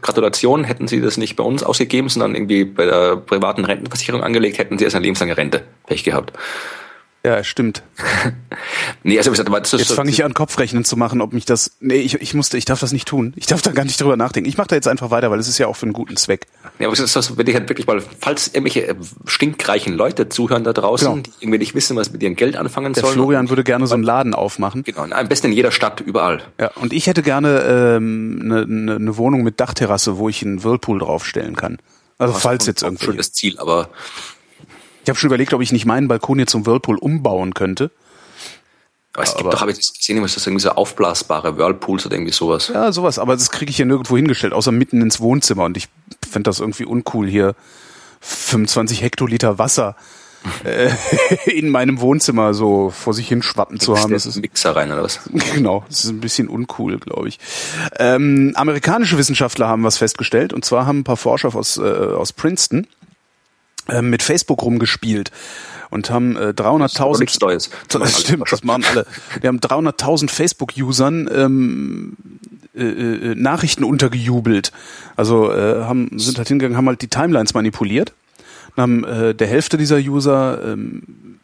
Gratulation, 0.00 0.64
hätten 0.64 0.88
sie 0.88 1.00
das 1.00 1.16
nicht 1.16 1.36
bei 1.36 1.44
uns 1.44 1.62
ausgegeben, 1.62 2.08
sondern 2.08 2.34
irgendwie 2.34 2.64
bei 2.64 2.86
der 2.86 3.16
privaten 3.16 3.64
Rentenversicherung 3.64 4.22
angelegt, 4.22 4.58
hätten 4.58 4.78
sie 4.78 4.84
erst 4.84 4.96
eine 4.96 5.04
lebenslange 5.04 5.36
Rente. 5.36 5.64
Pech 5.86 6.04
gehabt. 6.04 6.32
Ja, 7.24 7.44
stimmt. 7.44 7.84
nee, 9.04 9.16
also 9.16 9.30
gesagt, 9.30 9.48
aber 9.48 9.60
das 9.60 9.70
Jetzt 9.70 9.92
fange 9.92 10.10
ich 10.10 10.24
an, 10.24 10.34
Kopfrechnen 10.34 10.84
zu 10.84 10.96
machen, 10.96 11.20
ob 11.20 11.32
mich 11.32 11.44
das. 11.44 11.76
Nee, 11.78 11.96
ich, 11.96 12.14
ich 12.14 12.34
musste, 12.34 12.58
ich 12.58 12.64
darf 12.64 12.80
das 12.80 12.92
nicht 12.92 13.06
tun. 13.06 13.32
Ich 13.36 13.46
darf 13.46 13.62
da 13.62 13.70
gar 13.70 13.84
nicht 13.84 14.00
drüber 14.00 14.16
nachdenken. 14.16 14.48
Ich 14.48 14.56
mache 14.56 14.68
da 14.68 14.74
jetzt 14.74 14.88
einfach 14.88 15.10
weiter, 15.10 15.30
weil 15.30 15.38
es 15.38 15.46
ist 15.46 15.58
ja 15.58 15.68
auch 15.68 15.76
für 15.76 15.86
einen 15.86 15.92
guten 15.92 16.16
Zweck. 16.16 16.48
Ja, 16.80 16.88
aber 16.88 16.98
ist 16.98 17.14
das, 17.14 17.36
wenn 17.36 17.46
ich 17.46 17.54
halt 17.54 17.68
wirklich 17.68 17.86
mal, 17.86 18.02
falls 18.20 18.48
irgendwelche 18.48 18.88
äh, 18.88 18.94
stinkreichen 19.24 19.94
Leute 19.94 20.28
zuhören 20.30 20.64
da 20.64 20.72
draußen, 20.72 21.08
genau. 21.08 21.22
die 21.22 21.30
irgendwie 21.38 21.58
nicht 21.58 21.76
wissen, 21.76 21.96
was 21.96 22.10
mit 22.10 22.24
ihrem 22.24 22.34
Geld 22.34 22.56
anfangen 22.56 22.92
Der 22.92 23.04
sollen. 23.04 23.14
Florian 23.14 23.48
würde 23.50 23.62
gerne 23.62 23.86
so 23.86 23.94
einen 23.94 24.02
Laden 24.02 24.34
aufmachen. 24.34 24.82
Genau, 24.82 25.02
am 25.02 25.28
besten 25.28 25.46
in 25.46 25.52
jeder 25.52 25.70
Stadt, 25.70 26.00
überall. 26.00 26.42
Ja, 26.58 26.72
und 26.74 26.92
ich 26.92 27.06
hätte 27.06 27.22
gerne 27.22 27.60
ähm, 27.60 28.40
eine 28.42 28.66
ne, 28.66 28.98
ne 28.98 29.16
Wohnung 29.16 29.44
mit 29.44 29.60
Dachterrasse, 29.60 30.18
wo 30.18 30.28
ich 30.28 30.42
einen 30.42 30.64
Whirlpool 30.64 30.98
draufstellen 30.98 31.54
kann. 31.54 31.78
Also 32.18 32.34
falls 32.34 32.66
jetzt 32.66 32.82
irgendwie. 32.82 33.04
Schon 33.04 33.16
das 33.16 33.32
Ziel, 33.32 33.58
aber 33.58 33.90
ich 35.02 35.08
habe 35.08 35.18
schon 35.18 35.28
überlegt, 35.28 35.52
ob 35.54 35.62
ich 35.62 35.72
nicht 35.72 35.84
meinen 35.84 36.08
Balkon 36.08 36.38
jetzt 36.38 36.52
zum 36.52 36.66
Whirlpool 36.66 36.96
umbauen 36.96 37.54
könnte. 37.54 37.90
Aber 39.14 39.24
es 39.24 39.30
gibt 39.30 39.40
aber, 39.40 39.50
doch, 39.50 39.60
habe 39.60 39.70
ich 39.70 39.76
das 39.76 39.92
gesehen, 39.92 40.22
ist 40.24 40.36
das 40.36 40.46
irgendwie 40.46 40.62
so 40.62 40.70
aufblasbare 40.70 41.58
Whirlpools 41.58 42.06
oder 42.06 42.14
irgendwie 42.14 42.32
sowas. 42.32 42.70
Ja, 42.72 42.92
sowas, 42.92 43.18
aber 43.18 43.34
das 43.34 43.50
kriege 43.50 43.70
ich 43.70 43.76
ja 43.76 43.84
nirgendwo 43.84 44.16
hingestellt, 44.16 44.54
außer 44.54 44.72
mitten 44.72 45.02
ins 45.02 45.20
Wohnzimmer. 45.20 45.64
Und 45.64 45.76
ich 45.76 45.88
fände 46.26 46.48
das 46.48 46.60
irgendwie 46.60 46.86
uncool, 46.86 47.28
hier 47.28 47.54
25 48.20 49.02
Hektoliter 49.02 49.58
Wasser 49.58 49.96
äh, 50.64 50.90
in 51.46 51.68
meinem 51.68 52.00
Wohnzimmer 52.00 52.54
so 52.54 52.90
vor 52.90 53.12
sich 53.12 53.28
hin 53.28 53.42
schwappen 53.42 53.78
zu 53.78 53.98
haben. 53.98 54.12
Das 54.12 54.24
ist 54.24 54.40
Mixer 54.40 54.74
rein 54.74 54.90
oder 54.90 55.02
was? 55.02 55.20
Genau, 55.54 55.84
das 55.88 56.04
ist 56.04 56.10
ein 56.10 56.20
bisschen 56.20 56.48
uncool, 56.48 56.98
glaube 56.98 57.28
ich. 57.28 57.38
Ähm, 57.98 58.52
amerikanische 58.54 59.18
Wissenschaftler 59.18 59.68
haben 59.68 59.84
was 59.84 59.98
festgestellt, 59.98 60.52
und 60.52 60.64
zwar 60.64 60.86
haben 60.86 61.00
ein 61.00 61.04
paar 61.04 61.16
Forscher 61.16 61.54
aus, 61.54 61.76
äh, 61.76 61.82
aus 61.82 62.32
Princeton 62.32 62.86
äh, 63.88 64.02
mit 64.02 64.22
Facebook 64.22 64.62
rumgespielt 64.62 65.30
und 65.90 66.10
haben 66.10 66.36
äh, 66.36 66.54
300.000 66.56 67.68
das, 67.88 68.00
das 68.00 68.20
stimmt, 68.22 68.50
das 68.50 68.64
machen 68.64 68.84
alle. 68.90 69.06
Wir 69.40 69.48
haben 69.48 69.58
300.000 69.58 70.30
Facebook-Usern 70.30 71.28
ähm, 71.32 72.16
äh, 72.74 72.82
äh, 72.82 73.34
Nachrichten 73.34 73.84
untergejubelt. 73.84 74.72
Also 75.16 75.52
äh, 75.52 75.82
haben 75.82 76.18
sind 76.18 76.38
halt 76.38 76.48
hingegangen, 76.48 76.78
haben 76.78 76.88
halt 76.88 77.02
die 77.02 77.08
Timelines 77.08 77.52
manipuliert. 77.52 78.14
Haben 78.76 79.04
äh, 79.04 79.34
der 79.34 79.46
Hälfte 79.46 79.76
dieser 79.76 79.98
User 79.98 80.58
ähm, 80.64 81.38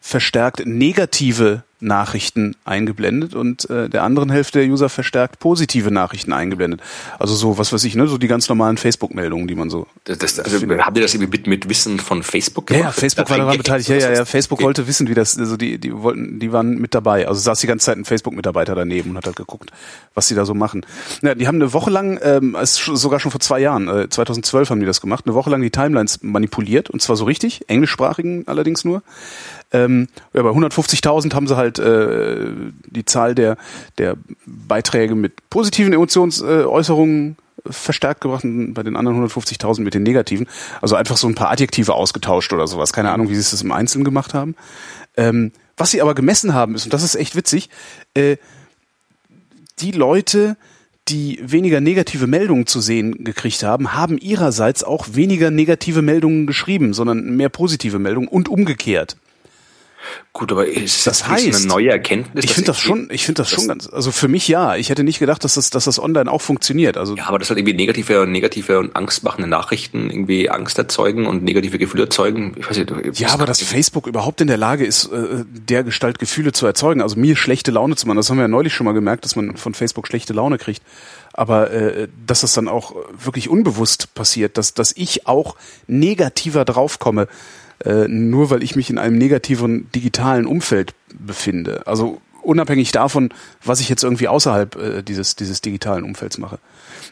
verstärkt 0.00 0.66
negative 0.66 1.62
Nachrichten 1.82 2.56
eingeblendet 2.64 3.34
und 3.34 3.68
äh, 3.68 3.88
der 3.88 4.02
anderen 4.04 4.30
Hälfte 4.30 4.60
der 4.60 4.68
User 4.68 4.88
verstärkt 4.88 5.40
positive 5.40 5.90
Nachrichten 5.90 6.32
eingeblendet. 6.32 6.80
Also 7.18 7.34
so, 7.34 7.58
was 7.58 7.72
weiß 7.72 7.84
ich, 7.84 7.96
ne, 7.96 8.06
so 8.06 8.18
die 8.18 8.28
ganz 8.28 8.48
normalen 8.48 8.76
Facebook-Meldungen, 8.76 9.48
die 9.48 9.54
man 9.54 9.68
so. 9.68 9.86
Das, 10.04 10.18
das, 10.18 10.38
also, 10.38 10.58
habt 10.78 10.96
ihr 10.96 11.02
das 11.02 11.14
irgendwie 11.14 11.38
mit, 11.38 11.46
mit 11.46 11.68
Wissen 11.68 11.98
von 11.98 12.22
Facebook 12.22 12.68
gemacht? 12.68 12.80
Ja, 12.80 12.88
ja 12.88 12.92
Facebook 12.92 13.28
war 13.28 13.38
daran 13.38 13.56
beteiligt. 13.56 13.88
Ja, 13.88 13.96
ja, 13.96 14.12
ja. 14.12 14.24
Facebook 14.24 14.58
okay. 14.58 14.66
wollte 14.66 14.86
wissen, 14.86 15.08
wie 15.08 15.14
das, 15.14 15.36
also 15.38 15.56
die, 15.56 15.78
die 15.78 15.92
wollten, 15.94 16.38
die 16.38 16.52
waren 16.52 16.78
mit 16.78 16.94
dabei. 16.94 17.26
Also 17.26 17.40
saß 17.40 17.60
die 17.60 17.66
ganze 17.66 17.86
Zeit 17.86 17.98
ein 17.98 18.04
Facebook-Mitarbeiter 18.04 18.74
daneben 18.74 19.10
und 19.10 19.16
hat 19.16 19.26
halt 19.26 19.36
geguckt, 19.36 19.70
was 20.14 20.28
sie 20.28 20.34
da 20.34 20.44
so 20.44 20.54
machen. 20.54 20.86
Ja, 21.22 21.34
die 21.34 21.46
haben 21.46 21.56
eine 21.56 21.72
Woche 21.72 21.90
lang, 21.90 22.18
ähm, 22.22 22.56
sogar 22.62 23.20
schon 23.20 23.30
vor 23.30 23.40
zwei 23.40 23.60
Jahren, 23.60 23.88
äh, 23.88 24.08
2012 24.08 24.70
haben 24.70 24.80
die 24.80 24.86
das 24.86 25.00
gemacht, 25.00 25.26
eine 25.26 25.34
Woche 25.34 25.50
lang 25.50 25.60
die 25.62 25.70
Timelines 25.70 26.22
manipuliert 26.22 26.90
und 26.90 27.02
zwar 27.02 27.16
so 27.16 27.24
richtig, 27.24 27.68
englischsprachigen 27.68 28.44
allerdings 28.46 28.84
nur. 28.84 29.02
Ähm, 29.72 30.08
ja, 30.34 30.42
bei 30.42 30.50
150.000 30.50 31.34
haben 31.34 31.48
sie 31.48 31.56
halt 31.56 31.78
äh, 31.78 32.46
die 32.86 33.04
Zahl 33.04 33.34
der, 33.34 33.56
der 33.98 34.16
Beiträge 34.46 35.14
mit 35.14 35.48
positiven 35.48 35.92
Emotionsäußerungen 35.92 37.36
verstärkt 37.66 38.20
gebracht 38.20 38.44
und 38.44 38.74
bei 38.74 38.82
den 38.82 38.96
anderen 38.96 39.26
150.000 39.28 39.82
mit 39.82 39.94
den 39.94 40.02
negativen. 40.02 40.46
Also 40.80 40.96
einfach 40.96 41.16
so 41.16 41.28
ein 41.28 41.34
paar 41.34 41.50
Adjektive 41.50 41.94
ausgetauscht 41.94 42.52
oder 42.52 42.66
sowas. 42.66 42.92
Keine 42.92 43.10
Ahnung, 43.12 43.28
wie 43.28 43.34
sie 43.34 43.40
es 43.40 43.62
im 43.62 43.72
Einzelnen 43.72 44.04
gemacht 44.04 44.34
haben. 44.34 44.56
Ähm, 45.16 45.52
was 45.76 45.90
sie 45.90 46.02
aber 46.02 46.14
gemessen 46.14 46.54
haben 46.54 46.74
ist, 46.74 46.84
und 46.84 46.92
das 46.92 47.02
ist 47.02 47.14
echt 47.14 47.36
witzig, 47.36 47.70
äh, 48.14 48.36
die 49.80 49.92
Leute, 49.92 50.56
die 51.08 51.40
weniger 51.42 51.80
negative 51.80 52.26
Meldungen 52.26 52.66
zu 52.66 52.80
sehen 52.80 53.24
gekriegt 53.24 53.62
haben, 53.62 53.94
haben 53.94 54.18
ihrerseits 54.18 54.84
auch 54.84 55.08
weniger 55.12 55.50
negative 55.50 56.02
Meldungen 56.02 56.46
geschrieben, 56.46 56.94
sondern 56.94 57.36
mehr 57.36 57.48
positive 57.48 57.98
Meldungen 57.98 58.28
und 58.28 58.48
umgekehrt. 58.48 59.16
Gut, 60.32 60.50
aber 60.50 60.66
ist 60.66 61.06
das, 61.06 61.18
das 61.18 61.28
heißt, 61.28 61.56
eine 61.56 61.66
neue 61.66 61.90
Erkenntnis? 61.90 62.44
Ich 62.44 62.54
finde 62.54 62.68
das 62.68 62.78
schon, 62.78 63.08
ich 63.10 63.26
finde 63.26 63.42
das, 63.42 63.50
das, 63.50 63.58
schon 63.58 63.68
ganz, 63.68 63.88
also 63.88 64.10
für 64.10 64.28
mich 64.28 64.48
ja. 64.48 64.76
Ich 64.76 64.88
hätte 64.88 65.04
nicht 65.04 65.18
gedacht, 65.18 65.44
dass 65.44 65.54
das, 65.54 65.70
dass 65.70 65.84
das 65.84 65.98
online 65.98 66.30
auch 66.30 66.40
funktioniert. 66.40 66.96
Also 66.96 67.16
ja, 67.16 67.26
aber 67.26 67.38
das 67.38 67.50
halt 67.50 67.58
irgendwie 67.58 67.74
negative, 67.74 68.26
negative 68.26 68.78
und 68.78 68.96
angstmachende 68.96 69.48
Nachrichten 69.48 70.10
irgendwie 70.10 70.48
Angst 70.48 70.78
erzeugen 70.78 71.26
und 71.26 71.44
negative 71.44 71.78
Gefühle 71.78 72.04
erzeugen. 72.04 72.54
Ich 72.56 72.68
weiß 72.68 72.78
nicht, 72.78 73.20
ja, 73.20 73.28
aber 73.28 73.44
dass 73.44 73.62
Facebook 73.62 74.06
überhaupt 74.06 74.40
in 74.40 74.46
der 74.46 74.56
Lage 74.56 74.84
ist, 74.86 75.06
äh, 75.12 75.44
der 75.46 75.84
Gestalt 75.84 76.18
Gefühle 76.18 76.52
zu 76.52 76.66
erzeugen, 76.66 77.02
also 77.02 77.16
mir 77.16 77.36
schlechte 77.36 77.70
Laune 77.70 77.96
zu 77.96 78.06
machen, 78.06 78.16
das 78.16 78.30
haben 78.30 78.38
wir 78.38 78.42
ja 78.42 78.48
neulich 78.48 78.74
schon 78.74 78.86
mal 78.86 78.92
gemerkt, 78.92 79.24
dass 79.24 79.36
man 79.36 79.56
von 79.56 79.74
Facebook 79.74 80.06
schlechte 80.06 80.32
Laune 80.32 80.58
kriegt. 80.58 80.82
Aber 81.34 81.70
äh, 81.70 82.08
dass 82.26 82.40
das 82.40 82.52
dann 82.54 82.68
auch 82.68 82.94
wirklich 83.22 83.48
unbewusst 83.48 84.14
passiert, 84.14 84.58
dass, 84.58 84.74
dass 84.74 84.92
ich 84.96 85.26
auch 85.26 85.56
negativer 85.86 86.64
draufkomme 86.64 87.28
äh, 87.84 88.08
nur 88.08 88.50
weil 88.50 88.62
ich 88.62 88.76
mich 88.76 88.90
in 88.90 88.98
einem 88.98 89.16
negativen 89.18 89.90
digitalen 89.94 90.46
Umfeld 90.46 90.94
befinde. 91.14 91.86
Also 91.86 92.20
unabhängig 92.42 92.92
davon, 92.92 93.30
was 93.64 93.80
ich 93.80 93.88
jetzt 93.88 94.02
irgendwie 94.02 94.28
außerhalb 94.28 94.76
äh, 94.76 95.02
dieses, 95.02 95.36
dieses 95.36 95.60
digitalen 95.60 96.04
Umfelds 96.04 96.38
mache. 96.38 96.58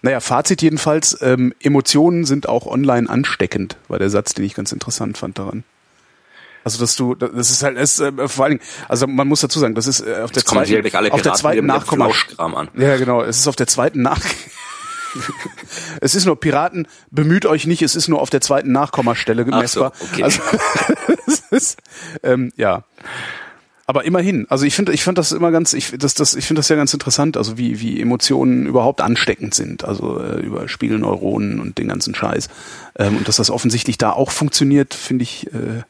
Naja, 0.03 0.21
Fazit 0.21 0.63
jedenfalls, 0.63 1.19
ähm, 1.21 1.55
Emotionen 1.61 2.25
sind 2.25 2.49
auch 2.49 2.67
online 2.67 3.09
ansteckend, 3.09 3.77
war 3.89 3.99
der 3.99 4.11
Satz, 4.11 4.35
den 4.35 4.45
ich 4.45 4.55
ganz 4.55 4.73
interessant 4.73 5.19
fand 5.19 5.39
daran. 5.39 5.65
Also 6.63 6.79
dass 6.79 6.95
du, 6.95 7.15
das 7.15 7.51
ist 7.51 7.63
halt, 7.63 7.79
ist, 7.79 8.01
äh, 8.01 8.29
vor 8.29 8.45
allen 8.45 8.59
Dingen, 8.59 8.71
also 8.89 9.07
man 9.07 9.27
muss 9.27 9.41
dazu 9.41 9.59
sagen, 9.59 9.75
das 9.75 9.87
ist 9.87 10.01
äh, 10.01 10.21
auf 10.23 10.31
der 10.31 10.45
zweiten, 10.45 11.13
auf 11.13 11.23
der 11.23 11.33
zweiten 11.33 11.67
Nachkommastelle. 11.67 12.69
Ja, 12.77 12.97
genau, 12.97 13.23
es 13.23 13.39
ist 13.39 13.49
auf 13.49 13.57
der 13.57 13.67
zweiten 13.67 14.03
Nach 14.03 14.21
es 16.01 16.15
ist 16.15 16.27
nur 16.27 16.39
Piraten, 16.39 16.87
bemüht 17.11 17.47
euch 17.47 17.67
nicht, 17.67 17.83
es 17.83 17.97
ist 17.97 18.09
nur 18.09 18.21
auf 18.21 18.31
der 18.31 18.41
zweiten 18.41 18.73
Nachkommastelle 18.73 19.45
messbar. 19.45 19.93
So, 19.99 20.05
okay. 20.07 20.23
Also, 20.25 20.43
ist, 21.51 21.79
ähm, 22.23 22.53
ja. 22.57 22.85
Aber 23.87 24.05
immerhin, 24.05 24.47
also 24.49 24.65
ich 24.65 24.77
finde, 24.77 24.93
ich 24.93 25.03
finde 25.03 25.19
das 25.19 25.33
immer 25.33 25.51
ganz, 25.51 25.73
ich 25.73 25.93
das, 25.99 26.15
das, 26.15 26.37
ich 26.37 26.47
finde 26.47 26.61
das 26.61 26.69
ja 26.69 26.77
ganz 26.77 26.95
interessant, 26.95 27.37
also 27.37 27.59
wie 27.59 27.81
wie 27.81 28.01
Emotionen 28.01 28.67
überhaupt 28.67 29.01
ansteckend 29.01 29.53
sind, 29.53 29.83
also 29.85 30.21
äh, 30.21 30.39
über 30.41 30.69
Spiegelneuronen 30.69 31.59
und 31.59 31.77
den 31.77 31.89
ganzen 31.89 32.15
Scheiß 32.15 32.49
ähm, 33.01 33.17
und 33.17 33.27
dass 33.27 33.35
das 33.35 33.51
offensichtlich 33.51 33.99
da 33.99 34.13
auch 34.13 34.31
funktioniert, 34.31 34.95
finde 34.95 35.25
ich 35.25 35.49
äh, 35.49 35.83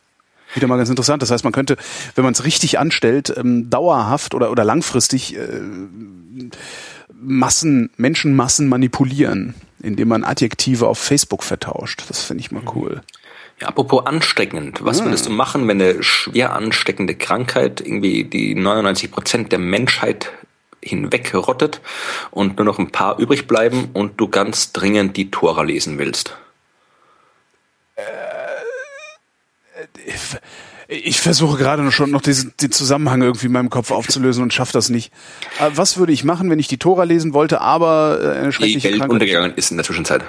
wieder 0.55 0.67
mal 0.67 0.79
ganz 0.79 0.89
interessant. 0.89 1.21
Das 1.21 1.31
heißt, 1.31 1.45
man 1.45 1.53
könnte, 1.53 1.77
wenn 2.15 2.25
man 2.25 2.33
es 2.33 2.45
richtig 2.45 2.79
anstellt, 2.79 3.35
ähm, 3.37 3.69
dauerhaft 3.69 4.35
oder 4.35 4.51
oder 4.51 4.65
langfristig 4.65 5.37
äh, 5.37 5.61
Massen, 7.15 7.91
Menschenmassen 7.97 8.69
manipulieren, 8.69 9.55
indem 9.83 10.09
man 10.09 10.25
Adjektive 10.25 10.87
auf 10.87 10.99
Facebook 10.99 11.43
vertauscht. 11.43 12.05
Das 12.09 12.23
finde 12.23 12.43
ich 12.43 12.51
mal 12.51 12.63
cool. 12.75 13.03
Ja, 13.61 13.69
apropos 13.69 14.07
ansteckend. 14.07 14.85
Was 14.85 14.99
hm. 14.99 15.07
würdest 15.07 15.27
du 15.27 15.31
machen, 15.31 15.69
wenn 15.69 15.81
eine 15.81 16.03
schwer 16.03 16.55
ansteckende 16.55 17.15
Krankheit 17.15 17.81
irgendwie 17.81 18.25
die 18.25 18.55
99 18.55 19.11
Prozent 19.11 19.53
der 19.53 19.59
Menschheit 19.59 20.33
hinwegrottet 20.83 21.81
und 22.31 22.57
nur 22.57 22.65
noch 22.65 22.79
ein 22.79 22.91
paar 22.91 23.19
übrig 23.19 23.47
bleiben 23.47 23.91
und 23.93 24.19
du 24.19 24.29
ganz 24.29 24.73
dringend 24.73 25.17
die 25.17 25.31
Tora 25.31 25.63
lesen 25.63 25.99
willst? 25.99 26.37
Äh, 27.97 28.03
ich 30.91 31.21
versuche 31.21 31.57
gerade 31.57 31.91
schon 31.93 32.11
noch 32.11 32.21
diesen, 32.21 32.53
den 32.61 32.73
Zusammenhang 32.73 33.23
irgendwie 33.23 33.47
in 33.47 33.53
meinem 33.53 33.71
Kopf 33.71 33.93
aufzulösen 33.93 34.43
und 34.43 34.53
schaffe 34.53 34.73
das 34.73 34.89
nicht. 34.89 35.13
Äh, 35.61 35.71
was 35.75 35.99
würde 35.99 36.13
ich 36.13 36.25
machen, 36.25 36.51
wenn 36.51 36.59
ich 36.59 36.67
die 36.67 36.79
Tora 36.79 37.05
lesen 37.05 37.33
wollte, 37.33 37.61
aber 37.61 38.19
äh, 38.21 38.39
eine 38.39 38.53
schreckliche 38.53 38.79
Die 38.79 38.85
Welt 38.85 38.95
Krankheit 38.95 39.11
untergegangen 39.11 39.55
ist 39.55 39.71
in 39.71 39.77
der 39.77 39.87
Zwischenzeit. 39.87 40.23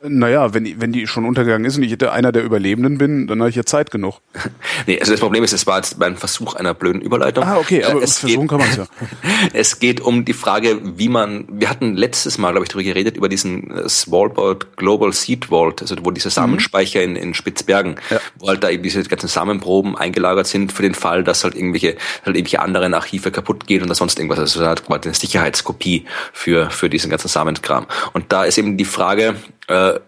Naja, 0.00 0.54
wenn, 0.54 0.80
wenn 0.80 0.92
die 0.92 1.08
schon 1.08 1.24
untergegangen 1.24 1.64
ist 1.64 1.76
und 1.76 1.82
ich 1.82 2.08
einer 2.08 2.30
der 2.30 2.44
Überlebenden 2.44 2.98
bin, 2.98 3.26
dann 3.26 3.40
habe 3.40 3.50
ich 3.50 3.56
ja 3.56 3.64
Zeit 3.64 3.90
genug. 3.90 4.20
nee, 4.86 5.00
also 5.00 5.10
das 5.10 5.20
Problem 5.20 5.42
ist, 5.42 5.52
es 5.52 5.66
war 5.66 5.78
jetzt 5.78 5.98
mein 5.98 6.16
Versuch 6.16 6.54
einer 6.54 6.72
blöden 6.72 7.00
Überleitung. 7.00 7.42
Ah, 7.42 7.56
okay, 7.56 7.82
aber 7.82 8.00
es 8.00 8.18
versuchen 8.18 8.46
geht, 8.46 8.50
kann 8.50 8.58
man 8.60 8.76
ja. 8.76 8.86
es 9.52 9.80
geht 9.80 10.00
um 10.00 10.24
die 10.24 10.34
Frage, 10.34 10.80
wie 10.98 11.08
man, 11.08 11.46
wir 11.50 11.68
hatten 11.68 11.96
letztes 11.96 12.38
Mal, 12.38 12.52
glaube 12.52 12.64
ich, 12.64 12.68
darüber 12.68 12.84
geredet, 12.84 13.16
über 13.16 13.28
diesen 13.28 13.72
äh, 13.72 13.88
Svalbard 13.88 14.76
Global 14.76 15.12
Seed 15.12 15.46
Vault, 15.46 15.82
also 15.82 15.96
wo 16.04 16.12
dieser 16.12 16.30
Samenspeicher 16.30 17.00
mhm. 17.00 17.16
in, 17.16 17.16
in 17.16 17.34
Spitzbergen, 17.34 17.96
ja. 18.10 18.20
wo 18.38 18.48
halt 18.48 18.62
da 18.62 18.70
eben 18.70 18.84
diese 18.84 19.02
ganzen 19.02 19.28
Samenproben 19.28 19.96
eingelagert 19.96 20.46
sind 20.46 20.72
für 20.72 20.82
den 20.82 20.94
Fall, 20.94 21.24
dass 21.24 21.42
halt 21.42 21.56
irgendwelche, 21.56 21.96
halt 22.24 22.36
irgendwelche 22.36 22.60
anderen 22.60 22.94
Archive 22.94 23.32
kaputt 23.32 23.66
gehen 23.66 23.82
oder 23.82 23.96
sonst 23.96 24.20
irgendwas. 24.20 24.38
Also 24.38 24.60
da 24.60 24.70
hat 24.70 24.86
quasi 24.86 25.08
eine 25.08 25.14
Sicherheitskopie 25.14 26.04
für, 26.32 26.70
für 26.70 26.88
diesen 26.88 27.10
ganzen 27.10 27.26
Samenkram. 27.26 27.86
Und 28.12 28.26
da 28.32 28.44
ist 28.44 28.58
eben 28.58 28.76
die 28.76 28.84
Frage, 28.84 29.34
äh, 29.68 30.00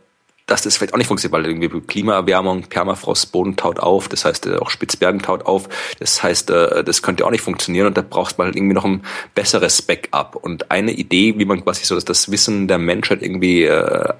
dass 0.50 0.62
das 0.62 0.76
vielleicht 0.76 0.94
auch 0.94 0.98
nicht 0.98 1.06
funktioniert, 1.06 1.32
weil 1.32 1.48
irgendwie 1.48 1.80
Klimaerwärmung, 1.80 2.62
Permafrost, 2.62 3.30
Boden 3.30 3.56
taut 3.56 3.78
auf, 3.78 4.08
das 4.08 4.24
heißt 4.24 4.46
äh, 4.46 4.56
auch 4.56 4.70
Spitzbergen 4.70 5.22
taut 5.22 5.46
auf, 5.46 5.68
das 6.00 6.22
heißt, 6.22 6.50
äh, 6.50 6.82
das 6.82 7.02
könnte 7.02 7.24
auch 7.24 7.30
nicht 7.30 7.42
funktionieren 7.42 7.86
und 7.86 7.96
da 7.96 8.02
braucht 8.02 8.36
man 8.36 8.46
halt 8.46 8.56
irgendwie 8.56 8.74
noch 8.74 8.84
ein 8.84 9.02
besseres 9.34 9.80
Backup. 9.80 10.36
Und 10.36 10.70
eine 10.70 10.92
Idee, 10.92 11.38
wie 11.38 11.44
man 11.44 11.62
quasi 11.62 11.84
so 11.84 11.98
das 11.98 12.30
Wissen 12.32 12.66
der 12.66 12.78
Menschheit 12.78 13.22
irgendwie 13.22 13.64
äh, 13.64 14.12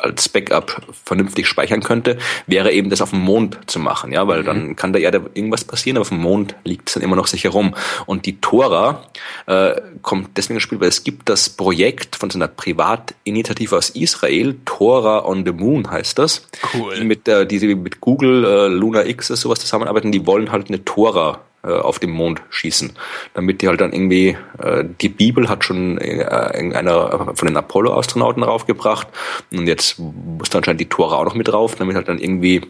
als 0.00 0.28
Backup 0.28 0.82
vernünftig 1.04 1.46
speichern 1.46 1.82
könnte, 1.82 2.18
wäre 2.46 2.72
eben 2.72 2.90
das 2.90 3.00
auf 3.00 3.10
dem 3.10 3.20
Mond 3.20 3.58
zu 3.66 3.78
machen, 3.78 4.12
ja, 4.12 4.26
weil 4.26 4.42
mhm. 4.42 4.46
dann 4.46 4.76
kann 4.76 4.92
der 4.92 5.02
Erde 5.02 5.30
irgendwas 5.34 5.64
passieren, 5.64 5.96
aber 5.96 6.02
auf 6.02 6.08
dem 6.08 6.20
Mond 6.20 6.54
liegt 6.64 6.88
es 6.88 6.94
dann 6.94 7.02
immer 7.02 7.16
noch 7.16 7.26
sicher 7.26 7.50
rum. 7.50 7.74
Und 8.06 8.26
die 8.26 8.40
Tora 8.40 9.04
äh, 9.46 9.80
kommt 10.02 10.36
deswegen 10.36 10.56
ins 10.56 10.62
Spiel, 10.62 10.80
weil 10.80 10.88
es 10.88 11.04
gibt 11.04 11.28
das 11.28 11.50
Projekt 11.50 12.16
von 12.16 12.30
so 12.30 12.38
einer 12.38 12.48
Privatinitiative 12.48 13.76
aus 13.76 13.90
Israel, 13.90 14.56
Tora 14.64 15.24
on 15.24 15.44
the 15.44 15.52
Moon 15.52 15.90
heißt 15.90 16.18
das, 16.18 16.46
cool. 16.74 16.94
die 16.96 17.04
mit, 17.04 17.28
äh, 17.28 17.46
die 17.46 17.74
mit 17.74 18.00
Google, 18.00 18.44
äh, 18.44 18.68
Luna 18.68 19.04
X, 19.04 19.28
sowas 19.28 19.60
zusammenarbeiten, 19.60 20.12
die 20.12 20.26
wollen 20.26 20.52
halt 20.52 20.68
eine 20.68 20.84
Tora 20.84 21.40
auf 21.62 21.98
dem 21.98 22.10
Mond 22.10 22.40
schießen, 22.50 22.92
damit 23.34 23.62
die 23.62 23.68
halt 23.68 23.80
dann 23.80 23.92
irgendwie 23.92 24.36
äh, 24.58 24.84
die 25.00 25.08
Bibel 25.08 25.48
hat 25.48 25.64
schon 25.64 25.98
äh, 25.98 26.24
einer 26.24 27.34
von 27.34 27.48
den 27.48 27.56
Apollo-Astronauten 27.56 28.42
raufgebracht 28.42 29.08
und 29.52 29.66
jetzt 29.66 29.98
muss 29.98 30.50
dann 30.50 30.60
anscheinend 30.60 30.80
die 30.80 30.88
Tora 30.88 31.16
auch 31.16 31.24
noch 31.24 31.34
mit 31.34 31.48
drauf, 31.48 31.74
damit 31.74 31.96
halt 31.96 32.08
dann 32.08 32.18
irgendwie 32.18 32.62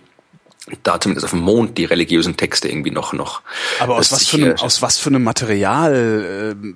da 0.83 1.01
zumindest 1.01 1.25
auf 1.25 1.31
dem 1.31 1.41
Mond 1.41 1.79
die 1.79 1.85
religiösen 1.85 2.37
Texte 2.37 2.69
irgendwie 2.69 2.91
noch 2.91 3.13
noch. 3.13 3.43
Aber 3.79 3.97
aus 3.97 4.13
was 4.13 4.27
für 4.27 4.37
einem 4.37 4.57
aus 4.57 4.83
was 4.83 4.99
für 4.99 5.11
einem 5.11 5.25
Material 5.25 6.57
äh, 6.57 6.75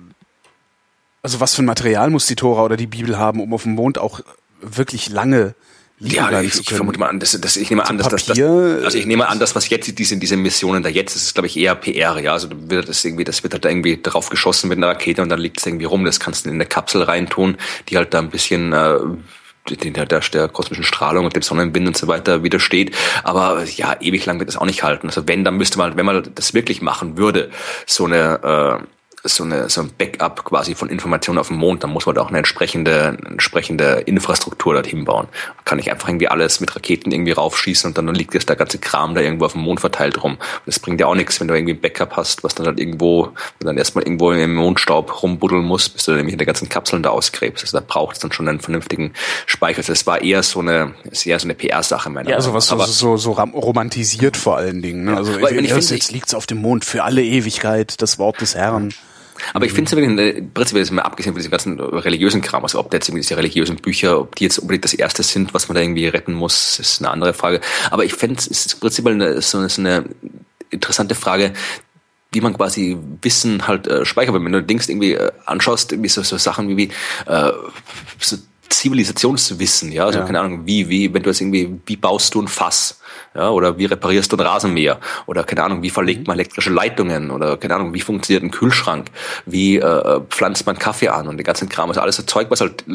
also 1.23 1.39
was 1.39 1.55
für 1.55 1.63
ein 1.63 1.65
Material 1.65 2.09
muss 2.09 2.25
die 2.27 2.35
Tora 2.35 2.63
oder 2.63 2.77
die 2.77 2.87
Bibel 2.87 3.17
haben, 3.17 3.39
um 3.39 3.53
auf 3.53 3.63
dem 3.63 3.75
Mond 3.75 3.97
auch 3.97 4.19
wirklich 4.61 5.09
lange 5.09 5.39
liegen 5.39 5.55
ja, 5.99 6.41
ich. 6.41 6.59
Ich 6.59 6.69
vermute 6.69 6.99
mal 6.99 7.07
an, 7.07 7.19
dass, 7.19 7.39
dass 7.39 7.55
ich 7.55 7.69
nehme 7.69 7.87
an, 7.87 7.97
dass, 7.97 8.09
dass, 8.09 8.25
dass 8.25 8.39
also 8.39 8.97
ich 8.97 9.05
nehme 9.05 9.27
an, 9.27 9.39
das 9.39 9.55
was 9.55 9.69
jetzt 9.69 9.97
diese 9.97 10.17
diese 10.17 10.35
Missionen 10.35 10.83
da 10.83 10.89
jetzt, 10.89 11.15
das 11.15 11.23
ist 11.23 11.33
glaube 11.33 11.47
ich 11.47 11.57
eher 11.57 11.75
PR, 11.75 12.19
ja, 12.19 12.33
also 12.33 12.49
wird 12.51 12.89
das 12.89 13.05
irgendwie, 13.05 13.23
das 13.23 13.43
wird 13.43 13.53
halt 13.53 13.65
irgendwie 13.65 14.01
drauf 14.01 14.29
geschossen 14.29 14.69
mit 14.69 14.77
einer 14.77 14.87
Rakete 14.87 15.21
und 15.21 15.29
dann 15.29 15.39
liegt 15.39 15.59
es 15.59 15.65
irgendwie 15.65 15.85
rum. 15.85 16.03
Das 16.03 16.19
kannst 16.19 16.45
du 16.45 16.49
in 16.49 16.55
eine 16.55 16.65
Kapsel 16.65 17.03
reintun, 17.03 17.57
die 17.89 17.97
halt 17.97 18.13
da 18.13 18.19
ein 18.19 18.29
bisschen 18.29 18.73
äh, 18.73 18.97
der, 19.69 20.05
der, 20.05 20.19
der 20.19 20.47
kosmischen 20.49 20.83
Strahlung 20.83 21.25
und 21.25 21.35
dem 21.35 21.41
Sonnenwind 21.41 21.87
und 21.87 21.97
so 21.97 22.07
weiter 22.07 22.43
widersteht. 22.43 22.95
Aber 23.23 23.63
ja, 23.63 23.95
ewig 24.01 24.25
lang 24.25 24.39
wird 24.39 24.49
das 24.49 24.57
auch 24.57 24.65
nicht 24.65 24.83
halten. 24.83 25.07
Also 25.07 25.27
wenn, 25.27 25.43
dann 25.43 25.55
müsste 25.55 25.77
man, 25.77 25.95
wenn 25.95 26.05
man 26.05 26.29
das 26.35 26.53
wirklich 26.53 26.81
machen 26.81 27.17
würde, 27.17 27.49
so 27.85 28.05
eine 28.05 28.81
äh, 28.81 28.85
so, 29.23 29.43
eine, 29.43 29.69
so 29.69 29.81
ein 29.81 29.91
Backup 29.97 30.43
quasi 30.43 30.75
von 30.75 30.89
Informationen 30.89 31.39
auf 31.39 31.47
dem 31.47 31.57
Mond, 31.57 31.83
dann 31.83 31.91
muss 31.91 32.05
man 32.05 32.15
da 32.15 32.21
auch 32.21 32.27
eine 32.27 32.39
entsprechende, 32.39 33.17
entsprechende 33.25 34.03
Infrastruktur 34.05 34.73
dorthin 34.73 35.05
bauen. 35.05 35.27
Man 35.55 35.65
kann 35.65 35.77
nicht 35.77 35.89
einfach 35.91 36.09
irgendwie 36.09 36.27
alles 36.27 36.59
mit 36.59 36.75
Raketen 36.75 37.11
irgendwie 37.11 37.31
raufschießen 37.31 37.89
und 37.89 37.97
dann 37.97 38.13
liegt 38.13 38.33
jetzt 38.33 38.49
der 38.49 38.57
ganze 38.57 38.79
Kram 38.79 39.15
da 39.15 39.21
irgendwo 39.21 39.45
auf 39.45 39.53
dem 39.53 39.61
Mond 39.61 39.79
verteilt 39.79 40.21
rum. 40.21 40.37
Das 40.65 40.79
bringt 40.79 40.99
ja 40.99 41.07
auch 41.07 41.15
nichts, 41.15 41.39
wenn 41.39 41.47
du 41.47 41.55
irgendwie 41.55 41.73
ein 41.73 41.79
Backup 41.79 42.17
hast, 42.17 42.43
was 42.43 42.53
dann 42.53 42.67
halt 42.67 42.79
irgendwo, 42.79 43.29
dann 43.59 43.77
erstmal 43.77 44.03
irgendwo 44.03 44.31
im 44.31 44.55
Mondstaub 44.55 45.23
rumbuddeln 45.23 45.63
muss, 45.63 45.87
bis 45.87 46.03
du 46.03 46.11
dann 46.11 46.17
nämlich 46.17 46.33
in 46.33 46.39
der 46.39 46.47
ganzen 46.47 46.67
Kapseln 46.67 47.01
da 47.01 47.11
ausgräbst. 47.11 47.63
Also 47.63 47.79
da 47.79 47.85
braucht 47.87 48.15
es 48.15 48.21
dann 48.21 48.33
schon 48.33 48.49
einen 48.49 48.59
vernünftigen 48.59 49.13
Speicher. 49.45 49.77
Also 49.77 49.93
das 49.93 50.05
war 50.05 50.21
eher 50.21 50.43
so 50.43 50.59
eine, 50.59 50.95
ist 51.09 51.25
eher 51.25 51.39
so 51.39 51.45
eine 51.45 51.55
PR-Sache 51.55 52.09
meiner 52.09 52.29
Ja, 52.29 52.35
also 52.35 52.53
was 52.53 52.67
so, 52.67 52.77
so, 52.83 53.17
so 53.17 53.31
romantisiert 53.31 54.35
vor 54.35 54.57
allen 54.57 54.81
Dingen. 54.81 55.05
Ne? 55.05 55.11
Ja, 55.11 55.17
also 55.17 55.37
ich, 55.37 55.51
ich, 55.51 55.71
ich, 55.71 55.89
jetzt 55.91 56.11
liegt's 56.11 56.33
auf 56.33 56.45
dem 56.45 56.57
Mond 56.57 56.83
für 56.83 57.03
alle 57.03 57.23
Ewigkeit, 57.23 58.01
das 58.01 58.19
Wort 58.19 58.41
des 58.41 58.55
Herrn. 58.55 58.93
Aber 59.53 59.65
ich 59.65 59.73
finde 59.73 59.89
es 59.89 59.95
wirklich, 59.95 60.53
prinzipiell 60.53 60.83
ist 60.83 60.91
mal 60.91 61.01
abgesehen 61.01 61.33
von 61.33 61.39
diesem 61.39 61.51
ganzen 61.51 61.79
religiösen 61.79 62.41
Kram, 62.41 62.63
also 62.63 62.79
ob 62.79 62.91
da 62.91 62.97
jetzt 62.97 63.09
irgendwie 63.09 63.21
diese 63.21 63.37
religiösen 63.37 63.77
Bücher, 63.77 64.19
ob 64.19 64.35
die 64.35 64.45
jetzt 64.45 64.59
unbedingt 64.59 64.85
das 64.85 64.93
erste 64.93 65.23
sind, 65.23 65.53
was 65.53 65.67
man 65.67 65.75
da 65.75 65.81
irgendwie 65.81 66.07
retten 66.07 66.33
muss, 66.33 66.79
ist 66.79 67.01
eine 67.01 67.11
andere 67.11 67.33
Frage. 67.33 67.61
Aber 67.91 68.05
ich 68.05 68.13
finde 68.13 68.35
es 68.37 68.47
ist 68.47 68.79
prinzipiell 68.79 69.15
eine, 69.15 69.41
so, 69.41 69.67
so 69.67 69.81
eine 69.81 70.05
interessante 70.69 71.15
Frage, 71.15 71.53
wie 72.31 72.41
man 72.41 72.53
quasi 72.53 72.97
Wissen 73.21 73.67
halt 73.67 73.87
äh, 73.87 74.05
speichert. 74.05 74.33
Wenn 74.33 74.51
du 74.51 74.63
Dings 74.63 74.89
irgendwie 74.89 75.13
äh, 75.13 75.31
anschaust, 75.45 75.91
irgendwie 75.91 76.09
so, 76.09 76.23
so 76.23 76.37
Sachen 76.37 76.67
wie, 76.69 76.77
wie 76.77 76.89
äh, 77.31 77.51
so 78.19 78.37
Zivilisationswissen, 78.69 79.91
ja, 79.91 80.05
also 80.05 80.19
ja. 80.19 80.25
keine 80.25 80.39
Ahnung, 80.39 80.65
wie, 80.65 80.89
wie, 80.89 81.13
wenn 81.13 81.21
du 81.21 81.29
jetzt 81.29 81.41
irgendwie, 81.41 81.79
wie 81.85 81.95
baust 81.95 82.33
du 82.33 82.41
ein 82.41 82.47
Fass? 82.47 82.99
Ja, 83.35 83.49
oder 83.49 83.77
wie 83.77 83.85
reparierst 83.85 84.31
du 84.31 84.37
ein 84.37 84.45
Rasenmäher? 84.45 84.99
Oder 85.25 85.43
keine 85.43 85.63
Ahnung, 85.63 85.81
wie 85.81 85.89
verlegt 85.89 86.21
mhm. 86.21 86.27
man 86.27 86.37
elektrische 86.37 86.69
Leitungen? 86.69 87.31
Oder 87.31 87.57
keine 87.57 87.75
Ahnung, 87.75 87.93
wie 87.93 88.01
funktioniert 88.01 88.43
ein 88.43 88.51
Kühlschrank? 88.51 89.07
Wie 89.45 89.77
äh, 89.77 90.21
pflanzt 90.29 90.65
man 90.65 90.77
Kaffee 90.77 91.09
an? 91.09 91.27
Und 91.27 91.37
den 91.37 91.43
ganzen 91.43 91.69
Kram. 91.69 91.89
Also 91.89 92.01
alles 92.01 92.17
so 92.17 92.23
Zeug, 92.23 92.49
was 92.49 92.61
halt 92.61 92.85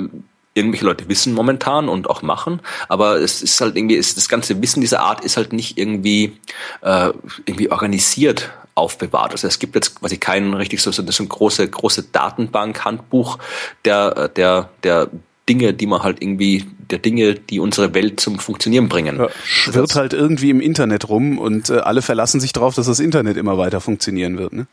irgendwelche 0.55 0.85
Leute 0.85 1.09
wissen 1.09 1.35
momentan 1.35 1.89
und 1.89 2.11
auch 2.11 2.23
machen, 2.23 2.61
aber 2.89 3.17
es 3.21 3.43
ist 3.43 3.61
halt 3.61 3.77
irgendwie, 3.77 3.95
ist, 3.95 4.17
das 4.17 4.29
ganze 4.29 4.61
Wissen 4.61 4.81
dieser 4.81 5.01
Art 5.01 5.25
ist 5.25 5.37
halt 5.37 5.53
nicht 5.53 5.79
irgendwie, 5.79 6.37
äh, 6.83 7.13
irgendwie 7.47 7.71
organisiert 7.71 8.51
aufbewahrt. 8.75 9.33
Also 9.33 9.47
es 9.47 9.59
gibt 9.59 9.75
jetzt 9.75 10.01
quasi 10.01 10.19
kein 10.19 10.55
richtig 10.55 10.81
so, 10.83 10.91
so 10.91 11.03
eine 11.03 11.29
große, 11.29 11.69
große 11.69 12.05
Datenbank, 12.05 12.85
Handbuch 12.85 13.39
der, 13.85 14.29
der, 14.29 14.71
der 14.83 15.09
Dinge, 15.49 15.73
die 15.75 15.87
man 15.87 16.03
halt 16.03 16.23
irgendwie, 16.23 16.65
der 16.91 16.99
Dinge, 16.99 17.35
die 17.35 17.61
unsere 17.61 17.95
Welt 17.95 18.21
zum 18.21 18.39
Funktionieren 18.39 18.89
bringen. 18.89 19.19
Ja, 19.19 19.29
schwirrt 19.45 19.95
halt 19.95 20.13
irgendwie 20.13 20.51
im 20.51 20.61
Internet 20.61 21.09
rum 21.09 21.39
und 21.39 21.71
äh, 21.71 21.79
alle 21.79 22.03
verlassen 22.03 22.41
sich 22.41 22.53
darauf, 22.53 22.75
dass 22.75 22.87
das 22.87 23.01
Internet 23.01 23.37
immer 23.37 23.59
weiter 23.59 23.81
funktionieren 23.81 24.39
wird, 24.39 24.53
ne? 24.53 24.67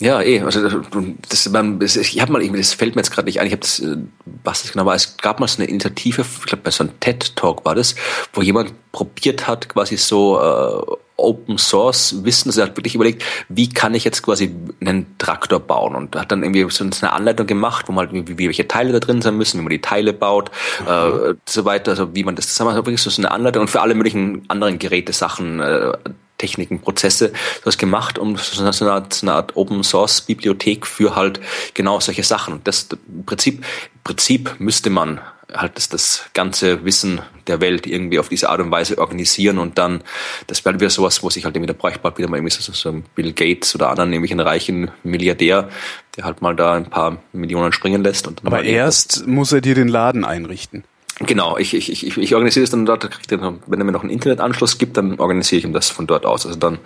Ja, 0.00 0.22
eh. 0.22 0.40
Also 0.40 0.66
das, 0.66 1.50
das, 1.50 1.96
ich 1.96 2.20
habe 2.22 2.32
mal 2.32 2.42
irgendwie, 2.42 2.60
das 2.60 2.72
fällt 2.72 2.96
mir 2.96 3.02
jetzt 3.02 3.10
gerade 3.10 3.26
nicht 3.26 3.38
ein. 3.38 3.46
Ich 3.46 3.52
habe 3.52 3.60
das, 3.60 3.80
äh, 3.80 3.98
was 4.44 4.62
das 4.62 4.72
genau 4.72 4.86
war. 4.86 4.94
Es 4.94 5.18
gab 5.18 5.40
mal 5.40 5.46
so 5.46 5.58
eine 5.58 5.70
Initiative, 5.70 6.22
ich 6.22 6.46
glaube 6.46 6.62
bei 6.62 6.70
so 6.70 6.84
einem 6.84 6.98
TED 7.00 7.36
Talk 7.36 7.66
war 7.66 7.74
das, 7.74 7.94
wo 8.32 8.40
jemand 8.40 8.72
probiert 8.92 9.46
hat, 9.46 9.68
quasi 9.68 9.98
so 9.98 10.40
äh, 10.40 10.96
Open 11.20 11.58
Source 11.58 12.24
Wissen. 12.24 12.48
Also 12.48 12.60
er 12.60 12.68
hat 12.68 12.76
wirklich 12.76 12.94
überlegt, 12.94 13.24
wie 13.48 13.68
kann 13.68 13.94
ich 13.94 14.04
jetzt 14.04 14.22
quasi 14.22 14.54
einen 14.80 15.18
Traktor 15.18 15.60
bauen 15.60 15.94
und 15.94 16.16
hat 16.16 16.32
dann 16.32 16.42
irgendwie 16.42 16.68
so 16.70 16.84
eine 16.84 17.12
Anleitung 17.12 17.46
gemacht, 17.46 17.88
wo 17.88 17.92
man 17.92 18.08
halt 18.08 18.28
wie, 18.28 18.38
wie 18.38 18.46
welche 18.46 18.68
Teile 18.68 18.92
da 18.92 19.00
drin 19.00 19.22
sein 19.22 19.36
müssen, 19.36 19.58
wie 19.58 19.62
man 19.62 19.70
die 19.70 19.80
Teile 19.80 20.12
baut, 20.12 20.50
mhm. 20.80 20.86
äh, 20.86 21.34
so 21.48 21.64
weiter, 21.64 21.92
also 21.92 22.14
wie 22.14 22.24
man 22.24 22.36
das 22.36 22.48
zusammen 22.48 22.74
hat. 22.74 22.86
Wirklich 22.86 23.02
so 23.02 23.10
eine 23.20 23.30
Anleitung 23.30 23.62
und 23.62 23.68
für 23.68 23.80
alle 23.80 23.94
möglichen 23.94 24.42
anderen 24.48 24.78
Geräte 24.78 25.12
Sachen. 25.12 25.60
Äh, 25.60 25.92
Techniken, 26.40 26.80
Prozesse, 26.80 27.34
sowas 27.60 27.76
gemacht, 27.76 28.18
um 28.18 28.36
so 28.36 28.62
eine 28.62 28.92
Art, 28.92 29.12
so 29.12 29.26
eine 29.26 29.34
Art 29.34 29.56
Open 29.56 29.84
Source 29.84 30.22
Bibliothek 30.22 30.86
für 30.86 31.14
halt 31.14 31.38
genau 31.74 32.00
solche 32.00 32.22
Sachen. 32.22 32.54
Und 32.54 32.66
das 32.66 32.88
im 33.08 33.26
Prinzip, 33.26 33.62
Prinzip 34.04 34.56
müsste 34.58 34.88
man 34.88 35.20
halt 35.54 35.76
das, 35.76 35.88
das 35.88 36.24
ganze 36.34 36.84
Wissen 36.84 37.20
der 37.46 37.60
Welt 37.60 37.86
irgendwie 37.86 38.18
auf 38.18 38.28
diese 38.28 38.48
Art 38.50 38.60
und 38.60 38.70
Weise 38.70 38.98
organisieren 38.98 39.58
und 39.58 39.78
dann, 39.78 40.02
das 40.46 40.64
wäre 40.64 40.78
wieder 40.78 40.90
sowas, 40.90 41.22
wo 41.22 41.30
sich 41.30 41.44
halt 41.44 41.56
da 41.56 41.72
bräuchte 41.72 42.00
man 42.02 42.16
wieder 42.16 42.28
mal 42.28 42.36
irgendwie 42.36 42.54
so, 42.54 42.72
so 42.72 42.88
ein 42.88 43.04
Bill 43.14 43.32
Gates 43.32 43.74
oder 43.74 43.90
anderen, 43.90 44.10
nämlich 44.10 44.30
einen 44.30 44.40
reichen 44.40 44.90
Milliardär, 45.02 45.68
der 46.16 46.24
halt 46.24 46.42
mal 46.42 46.54
da 46.54 46.74
ein 46.74 46.86
paar 46.86 47.22
Millionen 47.32 47.72
springen 47.72 48.02
lässt. 48.02 48.26
Und 48.26 48.42
Aber 48.44 48.62
erst 48.62 49.26
muss 49.26 49.52
er 49.52 49.60
dir 49.60 49.74
den 49.74 49.88
Laden 49.88 50.24
einrichten. 50.24 50.84
Genau, 51.22 51.58
ich, 51.58 51.74
ich, 51.74 51.90
ich, 51.90 52.16
ich 52.16 52.34
organisiere 52.34 52.64
es 52.64 52.70
dann 52.70 52.86
dort, 52.86 53.10
wenn 53.28 53.40
er 53.42 53.84
mir 53.84 53.92
noch 53.92 54.02
einen 54.02 54.10
Internetanschluss 54.10 54.78
gibt, 54.78 54.96
dann 54.96 55.20
organisiere 55.20 55.58
ich 55.58 55.64
ihm 55.64 55.74
das 55.74 55.90
von 55.90 56.06
dort 56.06 56.24
aus. 56.24 56.46
Also 56.46 56.58
dann 56.58 56.78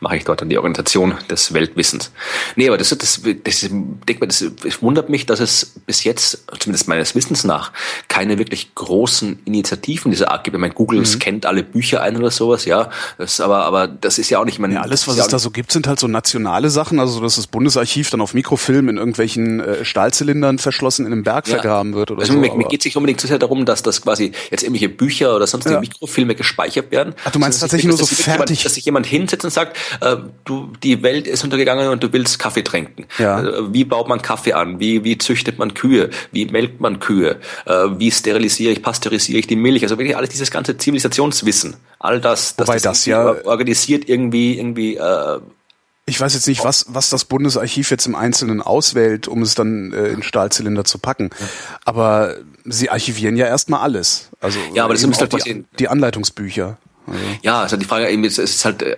mache 0.00 0.16
ich 0.16 0.24
dort 0.24 0.42
dann 0.42 0.50
die 0.50 0.58
Organisation 0.58 1.14
des 1.30 1.54
Weltwissens. 1.54 2.12
Nee, 2.54 2.68
aber 2.68 2.76
das, 2.76 2.90
das, 2.90 3.22
das, 3.44 3.60
denk 3.60 4.20
mal, 4.20 4.26
das, 4.26 4.44
das 4.62 4.82
wundert 4.82 5.08
mich, 5.08 5.24
dass 5.24 5.40
es 5.40 5.72
bis 5.86 6.04
jetzt, 6.04 6.44
zumindest 6.58 6.86
meines 6.86 7.14
Wissens 7.14 7.44
nach, 7.44 7.72
keine 8.08 8.38
wirklich 8.38 8.74
großen 8.74 9.38
Initiativen 9.46 10.10
dieser 10.10 10.32
Art 10.32 10.44
gibt. 10.44 10.54
Ich 10.54 10.60
meine, 10.60 10.74
Google 10.74 10.98
mhm. 10.98 11.06
scannt 11.06 11.46
alle 11.46 11.62
Bücher 11.62 12.02
ein 12.02 12.18
oder 12.18 12.30
sowas, 12.30 12.66
ja. 12.66 12.90
Das, 13.16 13.40
aber, 13.40 13.64
aber 13.64 13.88
das 13.88 14.18
ist 14.18 14.28
ja 14.28 14.38
auch 14.38 14.44
nicht 14.44 14.58
mein. 14.58 14.72
Ja, 14.72 14.82
alles, 14.82 15.08
was 15.08 15.16
es 15.16 15.28
da 15.28 15.38
so 15.38 15.50
gibt, 15.50 15.72
sind 15.72 15.86
halt 15.86 15.98
so 15.98 16.08
nationale 16.08 16.68
Sachen, 16.68 17.00
also 17.00 17.20
dass 17.22 17.36
das 17.36 17.46
Bundesarchiv 17.46 18.10
dann 18.10 18.20
auf 18.20 18.34
Mikrofilm 18.34 18.90
in 18.90 18.98
irgendwelchen 18.98 19.60
äh, 19.60 19.84
Stahlzylindern 19.86 20.58
verschlossen 20.58 21.06
in 21.06 21.12
einem 21.12 21.22
Berg 21.22 21.48
ja. 21.48 21.54
vergraben 21.54 21.94
wird 21.94 22.10
oder 22.10 22.20
also 22.20 22.34
so. 22.34 22.38
Mir, 22.38 22.52
mir 22.54 22.68
geht 22.68 22.82
es 22.82 22.84
nicht 22.84 22.96
unbedingt 22.98 23.20
so 23.20 23.28
sehr 23.28 23.38
darum, 23.38 23.64
dass 23.64 23.77
dass 23.82 23.98
das 23.98 24.02
quasi 24.02 24.32
jetzt 24.50 24.62
irgendwelche 24.62 24.88
Bücher 24.88 25.34
oder 25.34 25.46
sonstige 25.46 25.74
ja. 25.74 25.80
Mikrofilme 25.80 26.34
gespeichert 26.34 26.90
werden. 26.90 27.14
Ach, 27.24 27.30
du 27.30 27.38
meinst 27.38 27.60
tatsächlich 27.60 27.88
nur 27.88 27.96
so 27.96 28.06
fertig? 28.06 28.26
Jemand, 28.26 28.64
dass 28.64 28.74
sich 28.74 28.84
jemand 28.84 29.06
hinsetzt 29.06 29.44
und 29.44 29.50
sagt, 29.50 29.76
äh, 30.00 30.16
du, 30.44 30.72
die 30.82 31.02
Welt 31.02 31.26
ist 31.26 31.44
untergegangen 31.44 31.88
und 31.88 32.02
du 32.02 32.12
willst 32.12 32.38
Kaffee 32.38 32.62
trinken. 32.62 33.06
Ja. 33.18 33.42
Äh, 33.42 33.72
wie 33.72 33.84
baut 33.84 34.08
man 34.08 34.22
Kaffee 34.22 34.52
an? 34.52 34.80
Wie, 34.80 35.04
wie 35.04 35.18
züchtet 35.18 35.58
man 35.58 35.74
Kühe? 35.74 36.10
Wie 36.32 36.46
melkt 36.46 36.80
man 36.80 37.00
Kühe? 37.00 37.36
Äh, 37.66 37.72
wie 37.96 38.10
sterilisiere 38.10 38.72
ich, 38.72 38.82
pasteurisiere 38.82 39.38
ich 39.38 39.46
die 39.46 39.56
Milch? 39.56 39.82
Also 39.82 39.98
wirklich 39.98 40.16
alles 40.16 40.30
dieses 40.30 40.50
ganze 40.50 40.76
Zivilisationswissen. 40.76 41.76
All 41.98 42.20
das, 42.20 42.56
das, 42.56 42.66
das, 42.66 42.82
das 42.82 43.06
ja 43.06 43.44
organisiert 43.44 44.08
irgendwie, 44.08 44.58
irgendwie, 44.58 44.96
äh, 44.96 45.40
ich 46.08 46.20
weiß 46.20 46.34
jetzt 46.34 46.48
nicht, 46.48 46.64
was, 46.64 46.86
was 46.88 47.10
das 47.10 47.24
Bundesarchiv 47.24 47.90
jetzt 47.90 48.06
im 48.06 48.14
Einzelnen 48.14 48.62
auswählt, 48.62 49.28
um 49.28 49.42
es 49.42 49.54
dann 49.54 49.92
äh, 49.92 50.08
in 50.08 50.22
Stahlzylinder 50.22 50.84
zu 50.84 50.98
packen. 50.98 51.30
Ja. 51.38 51.46
Aber 51.84 52.36
sie 52.64 52.90
archivieren 52.90 53.36
ja 53.36 53.46
erstmal 53.46 53.80
alles. 53.80 54.30
Also 54.40 54.58
ja, 54.74 54.84
aber 54.84 54.94
das 54.94 55.04
ist 55.04 55.20
halt 55.20 55.46
die, 55.46 55.64
die 55.78 55.88
Anleitungsbücher. 55.88 56.78
Also. 57.06 57.20
Ja, 57.42 57.62
also 57.62 57.76
die 57.76 57.86
Frage 57.86 58.08
eben, 58.10 58.24
es 58.24 58.38
ist 58.38 58.64
halt, 58.64 58.82
äh, 58.82 58.96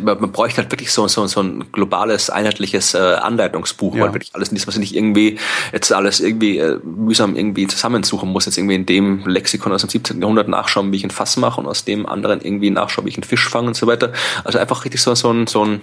man 0.00 0.30
bräuchte 0.30 0.62
halt 0.62 0.70
wirklich 0.70 0.92
so, 0.92 1.08
so, 1.08 1.26
so 1.26 1.40
ein 1.40 1.64
globales, 1.72 2.30
einheitliches 2.30 2.94
äh, 2.94 2.98
Anleitungsbuch, 2.98 3.94
ja. 3.96 4.04
weil 4.04 4.14
wirklich 4.14 4.34
alles 4.34 4.52
nicht, 4.52 4.66
was 4.66 4.76
nicht 4.76 4.94
irgendwie 4.94 5.38
jetzt 5.72 5.92
alles 5.92 6.20
irgendwie 6.20 6.58
äh, 6.58 6.78
mühsam 6.84 7.34
irgendwie 7.34 7.66
zusammensuchen 7.66 8.28
muss, 8.28 8.46
jetzt 8.46 8.56
irgendwie 8.56 8.76
in 8.76 8.86
dem 8.86 9.26
Lexikon 9.26 9.72
aus 9.72 9.80
dem 9.80 9.90
17. 9.90 10.20
Jahrhundert 10.20 10.48
nachschauen, 10.48 10.92
wie 10.92 10.96
ich 10.96 11.04
ein 11.04 11.10
Fass 11.10 11.36
mache 11.36 11.60
und 11.60 11.66
aus 11.66 11.84
dem 11.84 12.06
anderen 12.06 12.40
irgendwie 12.40 12.70
nachschauen, 12.70 13.06
wie 13.06 13.10
ich 13.10 13.16
einen 13.16 13.24
Fisch 13.24 13.48
fange 13.48 13.68
und 13.68 13.74
so 13.74 13.86
weiter. 13.86 14.12
Also 14.44 14.58
einfach 14.58 14.84
richtig 14.84 15.00
so, 15.00 15.14
so 15.14 15.32
ein, 15.32 15.46
so 15.46 15.64
ein 15.64 15.80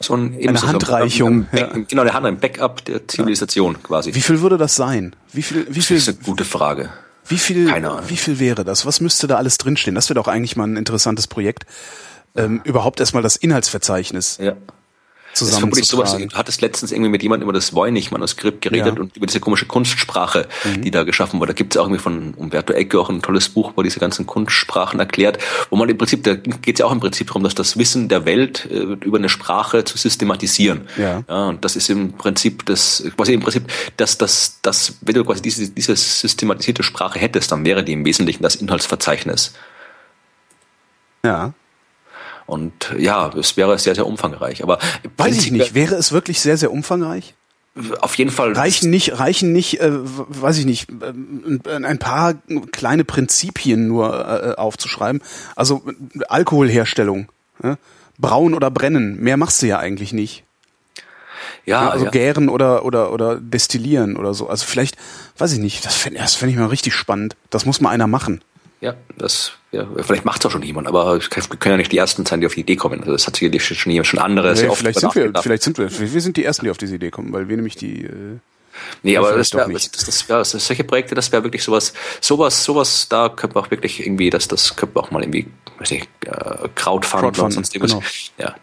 so 0.00 0.14
ein, 0.14 0.38
eine 0.46 0.58
so 0.58 0.66
Handreichung. 0.66 1.46
So 1.52 1.56
ein, 1.56 1.60
ja. 1.60 1.84
Genau, 1.88 2.04
der 2.04 2.12
Hand, 2.12 2.26
ein 2.26 2.38
Backup 2.38 2.84
der 2.84 3.06
Zivilisation 3.08 3.74
ja. 3.74 3.78
quasi. 3.82 4.14
Wie 4.14 4.20
viel 4.20 4.40
würde 4.40 4.58
das 4.58 4.76
sein? 4.76 5.16
Wie 5.32 5.42
viel, 5.42 5.66
wie 5.70 5.80
viel? 5.80 5.96
Das 5.96 6.08
ist 6.08 6.16
eine 6.16 6.24
gute 6.24 6.44
Frage. 6.44 6.90
Wie 7.28 7.38
viel, 7.38 7.68
Keine 7.68 7.90
Ahnung. 7.90 8.08
wie 8.08 8.16
viel 8.16 8.38
wäre 8.38 8.64
das? 8.64 8.86
Was 8.86 9.00
müsste 9.00 9.26
da 9.26 9.36
alles 9.36 9.58
drinstehen? 9.58 9.94
Das 9.96 10.08
wäre 10.08 10.14
doch 10.14 10.28
eigentlich 10.28 10.56
mal 10.56 10.64
ein 10.64 10.76
interessantes 10.76 11.26
Projekt. 11.26 11.66
Ähm, 12.36 12.60
überhaupt 12.64 13.00
erstmal 13.00 13.22
das 13.22 13.36
Inhaltsverzeichnis. 13.36 14.38
Ja 14.40 14.54
zusammenzutragen. 15.36 16.28
Du 16.28 16.36
hattest 16.36 16.60
letztens 16.60 16.92
irgendwie 16.92 17.10
mit 17.10 17.22
jemandem 17.22 17.48
über 17.48 17.52
das 17.52 17.74
Voynich-Manuskript 17.74 18.62
geredet 18.62 18.94
ja. 18.96 19.00
und 19.00 19.16
über 19.16 19.26
diese 19.26 19.40
komische 19.40 19.66
Kunstsprache, 19.66 20.48
mhm. 20.64 20.82
die 20.82 20.90
da 20.90 21.04
geschaffen 21.04 21.38
wurde. 21.40 21.52
Da 21.52 21.56
gibt 21.56 21.74
es 21.74 21.80
auch 21.80 21.84
irgendwie 21.84 22.02
von 22.02 22.34
Umberto 22.34 22.72
Eco 22.72 23.00
auch 23.00 23.10
ein 23.10 23.22
tolles 23.22 23.48
Buch, 23.48 23.72
wo 23.76 23.82
diese 23.82 24.00
ganzen 24.00 24.26
Kunstsprachen 24.26 24.98
erklärt, 24.98 25.38
wo 25.70 25.76
man 25.76 25.88
im 25.88 25.98
Prinzip, 25.98 26.24
da 26.24 26.34
geht 26.34 26.76
es 26.76 26.78
ja 26.80 26.86
auch 26.86 26.92
im 26.92 27.00
Prinzip 27.00 27.28
darum, 27.28 27.42
dass 27.42 27.54
das 27.54 27.76
Wissen 27.76 28.08
der 28.08 28.24
Welt 28.24 28.66
äh, 28.70 28.76
über 29.04 29.18
eine 29.18 29.28
Sprache 29.28 29.84
zu 29.84 29.98
systematisieren. 29.98 30.88
Ja. 30.96 31.22
ja. 31.28 31.48
Und 31.48 31.64
das 31.64 31.76
ist 31.76 31.90
im 31.90 32.12
Prinzip 32.12 32.64
das, 32.66 33.04
quasi 33.16 33.34
im 33.34 33.40
Prinzip, 33.40 33.64
dass 33.96 34.18
das, 34.18 34.58
das, 34.62 34.96
wenn 35.02 35.14
du 35.14 35.24
quasi 35.24 35.42
diese, 35.42 35.68
diese 35.70 35.96
systematisierte 35.96 36.82
Sprache 36.82 37.18
hättest, 37.18 37.52
dann 37.52 37.64
wäre 37.64 37.84
die 37.84 37.92
im 37.92 38.04
Wesentlichen 38.04 38.42
das 38.42 38.56
Inhaltsverzeichnis. 38.56 39.52
Ja. 41.24 41.52
Und 42.46 42.94
ja, 42.96 43.28
es 43.36 43.56
wäre 43.56 43.78
sehr, 43.78 43.94
sehr 43.94 44.06
umfangreich. 44.06 44.62
Aber 44.62 44.78
weiß 45.16 45.36
ich 45.38 45.50
nicht, 45.50 45.74
wäre 45.74 45.96
es 45.96 46.12
wirklich 46.12 46.40
sehr, 46.40 46.56
sehr 46.56 46.70
umfangreich? 46.70 47.34
Auf 48.00 48.16
jeden 48.16 48.30
Fall. 48.30 48.54
Reichen 48.54 48.88
nicht, 48.88 49.18
reichen 49.18 49.52
nicht, 49.52 49.80
äh, 49.80 49.90
weiß 49.92 50.56
ich 50.58 50.64
nicht, 50.64 50.88
äh, 50.90 51.70
ein 51.70 51.98
paar 51.98 52.34
kleine 52.72 53.04
Prinzipien 53.04 53.86
nur 53.86 54.14
äh, 54.14 54.54
aufzuschreiben. 54.54 55.20
Also 55.56 55.82
Alkoholherstellung, 56.28 57.28
äh, 57.62 57.76
brauen 58.16 58.54
oder 58.54 58.70
brennen, 58.70 59.20
mehr 59.20 59.36
machst 59.36 59.60
du 59.60 59.66
ja 59.66 59.78
eigentlich 59.78 60.14
nicht. 60.14 60.44
Ja, 61.66 61.82
ja 61.82 61.90
also 61.90 62.06
ja. 62.06 62.10
gären 62.12 62.48
oder 62.48 62.86
oder 62.86 63.12
oder 63.12 63.38
destillieren 63.38 64.16
oder 64.16 64.32
so. 64.32 64.48
Also 64.48 64.64
vielleicht, 64.64 64.96
weiß 65.36 65.52
ich 65.52 65.58
nicht, 65.58 65.84
das 65.84 65.96
fände 65.96 66.18
das 66.18 66.34
fänd 66.34 66.52
ich 66.52 66.58
mal 66.58 66.68
richtig 66.68 66.94
spannend. 66.94 67.36
Das 67.50 67.66
muss 67.66 67.82
mal 67.82 67.90
einer 67.90 68.06
machen. 68.06 68.40
Ja, 68.80 68.94
das, 69.18 69.52
ja, 69.76 69.86
vielleicht 70.02 70.24
macht 70.24 70.40
es 70.40 70.46
auch 70.46 70.50
schon 70.50 70.62
jemand, 70.62 70.86
aber 70.86 71.18
wir 71.18 71.28
können 71.28 71.74
ja 71.74 71.76
nicht 71.76 71.92
die 71.92 71.98
Ersten 71.98 72.24
sein, 72.24 72.40
die 72.40 72.46
auf 72.46 72.54
die 72.54 72.60
Idee 72.60 72.76
kommen. 72.76 73.00
Also 73.00 73.12
das 73.12 73.26
hat 73.26 73.36
sicherlich 73.36 73.64
schon 73.64 73.92
jemand 73.92 74.06
schon 74.06 74.18
andere. 74.18 74.54
Nee, 74.54 74.70
vielleicht 74.74 75.00
sind 75.00 75.14
wir, 75.14 75.32
vielleicht 75.40 75.62
sind 75.62 75.78
wir, 75.78 75.90
wir 75.90 76.20
sind 76.20 76.36
die 76.36 76.44
Ersten, 76.44 76.64
die 76.64 76.70
auf 76.70 76.78
diese 76.78 76.94
Idee 76.94 77.10
kommen, 77.10 77.32
weil 77.32 77.48
wir 77.48 77.56
nämlich 77.56 77.76
die. 77.76 78.04
Äh, 78.04 78.38
Nee, 79.02 79.16
aber 79.16 79.34
das, 79.34 79.54
wär, 79.54 79.66
das, 79.68 79.90
das, 79.90 80.28
wär, 80.28 80.44
solche 80.44 80.84
Projekte, 80.84 81.14
das 81.14 81.32
wäre 81.32 81.42
wirklich 81.42 81.64
sowas, 81.64 81.94
sowas, 82.20 82.62
sowas, 82.62 83.08
da 83.08 83.30
könnte 83.30 83.54
man 83.54 83.64
auch 83.64 83.70
wirklich 83.70 84.04
irgendwie, 84.04 84.28
das, 84.28 84.48
das 84.48 84.76
könnte 84.76 84.96
man 84.96 85.04
auch 85.04 85.10
mal 85.10 85.22
irgendwie, 85.22 85.46
weiß 85.78 85.92
nicht, 85.92 86.08
äh, 86.26 86.68
Crowdfund, 86.74 87.22
Crowdfund 87.22 87.38
und 87.38 87.52
sonst 87.52 87.74
irgendwas. 87.74 87.92
Genau. 88.36 88.50
Ja 88.50 88.54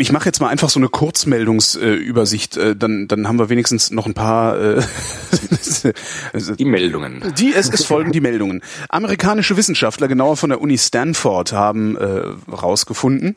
ich 0.00 0.12
mache 0.12 0.26
jetzt 0.26 0.40
mal 0.40 0.48
einfach 0.48 0.70
so 0.70 0.80
eine 0.80 0.88
Kurzmeldungsübersicht, 0.88 2.56
äh, 2.56 2.76
dann, 2.76 3.08
dann 3.08 3.28
haben 3.28 3.38
wir 3.38 3.48
wenigstens 3.48 3.90
noch 3.90 4.06
ein 4.06 4.14
paar 4.14 4.58
äh, 4.58 4.82
Die 6.58 6.64
Meldungen. 6.64 7.34
Die, 7.38 7.52
es, 7.52 7.68
es 7.70 7.84
folgen 7.84 8.12
die 8.12 8.20
Meldungen. 8.20 8.62
Amerikanische 8.88 9.56
Wissenschaftler, 9.56 10.08
genauer 10.08 10.36
von 10.36 10.50
der 10.50 10.60
Uni 10.60 10.78
Stanford, 10.78 11.52
haben 11.52 11.96
äh, 11.96 12.22
rausgefunden, 12.50 13.36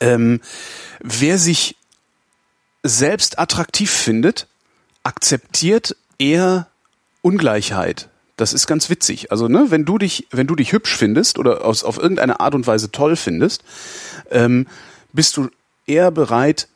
ähm, 0.00 0.40
wer 1.00 1.38
sich 1.38 1.76
selbst 2.82 3.38
attraktiv 3.38 3.90
findet, 3.90 4.48
akzeptiert 5.04 5.96
eher 6.18 6.68
Ungleichheit. 7.22 8.08
Das 8.36 8.52
ist 8.52 8.66
ganz 8.66 8.90
witzig. 8.90 9.30
Also, 9.30 9.48
ne, 9.48 9.66
wenn 9.68 9.84
du 9.84 9.98
dich, 9.98 10.26
wenn 10.30 10.46
du 10.46 10.56
dich 10.56 10.72
hübsch 10.72 10.96
findest 10.96 11.38
oder 11.38 11.64
aus, 11.64 11.84
auf 11.84 11.98
irgendeine 11.98 12.40
Art 12.40 12.54
und 12.54 12.66
Weise 12.66 12.90
toll 12.90 13.16
findest, 13.16 13.62
ähm, 14.30 14.66
bist 15.12 15.36
du 15.36 15.50
eher 15.86 16.10
bereit 16.10 16.68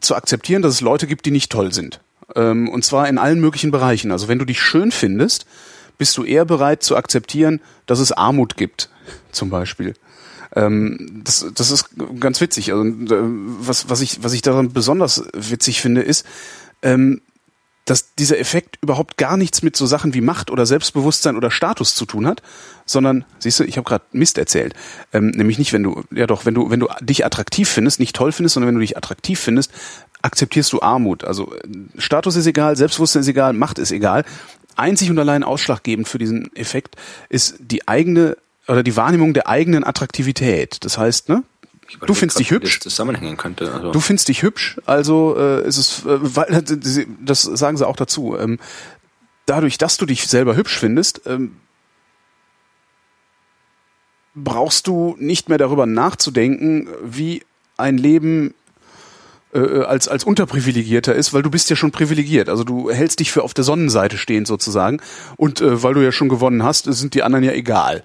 zu 0.00 0.14
akzeptieren, 0.14 0.62
dass 0.62 0.74
es 0.74 0.80
Leute 0.80 1.06
gibt, 1.06 1.26
die 1.26 1.30
nicht 1.30 1.52
toll 1.52 1.72
sind. 1.72 2.00
Ähm, 2.34 2.68
und 2.68 2.84
zwar 2.84 3.08
in 3.08 3.18
allen 3.18 3.40
möglichen 3.40 3.70
Bereichen. 3.70 4.12
Also 4.12 4.28
wenn 4.28 4.38
du 4.38 4.44
dich 4.44 4.60
schön 4.60 4.92
findest, 4.92 5.46
bist 5.98 6.16
du 6.16 6.24
eher 6.24 6.44
bereit 6.44 6.82
zu 6.82 6.96
akzeptieren, 6.96 7.60
dass 7.86 7.98
es 7.98 8.12
Armut 8.12 8.56
gibt, 8.56 8.88
zum 9.32 9.50
Beispiel. 9.50 9.94
Ähm, 10.56 11.22
das, 11.24 11.46
das 11.54 11.70
ist 11.70 11.90
ganz 12.18 12.40
witzig. 12.40 12.72
Also, 12.72 12.84
äh, 12.84 13.22
was, 13.60 13.88
was, 13.88 14.00
ich, 14.00 14.22
was 14.22 14.32
ich 14.32 14.42
daran 14.42 14.72
besonders 14.72 15.24
witzig 15.34 15.80
finde, 15.80 16.02
ist, 16.02 16.26
ähm, 16.82 17.20
dass 17.90 18.14
dieser 18.14 18.38
Effekt 18.38 18.78
überhaupt 18.82 19.16
gar 19.16 19.36
nichts 19.36 19.62
mit 19.62 19.74
so 19.74 19.84
Sachen 19.84 20.14
wie 20.14 20.20
Macht 20.20 20.52
oder 20.52 20.64
Selbstbewusstsein 20.64 21.36
oder 21.36 21.50
Status 21.50 21.96
zu 21.96 22.06
tun 22.06 22.24
hat, 22.24 22.40
sondern, 22.86 23.24
siehst 23.40 23.58
du, 23.58 23.64
ich 23.64 23.78
habe 23.78 23.88
gerade 23.88 24.04
Mist 24.12 24.38
erzählt. 24.38 24.74
Ähm, 25.12 25.30
nämlich 25.30 25.58
nicht, 25.58 25.72
wenn 25.72 25.82
du, 25.82 26.04
ja 26.12 26.28
doch, 26.28 26.46
wenn 26.46 26.54
du, 26.54 26.70
wenn 26.70 26.78
du 26.78 26.86
dich 27.00 27.26
attraktiv 27.26 27.68
findest, 27.68 27.98
nicht 27.98 28.14
toll 28.14 28.30
findest, 28.30 28.54
sondern 28.54 28.68
wenn 28.68 28.76
du 28.76 28.80
dich 28.80 28.96
attraktiv 28.96 29.40
findest, 29.40 29.72
akzeptierst 30.22 30.72
du 30.72 30.80
Armut. 30.80 31.24
Also 31.24 31.52
äh, 31.52 31.68
Status 31.98 32.36
ist 32.36 32.46
egal, 32.46 32.76
Selbstbewusstsein 32.76 33.22
ist 33.22 33.28
egal, 33.28 33.54
Macht 33.54 33.80
ist 33.80 33.90
egal. 33.90 34.24
Einzig 34.76 35.10
und 35.10 35.18
allein 35.18 35.42
ausschlaggebend 35.42 36.06
für 36.06 36.18
diesen 36.18 36.54
Effekt 36.54 36.94
ist 37.28 37.56
die 37.58 37.88
eigene 37.88 38.36
oder 38.68 38.84
die 38.84 38.94
Wahrnehmung 38.94 39.34
der 39.34 39.48
eigenen 39.48 39.82
Attraktivität. 39.82 40.84
Das 40.84 40.96
heißt, 40.96 41.28
ne, 41.28 41.42
du 41.98 42.14
findest 42.14 42.38
dich 42.38 42.50
hübsch. 42.50 42.78
Das 42.78 42.92
zusammenhängen 42.94 43.36
könnte. 43.36 43.72
Also. 43.72 43.92
Du 43.92 44.00
findest 44.00 44.28
dich 44.28 44.42
hübsch, 44.42 44.78
also 44.86 45.36
äh, 45.36 45.66
ist 45.66 45.76
es, 45.76 46.04
äh, 46.04 46.18
weil, 46.36 46.62
das 47.20 47.42
sagen 47.42 47.76
sie 47.76 47.86
auch 47.86 47.96
dazu. 47.96 48.36
Ähm, 48.38 48.58
dadurch, 49.46 49.78
dass 49.78 49.96
du 49.96 50.06
dich 50.06 50.26
selber 50.26 50.56
hübsch 50.56 50.78
findest, 50.78 51.22
ähm, 51.26 51.56
brauchst 54.34 54.86
du 54.86 55.16
nicht 55.18 55.48
mehr 55.48 55.58
darüber 55.58 55.86
nachzudenken, 55.86 56.88
wie 57.02 57.42
ein 57.76 57.98
Leben 57.98 58.54
äh, 59.52 59.82
als 59.82 60.08
als 60.08 60.24
unterprivilegierter 60.24 61.14
ist, 61.14 61.32
weil 61.32 61.42
du 61.42 61.50
bist 61.50 61.70
ja 61.70 61.76
schon 61.76 61.90
privilegiert. 61.90 62.48
Also 62.48 62.64
du 62.64 62.90
hältst 62.90 63.20
dich 63.20 63.32
für 63.32 63.42
auf 63.42 63.54
der 63.54 63.64
Sonnenseite 63.64 64.18
stehend 64.18 64.46
sozusagen 64.46 65.00
und 65.36 65.60
äh, 65.60 65.82
weil 65.82 65.94
du 65.94 66.00
ja 66.00 66.12
schon 66.12 66.28
gewonnen 66.28 66.62
hast, 66.62 66.84
sind 66.84 67.14
die 67.14 67.22
anderen 67.22 67.44
ja 67.44 67.52
egal. 67.52 68.04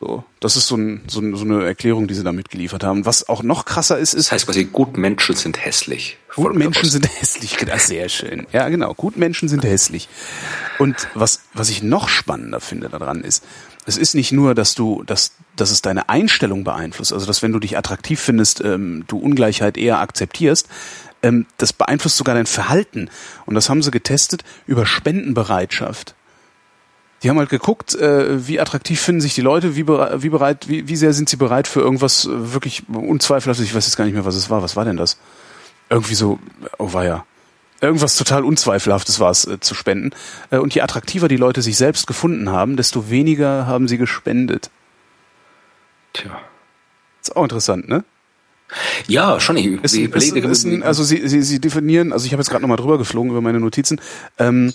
So, 0.00 0.24
das 0.40 0.56
ist 0.56 0.66
so, 0.66 0.76
ein, 0.76 1.02
so, 1.08 1.20
ein, 1.20 1.36
so 1.36 1.44
eine 1.44 1.62
Erklärung, 1.66 2.08
die 2.08 2.14
sie 2.14 2.24
da 2.24 2.32
mitgeliefert 2.32 2.82
haben. 2.82 3.04
Was 3.04 3.28
auch 3.28 3.42
noch 3.42 3.66
krasser 3.66 3.98
ist, 3.98 4.14
ist. 4.14 4.28
Das 4.28 4.32
heißt 4.32 4.46
quasi, 4.46 4.64
Gutmenschen 4.64 5.36
sind 5.36 5.62
hässlich. 5.62 6.16
Gutmenschen 6.34 6.88
sind 6.88 7.06
hässlich, 7.20 7.58
das 7.58 7.88
sehr 7.88 8.08
schön. 8.08 8.46
Ja, 8.50 8.70
genau. 8.70 8.94
Gutmenschen 8.94 9.50
sind 9.50 9.62
hässlich. 9.62 10.08
Und 10.78 11.08
was, 11.12 11.42
was 11.52 11.68
ich 11.68 11.82
noch 11.82 12.08
spannender 12.08 12.60
finde 12.60 12.88
daran 12.88 13.20
ist, 13.20 13.44
es 13.84 13.98
ist 13.98 14.14
nicht 14.14 14.32
nur, 14.32 14.54
dass 14.54 14.74
du, 14.74 15.02
dass, 15.04 15.32
dass 15.54 15.70
es 15.70 15.82
deine 15.82 16.08
Einstellung 16.08 16.64
beeinflusst, 16.64 17.12
also 17.12 17.26
dass 17.26 17.42
wenn 17.42 17.52
du 17.52 17.58
dich 17.58 17.76
attraktiv 17.76 18.20
findest, 18.20 18.62
ähm, 18.64 19.04
du 19.06 19.18
Ungleichheit 19.18 19.76
eher 19.76 19.98
akzeptierst, 19.98 20.66
ähm, 21.22 21.44
das 21.58 21.74
beeinflusst 21.74 22.16
sogar 22.16 22.34
dein 22.34 22.46
Verhalten. 22.46 23.10
Und 23.44 23.54
das 23.54 23.68
haben 23.68 23.82
sie 23.82 23.90
getestet 23.90 24.44
über 24.66 24.86
Spendenbereitschaft. 24.86 26.14
Die 27.22 27.28
haben 27.28 27.38
halt 27.38 27.50
geguckt, 27.50 27.94
äh, 27.94 28.46
wie 28.46 28.60
attraktiv 28.60 29.00
finden 29.00 29.20
sich 29.20 29.34
die 29.34 29.42
Leute, 29.42 29.76
wie, 29.76 29.86
wie 29.86 30.28
bereit, 30.30 30.68
wie, 30.68 30.88
wie 30.88 30.96
sehr 30.96 31.12
sind 31.12 31.28
sie 31.28 31.36
bereit 31.36 31.68
für 31.68 31.80
irgendwas 31.80 32.24
äh, 32.24 32.52
wirklich 32.52 32.84
unzweifelhaftes. 32.88 33.66
Ich 33.66 33.74
weiß 33.74 33.84
jetzt 33.84 33.96
gar 33.96 34.04
nicht 34.04 34.14
mehr, 34.14 34.24
was 34.24 34.36
es 34.36 34.48
war. 34.48 34.62
Was 34.62 34.76
war 34.76 34.84
denn 34.84 34.96
das? 34.96 35.18
Irgendwie 35.90 36.14
so, 36.14 36.38
oh 36.78 36.92
war 36.92 37.04
ja. 37.04 37.24
Irgendwas 37.82 38.16
total 38.16 38.44
unzweifelhaftes 38.44 39.20
war 39.20 39.30
es 39.30 39.46
äh, 39.46 39.60
zu 39.60 39.74
spenden. 39.74 40.10
Äh, 40.50 40.58
und 40.58 40.74
je 40.74 40.80
attraktiver 40.80 41.28
die 41.28 41.36
Leute 41.36 41.60
sich 41.60 41.76
selbst 41.76 42.06
gefunden 42.06 42.50
haben, 42.50 42.76
desto 42.76 43.10
weniger 43.10 43.66
haben 43.66 43.88
sie 43.88 43.98
gespendet. 43.98 44.70
Tja. 46.14 46.40
Ist 47.20 47.36
auch 47.36 47.42
interessant, 47.42 47.88
ne? 47.88 48.04
Ja, 49.06 49.40
schon. 49.40 49.56
Ich, 49.56 49.66
ist, 49.82 49.94
ist, 49.94 50.32
ist 50.36 50.64
ein, 50.64 50.82
also 50.82 51.02
sie, 51.02 51.26
sie, 51.28 51.42
sie 51.42 51.60
definieren, 51.60 52.12
also 52.12 52.26
ich 52.26 52.32
habe 52.32 52.40
jetzt 52.40 52.50
gerade 52.50 52.62
nochmal 52.62 52.76
drüber 52.76 52.98
geflogen 52.98 53.30
über 53.30 53.40
meine 53.40 53.60
Notizen. 53.60 54.00
Ähm, 54.38 54.72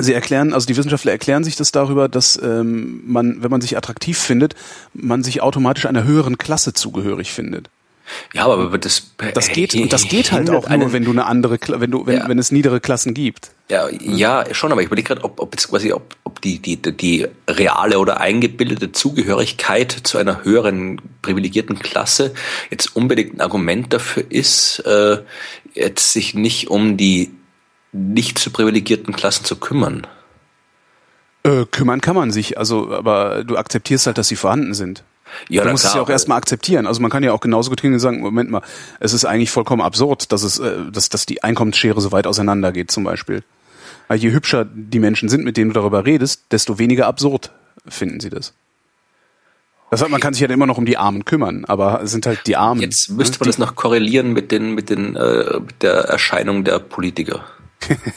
Sie 0.00 0.12
erklären, 0.12 0.52
also 0.52 0.66
die 0.66 0.76
Wissenschaftler 0.76 1.12
erklären 1.12 1.44
sich 1.44 1.56
das 1.56 1.72
darüber, 1.72 2.08
dass 2.08 2.40
ähm, 2.42 3.02
man, 3.06 3.42
wenn 3.42 3.50
man 3.50 3.60
sich 3.60 3.76
attraktiv 3.76 4.18
findet, 4.18 4.54
man 4.94 5.24
sich 5.24 5.42
automatisch 5.42 5.86
einer 5.86 6.04
höheren 6.04 6.38
Klasse 6.38 6.72
zugehörig 6.72 7.32
findet. 7.32 7.68
Ja, 8.32 8.46
aber 8.46 8.78
das 8.78 9.14
das 9.34 9.48
geht 9.48 9.74
und 9.74 9.92
das 9.92 10.08
geht 10.08 10.32
halt 10.32 10.50
auch 10.50 10.68
nur, 10.68 10.92
wenn 10.92 11.04
du 11.04 11.10
eine 11.10 11.26
andere, 11.26 11.58
wenn 11.66 11.90
du, 11.90 12.06
wenn, 12.06 12.18
ja. 12.18 12.28
wenn 12.28 12.38
es 12.38 12.50
niedere 12.50 12.80
Klassen 12.80 13.14
gibt. 13.14 13.50
Ja, 13.70 13.88
ja, 13.90 14.44
schon, 14.54 14.72
aber 14.72 14.80
ich 14.80 14.86
überlege 14.86 15.08
gerade, 15.08 15.24
ob, 15.24 15.40
ob 15.40 15.54
jetzt 15.54 15.68
quasi, 15.68 15.92
ob, 15.92 16.16
ob 16.24 16.40
die, 16.40 16.58
die, 16.58 16.80
die 16.80 17.26
reale 17.48 17.98
oder 17.98 18.20
eingebildete 18.20 18.92
Zugehörigkeit 18.92 19.92
zu 19.92 20.18
einer 20.18 20.44
höheren 20.44 21.00
privilegierten 21.20 21.78
Klasse 21.78 22.32
jetzt 22.70 22.96
unbedingt 22.96 23.34
ein 23.34 23.40
Argument 23.40 23.92
dafür 23.92 24.24
ist, 24.30 24.80
äh, 24.80 25.18
jetzt 25.74 26.12
sich 26.12 26.34
nicht 26.34 26.70
um 26.70 26.96
die 26.96 27.30
nicht 27.98 28.38
zu 28.38 28.50
privilegierten 28.50 29.14
Klassen 29.14 29.44
zu 29.44 29.56
kümmern? 29.56 30.06
Äh, 31.42 31.64
kümmern 31.70 32.00
kann 32.00 32.16
man 32.16 32.30
sich, 32.30 32.58
also, 32.58 32.92
aber 32.92 33.44
du 33.44 33.56
akzeptierst 33.56 34.06
halt, 34.06 34.18
dass 34.18 34.28
sie 34.28 34.36
vorhanden 34.36 34.74
sind. 34.74 35.04
Ja, 35.48 35.62
du 35.62 35.70
musst 35.70 35.82
klar, 35.82 35.92
es 35.92 35.96
ja 35.96 36.02
auch 36.02 36.08
erstmal 36.08 36.38
akzeptieren. 36.38 36.86
Also 36.86 37.00
man 37.00 37.10
kann 37.10 37.22
ja 37.22 37.32
auch 37.32 37.40
genauso 37.40 37.70
gut 37.70 37.80
hingehen 37.80 37.94
und 37.94 38.00
sagen, 38.00 38.20
Moment 38.20 38.50
mal, 38.50 38.62
es 39.00 39.12
ist 39.12 39.24
eigentlich 39.24 39.50
vollkommen 39.50 39.82
absurd, 39.82 40.32
dass 40.32 40.42
es, 40.42 40.58
äh, 40.58 40.90
dass, 40.90 41.08
dass 41.08 41.26
die 41.26 41.42
Einkommensschere 41.42 42.00
so 42.00 42.12
weit 42.12 42.26
auseinander 42.26 42.72
geht, 42.72 42.90
zum 42.90 43.04
Beispiel. 43.04 43.42
Weil 44.08 44.18
je 44.18 44.32
hübscher 44.32 44.64
die 44.64 44.98
Menschen 44.98 45.28
sind, 45.28 45.44
mit 45.44 45.56
denen 45.56 45.70
du 45.70 45.74
darüber 45.74 46.06
redest, 46.06 46.44
desto 46.50 46.78
weniger 46.78 47.06
absurd 47.06 47.52
finden 47.86 48.20
sie 48.20 48.30
das. 48.30 48.54
Das 49.90 50.02
heißt, 50.02 50.10
man 50.10 50.20
kann 50.20 50.34
sich 50.34 50.42
ja 50.42 50.48
immer 50.48 50.66
noch 50.66 50.76
um 50.76 50.84
die 50.84 50.98
Armen 50.98 51.24
kümmern, 51.24 51.64
aber 51.66 52.02
es 52.02 52.10
sind 52.10 52.26
halt 52.26 52.46
die 52.46 52.56
Armen. 52.56 52.82
Jetzt 52.82 53.10
müsste 53.10 53.38
man 53.40 53.46
das 53.46 53.58
noch 53.58 53.74
korrelieren 53.74 54.32
mit 54.32 54.52
den, 54.52 54.74
mit 54.74 54.90
den, 54.90 55.16
äh, 55.16 55.60
mit 55.60 55.82
der 55.82 55.94
Erscheinung 55.94 56.64
der 56.64 56.78
Politiker. 56.78 57.44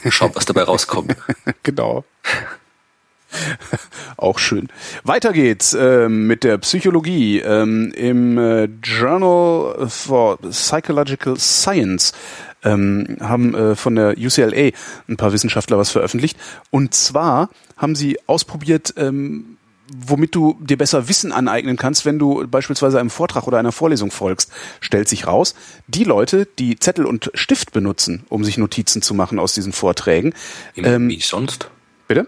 Schaut, 0.09 0.35
was 0.35 0.45
dabei 0.45 0.63
rauskommt. 0.63 1.15
genau. 1.63 2.03
Auch 4.17 4.39
schön. 4.39 4.67
Weiter 5.03 5.31
geht's 5.31 5.73
ähm, 5.73 6.27
mit 6.27 6.43
der 6.43 6.57
Psychologie. 6.57 7.39
Ähm, 7.39 7.91
Im 7.95 8.37
äh, 8.37 8.65
Journal 8.83 9.87
for 9.87 10.37
Psychological 10.41 11.37
Science 11.37 12.11
ähm, 12.63 13.17
haben 13.21 13.55
äh, 13.55 13.75
von 13.75 13.95
der 13.95 14.17
UCLA 14.17 14.71
ein 15.07 15.17
paar 15.17 15.33
Wissenschaftler 15.33 15.77
was 15.77 15.91
veröffentlicht. 15.91 16.37
Und 16.69 16.93
zwar 16.93 17.49
haben 17.77 17.95
sie 17.95 18.19
ausprobiert, 18.27 18.93
ähm, 18.97 19.57
womit 19.91 20.35
du 20.35 20.57
dir 20.61 20.77
besser 20.77 21.07
Wissen 21.07 21.31
aneignen 21.31 21.77
kannst, 21.77 22.05
wenn 22.05 22.19
du 22.19 22.47
beispielsweise 22.47 22.99
einem 22.99 23.09
Vortrag 23.09 23.47
oder 23.47 23.57
einer 23.57 23.71
Vorlesung 23.71 24.11
folgst, 24.11 24.51
stellt 24.79 25.09
sich 25.09 25.27
raus, 25.27 25.55
die 25.87 26.03
Leute, 26.03 26.47
die 26.59 26.77
Zettel 26.77 27.05
und 27.05 27.31
Stift 27.33 27.71
benutzen, 27.71 28.25
um 28.29 28.43
sich 28.43 28.57
Notizen 28.57 29.01
zu 29.01 29.13
machen 29.13 29.39
aus 29.39 29.53
diesen 29.53 29.73
Vorträgen. 29.73 30.33
Ähm, 30.75 31.09
wie 31.09 31.21
sonst? 31.21 31.69
Bitte? 32.07 32.27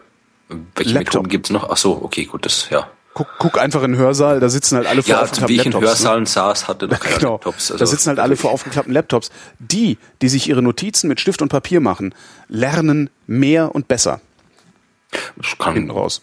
Welche 0.50 0.94
Laptop. 0.94 1.14
Methoden 1.14 1.30
gibt's 1.30 1.50
noch? 1.50 1.70
Ach 1.70 1.78
so, 1.78 2.02
okay, 2.02 2.26
gut, 2.26 2.46
das, 2.46 2.70
ja. 2.70 2.90
Guck, 3.14 3.28
guck 3.38 3.60
einfach 3.60 3.84
in 3.84 3.92
den 3.92 4.02
Hörsaal, 4.02 4.40
da 4.40 4.50
sitzen 4.50 4.76
halt 4.76 4.88
alle 4.88 5.04
vor 5.04 5.12
ja, 5.12 5.22
aufgeklappten 5.22 5.50
wie 5.50 5.60
ich 5.60 5.66
Laptops. 5.66 5.84
in 5.84 5.88
Hörsaalen 5.88 6.24
ne? 6.24 6.30
saß, 6.30 6.68
hatte 6.68 6.88
noch 6.88 7.00
keine 7.00 7.18
genau. 7.18 7.32
Laptops. 7.34 7.72
Also 7.72 7.78
da 7.78 7.86
sitzen 7.86 8.10
halt 8.10 8.20
alle 8.20 8.36
vor 8.36 8.52
aufgeklappten 8.52 8.94
Laptops. 8.94 9.30
Die, 9.60 10.00
die 10.22 10.30
sich 10.30 10.50
ihre 10.50 10.64
Notizen 10.64 11.08
mit 11.08 11.20
Stift 11.20 11.44
und 11.44 11.50
Papier 11.50 11.80
machen, 11.80 12.16
lernen 12.48 13.12
mehr 13.28 13.76
und 13.76 13.88
besser. 13.88 14.20
Das 15.38 15.56
kann, 15.60 15.76
Hinten 15.76 15.92
raus 15.92 16.22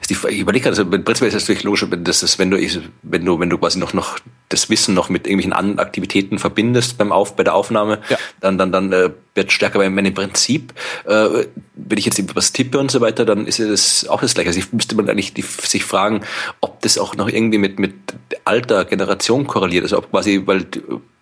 ist 0.00 0.10
die, 0.10 0.16
ich 0.28 0.40
überlege 0.40 0.64
gerade, 0.64 0.80
also 0.80 0.84
prinzipiell 0.88 1.28
ist 1.28 1.34
es 1.34 1.42
natürlich 1.42 1.64
logisch, 1.64 1.86
dass 1.90 2.20
das, 2.20 2.38
wenn 2.38 2.50
du, 2.50 2.58
wenn 3.02 3.24
du, 3.24 3.40
wenn 3.40 3.50
du 3.50 3.58
quasi 3.58 3.78
noch, 3.78 3.92
noch 3.92 4.18
das 4.48 4.68
Wissen 4.68 4.94
noch 4.94 5.08
mit 5.08 5.26
irgendwelchen 5.26 5.52
anderen 5.52 5.78
Aktivitäten 5.78 6.38
verbindest 6.38 6.98
beim 6.98 7.12
Auf, 7.12 7.36
bei 7.36 7.44
der 7.44 7.54
Aufnahme, 7.54 8.00
ja. 8.08 8.18
dann, 8.40 8.58
dann, 8.58 8.72
dann 8.72 8.92
äh, 8.92 9.10
wird 9.40 9.52
stärker. 9.52 9.78
Weil 9.78 9.86
im 9.86 10.14
Prinzip, 10.14 10.72
äh, 11.06 11.46
wenn 11.74 11.98
ich 11.98 12.04
jetzt 12.04 12.36
was 12.36 12.52
tippe 12.52 12.78
und 12.78 12.90
so 12.90 13.00
weiter, 13.00 13.24
dann 13.24 13.46
ist 13.46 13.58
es 13.58 14.08
auch 14.08 14.20
das 14.20 14.34
Gleiche. 14.34 14.50
Also 14.50 14.60
ich 14.60 14.72
müsste 14.72 14.94
man 14.94 15.08
eigentlich 15.08 15.34
die, 15.34 15.42
sich 15.42 15.84
fragen, 15.84 16.22
ob 16.60 16.80
das 16.82 16.98
auch 16.98 17.16
noch 17.16 17.28
irgendwie 17.28 17.58
mit, 17.58 17.78
mit 17.78 17.94
alter 18.44 18.84
Generation 18.84 19.46
korreliert. 19.46 19.84
Also 19.84 19.98
ob 19.98 20.10
quasi, 20.10 20.42
weil 20.44 20.66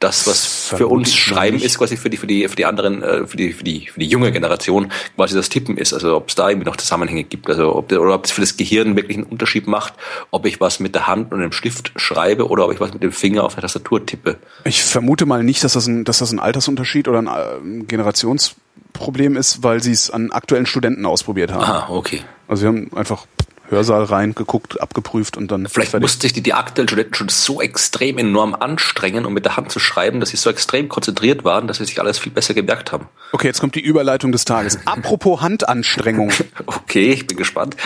das, 0.00 0.26
was 0.26 0.46
für 0.76 0.86
uns 0.86 1.14
Schreiben 1.14 1.58
ist, 1.58 1.78
quasi 1.78 1.96
für 1.96 2.08
die, 2.08 2.16
für 2.16 2.28
die, 2.28 2.46
für 2.46 2.54
die 2.54 2.66
anderen, 2.66 3.02
äh, 3.02 3.26
für 3.26 3.36
die, 3.36 3.52
für 3.52 3.64
die, 3.64 3.88
für 3.88 3.98
die 3.98 4.06
junge 4.06 4.30
Generation 4.30 4.92
quasi 5.16 5.34
das 5.34 5.48
Tippen 5.48 5.76
ist. 5.76 5.92
Also 5.92 6.16
ob 6.16 6.28
es 6.28 6.34
da 6.34 6.48
irgendwie 6.48 6.66
noch 6.66 6.76
Zusammenhänge 6.76 7.24
gibt. 7.24 7.48
Also 7.48 7.74
ob, 7.74 7.90
oder 7.90 8.14
ob 8.14 8.24
es 8.24 8.30
für 8.30 8.40
das 8.40 8.56
Gehirn 8.56 8.96
wirklich 8.96 9.16
einen 9.16 9.26
Unterschied 9.26 9.66
macht, 9.66 9.94
ob 10.30 10.46
ich 10.46 10.60
was 10.60 10.78
mit 10.78 10.94
der 10.94 11.06
Hand 11.06 11.32
und 11.32 11.40
dem 11.40 11.52
Stift 11.52 11.92
schreibe 11.96 12.48
oder 12.48 12.66
ob 12.66 12.72
ich 12.72 12.80
was 12.80 12.92
mit 12.92 13.02
dem 13.02 13.12
Finger 13.12 13.44
auf 13.44 13.54
der 13.54 13.62
Tastatur 13.62 14.04
tippe. 14.04 14.36
Ich 14.64 14.82
vermute 14.82 15.26
mal 15.26 15.42
nicht, 15.42 15.64
dass 15.64 15.72
das 15.72 15.86
ein, 15.86 16.04
dass 16.04 16.18
das 16.18 16.30
ein 16.32 16.38
Altersunterschied 16.38 17.08
oder 17.08 17.18
ein 17.18 17.26
äh, 17.26 17.84
Generationsproblem 18.08 19.36
ist, 19.36 19.62
weil 19.62 19.82
sie 19.82 19.92
es 19.92 20.10
an 20.10 20.30
aktuellen 20.32 20.66
Studenten 20.66 21.06
ausprobiert 21.06 21.52
haben. 21.52 21.64
Ah, 21.64 21.88
okay. 21.90 22.22
Also 22.46 22.62
sie 22.62 22.66
haben 22.66 22.90
einfach 22.96 23.26
Hörsaal 23.68 24.04
rein, 24.04 24.34
geguckt, 24.34 24.80
abgeprüft 24.80 25.36
und 25.36 25.50
dann. 25.50 25.68
Vielleicht 25.68 25.98
mussten 26.00 26.22
sich 26.22 26.32
die, 26.32 26.40
die 26.40 26.54
aktuellen 26.54 26.88
Studenten 26.88 27.14
schon 27.14 27.28
so 27.28 27.60
extrem 27.60 28.16
enorm 28.16 28.54
anstrengen, 28.54 29.26
um 29.26 29.34
mit 29.34 29.44
der 29.44 29.58
Hand 29.58 29.70
zu 29.70 29.78
schreiben, 29.78 30.20
dass 30.20 30.30
sie 30.30 30.38
so 30.38 30.48
extrem 30.48 30.88
konzentriert 30.88 31.44
waren, 31.44 31.66
dass 31.68 31.76
sie 31.76 31.84
sich 31.84 32.00
alles 32.00 32.18
viel 32.18 32.32
besser 32.32 32.54
gemerkt 32.54 32.92
haben. 32.92 33.08
Okay, 33.32 33.46
jetzt 33.46 33.60
kommt 33.60 33.74
die 33.74 33.80
Überleitung 33.80 34.32
des 34.32 34.46
Tages. 34.46 34.78
Apropos 34.86 35.42
Handanstrengung. 35.42 36.32
okay, 36.64 37.12
ich 37.12 37.26
bin 37.26 37.36
gespannt. 37.36 37.76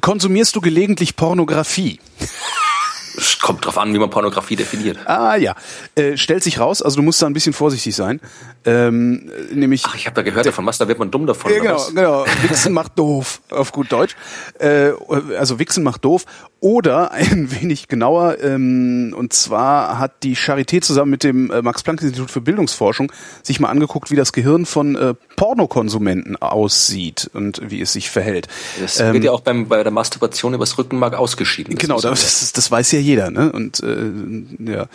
Konsumierst 0.00 0.56
du 0.56 0.62
gelegentlich 0.62 1.14
Pornografie? 1.14 2.00
Es 3.16 3.38
kommt 3.38 3.64
drauf 3.64 3.78
an, 3.78 3.92
wie 3.92 3.98
man 3.98 4.10
Pornografie 4.10 4.56
definiert. 4.56 4.98
Ah 5.06 5.36
ja, 5.36 5.54
äh, 5.94 6.16
stellt 6.16 6.42
sich 6.42 6.58
raus, 6.58 6.82
also 6.82 6.96
du 6.96 7.02
musst 7.02 7.20
da 7.22 7.26
ein 7.26 7.32
bisschen 7.32 7.52
vorsichtig 7.52 7.94
sein. 7.94 8.20
Ähm, 8.64 9.30
nämlich. 9.52 9.82
Ach, 9.86 9.94
ich 9.94 10.06
habe 10.06 10.14
da 10.14 10.22
gehört 10.22 10.46
davon, 10.46 10.66
was, 10.66 10.78
da 10.78 10.88
wird 10.88 10.98
man 10.98 11.10
dumm 11.10 11.26
davon. 11.26 11.52
Ja, 11.52 11.58
genau, 11.58 11.86
genau. 11.88 12.24
Wichsen 12.42 12.72
macht 12.72 12.98
doof, 12.98 13.40
auf 13.50 13.72
gut 13.72 13.90
Deutsch. 13.90 14.16
Äh, 14.58 14.92
also 15.38 15.58
Wichsen 15.58 15.82
macht 15.82 16.04
doof. 16.04 16.24
Oder 16.60 17.12
ein 17.12 17.50
wenig 17.50 17.88
genauer, 17.88 18.42
ähm, 18.42 19.14
und 19.16 19.32
zwar 19.32 19.98
hat 19.98 20.22
die 20.22 20.36
Charité 20.36 20.80
zusammen 20.82 21.10
mit 21.10 21.24
dem 21.24 21.50
äh, 21.50 21.62
Max-Planck-Institut 21.62 22.30
für 22.30 22.40
Bildungsforschung 22.40 23.10
sich 23.42 23.60
mal 23.60 23.68
angeguckt, 23.68 24.10
wie 24.10 24.16
das 24.16 24.32
Gehirn 24.32 24.66
von 24.66 24.94
äh, 24.94 25.14
Pornokonsumenten 25.36 26.36
aussieht 26.36 27.30
und 27.32 27.62
wie 27.70 27.80
es 27.80 27.92
sich 27.94 28.10
verhält. 28.10 28.46
Das 28.80 29.00
ähm, 29.00 29.14
wird 29.14 29.24
ja 29.24 29.32
auch 29.32 29.40
beim, 29.40 29.68
bei 29.68 29.82
der 29.82 29.92
Masturbation 29.92 30.52
übers 30.52 30.76
Rückenmark 30.76 31.14
ausgeschieden. 31.14 31.76
Genau, 31.76 32.00
das, 32.00 32.20
das, 32.20 32.52
das 32.52 32.70
weiß 32.70 32.92
ja 32.92 32.98
jeder, 32.98 33.30
ne? 33.30 33.50
Und 33.50 33.82
äh, 33.82 34.70
ja. 34.70 34.86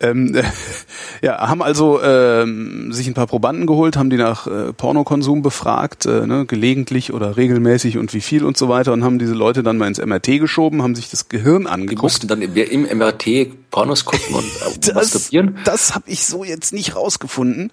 Ähm, 0.00 0.34
äh, 0.34 0.42
ja, 1.22 1.48
haben 1.48 1.62
also 1.62 2.02
ähm, 2.02 2.92
sich 2.92 3.06
ein 3.06 3.14
paar 3.14 3.26
Probanden 3.26 3.66
geholt, 3.66 3.96
haben 3.96 4.10
die 4.10 4.16
nach 4.16 4.46
äh, 4.46 4.72
Pornokonsum 4.72 5.42
befragt, 5.42 6.06
äh, 6.06 6.26
ne, 6.26 6.44
gelegentlich 6.46 7.12
oder 7.12 7.36
regelmäßig 7.36 7.96
und 7.96 8.12
wie 8.12 8.20
viel 8.20 8.44
und 8.44 8.56
so 8.56 8.68
weiter 8.68 8.92
und 8.92 9.04
haben 9.04 9.18
diese 9.18 9.34
Leute 9.34 9.62
dann 9.62 9.78
mal 9.78 9.88
ins 9.88 10.04
MRT 10.04 10.38
geschoben, 10.40 10.82
haben 10.82 10.94
sich 10.94 11.10
das 11.10 11.28
Gehirn 11.28 11.66
angeguckt. 11.66 11.98
Die 11.98 12.02
mussten 12.02 12.28
dann 12.28 12.42
im 12.42 12.82
MRT 12.98 13.70
Pornos 13.70 14.04
gucken 14.04 14.34
und 14.34 14.44
äh, 14.44 14.80
das, 14.80 14.94
masturbieren? 14.94 15.58
Das 15.64 15.94
habe 15.94 16.10
ich 16.10 16.26
so 16.26 16.44
jetzt 16.44 16.72
nicht 16.72 16.94
rausgefunden. 16.94 17.72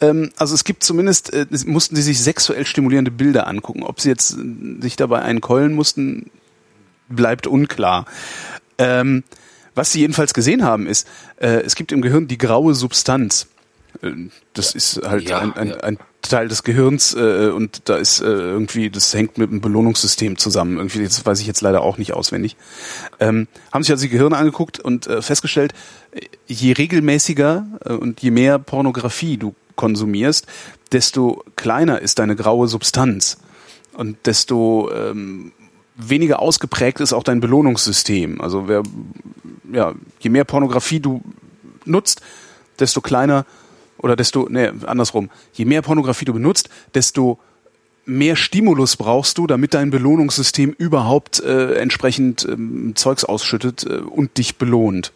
Ähm, 0.00 0.30
also 0.36 0.54
es 0.54 0.64
gibt 0.64 0.82
zumindest, 0.82 1.32
äh, 1.32 1.46
mussten 1.66 1.94
sie 1.94 2.02
sich 2.02 2.20
sexuell 2.20 2.66
stimulierende 2.66 3.10
Bilder 3.10 3.46
angucken. 3.46 3.82
Ob 3.82 4.00
sie 4.00 4.08
jetzt 4.08 4.32
äh, 4.32 4.80
sich 4.80 4.96
dabei 4.96 5.22
einen 5.22 5.40
keulen 5.40 5.74
mussten, 5.74 6.30
bleibt 7.08 7.46
unklar. 7.46 8.06
Ähm, 8.78 9.22
was 9.80 9.92
sie 9.92 10.00
jedenfalls 10.00 10.34
gesehen 10.34 10.62
haben, 10.62 10.86
ist, 10.86 11.08
äh, 11.40 11.62
es 11.62 11.74
gibt 11.74 11.90
im 11.90 12.02
Gehirn 12.02 12.28
die 12.28 12.36
graue 12.36 12.74
Substanz. 12.74 13.46
Äh, 14.02 14.10
das 14.52 14.74
ist 14.74 15.00
halt 15.02 15.26
ja, 15.26 15.38
ein, 15.38 15.54
ein, 15.54 15.68
ja. 15.68 15.76
ein, 15.78 15.98
Teil 16.20 16.48
des 16.48 16.64
Gehirns 16.64 17.14
äh, 17.14 17.48
und 17.48 17.88
da 17.88 17.96
ist 17.96 18.20
äh, 18.20 18.26
irgendwie, 18.26 18.90
das 18.90 19.14
hängt 19.14 19.38
mit 19.38 19.50
dem 19.50 19.62
Belohnungssystem 19.62 20.36
zusammen. 20.36 20.76
Irgendwie, 20.76 21.02
das 21.02 21.24
weiß 21.24 21.40
ich 21.40 21.46
jetzt 21.46 21.62
leider 21.62 21.80
auch 21.80 21.96
nicht 21.96 22.12
auswendig. 22.12 22.56
Ähm, 23.20 23.48
haben 23.72 23.82
sich 23.82 23.90
also 23.90 24.02
die 24.02 24.10
Gehirne 24.10 24.36
angeguckt 24.36 24.78
und 24.78 25.06
äh, 25.06 25.22
festgestellt, 25.22 25.72
je 26.46 26.72
regelmäßiger 26.72 27.66
äh, 27.86 27.92
und 27.94 28.20
je 28.20 28.30
mehr 28.30 28.58
Pornografie 28.58 29.38
du 29.38 29.54
konsumierst, 29.76 30.46
desto 30.92 31.42
kleiner 31.56 32.00
ist 32.00 32.18
deine 32.18 32.36
graue 32.36 32.68
Substanz 32.68 33.38
und 33.94 34.18
desto 34.26 34.90
ähm, 34.92 35.52
weniger 36.08 36.40
ausgeprägt 36.40 37.00
ist 37.00 37.12
auch 37.12 37.22
dein 37.22 37.40
Belohnungssystem. 37.40 38.40
Also 38.40 38.68
wer, 38.68 38.82
ja, 39.72 39.94
je 40.20 40.30
mehr 40.30 40.44
Pornografie 40.44 41.00
du 41.00 41.22
nutzt, 41.84 42.20
desto 42.78 43.00
kleiner 43.00 43.44
oder 43.98 44.16
desto, 44.16 44.48
nee, 44.48 44.70
andersrum, 44.86 45.30
je 45.52 45.64
mehr 45.64 45.82
Pornografie 45.82 46.24
du 46.24 46.32
benutzt, 46.32 46.70
desto 46.94 47.38
mehr 48.06 48.36
Stimulus 48.36 48.96
brauchst 48.96 49.38
du, 49.38 49.46
damit 49.46 49.74
dein 49.74 49.90
Belohnungssystem 49.90 50.74
überhaupt 50.76 51.40
äh, 51.40 51.74
entsprechend 51.74 52.46
ähm, 52.48 52.92
Zeugs 52.96 53.24
ausschüttet 53.24 53.84
äh, 53.84 53.98
und 53.98 54.38
dich 54.38 54.56
belohnt. 54.56 55.12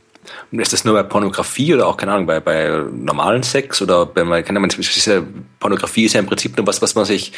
Und 0.50 0.58
ist 0.58 0.72
das 0.72 0.84
nur 0.84 0.94
bei 0.94 1.02
Pornografie 1.02 1.74
oder 1.74 1.86
auch, 1.86 1.96
keine 1.96 2.12
Ahnung, 2.12 2.26
bei, 2.26 2.40
bei 2.40 2.84
normalen 2.92 3.42
Sex 3.42 3.82
oder 3.82 4.06
bei, 4.06 4.42
kann 4.42 4.56
ja, 4.56 5.22
Pornografie 5.60 6.04
ist 6.04 6.14
ja 6.14 6.20
im 6.20 6.26
Prinzip 6.26 6.56
nur 6.56 6.66
was, 6.66 6.80
was 6.80 6.94
man 6.94 7.04
sich 7.04 7.32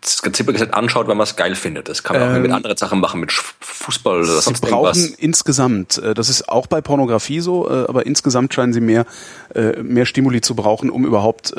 das 0.00 0.20
Prinzip 0.20 0.46
gesagt 0.46 0.74
anschaut, 0.74 1.08
wenn 1.08 1.16
man 1.16 1.24
es 1.24 1.36
geil 1.36 1.54
findet. 1.54 1.88
Das 1.88 2.02
kann 2.02 2.18
man 2.18 2.28
ähm, 2.28 2.36
auch 2.36 2.40
mit 2.42 2.52
anderen 2.52 2.76
Sachen 2.76 3.00
machen, 3.00 3.20
mit 3.20 3.32
Fußball 3.32 4.18
oder 4.20 4.40
sonst 4.40 4.64
sie 4.64 4.70
brauchen 4.70 4.96
irgendwas. 4.96 5.18
insgesamt, 5.18 5.98
äh, 5.98 6.14
das 6.14 6.28
ist 6.28 6.48
auch 6.48 6.66
bei 6.66 6.80
Pornografie 6.80 7.40
so, 7.40 7.68
äh, 7.68 7.86
aber 7.88 8.06
insgesamt 8.06 8.52
scheinen 8.52 8.72
sie 8.72 8.80
mehr, 8.80 9.06
äh, 9.54 9.82
mehr 9.82 10.06
Stimuli 10.06 10.40
zu 10.40 10.54
brauchen, 10.54 10.90
um 10.90 11.04
überhaupt 11.04 11.54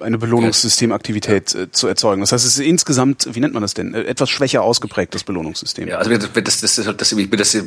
eine 0.00 0.18
Belohnungssystemaktivität 0.18 1.54
ja. 1.54 1.70
zu 1.70 1.86
erzeugen. 1.86 2.20
Das 2.20 2.32
heißt, 2.32 2.44
es 2.44 2.58
ist 2.58 2.64
insgesamt, 2.64 3.28
wie 3.34 3.40
nennt 3.40 3.54
man 3.54 3.62
das 3.62 3.74
denn, 3.74 3.94
etwas 3.94 4.30
schwächer 4.30 4.62
ausgeprägtes 4.62 5.24
Belohnungssystem. 5.24 5.88
Ja, 5.88 5.98
also 5.98 6.10
das, 6.10 6.30
das, 6.32 6.60
das, 6.60 6.74
das, 6.76 6.96
das, 6.96 7.14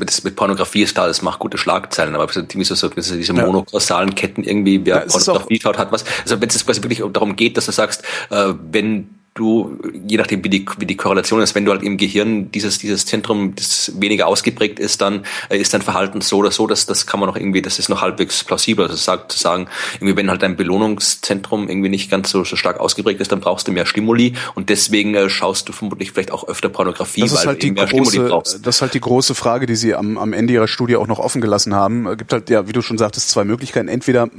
das 0.05 0.23
mit 0.23 0.35
Pornografie 0.35 0.83
ist 0.83 0.97
da, 0.97 1.07
das 1.07 1.21
macht 1.21 1.39
gute 1.39 1.57
Schlagzeilen, 1.57 2.15
aber 2.15 2.31
so, 2.31 2.41
so, 2.41 2.87
diese 2.89 3.33
monokausalen 3.33 4.15
Ketten 4.15 4.43
irgendwie, 4.43 4.85
wer 4.85 4.97
ja, 4.97 5.05
Pornografie 5.05 5.59
schaut, 5.61 5.77
hat 5.77 5.91
was. 5.91 6.05
Also 6.23 6.39
wenn 6.39 6.49
es 6.49 6.65
quasi 6.65 6.81
wirklich 6.83 7.01
darum 7.11 7.35
geht, 7.35 7.57
dass 7.57 7.65
du 7.65 7.71
sagst, 7.71 8.03
wenn 8.29 9.18
du, 9.39 9.79
je 10.05 10.17
nachdem 10.17 10.43
wie 10.43 10.49
die, 10.49 10.65
wie 10.77 10.85
die 10.85 10.97
Korrelation 10.97 11.41
ist, 11.41 11.55
wenn 11.55 11.65
du 11.65 11.71
halt 11.71 11.83
im 11.83 11.97
Gehirn 11.97 12.51
dieses, 12.51 12.77
dieses 12.77 13.05
Zentrum 13.05 13.55
das 13.55 13.93
weniger 13.99 14.27
ausgeprägt 14.27 14.79
ist, 14.79 15.01
dann 15.01 15.25
äh, 15.49 15.57
ist 15.57 15.73
dein 15.73 15.81
Verhalten 15.81 16.21
so 16.21 16.37
oder 16.37 16.51
so, 16.51 16.67
dass 16.67 16.85
das 16.85 17.07
kann 17.07 17.19
man 17.19 17.27
noch 17.27 17.35
irgendwie, 17.35 17.61
das 17.61 17.79
ist 17.79 17.89
noch 17.89 18.01
halbwegs 18.01 18.43
plausibel. 18.43 18.85
Also 18.85 18.97
sagt, 18.97 19.31
zu 19.31 19.39
sagen, 19.39 19.67
irgendwie, 19.95 20.17
wenn 20.17 20.29
halt 20.29 20.43
dein 20.43 20.55
Belohnungszentrum 20.55 21.69
irgendwie 21.69 21.89
nicht 21.89 22.11
ganz 22.11 22.29
so, 22.29 22.43
so 22.43 22.55
stark 22.55 22.79
ausgeprägt 22.79 23.21
ist, 23.21 23.31
dann 23.31 23.39
brauchst 23.39 23.67
du 23.67 23.71
mehr 23.71 23.85
Stimuli 23.85 24.33
und 24.55 24.69
deswegen 24.69 25.15
äh, 25.15 25.29
schaust 25.29 25.69
du 25.69 25.73
vermutlich 25.73 26.11
vielleicht 26.11 26.31
auch 26.31 26.47
öfter 26.47 26.69
Pornografie, 26.69 27.21
das 27.21 27.31
ist 27.31 27.39
weil 27.39 27.47
halt 27.47 27.63
du 27.63 27.71
mehr 27.71 27.85
große, 27.85 28.11
Stimuli 28.11 28.29
brauchst. 28.29 28.65
Das 28.65 28.75
ist 28.75 28.81
halt 28.81 28.93
die 28.93 28.99
große 28.99 29.35
Frage, 29.35 29.65
die 29.65 29.75
sie 29.75 29.95
am, 29.95 30.17
am 30.17 30.33
Ende 30.33 30.53
ihrer 30.53 30.67
Studie 30.67 30.95
auch 30.95 31.07
noch 31.07 31.19
offen 31.19 31.41
gelassen 31.41 31.75
haben. 31.75 32.07
Es 32.07 32.17
gibt 32.17 32.33
halt, 32.33 32.49
ja, 32.49 32.67
wie 32.67 32.73
du 32.73 32.81
schon 32.81 32.97
sagtest, 32.97 33.29
zwei 33.29 33.43
Möglichkeiten. 33.43 33.87
Entweder 33.87 34.23
äh, 34.23 34.29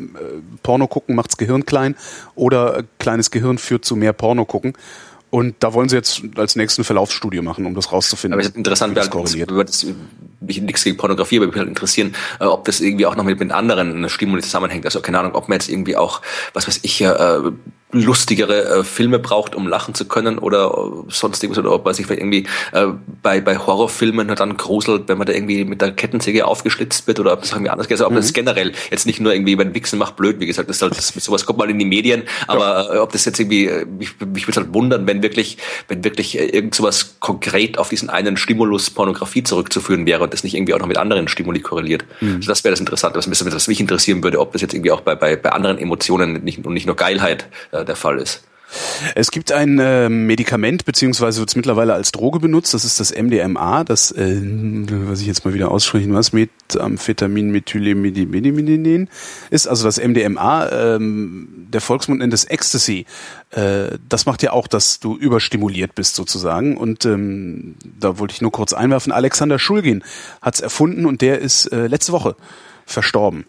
Porno 0.62 0.86
gucken 0.86 1.14
macht's 1.14 1.36
Gehirn 1.36 1.64
klein 1.64 1.96
oder 2.34 2.78
äh, 2.78 2.82
kleines 2.98 3.30
Gehirn 3.30 3.58
führt 3.58 3.84
zu 3.84 3.96
mehr 3.96 4.12
Porno 4.12 4.44
gucken. 4.44 4.74
Und 5.30 5.54
da 5.60 5.72
wollen 5.74 5.88
sie 5.88 5.96
jetzt 5.96 6.22
als 6.36 6.56
nächsten 6.56 6.82
Verlaufsstudie 6.82 7.40
machen, 7.40 7.64
um 7.64 7.74
das 7.74 7.92
rauszufinden. 7.92 8.34
Aber 8.34 8.42
es 8.42 8.48
ist 8.48 8.56
interessant, 8.56 8.96
das 8.96 9.10
korreliert. 9.10 9.50
Über 9.50 9.64
das, 9.64 9.86
mich 10.40 10.60
nichts 10.60 10.82
gegen 10.82 10.96
Pornografie, 10.96 11.36
aber 11.36 11.46
mich 11.46 11.56
halt 11.56 11.68
interessieren, 11.68 12.14
äh, 12.40 12.44
ob 12.44 12.64
das 12.64 12.80
irgendwie 12.80 13.06
auch 13.06 13.14
noch 13.14 13.24
mit, 13.24 13.38
mit 13.38 13.52
anderen 13.52 14.08
Stimuli 14.08 14.42
zusammenhängt. 14.42 14.84
Also 14.84 15.00
keine 15.00 15.20
Ahnung, 15.20 15.34
ob 15.34 15.48
man 15.48 15.56
jetzt 15.56 15.68
irgendwie 15.68 15.96
auch, 15.96 16.20
was 16.52 16.66
weiß 16.66 16.80
ich, 16.82 17.00
äh, 17.00 17.38
lustigere 17.92 18.64
äh, 18.64 18.84
Filme 18.84 19.18
braucht, 19.18 19.54
um 19.54 19.66
lachen 19.66 19.94
zu 19.94 20.04
können 20.04 20.38
oder 20.38 20.66
äh, 20.68 21.10
sonst 21.10 21.42
irgendwas 21.42 21.64
oder 21.64 21.74
ob 21.74 21.84
man 21.84 21.94
sich 21.94 22.06
vielleicht 22.06 22.20
irgendwie 22.20 22.46
äh, 22.72 22.86
bei, 23.22 23.40
bei 23.40 23.58
Horrorfilmen 23.58 24.28
dann 24.28 24.56
gruselt, 24.56 25.08
wenn 25.08 25.18
man 25.18 25.26
da 25.26 25.32
irgendwie 25.32 25.64
mit 25.64 25.80
der 25.80 25.92
Kettensäge 25.92 26.46
aufgeschlitzt 26.46 27.06
wird 27.06 27.20
oder 27.20 27.32
ob 27.32 27.40
das 27.40 27.52
irgendwie 27.52 27.70
anders 27.70 27.88
geht. 27.88 27.96
Also 27.96 28.06
ob 28.06 28.12
mhm. 28.12 28.16
das 28.16 28.32
generell 28.32 28.72
jetzt 28.90 29.06
nicht 29.06 29.20
nur 29.20 29.32
irgendwie 29.34 29.56
beim 29.56 29.74
Wichsen 29.74 29.98
macht 29.98 30.16
blöd, 30.16 30.40
wie 30.40 30.46
gesagt, 30.46 30.68
das 30.68 30.76
ist 30.76 30.82
halt, 30.82 30.96
das, 30.96 31.08
sowas 31.08 31.46
kommt 31.46 31.58
mal 31.58 31.70
in 31.70 31.78
die 31.78 31.84
Medien, 31.84 32.22
aber 32.46 32.94
äh, 32.94 32.98
ob 32.98 33.12
das 33.12 33.24
jetzt 33.24 33.40
irgendwie, 33.40 33.66
äh, 33.66 33.84
mich, 33.84 34.10
mich 34.20 34.46
würde 34.46 34.60
halt 34.60 34.74
wundern, 34.74 35.06
wenn 35.06 35.22
wirklich, 35.22 35.58
wenn 35.88 36.04
wirklich 36.04 36.38
äh, 36.38 36.46
irgend 36.46 36.74
sowas 36.74 37.16
konkret 37.18 37.78
auf 37.78 37.88
diesen 37.88 38.10
einen 38.10 38.36
Stimulus 38.36 38.90
Pornografie 38.90 39.42
zurückzuführen 39.42 40.06
wäre 40.06 40.22
und 40.22 40.32
das 40.32 40.44
nicht 40.44 40.54
irgendwie 40.54 40.74
auch 40.74 40.78
noch 40.78 40.86
mit 40.86 40.98
anderen 40.98 41.28
Stimuli 41.28 41.60
korreliert. 41.60 42.04
Mhm. 42.20 42.36
Also 42.36 42.48
das 42.48 42.64
wäre 42.64 42.72
das 42.72 42.80
Interessante, 42.80 43.18
was, 43.18 43.28
was 43.28 43.68
mich 43.68 43.80
interessieren 43.80 44.22
würde, 44.22 44.38
ob 44.38 44.52
das 44.52 44.62
jetzt 44.62 44.74
irgendwie 44.74 44.92
auch 44.92 45.00
bei, 45.00 45.14
bei, 45.14 45.36
bei 45.36 45.50
anderen 45.52 45.78
Emotionen 45.78 46.44
nicht, 46.44 46.64
und 46.64 46.74
nicht 46.74 46.86
nur 46.86 46.96
Geilheit 46.96 47.48
äh, 47.72 47.79
der 47.84 47.96
Fall 47.96 48.18
ist. 48.18 48.42
Es 49.14 49.30
gibt 49.30 49.50
ein 49.50 49.78
äh, 49.78 50.08
Medikament, 50.08 50.84
beziehungsweise 50.84 51.40
wird 51.40 51.50
es 51.50 51.56
mittlerweile 51.56 51.94
als 51.94 52.12
Droge 52.12 52.38
benutzt, 52.38 52.72
das 52.72 52.84
ist 52.84 53.00
das 53.00 53.12
MDMA, 53.12 53.84
das, 53.84 54.12
äh, 54.12 54.40
was 54.42 55.20
ich 55.20 55.26
jetzt 55.26 55.44
mal 55.44 55.54
wieder 55.54 55.70
aussprechen 55.70 56.14
was, 56.14 56.32
Methamphetamin 56.32 57.50
Methylemidinin 57.50 59.08
ist, 59.50 59.66
also 59.66 59.84
das 59.84 59.98
MDMA, 59.98 60.68
ähm, 60.70 61.66
der 61.72 61.80
Volksmund 61.80 62.20
nennt 62.20 62.32
es 62.32 62.44
Ecstasy. 62.44 63.06
Äh, 63.50 63.98
das 64.08 64.26
macht 64.26 64.42
ja 64.42 64.52
auch, 64.52 64.68
dass 64.68 65.00
du 65.00 65.16
überstimuliert 65.16 65.94
bist 65.94 66.14
sozusagen 66.14 66.76
und 66.76 67.04
ähm, 67.04 67.74
da 67.98 68.18
wollte 68.18 68.34
ich 68.34 68.40
nur 68.40 68.52
kurz 68.52 68.72
einwerfen, 68.72 69.12
Alexander 69.12 69.58
Schulgin 69.58 70.04
hat 70.40 70.54
es 70.54 70.60
erfunden 70.60 71.06
und 71.06 71.22
der 71.22 71.40
ist 71.40 71.66
äh, 71.66 71.88
letzte 71.88 72.12
Woche 72.12 72.36
verstorben. 72.86 73.46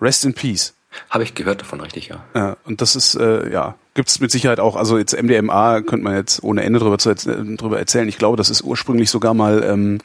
Rest 0.00 0.24
in 0.24 0.34
Peace. 0.34 0.74
Habe 1.10 1.24
ich 1.24 1.34
gehört 1.34 1.60
davon, 1.60 1.80
richtig, 1.80 2.08
ja. 2.08 2.24
Ja, 2.34 2.56
und 2.64 2.80
das 2.80 2.96
ist, 2.96 3.14
äh, 3.14 3.50
ja, 3.50 3.74
gibt's 3.94 4.20
mit 4.20 4.30
Sicherheit 4.30 4.60
auch, 4.60 4.76
also 4.76 4.98
jetzt 4.98 5.20
MDMA 5.20 5.80
könnte 5.82 6.04
man 6.04 6.14
jetzt 6.14 6.42
ohne 6.42 6.62
Ende 6.62 6.78
drüber, 6.78 6.98
zu, 6.98 7.10
äh, 7.10 7.14
drüber 7.14 7.78
erzählen. 7.78 8.08
Ich 8.08 8.18
glaube, 8.18 8.36
das 8.36 8.50
ist 8.50 8.62
ursprünglich 8.62 9.10
sogar 9.10 9.34
mal 9.34 9.62
ähm, 9.64 9.98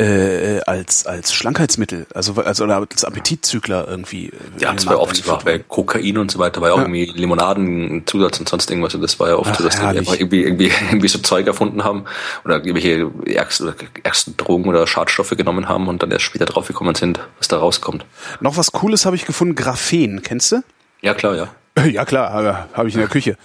äh, 0.00 0.60
als 0.66 1.04
als 1.04 1.34
Schlankheitsmittel, 1.34 2.06
also 2.14 2.34
also 2.34 2.64
oder 2.64 2.76
als 2.76 3.04
Appetitzügler 3.04 3.86
irgendwie. 3.86 4.28
Äh, 4.28 4.32
ja, 4.58 4.72
das 4.72 4.86
war 4.86 4.98
oft 4.98 5.14
so 5.14 5.38
bei 5.44 5.58
Kokain 5.58 6.16
und 6.16 6.30
so 6.30 6.38
weiter, 6.38 6.62
war 6.62 6.70
ja 6.70 6.74
auch 6.74 6.80
irgendwie 6.80 7.04
Limonaden, 7.04 8.06
Zusatz 8.06 8.40
und 8.40 8.48
sonst 8.48 8.70
irgendwas. 8.70 8.94
Und 8.94 9.02
das 9.02 9.20
war 9.20 9.28
ja 9.28 9.36
oft 9.36 9.50
Ach, 9.50 9.58
so, 9.58 9.64
dass 9.64 9.76
die 9.76 9.82
einfach 9.82 10.14
irgendwie, 10.14 10.42
irgendwie 10.42 10.72
irgendwie 10.90 11.08
so 11.08 11.18
Zeug 11.18 11.46
erfunden 11.46 11.84
haben 11.84 12.06
oder 12.44 12.56
irgendwelche 12.56 13.10
ärgsten, 13.26 13.74
ärgsten 14.02 14.36
Drogen 14.38 14.66
oder 14.68 14.86
Schadstoffe 14.86 15.36
genommen 15.36 15.68
haben 15.68 15.86
und 15.86 16.02
dann 16.02 16.10
erst 16.10 16.24
später 16.24 16.46
draufgekommen 16.46 16.94
sind, 16.94 17.20
was 17.38 17.48
da 17.48 17.58
rauskommt. 17.58 18.06
Noch 18.40 18.56
was 18.56 18.72
Cooles 18.72 19.04
habe 19.04 19.16
ich 19.16 19.26
gefunden, 19.26 19.54
Graphen, 19.54 20.22
kennst 20.22 20.52
du? 20.52 20.62
Ja 21.02 21.12
klar, 21.12 21.36
ja. 21.36 21.48
Ja 21.84 22.04
klar, 22.06 22.32
habe 22.32 22.68
hab 22.72 22.86
ich 22.86 22.94
in 22.94 23.00
der 23.00 23.08
Küche. 23.10 23.36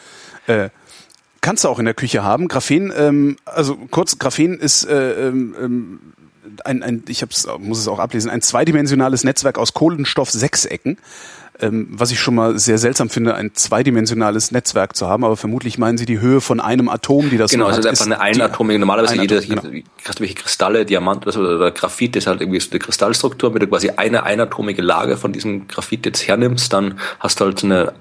Äh, 0.47 0.69
kannst 1.41 1.65
du 1.65 1.67
auch 1.67 1.79
in 1.79 1.85
der 1.85 1.93
Küche 1.93 2.23
haben. 2.23 2.47
Graphen, 2.47 2.93
ähm, 2.95 3.35
also 3.43 3.75
kurz, 3.91 4.19
Graphen 4.19 4.57
ist 4.57 4.85
äh, 4.85 5.27
ähm, 5.27 5.53
ähm 5.59 5.99
ein, 6.63 6.83
ein 6.83 7.03
ich 7.07 7.21
hab's, 7.21 7.47
muss 7.59 7.79
es 7.79 7.87
auch 7.87 7.99
ablesen, 7.99 8.29
ein 8.29 8.41
zweidimensionales 8.41 9.23
Netzwerk 9.23 9.57
aus 9.57 9.73
Kohlenstoff-Sechsecken. 9.73 10.97
Ähm, 11.61 11.87
was 11.89 12.11
ich 12.11 12.19
schon 12.19 12.35
mal 12.35 12.59
sehr 12.59 12.77
seltsam 12.77 13.09
finde, 13.09 13.35
ein 13.35 13.51
zweidimensionales 13.53 14.51
Netzwerk 14.51 14.93
zu 14.93 15.07
haben, 15.07 15.23
aber 15.23 15.37
vermutlich 15.37 15.77
meinen 15.77 15.97
Sie 15.97 16.05
die 16.05 16.19
Höhe 16.19 16.41
von 16.41 16.59
einem 16.59 16.89
Atom, 16.89 17.29
die 17.29 17.37
das 17.37 17.51
Genau, 17.51 17.67
also 17.67 17.87
einfach 17.87 18.05
eine 18.05 18.19
einatomige, 18.19 18.77
normalerweise 18.77 19.15
jede, 19.15 19.39
genau. 19.39 19.63
welche 19.63 20.35
Kristalle, 20.35 20.85
Diamant 20.85 21.25
oder, 21.25 21.55
oder 21.55 21.71
Graphit 21.71 22.17
ist 22.17 22.27
halt 22.27 22.41
irgendwie 22.41 22.59
so 22.59 22.71
eine 22.71 22.79
Kristallstruktur, 22.79 23.53
wenn 23.53 23.61
du 23.61 23.67
quasi 23.67 23.91
eine 23.91 24.23
einatomige 24.23 24.81
Lage 24.81 25.15
von 25.15 25.31
diesem 25.31 25.69
Graphit 25.69 26.05
jetzt 26.05 26.27
hernimmst, 26.27 26.73
dann 26.73 26.99
hast 27.19 27.39
du 27.39 27.45
halt 27.45 27.63
eine 27.63 27.93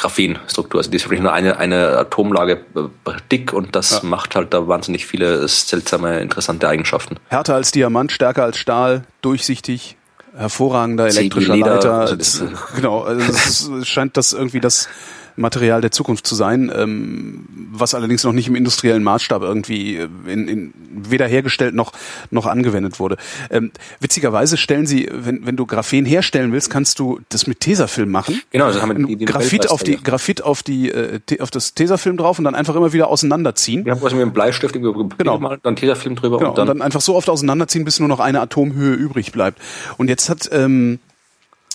Graphenstruktur. 0.00 0.80
Also 0.80 0.90
die 0.90 0.96
ist 0.96 1.04
wirklich 1.04 1.20
nur 1.20 1.32
eine, 1.32 1.58
eine 1.58 1.98
Atomlage 1.98 2.64
äh, 2.74 3.12
dick 3.30 3.52
und 3.52 3.76
das 3.76 3.90
ja. 3.90 4.00
macht 4.02 4.34
halt 4.34 4.54
da 4.54 4.66
wahnsinnig 4.66 5.06
viele 5.06 5.46
seltsame, 5.46 6.20
interessante 6.20 6.68
Eigenschaften. 6.68 7.16
Härter 7.28 7.54
als 7.54 7.70
Diamant, 7.70 8.10
stärker 8.10 8.44
als 8.44 8.56
Stahl, 8.56 9.04
durchsichtig, 9.20 9.96
hervorragender 10.34 11.06
elektrischer 11.06 11.56
Leiter. 11.56 11.94
Also 12.00 12.46
genau, 12.76 13.02
also 13.02 13.76
es 13.78 13.88
scheint 13.88 14.16
das 14.16 14.32
irgendwie 14.32 14.60
das 14.60 14.88
Material 15.36 15.80
der 15.80 15.90
Zukunft 15.90 16.26
zu 16.26 16.34
sein, 16.34 16.72
ähm, 16.74 17.46
was 17.72 17.94
allerdings 17.94 18.24
noch 18.24 18.32
nicht 18.32 18.48
im 18.48 18.56
industriellen 18.56 19.02
Maßstab 19.02 19.42
irgendwie 19.42 19.96
äh, 19.96 20.08
in, 20.26 20.48
in, 20.48 20.74
weder 20.90 21.26
hergestellt 21.26 21.74
noch 21.74 21.92
noch 22.30 22.46
angewendet 22.46 23.00
wurde. 23.00 23.16
Ähm, 23.50 23.72
witzigerweise 24.00 24.56
stellen 24.56 24.86
sie, 24.86 25.08
wenn, 25.12 25.46
wenn 25.46 25.56
du 25.56 25.66
Graphen 25.66 26.04
herstellen 26.04 26.52
willst, 26.52 26.70
kannst 26.70 26.98
du 26.98 27.20
das 27.28 27.46
mit 27.46 27.60
Tesafilm 27.60 28.10
machen. 28.10 28.40
Genau, 28.50 28.66
also 28.66 28.82
haben 28.82 28.96
wir 28.96 29.06
die, 29.06 29.16
die 29.16 29.24
Graphit 29.24 29.70
auf 29.70 29.82
die 29.82 29.96
Graphit 29.96 30.42
auf 30.42 30.62
die 30.62 30.90
äh, 30.90 31.20
auf 31.40 31.50
das 31.50 31.74
Tesafilm 31.74 32.16
drauf 32.16 32.38
und 32.38 32.44
dann 32.44 32.54
einfach 32.54 32.74
immer 32.76 32.92
wieder 32.92 33.08
auseinanderziehen. 33.08 33.84
Wir 33.84 33.92
haben 33.92 34.00
quasi 34.00 34.14
mit 34.14 34.22
einem 34.22 34.32
Bleistift 34.32 34.74
genau. 34.74 35.38
mal 35.38 35.58
dann 35.62 35.76
Tesafilm 35.76 36.16
drüber 36.16 36.38
genau, 36.38 36.50
und, 36.50 36.58
dann 36.58 36.68
und 36.68 36.78
dann 36.78 36.82
einfach 36.82 37.00
so 37.00 37.16
oft 37.16 37.28
auseinanderziehen, 37.28 37.84
bis 37.84 38.00
nur 38.00 38.08
noch 38.08 38.20
eine 38.20 38.40
Atomhöhe 38.40 38.94
übrig 38.94 39.32
bleibt. 39.32 39.60
Und 39.96 40.08
jetzt 40.08 40.28
hat 40.28 40.48
ähm, 40.52 40.98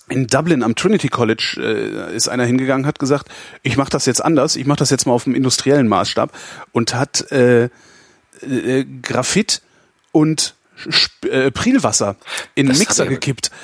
in 0.09 0.27
Dublin 0.27 0.63
am 0.63 0.75
Trinity 0.75 1.07
College 1.07 1.57
äh, 1.57 2.15
ist 2.15 2.27
einer 2.27 2.45
hingegangen, 2.45 2.85
hat 2.85 2.99
gesagt, 2.99 3.29
ich 3.63 3.77
mache 3.77 3.89
das 3.89 4.05
jetzt 4.05 4.23
anders, 4.23 4.55
ich 4.55 4.65
mache 4.65 4.79
das 4.79 4.89
jetzt 4.89 5.05
mal 5.07 5.13
auf 5.13 5.23
dem 5.23 5.35
industriellen 5.35 5.87
Maßstab 5.87 6.31
und 6.71 6.93
hat 6.93 7.31
äh, 7.31 7.69
äh, 8.41 8.85
Graphit 9.01 9.61
und 10.11 10.54
Sp 10.83 11.25
äh, 11.25 11.51
Prilwasser 11.51 12.15
in 12.53 12.67
den 12.67 12.77
Mixer 12.77 13.05
gekippt. 13.05 13.51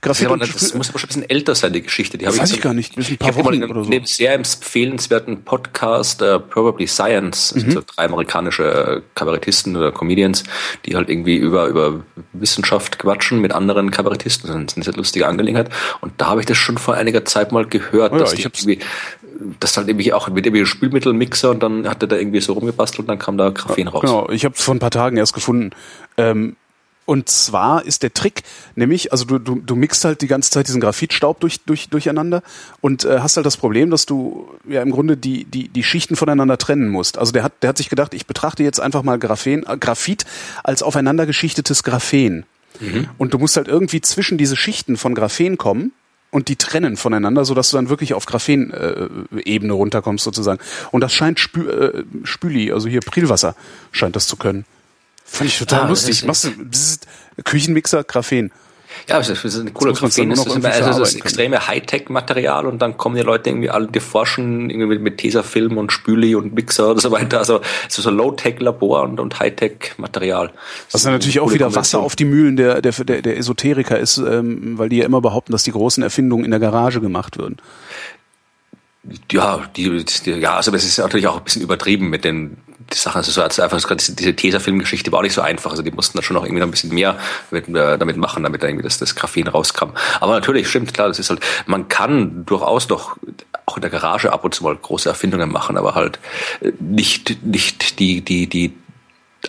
Das, 0.00 0.18
das 0.18 0.74
muss 0.74 0.88
aber 0.88 0.98
schon 0.98 1.06
ein 1.06 1.08
bisschen 1.08 1.30
älter 1.30 1.54
sein, 1.54 1.72
die 1.72 1.82
Geschichte. 1.82 2.18
Die 2.18 2.26
weiß 2.26 2.50
ich, 2.50 2.56
ich 2.56 2.62
gar 2.62 2.74
nicht. 2.74 2.96
Ein 2.96 3.16
paar 3.16 3.36
Wochen 3.36 3.62
oder 3.62 3.84
so. 3.84 3.90
Dem 3.90 4.04
sehr 4.04 4.34
empfehlenswerten 4.34 5.42
Podcast 5.42 6.20
uh, 6.20 6.40
Probably 6.40 6.88
Science, 6.88 7.54
mhm. 7.54 7.64
also 7.64 7.82
drei 7.94 8.06
amerikanische 8.06 9.02
Kabarettisten 9.14 9.76
oder 9.76 9.92
Comedians, 9.92 10.42
die 10.84 10.96
halt 10.96 11.08
irgendwie 11.08 11.36
über, 11.36 11.66
über 11.66 12.02
Wissenschaft 12.32 12.98
quatschen 12.98 13.40
mit 13.40 13.52
anderen 13.52 13.90
Kabarettisten. 13.92 14.50
Das 14.50 14.72
ist 14.72 14.76
eine 14.76 14.84
sehr 14.84 14.94
lustige 14.94 15.28
Angelegenheit. 15.28 15.70
Und 16.00 16.14
da 16.16 16.26
habe 16.26 16.40
ich 16.40 16.46
das 16.46 16.58
schon 16.58 16.78
vor 16.78 16.94
einiger 16.94 17.24
Zeit 17.24 17.52
mal 17.52 17.66
gehört, 17.66 18.12
oh 18.12 18.16
ja, 18.16 18.22
dass 18.22 18.34
die 18.34 18.42
irgendwie 18.42 18.80
das 19.60 19.76
halt 19.76 19.88
irgendwie 19.88 20.12
auch 20.12 20.28
mit 20.28 20.46
irgendwie 20.46 20.66
Spülmittelmixer 20.66 21.50
und 21.50 21.62
dann 21.62 21.88
hat 21.88 22.02
er 22.02 22.08
da 22.08 22.16
irgendwie 22.16 22.40
so 22.40 22.52
rumgebastelt 22.52 23.00
und 23.00 23.08
dann 23.08 23.18
kam 23.18 23.36
da 23.36 23.50
Graphen 23.50 23.88
raus. 23.88 24.02
Genau, 24.02 24.28
ich 24.30 24.44
habe 24.44 24.54
es 24.54 24.62
vor 24.62 24.74
ein 24.74 24.78
paar 24.78 24.90
Tagen 24.90 25.16
erst 25.16 25.34
gefunden. 25.34 25.70
Ähm, 26.16 26.56
und 27.06 27.28
zwar 27.28 27.84
ist 27.84 28.02
der 28.02 28.12
Trick, 28.12 28.42
nämlich, 28.74 29.12
also 29.12 29.24
du, 29.24 29.38
du, 29.38 29.60
du 29.64 29.76
mixt 29.76 30.04
halt 30.04 30.22
die 30.22 30.26
ganze 30.26 30.50
Zeit 30.50 30.66
diesen 30.66 30.80
Graphitstaub 30.80 31.38
durch, 31.38 31.60
durch, 31.60 31.88
durcheinander 31.88 32.42
und 32.80 33.04
äh, 33.04 33.20
hast 33.20 33.36
halt 33.36 33.46
das 33.46 33.56
Problem, 33.56 33.90
dass 33.90 34.06
du 34.06 34.48
ja 34.68 34.82
im 34.82 34.90
Grunde 34.90 35.16
die, 35.16 35.44
die, 35.44 35.68
die 35.68 35.84
Schichten 35.84 36.16
voneinander 36.16 36.58
trennen 36.58 36.88
musst. 36.88 37.16
Also 37.16 37.30
der 37.30 37.44
hat, 37.44 37.62
der 37.62 37.68
hat 37.68 37.78
sich 37.78 37.88
gedacht, 37.88 38.12
ich 38.12 38.26
betrachte 38.26 38.64
jetzt 38.64 38.80
einfach 38.80 39.04
mal 39.04 39.20
Graphen, 39.20 39.64
äh, 39.66 39.78
Graphit 39.78 40.24
als 40.64 40.82
aufeinander 40.82 41.26
geschichtetes 41.26 41.84
Graphen. 41.84 42.44
Mhm. 42.80 43.08
Und 43.18 43.32
du 43.32 43.38
musst 43.38 43.56
halt 43.56 43.68
irgendwie 43.68 44.00
zwischen 44.00 44.36
diese 44.36 44.56
Schichten 44.56 44.96
von 44.96 45.14
Graphen 45.14 45.56
kommen 45.58 45.92
und 46.36 46.48
die 46.48 46.56
trennen 46.56 46.98
voneinander, 46.98 47.46
so 47.46 47.54
dass 47.54 47.70
du 47.70 47.78
dann 47.78 47.88
wirklich 47.88 48.12
auf 48.12 48.26
Graphen-Ebene 48.26 49.72
runterkommst 49.72 50.22
sozusagen. 50.22 50.60
Und 50.90 51.00
das 51.00 51.14
scheint 51.14 51.40
Spü 51.40 51.66
äh, 51.66 52.04
Spüli, 52.24 52.72
also 52.72 52.90
hier 52.90 53.00
Prilwasser, 53.00 53.56
scheint 53.90 54.16
das 54.16 54.26
zu 54.26 54.36
können. 54.36 54.66
Fand 55.24 55.48
ich 55.48 55.58
total 55.58 55.84
ah, 55.84 55.88
lustig. 55.88 56.26
Machst 56.26 56.44
du 56.44 56.50
Küchenmixer, 57.42 58.04
Graphen. 58.04 58.52
Ja, 59.08 59.18
das 59.18 59.28
ist 59.28 59.60
eine 59.60 59.70
coole 59.70 59.92
Graphen. 59.92 60.30
Das, 60.30 60.46
ist, 60.46 60.66
also 60.82 60.98
das 60.98 61.14
extreme 61.14 61.68
Hightech-Material 61.68 62.66
und 62.66 62.82
dann 62.82 62.96
kommen 62.96 63.14
die 63.14 63.22
Leute 63.22 63.50
irgendwie 63.50 63.70
alle, 63.70 63.86
die 63.86 64.00
forschen 64.00 64.68
irgendwie 64.68 64.88
mit, 64.88 65.00
mit 65.00 65.18
Tesafilm 65.18 65.78
und 65.78 65.92
Spüli 65.92 66.34
und 66.34 66.54
Mixer 66.54 66.88
und 66.88 67.00
so 67.00 67.12
weiter. 67.12 67.38
Also 67.38 67.60
es 67.88 67.98
ist 67.98 68.04
so 68.04 68.10
Low-Tech-Labor 68.10 69.04
und, 69.04 69.20
und 69.20 69.38
Hightech-Material. 69.38 70.50
Was 70.90 71.02
dann 71.04 71.12
natürlich 71.12 71.38
auch 71.38 71.52
wieder 71.52 71.72
Wasser 71.76 72.00
auf 72.00 72.16
die 72.16 72.24
Mühlen 72.24 72.56
der, 72.56 72.82
der, 72.82 72.92
der, 72.92 73.22
der 73.22 73.36
Esoteriker 73.38 73.96
ist, 73.96 74.18
ähm, 74.18 74.76
weil 74.76 74.88
die 74.88 74.96
ja 74.96 75.04
immer 75.04 75.20
behaupten, 75.20 75.52
dass 75.52 75.62
die 75.62 75.72
großen 75.72 76.02
Erfindungen 76.02 76.44
in 76.44 76.50
der 76.50 76.60
Garage 76.60 77.00
gemacht 77.00 77.38
würden. 77.38 77.58
Ja, 79.30 79.62
die, 79.76 80.04
die, 80.04 80.30
ja, 80.32 80.56
also 80.56 80.72
das 80.72 80.84
ist 80.84 80.98
natürlich 80.98 81.28
auch 81.28 81.38
ein 81.38 81.44
bisschen 81.44 81.62
übertrieben 81.62 82.10
mit 82.10 82.24
den 82.24 82.56
die 82.78 82.96
Sachen. 82.96 83.18
Also 83.18 83.32
so 83.32 83.42
als 83.42 83.58
einfach 83.60 83.80
diese 83.96 84.34
Tesafilm-Geschichte 84.34 85.12
war 85.12 85.20
auch 85.20 85.22
nicht 85.22 85.34
so 85.34 85.42
einfach. 85.42 85.70
Also 85.70 85.82
die 85.82 85.90
mussten 85.90 86.18
da 86.18 86.22
schon 86.22 86.34
noch 86.34 86.44
irgendwie 86.44 86.60
noch 86.60 86.68
ein 86.68 86.70
bisschen 86.70 86.94
mehr 86.94 87.18
mit, 87.50 87.68
äh, 87.68 87.98
damit 87.98 88.16
machen, 88.16 88.42
damit 88.42 88.62
da 88.62 88.68
irgendwie 88.68 88.84
das, 88.84 88.98
das 88.98 89.14
Graphen 89.14 89.48
rauskam. 89.48 89.90
Aber 90.20 90.32
natürlich 90.32 90.68
stimmt, 90.68 90.94
klar, 90.94 91.08
das 91.08 91.18
ist 91.18 91.30
halt, 91.30 91.40
man 91.66 91.88
kann 91.88 92.44
durchaus 92.46 92.86
doch 92.86 93.16
auch 93.66 93.76
in 93.76 93.80
der 93.80 93.90
Garage 93.90 94.32
ab 94.32 94.44
und 94.44 94.54
zu 94.54 94.62
mal 94.62 94.76
große 94.76 95.08
Erfindungen 95.08 95.50
machen, 95.50 95.76
aber 95.76 95.94
halt 95.94 96.18
äh, 96.60 96.72
nicht, 96.80 97.44
nicht 97.44 97.98
die, 97.98 98.20
die, 98.20 98.46
die 98.46 98.74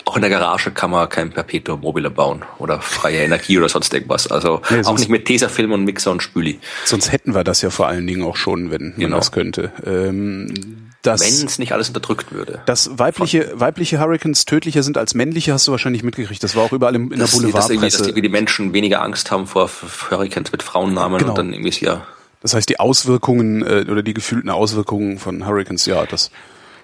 auch 0.05 0.15
in 0.15 0.21
der 0.21 0.29
Garage 0.29 0.71
kann 0.71 0.91
man 0.91 1.09
kein 1.09 1.31
Perpetuum 1.31 1.81
mobile 1.81 2.09
bauen 2.09 2.43
oder 2.59 2.81
freie 2.81 3.23
Energie 3.23 3.57
oder 3.57 3.69
sonst 3.69 3.93
irgendwas. 3.93 4.27
Also 4.27 4.61
nee, 4.69 4.83
auch 4.83 4.97
nicht 4.97 5.09
mit 5.09 5.25
Tesafilm 5.25 5.71
und 5.71 5.83
Mixer 5.85 6.11
und 6.11 6.21
Spüli. 6.21 6.59
Sonst 6.85 7.11
hätten 7.11 7.33
wir 7.33 7.43
das 7.43 7.61
ja 7.61 7.69
vor 7.69 7.87
allen 7.87 8.05
Dingen 8.05 8.23
auch 8.23 8.35
schon, 8.35 8.71
wenn 8.71 8.89
man 8.89 8.99
genau. 8.99 9.17
das 9.17 9.31
könnte. 9.31 9.71
Ähm, 9.85 10.86
wenn 11.03 11.45
es 11.45 11.59
nicht 11.59 11.71
alles 11.71 11.87
unterdrückt 11.87 12.31
würde. 12.31 12.61
Dass 12.65 12.97
weibliche, 12.97 13.51
weibliche 13.53 13.99
Hurricanes 13.99 14.45
tödlicher 14.45 14.83
sind 14.83 14.97
als 14.97 15.13
männliche, 15.13 15.53
hast 15.53 15.67
du 15.67 15.71
wahrscheinlich 15.71 16.03
mitgekriegt. 16.03 16.43
Das 16.43 16.55
war 16.55 16.63
auch 16.63 16.71
überall 16.71 16.95
in, 16.95 17.11
in 17.11 17.19
der 17.19 17.27
Boulevardpresse. 17.27 17.79
Dass, 17.79 17.97
dass 17.97 18.13
die 18.13 18.29
Menschen 18.29 18.73
weniger 18.73 19.01
Angst 19.01 19.31
haben 19.31 19.47
vor 19.47 19.69
Hurricanes 20.09 20.51
mit 20.51 20.63
Frauennamen 20.63 21.19
genau. 21.19 21.31
und 21.31 21.37
dann 21.37 21.53
irgendwie 21.53 21.85
ja. 21.85 22.05
Das 22.41 22.53
heißt, 22.53 22.69
die 22.69 22.79
Auswirkungen 22.79 23.61
äh, 23.63 23.85
oder 23.89 24.03
die 24.03 24.13
gefühlten 24.13 24.49
Auswirkungen 24.49 25.17
von 25.17 25.45
Hurricanes, 25.45 25.85
ja, 25.85 26.05
das 26.05 26.31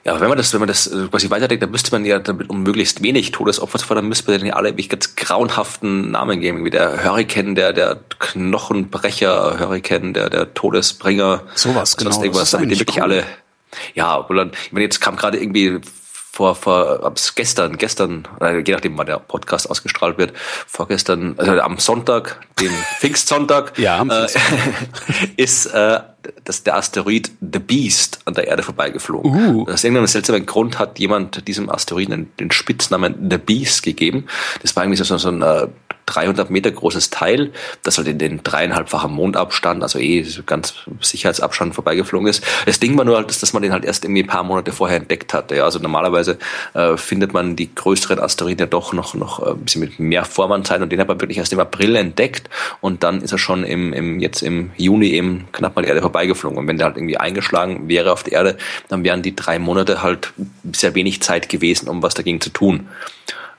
ja, 0.06 0.19
wenn 0.19 0.27
man 0.27 0.38
das, 0.38 0.52
wenn 0.52 0.60
man 0.60 0.68
das 0.68 0.88
äh, 0.88 1.07
quasi 1.10 1.30
weiterdenkt, 1.30 1.64
dann 1.64 1.72
müsste 1.72 1.91
man 1.91 2.03
ja 2.03 2.19
damit, 2.19 2.49
um 2.49 2.64
möglichst 2.64 3.02
wenig 3.02 3.31
Todesopfer 3.31 3.80
zu 3.80 3.85
fördern, 3.85 4.06
müsste 4.10 4.30
man 4.30 4.40
dann 4.40 4.48
ja 4.48 4.56
alle 4.56 4.72
wirklich 4.72 4.90
ganz 4.90 5.15
grauenhaften 5.15 6.11
Namen 6.11 6.41
geben, 6.41 6.65
wie 6.65 6.69
der 6.69 7.06
Hurricane, 7.06 7.56
der, 7.56 7.72
der 7.72 7.99
Knochenbrecher, 8.19 9.60
Hurricane, 9.60 10.14
der, 10.14 10.30
der 10.30 10.53
Todesbringer. 10.53 11.44
Sowas, 11.56 11.95
genau. 11.95 12.22
Irgendwas, 12.22 12.52
damit 12.52 12.72
die 12.72 12.80
wirklich 12.80 12.98
cool. 12.98 13.03
alle, 13.03 13.23
ja, 13.94 14.20
obwohl 14.20 14.38
dann, 14.38 14.52
ich 14.66 14.72
meine, 14.72 14.86
jetzt 14.86 15.00
kam 15.00 15.16
gerade 15.16 15.40
irgendwie 15.40 15.80
vor, 16.34 16.56
vor 16.56 17.14
gestern, 17.36 17.78
gestern, 17.78 18.28
je 18.66 18.74
nachdem, 18.74 18.98
wann 18.98 19.06
der 19.06 19.20
Podcast 19.20 19.70
ausgestrahlt 19.70 20.18
wird, 20.18 20.34
vorgestern, 20.66 21.36
also 21.38 21.52
am 21.62 21.78
Sonntag, 21.78 22.41
den 22.60 22.72
Pfingstsonntag, 23.00 23.78
ja, 23.78 24.04
äh, 24.04 24.28
ist 25.38 25.68
äh, 25.68 26.00
dass 26.45 26.64
der 26.64 26.78
Asteroid 26.78 27.32
The 27.41 27.60
Beast 27.60 28.20
an 28.26 28.34
der 28.34 28.48
Erde 28.48 28.64
vorbeigeflogen. 28.64 29.32
Uh. 29.32 29.66
Aus 29.70 29.84
irgendeinem 29.84 30.08
seltsamen 30.08 30.45
Grund 30.45 30.80
hat 30.80 30.98
jemand 30.98 31.48
diesem 31.48 31.70
Asteroiden 31.70 32.32
den 32.40 32.50
Spitznamen 32.52 33.30
The 33.30 33.38
Beast 33.38 33.84
gegeben. 33.84 34.26
Das 34.62 34.76
war 34.76 34.84
irgendwie 34.84 35.04
so, 35.04 35.18
so 35.18 35.30
ein 35.30 35.41
äh, 35.41 35.68
300 36.05 36.49
Meter 36.49 36.71
großes 36.71 37.09
Teil, 37.09 37.51
das 37.84 37.97
halt 37.97 38.07
in 38.07 38.17
den 38.17 38.43
dreieinhalbfachen 38.43 39.11
Mondabstand, 39.11 39.84
also 39.84 39.99
eh 39.99 40.25
ganz 40.45 40.73
Sicherheitsabstand 41.01 41.75
vorbeigeflogen 41.75 42.27
ist. 42.27 42.43
Das 42.65 42.80
Ding 42.80 42.97
war 42.97 43.05
nur 43.05 43.17
halt, 43.17 43.30
dass 43.30 43.53
man 43.53 43.63
den 43.63 43.71
halt 43.71 43.85
erst 43.85 44.03
irgendwie 44.03 44.23
ein 44.23 44.27
paar 44.27 44.43
Monate 44.43 44.71
vorher 44.71 44.97
entdeckt 44.97 45.34
hatte. 45.34 45.55
Ja, 45.55 45.63
also 45.65 45.80
normalerweise 45.80 46.38
äh, 46.73 46.97
findet 46.97 47.34
man 47.34 47.55
die 47.55 47.73
größeren 47.73 48.19
Asteroiden 48.19 48.59
ja 48.59 48.65
doch 48.65 48.93
noch, 48.93 49.13
noch 49.13 49.45
äh, 49.45 49.51
ein 49.51 49.59
bisschen 49.59 49.81
mit 49.81 49.99
mehr 49.99 50.25
Vorwarnzeit 50.25 50.81
und 50.81 50.91
den 50.91 50.99
hat 50.99 51.07
man 51.07 51.19
wirklich 51.21 51.38
erst 51.38 51.53
im 51.53 51.59
April 51.59 51.95
entdeckt 51.95 52.49
und 52.81 53.03
dann 53.03 53.21
ist 53.21 53.31
er 53.31 53.38
schon 53.38 53.63
im, 53.63 53.93
im, 53.93 54.19
jetzt 54.19 54.41
im 54.41 54.71
Juni 54.77 55.09
eben 55.09 55.47
knapp 55.51 55.75
mal 55.75 55.84
die 55.84 55.89
Erde 55.89 56.01
vorbeigeflogen. 56.01 56.57
Und 56.57 56.67
wenn 56.67 56.77
der 56.77 56.88
halt 56.88 56.97
irgendwie 56.97 57.17
eingeschlagen 57.17 57.88
wäre 57.88 58.11
auf 58.11 58.23
der 58.23 58.34
Erde, 58.34 58.57
dann 58.88 59.03
wären 59.03 59.21
die 59.21 59.35
drei 59.35 59.59
Monate 59.59 60.03
halt 60.03 60.34
sehr 60.73 60.95
wenig 60.95 61.21
Zeit 61.21 61.49
gewesen, 61.49 61.88
um 61.88 62.01
was 62.01 62.13
dagegen 62.13 62.41
zu 62.41 62.49
tun. 62.49 62.88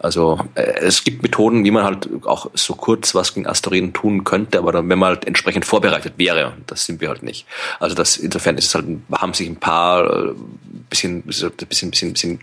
Also 0.05 0.39
äh, 0.55 0.61
es 0.81 1.03
gibt 1.03 1.23
Methoden, 1.23 1.65
wie 1.65 1.71
man 1.71 1.83
halt 1.83 2.11
auch 2.27 2.51
so 2.53 2.75
kurz 2.75 3.15
was 3.15 3.33
gegen 3.33 3.47
Asteroiden 3.47 3.95
tun 3.95 4.23
könnte, 4.23 4.59
aber 4.59 4.71
dann, 4.71 4.87
wenn 4.91 4.99
man 4.99 5.09
halt 5.15 5.27
entsprechend 5.27 5.65
vorbereitet 5.65 6.13
wäre, 6.19 6.53
das 6.67 6.85
sind 6.85 7.01
wir 7.01 7.09
halt 7.09 7.23
nicht. 7.23 7.47
Also 7.81 7.95
das 7.95 8.19
insofern 8.19 8.59
ist 8.59 8.67
es 8.67 8.75
halt, 8.75 8.85
haben 9.13 9.33
sich 9.33 9.49
ein 9.49 9.57
paar 9.57 10.29
äh, 10.29 10.35
bisschen, 10.91 11.23
bisschen, 11.23 11.51
bisschen, 11.91 12.13
bisschen 12.13 12.41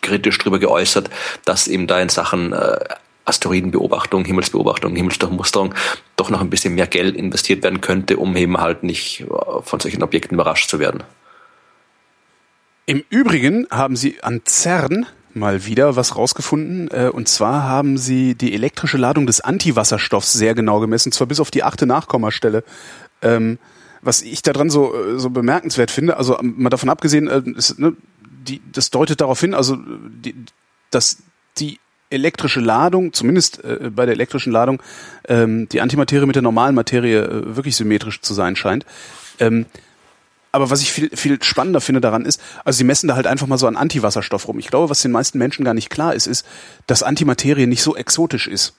kritisch 0.00 0.38
drüber 0.38 0.58
geäußert, 0.58 1.10
dass 1.44 1.68
eben 1.68 1.86
da 1.86 2.00
in 2.00 2.08
Sachen 2.08 2.54
äh, 2.54 2.78
Asteroidenbeobachtung, 3.26 4.24
Himmelsbeobachtung, 4.24 4.96
Himmelsdurchmusterung 4.96 5.74
doch 6.16 6.30
noch 6.30 6.40
ein 6.40 6.48
bisschen 6.48 6.74
mehr 6.74 6.86
Geld 6.86 7.16
investiert 7.16 7.62
werden 7.64 7.82
könnte, 7.82 8.16
um 8.16 8.34
eben 8.34 8.62
halt 8.62 8.82
nicht 8.82 9.20
äh, 9.20 9.62
von 9.62 9.78
solchen 9.78 10.02
Objekten 10.02 10.36
überrascht 10.36 10.70
zu 10.70 10.78
werden. 10.78 11.02
Im 12.86 13.04
Übrigen 13.10 13.66
haben 13.70 13.94
sie 13.94 14.22
an 14.22 14.40
CERN 14.46 15.06
mal 15.34 15.66
wieder 15.66 15.96
was 15.96 16.16
rausgefunden. 16.16 16.88
Äh, 16.90 17.10
und 17.12 17.28
zwar 17.28 17.64
haben 17.64 17.98
sie 17.98 18.34
die 18.34 18.54
elektrische 18.54 18.98
Ladung 18.98 19.26
des 19.26 19.40
Antiwasserstoffs 19.40 20.32
sehr 20.32 20.54
genau 20.54 20.80
gemessen, 20.80 21.12
zwar 21.12 21.26
bis 21.26 21.40
auf 21.40 21.50
die 21.50 21.62
achte 21.62 21.86
Nachkommastelle. 21.86 22.64
Ähm, 23.22 23.58
was 24.02 24.22
ich 24.22 24.42
daran 24.42 24.70
so, 24.70 24.94
äh, 24.94 25.18
so 25.18 25.30
bemerkenswert 25.30 25.90
finde, 25.90 26.16
also 26.16 26.38
ähm, 26.38 26.54
mal 26.58 26.70
davon 26.70 26.90
abgesehen, 26.90 27.28
äh, 27.28 27.42
ne, 27.76 27.96
das 28.72 28.90
deutet 28.90 29.20
darauf 29.20 29.40
hin, 29.40 29.54
also 29.54 29.78
dass 30.90 31.18
die 31.56 31.78
elektrische 32.10 32.60
Ladung, 32.60 33.12
zumindest 33.12 33.64
äh, 33.64 33.90
bei 33.94 34.04
der 34.04 34.14
elektrischen 34.14 34.52
Ladung, 34.52 34.82
ähm, 35.26 35.68
die 35.70 35.80
Antimaterie 35.80 36.26
mit 36.26 36.36
der 36.36 36.42
normalen 36.42 36.74
Materie 36.74 37.56
wirklich 37.56 37.76
symmetrisch 37.76 38.20
zu 38.20 38.34
sein 38.34 38.54
scheint. 38.56 38.84
Ähm, 39.40 39.66
aber 40.54 40.70
was 40.70 40.80
ich 40.80 40.92
viel, 40.92 41.10
viel 41.14 41.42
spannender 41.42 41.80
finde 41.80 42.00
daran 42.00 42.24
ist, 42.24 42.40
also 42.64 42.76
sie 42.76 42.84
messen 42.84 43.08
da 43.08 43.16
halt 43.16 43.26
einfach 43.26 43.48
mal 43.48 43.58
so 43.58 43.66
an 43.66 43.76
Antiwasserstoff 43.76 44.46
rum. 44.46 44.60
Ich 44.60 44.68
glaube, 44.68 44.88
was 44.88 45.02
den 45.02 45.10
meisten 45.10 45.36
Menschen 45.36 45.64
gar 45.64 45.74
nicht 45.74 45.90
klar 45.90 46.14
ist, 46.14 46.28
ist, 46.28 46.46
dass 46.86 47.02
Antimaterie 47.02 47.66
nicht 47.66 47.82
so 47.82 47.96
exotisch 47.96 48.46
ist. 48.46 48.74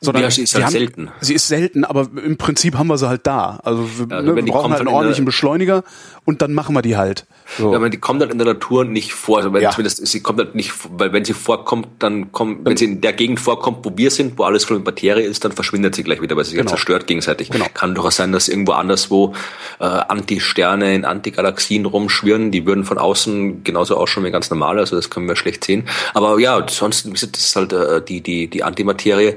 Sondern 0.00 0.24
ja, 0.24 0.30
sie 0.30 0.42
ist 0.42 0.54
halt 0.54 0.66
haben, 0.66 0.72
selten. 0.72 1.10
Sie 1.20 1.34
ist 1.34 1.48
selten, 1.48 1.84
aber 1.84 2.08
im 2.22 2.36
Prinzip 2.36 2.76
haben 2.76 2.88
wir 2.88 2.98
sie 2.98 3.08
halt 3.08 3.26
da. 3.26 3.60
Also 3.62 3.88
wir, 3.98 4.16
also 4.16 4.30
ne, 4.30 4.36
wir 4.36 4.44
brauchen 4.44 4.70
halt 4.70 4.80
einen 4.80 4.88
ordentlichen 4.88 5.24
Beschleuniger 5.24 5.84
und 6.26 6.42
dann 6.42 6.52
machen 6.52 6.74
wir 6.74 6.82
die 6.82 6.96
halt. 6.96 7.24
So. 7.56 7.70
Ja, 7.70 7.76
aber 7.76 7.88
die 7.88 7.96
kommt 7.98 8.20
dann 8.20 8.30
in 8.30 8.36
der 8.36 8.46
Natur 8.46 8.84
nicht 8.84 9.12
vor. 9.12 9.38
Also 9.38 9.52
wenn 9.54 9.62
ja. 9.62 9.70
zumindest, 9.70 10.06
sie 10.06 10.20
kommt 10.20 10.38
halt 10.38 10.54
nicht, 10.54 10.72
weil 10.90 11.12
wenn 11.12 11.24
sie 11.24 11.32
vorkommt, 11.32 11.86
dann 12.00 12.32
kommt, 12.32 12.66
wenn 12.66 12.76
sie 12.76 12.84
in 12.84 13.00
der 13.00 13.14
Gegend 13.14 13.40
vorkommt, 13.40 13.84
wo 13.84 13.92
wir 13.96 14.10
sind, 14.10 14.36
wo 14.36 14.42
alles 14.42 14.64
voll 14.64 14.78
mit 14.78 14.86
Materie 14.86 15.24
ist, 15.24 15.44
dann 15.44 15.52
verschwindet 15.52 15.94
sie 15.94 16.02
gleich 16.02 16.20
wieder, 16.20 16.36
weil 16.36 16.44
sie 16.44 16.50
sich 16.50 16.58
genau. 16.58 16.70
zerstört 16.70 17.06
gegenseitig. 17.06 17.50
Genau. 17.50 17.66
Kann 17.72 17.94
durchaus 17.94 18.16
sein, 18.16 18.32
dass 18.32 18.48
irgendwo 18.48 18.72
anderswo 18.72 19.34
äh, 19.78 19.84
Anti-Sterne 19.84 20.94
in 20.94 21.04
Antigalaxien 21.04 21.86
rumschwirren. 21.86 22.50
Die 22.50 22.66
würden 22.66 22.84
von 22.84 22.98
außen 22.98 23.64
genauso 23.64 23.96
ausschauen 23.96 24.24
wie 24.24 24.30
ganz 24.30 24.50
normal, 24.50 24.78
also 24.78 24.96
das 24.96 25.08
können 25.08 25.28
wir 25.28 25.36
schlecht 25.36 25.64
sehen. 25.64 25.88
Aber 26.12 26.38
ja, 26.38 26.66
sonst 26.68 27.06
das 27.06 27.22
ist 27.22 27.56
halt 27.56 27.72
äh, 27.72 28.02
die, 28.02 28.20
die, 28.20 28.48
die 28.48 28.62
Antimaterie 28.62 29.36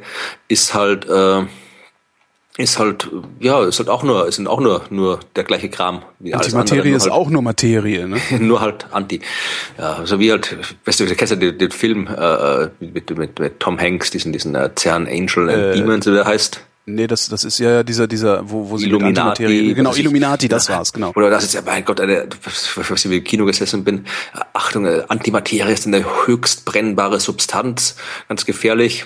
ist 0.50 0.74
halt 0.74 1.08
äh, 1.08 1.46
ist 2.60 2.78
halt, 2.78 3.10
ja, 3.40 3.64
ist 3.64 3.80
halt 3.80 3.88
auch 3.88 4.04
nur, 4.04 4.28
es 4.28 4.36
sind 4.36 4.50
auch 4.50 4.60
nur, 4.60 4.82
nur 4.90 5.22
der 5.38 5.46
gleiche 5.46 5.70
Kram 5.70 6.02
wie 6.20 6.34
alles 6.34 6.54
Antimaterie 6.54 6.92
ist 6.92 7.04
halt, 7.04 7.14
auch 7.14 7.30
nur 7.30 7.42
Materie, 7.42 8.06
ne? 8.06 8.18
nur 8.40 8.60
halt 8.60 8.86
Anti. 8.92 9.22
Ja, 9.78 10.02
so 10.04 10.20
wie 10.20 10.30
halt, 10.30 10.58
weißt 10.84 11.00
du, 11.00 11.06
du 11.06 11.16
kennst 11.16 11.32
ja 11.32 11.38
den, 11.38 11.58
den 11.58 11.72
Film 11.72 12.08
äh, 12.08 12.68
mit, 12.82 13.18
mit, 13.18 13.40
mit 13.40 13.60
Tom 13.62 13.80
Hanks, 13.80 14.12
diesen, 14.12 14.34
diesen 14.34 14.56
äh, 14.56 14.70
CERN 14.78 15.08
Angel 15.08 15.50
and 15.50 15.52
äh, 15.52 15.76
Demons, 15.78 16.06
wie 16.06 16.12
der 16.12 16.26
heißt. 16.26 16.60
Nee, 16.86 17.08
das, 17.08 17.30
das 17.30 17.46
ist 17.46 17.60
ja 17.60 17.84
dieser, 17.84 18.08
dieser, 18.08 18.50
wo, 18.50 18.70
wo 18.70 18.78
sie 18.78 18.88
Illuminati, 18.88 19.14
mit 19.14 19.20
Antimaterie, 19.20 19.74
genau, 19.76 19.94
Illuminati, 19.94 20.50
das 20.50 20.68
ja, 20.68 20.76
war's, 20.76 20.92
genau. 20.92 21.14
Oder 21.16 21.30
das 21.30 21.46
ist 21.46 21.54
ja, 21.54 21.62
mein 21.66 21.86
Gott, 21.86 22.02
eine, 22.02 22.28
was 22.44 23.06
ich 23.06 23.12
im 23.12 23.24
Kino 23.24 23.46
gesessen 23.46 23.86
bin, 23.86 24.06
Achtung, 24.52 24.86
äh, 24.86 25.04
Antimaterie 25.08 25.72
ist 25.72 25.88
eine 25.88 26.04
höchst 26.26 26.66
brennbare 26.66 27.22
Substanz, 27.22 27.96
ganz 28.28 28.46
gefährlich 28.46 29.06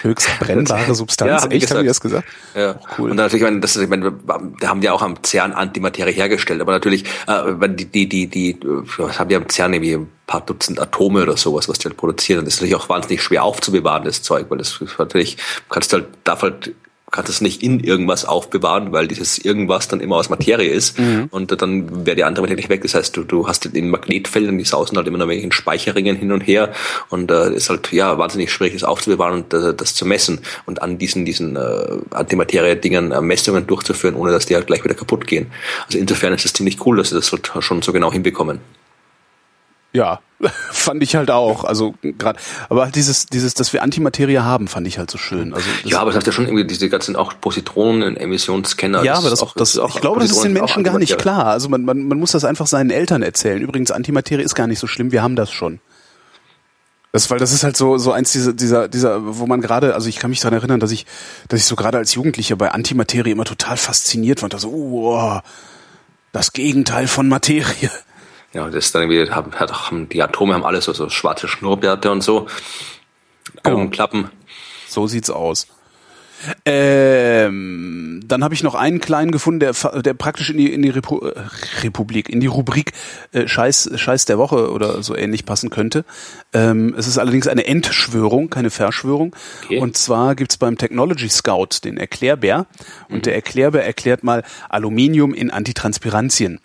höchst 0.00 0.28
brennbare 0.40 0.94
Substanz. 0.94 1.44
ja, 1.44 1.50
Echt, 1.50 1.70
haben 1.70 1.80
die 1.80 1.86
das 1.86 2.00
gesagt? 2.00 2.28
Ja. 2.54 2.76
Oh, 2.78 2.86
cool. 2.98 3.10
Und 3.10 3.16
natürlich, 3.16 3.42
ich 3.42 3.48
meine, 3.48 3.60
das 3.60 3.76
ist, 3.76 3.82
ich 3.82 3.88
meine, 3.88 4.12
da 4.60 4.68
haben 4.68 4.80
die 4.80 4.90
auch 4.90 5.02
am 5.02 5.22
CERN 5.22 5.52
Antimaterie 5.52 6.12
hergestellt, 6.12 6.60
aber 6.60 6.72
natürlich, 6.72 7.04
äh, 7.26 7.68
die, 7.68 7.86
die, 7.86 8.08
die, 8.08 8.26
die, 8.26 8.58
was 8.96 9.18
haben 9.18 9.28
die 9.28 9.36
am 9.36 9.48
CERN 9.48 9.74
irgendwie 9.74 9.94
ein 9.94 10.10
paar 10.26 10.40
Dutzend 10.40 10.80
Atome 10.80 11.22
oder 11.22 11.36
sowas, 11.36 11.68
was 11.68 11.78
die 11.78 11.88
halt 11.88 11.96
produzieren. 11.96 12.40
Und 12.40 12.46
das 12.46 12.54
ist 12.54 12.60
natürlich 12.60 12.76
auch 12.76 12.88
wahnsinnig 12.88 13.22
schwer 13.22 13.44
aufzubewahren, 13.44 14.04
das 14.04 14.22
Zeug, 14.22 14.46
weil 14.48 14.58
das 14.58 14.80
natürlich, 14.98 15.36
kannst 15.68 15.92
du 15.92 15.98
halt, 15.98 16.08
darf 16.24 16.42
halt 16.42 16.74
kannst 17.12 17.30
es 17.30 17.40
nicht 17.40 17.62
in 17.62 17.78
irgendwas 17.78 18.24
aufbewahren, 18.24 18.90
weil 18.90 19.06
dieses 19.06 19.38
irgendwas 19.38 19.86
dann 19.86 20.00
immer 20.00 20.16
aus 20.16 20.30
Materie 20.30 20.70
ist 20.70 20.98
mhm. 20.98 21.28
und 21.30 21.62
dann 21.62 22.06
wäre 22.06 22.16
die 22.16 22.24
andere 22.24 22.42
Materie 22.42 22.56
nicht 22.56 22.70
weg. 22.70 22.82
Das 22.82 22.94
heißt, 22.94 23.16
du, 23.16 23.22
du 23.22 23.46
hast 23.46 23.66
in 23.66 23.90
Magnetfeldern, 23.90 24.58
die 24.58 24.64
sausen 24.64 24.96
halt 24.96 25.06
immer 25.06 25.18
noch 25.18 25.28
in 25.28 25.52
Speicherringen 25.52 26.16
hin 26.16 26.32
und 26.32 26.40
her 26.40 26.72
und 27.10 27.30
äh, 27.30 27.54
ist 27.54 27.70
halt 27.70 27.92
ja 27.92 28.18
wahnsinnig 28.18 28.50
schwierig, 28.50 28.72
das 28.72 28.84
aufzubewahren 28.84 29.42
und 29.42 29.54
äh, 29.54 29.74
das 29.74 29.94
zu 29.94 30.06
messen 30.06 30.40
und 30.66 30.82
an 30.82 30.98
diesen 30.98 31.24
diesen 31.24 31.54
äh, 31.56 31.98
Antimaterie-Dingern 32.10 33.12
äh, 33.12 33.20
Messungen 33.20 33.66
durchzuführen, 33.66 34.14
ohne 34.16 34.32
dass 34.32 34.46
die 34.46 34.54
halt 34.54 34.66
gleich 34.66 34.82
wieder 34.82 34.94
kaputt 34.94 35.26
gehen. 35.26 35.52
Also 35.86 35.98
insofern 35.98 36.32
ist 36.32 36.46
es 36.46 36.54
ziemlich 36.54 36.84
cool, 36.86 36.96
dass 36.96 37.10
sie 37.10 37.14
das 37.14 37.30
halt 37.30 37.52
schon 37.60 37.82
so 37.82 37.92
genau 37.92 38.10
hinbekommen. 38.10 38.60
Ja, 39.92 40.20
fand 40.70 41.02
ich 41.02 41.16
halt 41.16 41.30
auch. 41.30 41.64
Also 41.64 41.94
gerade, 42.02 42.38
aber 42.68 42.84
halt 42.84 42.94
dieses, 42.94 43.26
dieses, 43.26 43.54
dass 43.54 43.72
wir 43.72 43.82
Antimaterie 43.82 44.38
haben, 44.38 44.68
fand 44.68 44.86
ich 44.86 44.98
halt 44.98 45.10
so 45.10 45.18
schön. 45.18 45.54
Also 45.54 45.68
ja, 45.84 46.00
aber 46.00 46.10
es 46.10 46.16
hat 46.16 46.26
ja 46.26 46.32
schon 46.32 46.46
irgendwie 46.46 46.66
diese 46.66 46.88
ganzen 46.88 47.14
auch 47.16 47.34
Positronen, 47.40 48.16
Emissionsscanner. 48.16 49.04
Ja, 49.04 49.14
aber 49.14 49.30
das, 49.30 49.42
auch, 49.42 49.54
das, 49.54 49.74
das 49.74 49.94
ich 49.94 50.00
glaube, 50.00 50.20
das 50.20 50.30
ist 50.30 50.42
den 50.42 50.52
Menschen 50.52 50.82
gar 50.82 50.98
nicht 50.98 51.18
klar. 51.18 51.46
Also 51.46 51.68
man, 51.68 51.84
man, 51.84 52.08
man 52.08 52.18
muss 52.18 52.32
das 52.32 52.44
einfach 52.44 52.66
seinen 52.66 52.90
Eltern 52.90 53.22
erzählen. 53.22 53.60
Übrigens, 53.60 53.90
Antimaterie 53.90 54.42
ist 54.42 54.54
gar 54.54 54.66
nicht 54.66 54.78
so 54.78 54.86
schlimm. 54.86 55.12
Wir 55.12 55.22
haben 55.22 55.36
das 55.36 55.50
schon. 55.50 55.80
Das, 57.12 57.30
weil 57.30 57.38
das 57.38 57.52
ist 57.52 57.62
halt 57.62 57.76
so, 57.76 57.98
so 57.98 58.10
eins 58.10 58.32
dieser, 58.32 58.54
dieser, 58.54 58.88
dieser, 58.88 59.38
wo 59.38 59.46
man 59.46 59.60
gerade, 59.60 59.94
also 59.94 60.08
ich 60.08 60.16
kann 60.16 60.30
mich 60.30 60.40
daran 60.40 60.58
erinnern, 60.58 60.80
dass 60.80 60.92
ich, 60.92 61.04
dass 61.48 61.60
ich 61.60 61.66
so 61.66 61.76
gerade 61.76 61.98
als 61.98 62.14
Jugendlicher 62.14 62.56
bei 62.56 62.70
Antimaterie 62.70 63.32
immer 63.32 63.44
total 63.44 63.76
fasziniert 63.76 64.40
war. 64.40 64.46
Und 64.46 64.54
da 64.54 64.58
so, 64.58 64.70
oh, 64.70 65.40
das 66.32 66.54
Gegenteil 66.54 67.06
von 67.06 67.28
Materie. 67.28 67.90
Ja, 68.52 68.66
das 68.66 68.86
ist 68.86 68.94
dann 68.94 69.10
irgendwie, 69.10 69.32
haben, 69.32 69.52
haben, 69.52 70.08
die 70.08 70.22
Atome 70.22 70.54
haben 70.54 70.64
alles 70.64 70.84
so, 70.84 70.92
so 70.92 71.08
schwarze 71.08 71.48
Schnurrbärte 71.48 72.10
und 72.10 72.22
so. 72.22 72.46
Genau. 73.62 73.76
Augenklappen. 73.76 74.30
So 74.86 75.06
sieht's 75.06 75.30
aus. 75.30 75.66
Ähm, 76.64 78.20
dann 78.26 78.42
habe 78.42 78.54
ich 78.54 78.62
noch 78.62 78.74
einen 78.74 79.00
kleinen 79.00 79.30
gefunden, 79.30 79.60
der, 79.60 79.74
der 80.02 80.14
praktisch 80.14 80.50
in 80.50 80.56
die, 80.56 80.72
in 80.72 80.82
die 80.82 80.90
Repu 80.90 81.20
äh, 81.20 81.34
Republik, 81.82 82.28
in 82.28 82.40
die 82.40 82.46
Rubrik 82.46 82.92
äh, 83.32 83.46
Scheiß, 83.46 83.90
Scheiß 83.94 84.24
der 84.24 84.38
Woche 84.38 84.70
oder 84.72 85.02
so 85.02 85.16
ähnlich 85.16 85.44
passen 85.44 85.70
könnte. 85.70 86.04
Ähm, 86.52 86.94
es 86.96 87.06
ist 87.06 87.18
allerdings 87.18 87.46
eine 87.46 87.66
Entschwörung, 87.66 88.50
keine 88.50 88.70
Verschwörung. 88.70 89.36
Okay. 89.64 89.78
Und 89.78 89.96
zwar 89.96 90.34
gibt's 90.34 90.56
beim 90.56 90.78
Technology 90.78 91.28
Scout 91.28 91.84
den 91.84 91.96
Erklärbär. 91.96 92.66
Und 93.08 93.18
mhm. 93.18 93.22
der 93.22 93.34
Erklärbär 93.34 93.84
erklärt 93.84 94.24
mal 94.24 94.42
Aluminium 94.68 95.34
in 95.34 95.50
Antitranspirantien. 95.50 96.60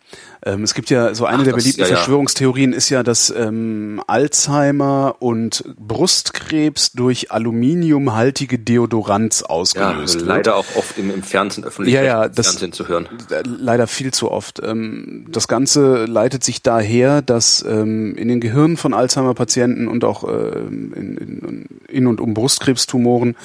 Ähm, 0.47 0.63
es 0.63 0.73
gibt 0.73 0.89
ja 0.89 1.13
so 1.13 1.25
eine 1.25 1.39
Ach, 1.39 1.43
der 1.43 1.53
beliebten 1.53 1.81
ja. 1.81 1.87
Verschwörungstheorien 1.87 2.71
ist 2.71 2.89
ja, 2.89 3.03
dass 3.03 3.29
ähm, 3.29 4.01
Alzheimer 4.07 5.15
und 5.19 5.63
Brustkrebs 5.77 6.93
durch 6.93 7.31
aluminiumhaltige 7.31 8.57
Deodoranz 8.57 9.43
ausgelöst 9.43 10.15
ja, 10.15 10.19
wird. 10.21 10.29
Leider 10.29 10.55
auch 10.55 10.65
oft 10.75 10.97
im, 10.97 11.11
im 11.11 11.21
Fernsehen 11.21 11.65
öffentlich 11.65 11.93
ja, 11.93 12.01
ja, 12.01 12.29
das, 12.29 12.47
Fernsehen 12.47 12.71
zu 12.71 12.87
hören. 12.87 13.09
Leider 13.43 13.87
viel 13.87 14.13
zu 14.13 14.31
oft. 14.31 14.61
Ähm, 14.63 15.25
das 15.29 15.49
Ganze 15.49 16.05
leitet 16.05 16.45
sich 16.45 16.61
daher, 16.61 17.21
dass 17.21 17.65
ähm, 17.67 18.15
in 18.15 18.29
den 18.29 18.39
Gehirnen 18.39 18.77
von 18.77 18.93
Alzheimer-Patienten 18.93 19.89
und 19.89 20.05
auch 20.05 20.23
äh, 20.23 20.59
in, 20.67 21.17
in, 21.17 21.65
in 21.89 22.07
und 22.07 22.21
um 22.21 22.33
Brustkrebstumoren 22.33 23.35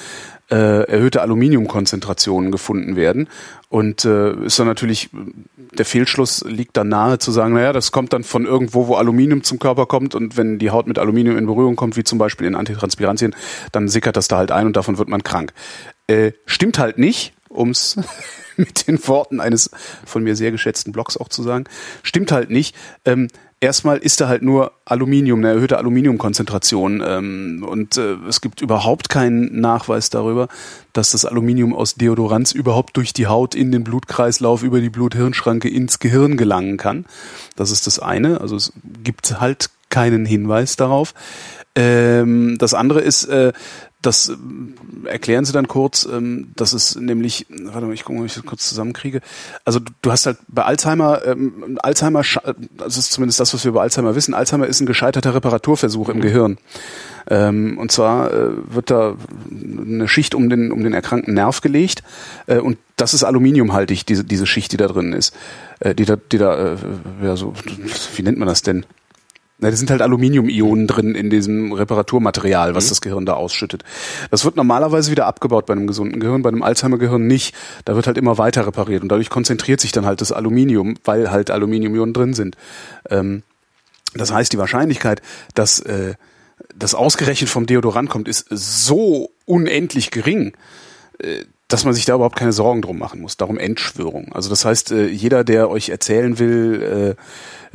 äh, 0.49 0.83
erhöhte 0.83 1.21
Aluminiumkonzentrationen 1.21 2.51
gefunden 2.51 2.95
werden. 2.95 3.27
Und 3.69 4.05
äh, 4.05 4.33
ist 4.45 4.59
dann 4.59 4.67
natürlich, 4.67 5.09
der 5.57 5.85
Fehlschluss 5.85 6.43
liegt 6.45 6.77
dann 6.77 6.89
nahe 6.89 7.17
zu 7.17 7.31
sagen, 7.31 7.55
naja, 7.55 7.73
das 7.73 7.91
kommt 7.91 8.13
dann 8.13 8.23
von 8.23 8.45
irgendwo, 8.45 8.87
wo 8.87 8.95
Aluminium 8.95 9.43
zum 9.43 9.57
Körper 9.57 9.85
kommt 9.85 10.13
und 10.13 10.37
wenn 10.37 10.59
die 10.59 10.69
Haut 10.69 10.85
mit 10.85 10.99
Aluminium 10.99 11.37
in 11.37 11.47
Berührung 11.47 11.75
kommt, 11.75 11.97
wie 11.97 12.03
zum 12.03 12.19
Beispiel 12.19 12.45
in 12.45 12.55
Antitranspirantien, 12.55 13.35
dann 13.71 13.87
sickert 13.87 14.15
das 14.15 14.27
da 14.27 14.37
halt 14.37 14.51
ein 14.51 14.67
und 14.67 14.77
davon 14.77 14.97
wird 14.97 15.09
man 15.09 15.23
krank. 15.23 15.53
Äh, 16.07 16.33
stimmt 16.45 16.77
halt 16.77 16.99
nicht, 16.99 17.33
ums 17.49 17.97
mit 18.57 18.87
den 18.87 19.05
Worten 19.07 19.39
eines 19.39 19.71
von 20.05 20.23
mir 20.23 20.35
sehr 20.35 20.51
geschätzten 20.51 20.91
Blogs 20.91 21.17
auch 21.17 21.29
zu 21.29 21.41
sagen, 21.41 21.65
stimmt 22.03 22.31
halt 22.31 22.49
nicht. 22.51 22.75
Ähm, 23.05 23.29
erstmal 23.63 23.97
ist 23.97 24.19
da 24.19 24.27
halt 24.27 24.41
nur 24.41 24.73
Aluminium, 24.83 25.39
eine 25.39 25.53
erhöhte 25.53 25.77
Aluminiumkonzentration. 25.77 27.01
Ähm, 27.05 27.65
und 27.67 27.97
äh, 27.97 28.15
es 28.27 28.41
gibt 28.41 28.61
überhaupt 28.61 29.07
keinen 29.09 29.59
Nachweis 29.61 30.09
darüber, 30.09 30.49
dass 30.91 31.11
das 31.11 31.23
Aluminium 31.23 31.73
aus 31.73 31.95
Deodoranz 31.95 32.51
überhaupt 32.51 32.97
durch 32.97 33.13
die 33.13 33.27
Haut 33.27 33.55
in 33.55 33.71
den 33.71 33.85
Blutkreislauf 33.85 34.63
über 34.63 34.81
die 34.81 34.89
Blut-Hirn-Schranke 34.89 35.69
ins 35.69 35.99
Gehirn 35.99 36.35
gelangen 36.35 36.77
kann. 36.77 37.05
Das 37.55 37.71
ist 37.71 37.87
das 37.87 37.99
eine. 37.99 38.41
Also 38.41 38.57
es 38.57 38.73
gibt 39.01 39.39
halt 39.39 39.69
keinen 39.89 40.25
Hinweis 40.25 40.75
darauf. 40.75 41.13
Ähm, 41.75 42.57
das 42.59 42.73
andere 42.73 42.99
ist, 42.99 43.23
äh, 43.25 43.53
das 44.03 44.29
äh, 44.29 45.07
erklären 45.07 45.45
Sie 45.45 45.53
dann 45.53 45.67
kurz, 45.67 46.05
ähm, 46.05 46.51
dass 46.55 46.73
es 46.73 46.95
nämlich, 46.95 47.47
warte 47.49 47.87
mal, 47.87 47.93
ich 47.93 48.03
gucke 48.03 48.17
mal, 48.17 48.23
ob 48.23 48.27
ich 48.27 48.35
das 48.35 48.45
kurz 48.45 48.69
zusammenkriege. 48.69 49.21
Also 49.65 49.79
du, 49.79 49.91
du 50.01 50.11
hast 50.11 50.25
halt 50.25 50.37
bei 50.47 50.63
Alzheimer, 50.63 51.25
ähm, 51.25 51.79
Alzheimer, 51.81 52.21
das 52.77 52.97
ist 52.97 53.11
zumindest 53.11 53.39
das, 53.39 53.53
was 53.53 53.63
wir 53.63 53.69
über 53.69 53.81
Alzheimer 53.81 54.15
wissen, 54.15 54.33
Alzheimer 54.33 54.67
ist 54.67 54.79
ein 54.81 54.85
gescheiterter 54.85 55.33
Reparaturversuch 55.33 56.09
im 56.09 56.21
Gehirn. 56.21 56.57
Ähm, 57.29 57.77
und 57.77 57.91
zwar 57.91 58.31
äh, 58.33 58.49
wird 58.67 58.91
da 58.91 59.15
eine 59.49 60.07
Schicht 60.07 60.35
um 60.35 60.49
den, 60.49 60.71
um 60.71 60.83
den 60.83 60.93
erkrankten 60.93 61.33
Nerv 61.33 61.61
gelegt 61.61 62.03
äh, 62.47 62.57
und 62.57 62.77
das 62.97 63.13
ist 63.13 63.23
aluminiumhaltig, 63.23 64.05
diese, 64.05 64.23
diese 64.23 64.45
Schicht, 64.45 64.71
die 64.71 64.77
da 64.77 64.87
drin 64.87 65.13
ist. 65.13 65.33
Äh, 65.79 65.95
die 65.95 66.05
da, 66.05 66.17
die 66.17 66.37
da, 66.37 66.73
äh, 66.73 66.77
ja 67.23 67.35
so, 67.35 67.53
wie 68.15 68.23
nennt 68.23 68.37
man 68.37 68.47
das 68.47 68.61
denn? 68.61 68.85
Na, 69.63 69.71
da 69.71 69.77
sind 69.77 69.89
halt 69.89 70.01
Aluminium-Ionen 70.01 70.87
drin 70.87 71.15
in 71.15 71.29
diesem 71.29 71.71
Reparaturmaterial, 71.71 72.75
was 72.75 72.87
mhm. 72.87 72.89
das 72.89 73.01
Gehirn 73.01 73.25
da 73.25 73.35
ausschüttet. 73.35 73.83
Das 74.29 74.43
wird 74.43 74.57
normalerweise 74.57 75.09
wieder 75.09 75.25
abgebaut 75.25 75.67
bei 75.67 75.71
einem 75.71 75.87
gesunden 75.87 76.19
Gehirn, 76.19 76.41
bei 76.41 76.49
einem 76.49 76.63
Alzheimer-Gehirn 76.63 77.25
nicht. 77.25 77.55
Da 77.85 77.95
wird 77.95 78.05
halt 78.05 78.17
immer 78.17 78.37
weiter 78.37 78.67
repariert 78.67 79.03
und 79.03 79.09
dadurch 79.09 79.29
konzentriert 79.29 79.79
sich 79.79 79.93
dann 79.93 80.05
halt 80.05 80.19
das 80.19 80.33
Aluminium, 80.33 80.95
weil 81.05 81.31
halt 81.31 81.49
Aluminium-Ionen 81.49 82.13
drin 82.13 82.33
sind. 82.33 82.57
Ähm, 83.09 83.43
das 84.13 84.33
heißt, 84.33 84.51
die 84.51 84.57
Wahrscheinlichkeit, 84.57 85.21
dass 85.55 85.79
äh, 85.79 86.15
das 86.75 86.93
ausgerechnet 86.93 87.49
vom 87.49 87.65
Deodorant 87.65 88.09
kommt, 88.09 88.27
ist 88.27 88.47
so 88.49 89.31
unendlich 89.45 90.11
gering, 90.11 90.57
äh, 91.19 91.45
dass 91.73 91.85
man 91.85 91.95
sich 91.95 92.05
da 92.05 92.13
überhaupt 92.13 92.35
keine 92.35 92.53
Sorgen 92.53 92.83
drum 92.83 92.99
machen 92.99 93.19
muss. 93.19 93.35
Darum 93.35 93.57
Entschwörung. 93.57 94.31
Also 94.31 94.47
das 94.51 94.63
heißt, 94.63 94.91
äh, 94.91 95.07
jeder, 95.07 95.43
der 95.43 95.71
euch 95.71 95.89
erzählen 95.89 96.37
will, 96.37 97.15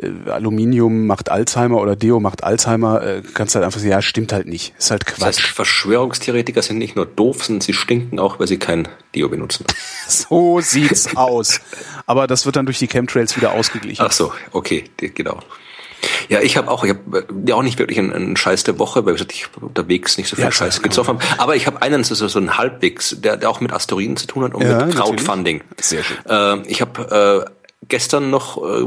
äh, 0.01 0.07
äh, 0.07 0.31
Aluminium 0.31 1.09
macht 1.09 1.31
Alzheimer 1.31 1.81
oder 1.81 1.97
Deo 1.97 2.21
macht 2.21 2.45
Alzheimer, 2.45 3.03
äh, 3.03 3.23
kannst 3.35 3.57
halt 3.57 3.65
einfach 3.65 3.81
sagen, 3.81 3.91
ja, 3.91 4.01
stimmt 4.01 4.33
halt 4.33 4.47
nicht. 4.47 4.73
Ist 4.79 4.93
halt 4.93 5.05
Quatsch. 5.05 5.19
Das 5.19 5.27
heißt, 5.27 5.41
Verschwörungstheoretiker 5.41 6.63
sind 6.63 6.79
nicht 6.79 6.95
nur 6.95 7.07
doof, 7.07 7.45
sondern 7.45 7.61
sie 7.61 7.73
stinken 7.73 8.21
auch, 8.21 8.39
weil 8.39 8.47
sie 8.47 8.59
kein 8.59 8.87
Deo 9.17 9.29
benutzen. 9.29 9.67
so 10.09 10.61
sieht's 10.61 11.17
aus. 11.17 11.61
Aber 12.07 12.29
das 12.29 12.47
wird 12.47 12.55
dann 12.55 12.67
durch 12.67 12.79
die 12.79 12.87
Chemtrails 12.87 13.37
wieder 13.37 13.51
ausgeglichen. 13.51 14.05
Ach 14.07 14.13
so, 14.13 14.33
okay, 14.53 14.85
genau. 14.97 15.41
Ja, 16.29 16.41
ich 16.41 16.57
habe 16.57 16.71
auch, 16.71 16.85
ich 16.85 16.91
habe 16.91 17.27
ja 17.47 17.55
auch 17.55 17.63
nicht 17.63 17.79
wirklich 17.79 17.99
einen, 17.99 18.13
einen 18.13 18.37
Scheiß 18.37 18.65
der 18.65 18.79
Woche, 18.79 19.07
weil 19.07 19.17
ich 19.17 19.49
unterwegs 19.61 20.19
nicht 20.19 20.29
so 20.29 20.37
viel 20.37 20.45
ja, 20.45 20.53
Scheiß 20.53 20.83
gezogen 20.83 21.09
habe. 21.09 21.21
Aber 21.39 21.57
ich 21.57 21.67
habe 21.67 21.81
einen, 21.83 22.03
das 22.03 22.11
ist 22.11 22.19
so 22.19 22.39
ein 22.39 22.59
Halbwegs, 22.59 23.17
der, 23.19 23.37
der 23.37 23.51
auch 23.51 23.61
mit 23.61 23.73
Asteroiden 23.73 24.17
zu 24.17 24.27
tun 24.27 24.45
hat 24.45 24.55
und 24.55 24.63
ja, 24.63 24.85
mit 24.85 24.95
Crowdfunding. 24.95 25.59
Natürlich. 25.59 25.87
Sehr 25.87 26.05
schön. 26.05 26.17
Äh, 26.29 26.69
ich 26.69 26.81
habe 26.81 27.47
äh, 27.47 27.51
gestern 27.89 28.31
noch, 28.31 28.59
äh, 28.59 28.87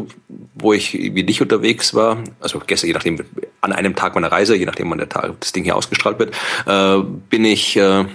wo 0.55 0.73
ich 0.73 0.93
wie 0.93 1.23
dich 1.23 1.41
unterwegs 1.41 1.93
war, 1.93 2.17
also 2.39 2.61
gestern, 2.65 2.88
je 2.88 2.93
nachdem, 2.93 3.19
an 3.61 3.73
einem 3.73 3.95
Tag 3.95 4.15
meiner 4.15 4.31
Reise, 4.31 4.55
je 4.55 4.65
nachdem 4.65 4.89
wann 4.89 4.97
der 4.99 5.09
Tag, 5.09 5.33
das 5.39 5.51
Ding 5.51 5.63
hier 5.63 5.75
ausgestrahlt 5.75 6.19
wird, 6.19 6.35
äh, 6.65 7.03
bin 7.29 7.45
ich 7.45 7.75
äh, 7.77 8.05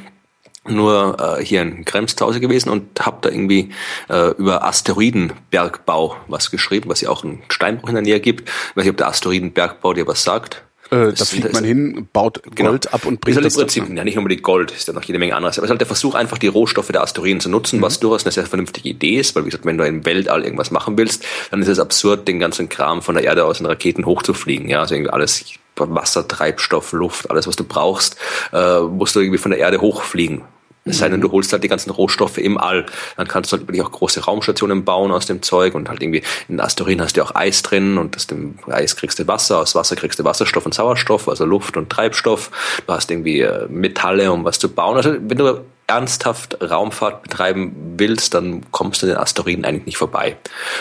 nur 0.69 1.39
äh, 1.39 1.45
hier 1.45 1.63
in 1.63 1.85
Krems 1.85 2.17
zu 2.17 2.25
Hause 2.27 2.41
gewesen 2.41 2.71
und 2.71 3.05
habe 3.05 3.19
da 3.21 3.29
irgendwie 3.29 3.71
äh, 4.09 4.31
über 4.39 4.65
Asteroidenbergbau 4.65 6.17
was 6.29 6.51
geschrieben, 6.51 6.89
was 6.89 7.01
ja 7.01 7.11
auch 7.11 7.25
einen 7.25 7.43
Steinbruch 7.49 7.89
in 7.89 7.95
der 7.95 8.03
Nähe 8.05 8.21
gibt. 8.21 8.49
Ich 8.49 8.77
weiß 8.77 8.85
nicht, 8.85 8.91
ob 8.91 8.97
der 8.97 9.09
Asteroidenbergbau 9.09 9.93
dir 9.95 10.07
was 10.07 10.23
sagt. 10.23 10.63
Äh, 10.91 11.13
da 11.15 11.25
fliegt 11.25 11.53
man 11.53 11.65
hin, 11.65 12.09
baut 12.13 12.41
Genau. 12.55 12.71
Gold 12.71 12.95
ab 12.95 13.07
und 13.07 13.21
bringt 13.21 13.37
ist 13.37 13.43
halt 13.43 13.47
das 13.47 13.55
im 13.57 13.61
Prinzip, 13.85 13.97
ja 13.97 14.05
nicht 14.05 14.19
unbedingt 14.19 14.45
Gold, 14.45 14.71
ist 14.71 14.87
ja 14.87 14.95
noch 14.95 15.03
jede 15.03 15.19
Menge 15.19 15.35
anderes. 15.35 15.59
Aber 15.59 15.65
es 15.65 15.69
ist 15.69 15.71
halt 15.71 15.81
der 15.81 15.87
Versuch, 15.89 16.15
einfach 16.15 16.39
die 16.39 16.47
Rohstoffe 16.47 16.87
der 16.93 17.03
Asteroiden 17.03 17.41
zu 17.41 17.49
nutzen, 17.49 17.79
Mhm. 17.79 17.83
was 17.83 17.99
durchaus 17.99 18.25
eine 18.25 18.31
sehr 18.31 18.47
vernünftige 18.47 18.89
Idee 18.91 19.17
ist, 19.17 19.35
weil 19.35 19.43
wie 19.45 19.49
gesagt, 19.51 19.65
wenn 19.65 19.79
du 19.79 19.85
im 19.85 20.05
Weltall 20.07 20.45
irgendwas 20.45 20.71
machen 20.71 20.97
willst, 20.97 21.25
dann 21.51 21.61
ist 21.61 21.67
es 21.69 21.81
absurd, 21.81 22.29
den 22.29 22.39
ganzen 22.39 22.69
Kram 22.69 23.03
von 23.03 23.17
der 23.17 23.25
Erde 23.25 23.45
aus 23.45 23.59
in 23.59 23.67
Raketen 23.67 24.07
hochzufliegen. 24.07 24.69
Ja, 24.69 24.81
also 24.81 24.95
irgendwie 24.95 25.11
alles 25.13 25.45
Wasser, 25.79 26.27
Treibstoff, 26.27 26.93
Luft, 26.93 27.31
alles, 27.31 27.49
was 27.49 27.57
du 27.57 27.65
brauchst, 27.65 28.17
äh, 28.53 28.81
musst 28.81 29.17
du 29.17 29.21
irgendwie 29.21 29.39
von 29.39 29.51
der 29.51 29.59
Erde 29.61 29.81
hochfliegen. 29.81 30.43
Es 30.87 30.99
sei 30.99 31.09
denn, 31.09 31.21
du 31.21 31.31
holst 31.33 31.53
halt 31.53 31.65
die 31.65 31.69
ganzen 31.69 31.91
Rohstoffe 31.91 32.39
im 32.39 32.59
All. 32.59 32.87
Dann 33.17 33.29
kannst 33.29 33.53
du 33.53 33.57
halt 33.57 33.67
wirklich 33.67 33.83
auch 33.83 33.91
große 33.91 34.25
Raumstationen 34.25 34.85
bauen 34.85 35.11
aus 35.11 35.27
dem 35.27 35.43
Zeug 35.43 35.75
und 35.75 35.89
halt 35.89 36.03
irgendwie 36.03 36.23
in 36.49 36.61
Asteroiden 36.61 37.03
hast 37.03 37.17
du 37.17 37.23
auch 37.23 37.35
Eis 37.35 37.63
drin 37.63 37.99
und 37.99 38.17
aus 38.17 38.27
dem 38.27 38.59
Eis 38.69 38.97
kriegst 38.97 39.19
du 39.19 39.27
Wasser, 39.27 39.59
aus 39.59 39.75
Wasser 39.75 39.97
kriegst 39.97 40.19
du 40.19 40.25
Wasserstoff 40.25 40.65
und 40.65 40.75
Sauerstoff, 40.75 41.29
also 41.29 41.45
Luft 41.45 41.77
und 41.77 41.91
Treibstoff. 41.91 42.51
Du 42.87 42.93
hast 42.93 43.11
irgendwie 43.11 43.41
äh, 43.41 43.67
Metalle, 43.69 44.33
um 44.33 44.45
was 44.45 44.59
zu 44.59 44.69
bauen. 44.69 44.97
Also 44.97 45.17
wenn 45.19 45.39
du 45.39 45.61
ernsthaft 45.87 46.59
Raumfahrt 46.61 47.23
betreiben 47.23 47.95
willst, 47.97 48.35
dann 48.35 48.63
kommst 48.73 49.03
du 49.03 49.07
den 49.07 49.17
Asteroiden 49.17 49.65
eigentlich 49.65 49.87
nicht 49.87 49.99
vorbei. 49.99 50.37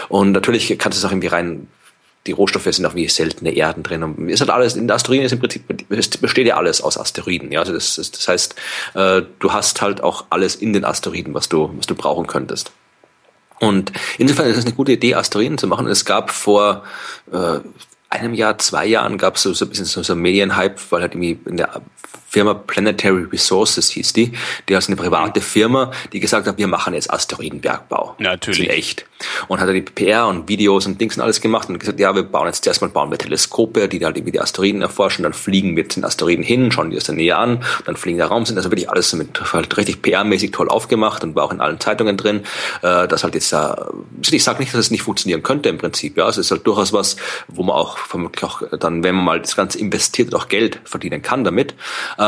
Und 0.10 0.32
natürlich 0.32 0.68
kannst 0.80 0.98
du 0.98 0.99
es 0.99 1.06
auch 1.06 1.11
irgendwie 1.11 1.27
rein 1.27 1.68
die 2.27 2.31
Rohstoffe 2.31 2.68
sind 2.72 2.85
auch 2.85 2.95
wie 2.95 3.07
seltene 3.07 3.52
Erden 3.52 3.84
drin. 3.84 4.03
Und 4.03 4.30
ist 4.30 4.39
halt 4.39 4.49
alles, 4.49 4.76
in 4.76 4.88
der 4.88 4.95
Asteroiden 4.95 5.26
ist 5.26 5.31
im 5.31 5.39
Prinzip, 5.39 5.64
es 5.89 6.10
besteht 6.10 6.47
ja 6.47 6.57
alles 6.57 6.81
aus 6.81 6.97
Asteroiden. 6.97 7.52
Ja, 7.52 7.60
also 7.60 7.73
das, 7.73 7.95
das, 7.95 8.27
heißt, 8.27 8.56
äh, 8.95 9.22
du 9.39 9.53
hast 9.53 9.81
halt 9.81 10.02
auch 10.02 10.26
alles 10.30 10.56
in 10.56 10.73
den 10.73 10.85
Asteroiden, 10.85 11.34
was 11.34 11.49
du, 11.49 11.72
was 11.77 11.85
du 11.85 11.95
brauchen 11.95 12.27
könntest. 12.27 12.72
Und 13.60 13.91
insofern 14.18 14.47
ist 14.47 14.57
es 14.57 14.65
eine 14.65 14.73
gute 14.73 14.93
Idee, 14.93 15.15
Asteroiden 15.15 15.57
zu 15.57 15.68
machen. 15.68 15.88
Es 15.88 16.03
gab 16.03 16.31
vor 16.31 16.84
äh, 17.31 17.60
einem 18.10 18.34
Jahr, 18.34 18.57
zwei 18.57 18.85
Jahren 18.85 19.18
gab 19.18 19.35
es 19.35 19.43
so, 19.43 19.53
so 19.53 19.65
ein 19.65 19.69
bisschen 19.69 19.85
so, 19.85 20.02
so 20.03 20.15
Medienhype, 20.15 20.76
weil 20.89 21.02
halt 21.02 21.14
irgendwie 21.14 21.39
in 21.45 21.57
der 21.57 21.81
Firma 22.36 22.53
Planetary 22.53 23.24
Resources 23.32 23.91
hieß 23.91 24.12
die, 24.12 24.34
die 24.68 24.74
ist 24.74 24.90
eine 24.90 24.98
private 24.98 25.40
Firma, 25.40 25.91
die 26.12 26.20
gesagt 26.20 26.45
hat, 26.48 26.57
wir 26.57 26.68
machen 26.68 26.94
jetzt 26.94 27.10
Asteroidenbergbau. 27.10 28.16
Natürlich. 28.20 28.60
In 28.60 28.70
echt. 28.72 29.06
Und 29.48 29.62
hat 29.62 29.70
er 29.70 29.74
die 29.74 29.80
PR 29.80 30.28
und 30.28 30.49
Videos 30.49 30.86
und 30.86 30.99
Dings 30.99 31.16
und 31.16 31.24
alles 31.24 31.40
gemacht 31.40 31.70
und 31.70 31.80
gesagt, 31.80 31.98
ja, 31.98 32.14
wir 32.14 32.24
bauen 32.24 32.48
jetzt 32.48 32.68
erstmal 32.68 32.90
bauen 32.90 33.10
wir 33.10 33.18
Teleskope, 33.18 33.88
die 33.88 34.03
halt 34.03 34.18
irgendwie 34.18 34.34
die 34.34 34.41
Asteroiden 34.41 34.82
erforschen, 34.82 35.24
dann 35.24 35.32
fliegen 35.32 35.78
wir 35.78 35.88
den 35.88 36.03
Asteroiden 36.03 36.44
hin, 36.44 36.74
schauen 36.74 36.90
die 36.90 36.98
aus 36.98 37.06
der 37.06 37.16
Nähe 37.16 37.38
an, 37.38 37.64
dann 37.86 37.95
fliegen 37.95 38.18
der 38.18 38.28
Raum 38.28 38.45
sind, 38.45 38.57
also 38.57 38.70
wirklich 38.70 38.90
alles 38.90 39.14
mit 39.14 39.53
halt 39.53 39.78
richtig 39.78 40.02
PR-mäßig 40.02 40.52
toll 40.52 40.68
aufgemacht 40.68 41.24
und 41.24 41.38
war 41.38 41.45
auch 41.45 41.53
in 41.53 41.62
allen 41.62 41.80
Zeitungen 41.80 42.18
drin, 42.18 42.41
äh, 42.82 43.07
dass 43.07 43.24
halt 43.24 43.36
jetzt 43.36 43.53
da, 43.53 43.91
ich 44.30 44.44
sage 44.44 44.60
nicht, 44.60 44.74
dass 44.74 44.82
es 44.82 44.91
nicht 44.91 45.03
funktionieren 45.03 45.41
könnte 45.41 45.70
im 45.70 45.78
Prinzip, 45.78 46.18
ja, 46.18 46.28
es 46.28 46.38
ist 46.38 46.52
halt 46.52 46.68
durchaus 46.68 46.91
was, 46.91 47.16
wo 47.48 47.64
man 47.64 47.78
auch 47.78 47.98
vermutlich 47.98 48.44
auch 48.44 48.62
dann, 48.78 49.06
wenn 49.06 49.16
man 49.16 49.24
mal 49.24 49.40
das 49.40 49.56
Ganze 49.56 49.80
investiert 49.80 50.36
auch 50.36 50.49
Geld 50.49 50.82
verdienen 50.84 51.22
kann 51.22 51.45
damit, 51.45 51.76
äh, 52.18 52.24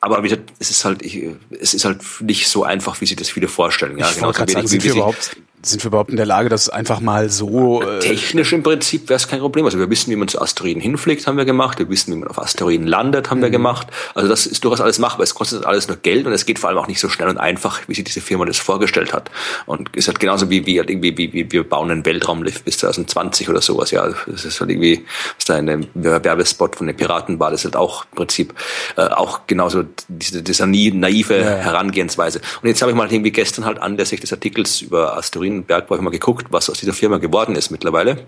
aber 0.00 0.22
wie 0.22 0.28
gesagt, 0.28 0.52
es 0.58 0.70
ist 0.70 0.84
halt, 0.84 1.02
ich, 1.02 1.20
es 1.60 1.74
ist 1.74 1.84
halt 1.84 2.00
nicht 2.20 2.48
so 2.48 2.64
einfach, 2.64 3.00
wie 3.00 3.06
sich 3.06 3.16
das 3.16 3.30
viele 3.30 3.48
vorstellen. 3.48 3.98
Ja, 3.98 4.10
Ich 4.10 4.18
gerade 4.18 4.52
sagen, 4.52 4.66
sind 4.66 4.84
wir, 4.84 4.92
überhaupt, 4.92 5.36
sind 5.62 5.82
wir 5.82 5.88
überhaupt 5.88 6.10
in 6.10 6.16
der 6.16 6.26
Lage, 6.26 6.48
das 6.48 6.68
einfach 6.68 7.00
mal 7.00 7.30
so... 7.30 7.82
Äh, 7.82 7.98
Technisch 7.98 8.52
im 8.52 8.62
Prinzip 8.62 9.08
wäre 9.08 9.16
es 9.16 9.28
kein 9.28 9.40
Problem. 9.40 9.64
Also 9.64 9.78
wir 9.78 9.90
wissen, 9.90 10.10
wie 10.10 10.16
man 10.16 10.28
zu 10.28 10.40
Asteroiden 10.40 10.80
hinfliegt, 10.80 11.26
haben 11.26 11.36
wir 11.36 11.44
gemacht. 11.44 11.78
Wir 11.78 11.88
wissen, 11.88 12.12
wie 12.12 12.18
man 12.18 12.28
auf 12.28 12.38
Asteroiden 12.38 12.86
landet, 12.86 13.30
haben 13.30 13.42
wir 13.42 13.50
gemacht. 13.50 13.88
Also 14.14 14.28
das 14.28 14.46
ist 14.46 14.64
durchaus 14.64 14.80
alles 14.80 14.98
machbar. 14.98 15.24
Es 15.24 15.34
kostet 15.34 15.66
alles 15.66 15.88
nur 15.88 15.96
Geld 15.96 16.26
und 16.26 16.32
es 16.32 16.46
geht 16.46 16.58
vor 16.58 16.70
allem 16.70 16.78
auch 16.78 16.86
nicht 16.86 17.00
so 17.00 17.08
schnell 17.08 17.28
und 17.28 17.38
einfach, 17.38 17.80
wie 17.88 17.94
sich 17.94 18.04
diese 18.04 18.20
Firma 18.20 18.44
das 18.44 18.58
vorgestellt 18.58 19.12
hat. 19.12 19.30
Und 19.66 19.90
es 19.92 20.04
ist 20.04 20.08
halt 20.08 20.20
genauso 20.20 20.48
wie, 20.50 20.66
wie, 20.66 20.80
wie, 20.86 21.16
wie, 21.16 21.32
wie 21.32 21.52
wir 21.52 21.68
bauen 21.68 21.90
einen 21.90 22.06
Weltraumlift 22.06 22.64
bis 22.64 22.78
2020 22.78 23.48
oder 23.48 23.60
sowas. 23.60 23.90
Ja, 23.90 24.08
das 24.26 24.44
ist 24.44 24.60
halt 24.60 24.70
irgendwie, 24.70 25.04
was 25.36 25.44
da 25.46 25.58
in 25.58 25.66
dem 25.66 25.86
Werbespot 25.94 26.76
von 26.76 26.86
den 26.86 26.96
Piraten 26.96 27.40
war, 27.40 27.50
das 27.50 27.60
ist 27.60 27.64
halt 27.64 27.76
auch 27.76 28.04
im 28.12 28.16
Prinzip 28.16 28.54
äh, 28.96 29.02
auch 29.02 29.40
genauso 29.46 29.84
diese, 30.08 30.42
diese 30.42 30.66
naive 30.66 31.34
Ja, 31.34 31.40
ja. 31.40 31.56
Herangehensweise. 31.56 32.40
Und 32.62 32.68
jetzt 32.68 32.82
habe 32.82 32.92
ich 32.92 32.96
mal 32.96 33.10
irgendwie 33.10 33.32
gestern 33.32 33.64
halt 33.64 33.80
anlässlich 33.80 34.20
des 34.20 34.32
Artikels 34.32 34.82
über 34.82 35.16
Asteroidenbergbau 35.16 35.47
hab 35.68 35.90
ich 35.90 36.00
mal 36.00 36.10
geguckt, 36.10 36.46
was 36.50 36.70
aus 36.70 36.78
dieser 36.78 36.92
Firma 36.92 37.18
geworden 37.18 37.56
ist 37.56 37.70
mittlerweile. 37.70 38.24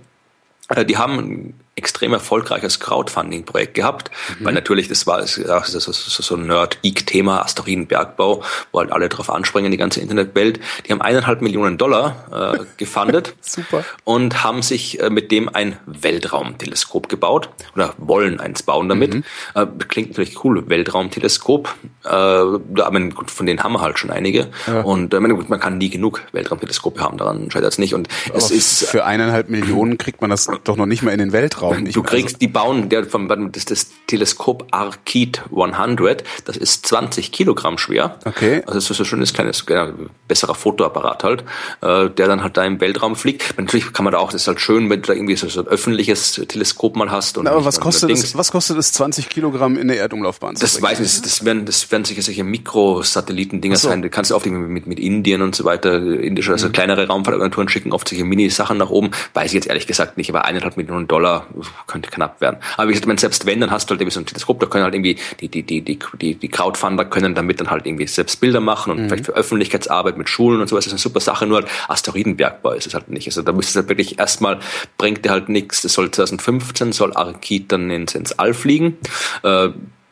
Äh, 0.68 0.84
Die 0.84 0.96
haben 0.96 1.54
extrem 1.80 2.12
erfolgreiches 2.12 2.78
Crowdfunding-Projekt 2.78 3.72
gehabt, 3.72 4.10
weil 4.40 4.52
natürlich 4.52 4.88
das 4.88 5.06
war 5.06 5.18
das 5.20 5.38
ist 5.38 6.06
so, 6.06 6.36
ein 6.36 6.46
Nerd-Geek-Thema, 6.46 7.42
Asteroidenbergbau, 7.42 8.42
wo 8.70 8.78
halt 8.78 8.92
alle 8.92 9.08
drauf 9.08 9.30
anspringen, 9.30 9.70
die 9.70 9.78
ganze 9.78 10.00
Internetwelt. 10.00 10.60
Die 10.86 10.92
haben 10.92 11.00
eineinhalb 11.00 11.40
Millionen 11.40 11.78
Dollar 11.78 12.58
äh, 12.60 12.64
gefundet 12.76 13.34
Super. 13.40 13.84
und 14.04 14.44
haben 14.44 14.60
sich 14.60 15.00
äh, 15.00 15.08
mit 15.08 15.32
dem 15.32 15.48
ein 15.48 15.78
Weltraumteleskop 15.86 17.08
gebaut 17.08 17.48
oder 17.74 17.94
wollen 17.96 18.40
eins 18.40 18.62
bauen 18.62 18.90
damit. 18.90 19.14
Äh, 19.54 19.66
klingt 19.88 20.10
natürlich 20.10 20.44
cool, 20.44 20.68
Weltraumteleskop. 20.68 21.74
Äh, 22.04 22.08
aber 22.08 23.00
gut, 23.14 23.30
von 23.30 23.46
denen 23.46 23.62
haben 23.62 23.72
wir 23.72 23.80
halt 23.80 23.98
schon 23.98 24.10
einige. 24.10 24.48
Und 24.84 25.14
äh, 25.14 25.20
gut, 25.20 25.48
man 25.48 25.60
kann 25.60 25.78
nie 25.78 25.88
genug 25.88 26.22
Weltraumteleskope 26.32 27.00
haben, 27.00 27.16
daran 27.16 27.50
scheitert 27.50 27.72
es 27.72 27.78
nicht. 27.78 27.94
Und 27.94 28.08
es 28.34 28.46
aber 28.46 28.54
ist 28.54 28.84
für 28.86 29.04
eineinhalb 29.04 29.48
Millionen 29.48 29.96
kriegt 29.96 30.20
man 30.20 30.30
das 30.30 30.48
doch 30.64 30.76
noch 30.76 30.86
nicht 30.86 31.02
mal 31.02 31.12
in 31.12 31.18
den 31.18 31.32
Weltraum. 31.32 31.69
Ich 31.86 31.94
Du 31.94 32.02
kriegst, 32.02 32.40
die 32.40 32.48
bauen, 32.48 32.88
der 32.88 33.04
vom, 33.04 33.28
das, 33.52 33.64
das 33.64 33.86
Teleskop 34.06 34.66
Arcid 34.70 35.42
100, 35.54 36.24
das 36.44 36.56
ist 36.56 36.86
20 36.86 37.32
Kilogramm 37.32 37.78
schwer. 37.78 38.18
Okay. 38.24 38.62
Also 38.66 38.74
das 38.74 38.90
ist 38.90 38.96
so 38.96 39.02
ein 39.02 39.06
schönes 39.06 39.32
kleines, 39.32 39.64
ja, 39.68 39.92
besserer 40.28 40.54
Fotoapparat 40.54 41.24
halt, 41.24 41.44
äh, 41.82 42.10
der 42.10 42.26
dann 42.28 42.42
halt 42.42 42.56
da 42.56 42.64
im 42.64 42.80
Weltraum 42.80 43.16
fliegt. 43.16 43.54
Natürlich 43.58 43.92
kann 43.92 44.04
man 44.04 44.12
da 44.12 44.18
auch, 44.18 44.32
das 44.32 44.42
ist 44.42 44.48
halt 44.48 44.60
schön, 44.60 44.88
wenn 44.90 45.02
du 45.02 45.06
da 45.08 45.12
irgendwie 45.14 45.36
so, 45.36 45.48
so 45.48 45.60
ein 45.60 45.66
öffentliches 45.66 46.32
Teleskop 46.48 46.96
mal 46.96 47.10
hast. 47.10 47.38
Und 47.38 47.46
Aber 47.46 47.56
nicht 47.58 47.66
was 47.66 47.80
kostet, 47.80 48.10
es, 48.10 48.36
was 48.36 48.50
kostet 48.52 48.76
es, 48.78 48.92
20 48.92 49.28
Kilogramm 49.28 49.76
in 49.76 49.88
der 49.88 49.98
Erdumlaufbahn 49.98 50.56
zu 50.56 50.62
Das 50.62 50.74
bringen? 50.74 50.84
weiß 50.84 51.00
ich, 51.00 51.22
das 51.22 51.44
werden, 51.44 51.64
das 51.66 51.90
werden 51.90 52.04
sicher 52.04 52.22
solche 52.22 52.44
Mikrosatelliten-Dinger 52.44 53.76
so. 53.76 53.88
sein. 53.88 54.02
Du 54.02 54.10
kannst 54.10 54.32
auch 54.32 54.44
irgendwie 54.44 54.68
mit, 54.70 54.86
mit 54.86 54.98
Indien 55.00 55.42
und 55.42 55.54
so 55.54 55.64
weiter, 55.64 55.96
indische, 56.00 56.50
Mhm. 56.50 56.54
also 56.54 56.70
kleinere 56.70 57.06
Raumfahrtagenturen 57.06 57.68
schicken 57.68 57.92
oft 57.92 58.08
solche 58.08 58.24
Mini-Sachen 58.24 58.78
nach 58.78 58.90
oben. 58.90 59.10
Weiß 59.34 59.46
ich 59.46 59.52
jetzt 59.52 59.66
ehrlich 59.68 59.86
gesagt 59.86 60.16
nicht, 60.16 60.30
aber 60.30 60.44
eineinhalb 60.44 60.76
Millionen 60.76 61.06
Dollar 61.08 61.46
könnte 61.86 62.10
knapp 62.10 62.40
werden. 62.40 62.56
Aber 62.76 62.88
wie 62.88 62.92
gesagt, 62.94 63.20
selbst 63.20 63.46
wenn, 63.46 63.60
dann 63.60 63.70
hast 63.70 63.88
du 63.88 63.92
halt 63.92 64.00
irgendwie 64.00 64.14
so 64.14 64.20
ein 64.20 64.26
Teleskop, 64.26 64.60
da 64.60 64.66
können 64.66 64.84
halt 64.84 64.94
irgendwie 64.94 65.16
die, 65.40 65.48
die, 65.48 65.62
die, 65.62 65.82
die, 65.82 65.98
die, 66.20 66.34
die 66.34 66.48
Crowdfunder 66.48 67.04
können 67.04 67.34
damit 67.34 67.60
dann 67.60 67.70
halt 67.70 67.86
irgendwie 67.86 68.06
selbst 68.06 68.40
Bilder 68.40 68.60
machen 68.60 68.92
und 68.92 69.00
Mhm. 69.00 69.08
vielleicht 69.08 69.26
für 69.26 69.32
Öffentlichkeitsarbeit 69.32 70.16
mit 70.16 70.28
Schulen 70.28 70.60
und 70.60 70.68
sowas. 70.68 70.84
Das 70.84 70.92
ist 70.92 70.94
eine 70.94 71.00
super 71.00 71.20
Sache, 71.20 71.46
nur 71.46 71.58
halt 71.58 71.68
Asteroidenbergbau 71.88 72.72
ist 72.72 72.86
es 72.86 72.94
halt 72.94 73.08
nicht. 73.08 73.26
Also 73.26 73.42
da 73.42 73.52
müsstest 73.52 73.76
du 73.76 73.80
halt 73.80 73.88
wirklich 73.88 74.18
erstmal, 74.18 74.58
bringt 74.98 75.24
dir 75.24 75.30
halt 75.30 75.48
nichts. 75.48 75.82
Das 75.82 75.92
soll 75.94 76.10
2015, 76.10 76.92
soll 76.92 77.12
Arcid 77.14 77.70
dann 77.72 77.90
ins, 77.90 78.14
ins 78.14 78.32
All 78.38 78.54
fliegen. 78.54 78.96
Äh, 79.42 79.68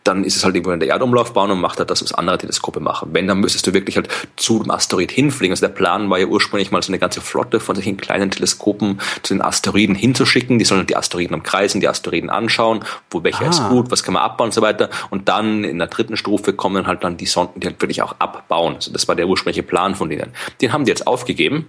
dann 0.09 0.25
ist 0.25 0.37
es 0.37 0.45
halt 0.45 0.55
irgendwo 0.55 0.73
in 0.73 0.81
der 0.81 0.89
Erdumlaufbahn 0.89 1.51
und 1.51 1.61
macht 1.61 1.79
halt 1.79 1.91
das, 1.91 2.03
was 2.03 2.13
andere 2.13 2.39
Teleskope 2.39 2.81
machen. 2.81 3.11
Wenn, 3.13 3.29
dann 3.29 3.39
müsstest 3.39 3.67
du 3.67 3.75
wirklich 3.75 3.97
halt 3.97 4.09
zu 4.37 4.63
dem 4.63 4.71
Asteroid 4.71 5.13
hinfliegen. 5.13 5.53
Also 5.53 5.67
der 5.67 5.75
Plan 5.75 6.09
war 6.11 6.19
ja 6.19 6.27
ursprünglich 6.27 6.71
mal 6.71 6.83
so 6.83 6.91
eine 6.91 6.99
ganze 6.99 7.21
Flotte 7.21 7.61
von 7.61 7.75
solchen 7.77 7.97
kleinen 7.99 8.31
Teleskopen 8.31 9.01
zu 9.23 9.35
den 9.35 9.43
Asteroiden 9.43 9.95
hinzuschicken. 9.95 10.59
Die 10.59 10.65
sollen 10.65 10.81
halt 10.81 10.91
die 10.91 10.97
Asteroiden 10.97 11.35
umkreisen, 11.35 11.81
die 11.81 11.89
Asteroiden 11.89 12.31
anschauen, 12.31 12.85
wo 13.11 13.23
welcher 13.23 13.45
Ah. 13.45 13.51
ist 13.51 13.69
gut, 13.69 13.91
was 13.91 14.03
kann 14.03 14.15
man 14.15 14.23
abbauen 14.23 14.49
und 14.49 14.55
so 14.55 14.63
weiter. 14.63 14.89
Und 15.11 15.29
dann 15.29 15.63
in 15.63 15.79
der 15.79 15.89
dritten 15.89 16.17
Stufe 16.17 16.53
kommen 16.55 16.87
halt 16.87 17.05
dann 17.05 17.17
die 17.17 17.27
Sonden, 17.27 17.61
die 17.61 17.67
halt 17.67 17.81
wirklich 17.81 18.03
auch 18.03 18.17
abbauen. 18.19 18.77
Also 18.77 18.93
das 18.93 19.07
war 19.09 19.15
der 19.15 19.29
ursprüngliche 19.29 19.63
Plan 19.63 19.95
von 19.95 20.09
denen. 20.09 20.33
Den 20.61 20.73
haben 20.73 20.85
die 20.85 20.91
jetzt 20.91 21.07
aufgegeben, 21.07 21.67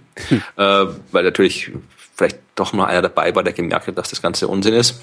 äh, 0.56 0.86
weil 1.12 1.24
natürlich 1.24 1.70
vielleicht 2.16 2.38
doch 2.54 2.72
mal 2.72 2.86
einer 2.86 3.02
dabei 3.02 3.34
war, 3.34 3.42
der 3.42 3.52
gemerkt 3.52 3.86
hat, 3.86 3.98
dass 3.98 4.10
das 4.10 4.22
Ganze 4.22 4.48
Unsinn 4.48 4.74
ist 4.74 5.00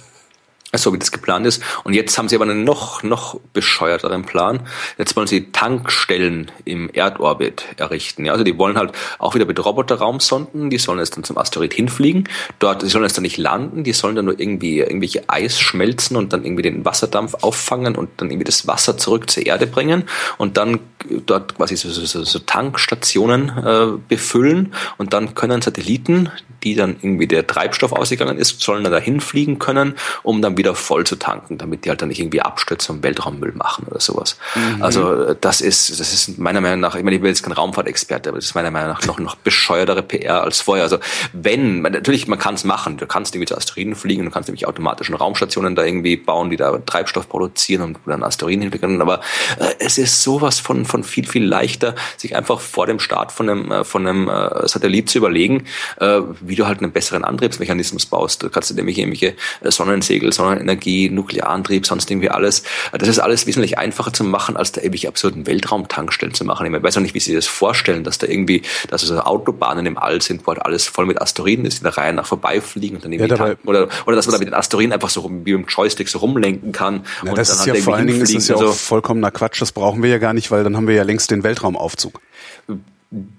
so 0.74 0.94
wie 0.94 1.00
das 1.00 1.12
geplant 1.12 1.46
ist. 1.46 1.64
Und 1.84 1.94
jetzt 1.94 2.18
haben 2.18 2.28
sie 2.28 2.36
aber 2.36 2.46
einen 2.46 2.64
noch, 2.64 3.04
noch 3.04 3.40
bescheuerteren 3.54 4.26
Plan. 4.26 4.68
Jetzt 4.98 5.16
wollen 5.16 5.28
sie 5.28 5.52
Tankstellen 5.52 6.52
im 6.66 6.90
Erdorbit 6.90 7.66
errichten. 7.78 8.26
Ja, 8.26 8.34
also 8.34 8.44
die 8.44 8.58
wollen 8.58 8.78
halt 8.78 8.92
auch 9.18 9.34
wieder 9.36 9.46
mit 9.46 9.64
Roboterraumsonden, 9.64 10.70
die 10.70 10.78
sollen 10.78 11.00
jetzt 11.00 11.16
dann 11.16 11.24
zum 11.24 11.38
Asteroid 11.38 11.74
hinfliegen. 11.74 12.28
Dort, 12.60 12.82
die 12.82 12.88
sollen 12.88 13.06
jetzt 13.06 13.18
dann 13.18 13.24
nicht 13.24 13.38
landen, 13.38 13.84
die 13.84 13.94
sollen 13.94 14.16
dann 14.16 14.26
nur 14.26 14.40
irgendwie 14.40 14.80
irgendwelche 14.80 15.30
Eis 15.30 15.60
schmelzen 15.60 16.18
und 16.18 16.34
dann 16.34 16.44
irgendwie 16.44 16.64
den 16.64 16.84
Wasserdampf 16.84 17.36
auffangen 17.42 17.96
und 17.96 18.10
dann 18.18 18.30
irgendwie 18.30 18.46
das 18.46 18.68
Wasser 18.68 18.98
zurück 18.98 19.30
zur 19.30 19.46
Erde 19.46 19.68
bringen 19.68 20.04
und 20.38 20.58
dann 20.58 20.80
dort 21.26 21.56
quasi 21.56 21.78
so, 21.78 21.90
so, 21.90 22.06
so, 22.06 22.24
so 22.24 22.40
Tankstationen 22.40 23.50
äh, 23.50 23.88
befüllen 24.08 24.74
und 24.98 25.14
dann 25.14 25.36
können 25.36 25.62
Satelliten, 25.62 26.30
die 26.64 26.76
dann 26.76 26.98
irgendwie 27.02 27.28
der 27.28 27.48
Treibstoff 27.48 27.94
ausgegangen 27.94 28.38
ist, 28.38 28.62
sollen 28.62 28.84
dann 28.84 28.92
dahin 28.92 29.22
fliegen 29.22 29.60
können, 29.60 29.96
um 30.24 30.42
dann 30.42 30.57
wieder 30.58 30.76
voll 30.76 31.06
zu 31.06 31.16
tanken, 31.16 31.58
damit 31.58 31.86
die 31.86 31.90
halt 31.90 32.02
dann 32.02 32.10
nicht 32.10 32.20
irgendwie 32.20 32.42
Abstürze 32.42 32.92
und 32.92 33.04
Weltraummüll 33.04 33.54
machen 33.54 33.86
oder 33.90 34.00
sowas. 34.00 34.38
Also 34.80 35.14
äh, 35.24 35.36
das 35.40 35.62
ist, 35.62 36.00
das 36.00 36.14
ist 36.14 36.38
meiner 36.40 36.62
Meinung 36.62 36.80
nach, 36.80 36.96
ich 36.96 37.04
meine, 37.04 37.16
ich 37.16 37.22
bin 37.22 37.30
jetzt 37.30 37.44
kein 37.44 37.54
Raumfahrtexperte, 37.54 38.30
aber 38.30 38.38
das 38.38 38.46
ist 38.46 38.56
meiner 38.56 38.72
Meinung 38.72 38.90
nach 38.90 39.06
noch, 39.06 39.20
noch 39.20 39.36
bescheuertere 39.36 40.04
PR 40.04 40.44
als 40.44 40.62
vorher. 40.62 40.84
Also 40.84 40.98
wenn, 41.34 41.82
man- 41.82 41.92
natürlich, 41.92 42.28
man 42.28 42.40
kann 42.40 42.56
es 42.56 42.64
machen, 42.64 42.98
du 42.98 43.06
kannst 43.08 43.36
irgendwie 43.36 43.48
zu 43.48 43.56
Asteroiden 43.58 43.96
fliegen, 43.96 44.26
du 44.26 44.32
kannst 44.32 44.50
nämlich 44.50 44.68
automatischen 44.68 45.16
Raumstationen 45.16 45.76
da 45.76 45.84
irgendwie 45.84 46.18
bauen, 46.18 46.50
die 46.50 46.58
da 46.58 46.78
Treibstoff 46.80 47.30
produzieren 47.30 47.82
und 47.84 47.98
dann 48.06 48.24
Asteroiden 48.24 48.72
können, 48.72 49.02
aber 49.02 49.22
äh, 49.60 49.74
es 49.80 49.98
ist 49.98 50.24
sowas 50.24 50.60
von, 50.60 50.86
von 50.86 51.04
viel, 51.04 51.28
viel 51.28 51.46
leichter, 51.46 51.96
sich 52.18 52.36
einfach 52.36 52.60
vor 52.60 52.86
dem 52.88 53.00
Start 53.00 53.32
von 53.32 53.50
einem, 53.50 53.72
äh, 53.72 53.84
von 53.84 54.08
einem 54.08 54.30
äh, 54.30 54.68
Satellit 54.68 55.10
zu 55.10 55.18
überlegen, 55.20 55.66
äh, 56.00 56.20
wie 56.42 56.56
du 56.56 56.68
halt 56.68 56.82
einen 56.82 56.92
besseren 56.92 57.24
Antriebsmechanismus 57.24 58.06
baust. 58.06 58.44
Du 58.44 58.50
kannst 58.50 58.70
du 58.70 58.74
nämlich 58.76 58.98
irgendwelche 58.98 59.36
äh, 59.62 59.72
Sonnensegel, 59.72 60.32
Sonnenenergie, 60.48 61.10
Nuklearantrieb, 61.10 61.86
sonst 61.86 62.10
irgendwie 62.10 62.30
alles. 62.30 62.64
Das 62.92 63.08
ist 63.08 63.20
alles 63.20 63.48
wesentlich 63.48 63.78
einfacher 63.78 64.14
zu 64.14 64.24
machen, 64.24 64.58
als 64.58 64.72
da 64.72 64.82
ewig 64.82 65.08
absurden 65.08 65.46
Weltraumtankstellen 65.46 66.34
zu 66.34 66.46
machen. 66.46 66.74
Ich 66.74 66.84
weiß 66.84 66.98
auch 66.98 67.02
nicht, 67.02 67.14
wie 67.14 67.20
Sie 67.20 67.34
das 67.34 67.48
vorstellen, 67.48 68.04
dass 68.04 68.18
da 68.18 68.28
irgendwie, 68.28 68.62
dass 68.90 69.02
also 69.02 69.20
Autobahnen 69.22 69.86
im 69.86 69.98
All 69.98 70.22
sind, 70.22 70.46
wo 70.46 70.52
halt 70.52 70.66
alles 70.66 70.86
voll 70.86 71.06
mit 71.06 71.22
Asteroiden 71.22 71.66
ist, 71.66 71.80
die 71.80 71.84
der 71.84 71.98
Reihe 71.98 72.14
nach 72.14 72.26
vorbeifliegen 72.26 72.98
und 72.98 73.06
dann 73.06 73.12
irgendwie 73.12 73.36
ja, 73.36 73.56
oder, 73.66 73.88
oder 74.06 74.16
dass 74.16 74.28
man 74.28 74.34
da 74.34 74.40
mit 74.40 74.48
den 74.48 74.54
Asteroiden 74.54 74.94
einfach 74.94 75.10
so 75.10 75.22
rum, 75.22 75.46
wie 75.46 75.52
im 75.52 75.66
Joystick 75.66 76.10
so 76.10 76.20
rumlenken 76.20 76.72
kann. 76.72 77.06
Ja, 77.26 77.34
das 77.34 77.50
ist 77.50 77.60
halt 77.60 77.76
ja 77.78 77.84
vor 77.84 77.96
allen 77.96 78.08
Dingen 78.08 78.22
ist 78.22 78.36
das 78.36 78.48
ja 78.48 78.56
auch 78.56 78.62
so. 78.62 78.72
vollkommener 78.72 79.32
Quatsch. 79.32 79.62
Das 79.62 79.72
brauchen 79.72 80.04
wir 80.04 80.10
ja 80.10 80.18
gar 80.18 80.34
nicht, 80.34 80.52
weil 80.52 80.64
dann 80.64 80.76
haben 80.76 80.88
wir 80.88 80.96
ja 80.96 81.04
längst 81.04 81.32
den 81.32 81.44
Weltraumaufzug. 81.44 82.22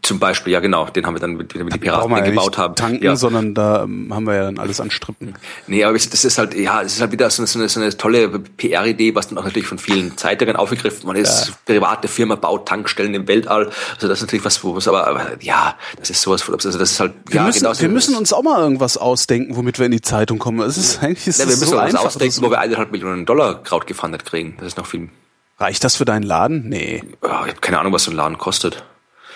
Zum 0.00 0.18
Beispiel, 0.18 0.54
ja 0.54 0.60
genau, 0.60 0.86
den 0.86 1.04
haben 1.04 1.14
wir 1.14 1.20
dann, 1.20 1.34
mit, 1.34 1.54
mit 1.54 1.74
die 1.74 1.78
Piraten 1.78 2.10
ja 2.10 2.20
gebaut 2.20 2.56
haben. 2.56 2.74
Tanken, 2.74 3.04
ja. 3.04 3.16
sondern 3.16 3.52
da 3.52 3.82
ähm, 3.82 4.14
haben 4.14 4.26
wir 4.26 4.34
ja 4.34 4.44
dann 4.44 4.58
alles 4.58 4.80
an 4.80 4.90
Strippen. 4.90 5.34
Nee, 5.66 5.84
aber 5.84 5.92
das 5.92 6.24
ist 6.24 6.38
halt, 6.38 6.54
ja, 6.54 6.82
das 6.82 6.94
ist 6.94 7.02
halt 7.02 7.12
wieder 7.12 7.28
so 7.28 7.42
eine, 7.42 7.68
so 7.68 7.78
eine, 7.78 7.94
tolle 7.94 8.30
PR-Idee, 8.30 9.14
was 9.14 9.28
dann 9.28 9.36
auch 9.36 9.44
natürlich 9.44 9.68
von 9.68 9.76
vielen 9.76 10.16
Zeitungen 10.16 10.56
aufgegriffen 10.56 11.06
Man 11.06 11.16
ist. 11.16 11.48
Ja. 11.48 11.54
Private 11.66 12.08
Firma 12.08 12.36
baut 12.36 12.66
Tankstellen 12.66 13.12
im 13.12 13.28
Weltall. 13.28 13.66
Also 13.96 14.08
das 14.08 14.20
ist 14.20 14.22
natürlich 14.22 14.46
was, 14.46 14.64
wo 14.64 14.74
es 14.78 14.88
aber, 14.88 15.06
aber 15.06 15.42
ja, 15.42 15.76
das 15.98 16.08
ist 16.08 16.22
sowas, 16.22 16.48
also 16.48 16.78
das 16.78 16.90
ist 16.92 17.00
halt, 17.00 17.12
wir 17.26 17.36
ja, 17.36 17.44
müssen, 17.44 17.60
genau 17.60 17.78
Wir 17.78 17.88
müssen 17.90 18.14
uns 18.16 18.32
auch 18.32 18.42
mal 18.42 18.58
irgendwas 18.58 18.96
ausdenken, 18.96 19.54
womit 19.54 19.78
wir 19.78 19.84
in 19.84 19.92
die 19.92 20.00
Zeitung 20.00 20.38
kommen. 20.38 20.60
Es 20.60 20.78
ist 20.78 21.02
eigentlich 21.02 21.26
ist 21.26 21.40
ja, 21.40 21.44
wir 21.44 21.56
müssen 21.56 21.68
so 21.68 21.78
uns 21.78 21.94
ausdenken, 21.94 22.40
wo 22.40 22.50
wir 22.50 22.58
eineinhalb 22.58 22.90
Millionen 22.90 23.26
Dollar 23.26 23.62
Kraut 23.62 23.86
gefundet 23.86 24.24
kriegen. 24.24 24.54
Das 24.56 24.68
ist 24.68 24.78
noch 24.78 24.86
viel. 24.86 25.10
Reicht 25.58 25.84
das 25.84 25.96
für 25.96 26.06
deinen 26.06 26.22
Laden? 26.22 26.70
Nee. 26.70 27.02
Ja, 27.22 27.42
ich 27.44 27.50
habe 27.50 27.60
keine 27.60 27.80
Ahnung, 27.80 27.92
was 27.92 28.04
so 28.04 28.12
ein 28.12 28.16
Laden 28.16 28.38
kostet. 28.38 28.82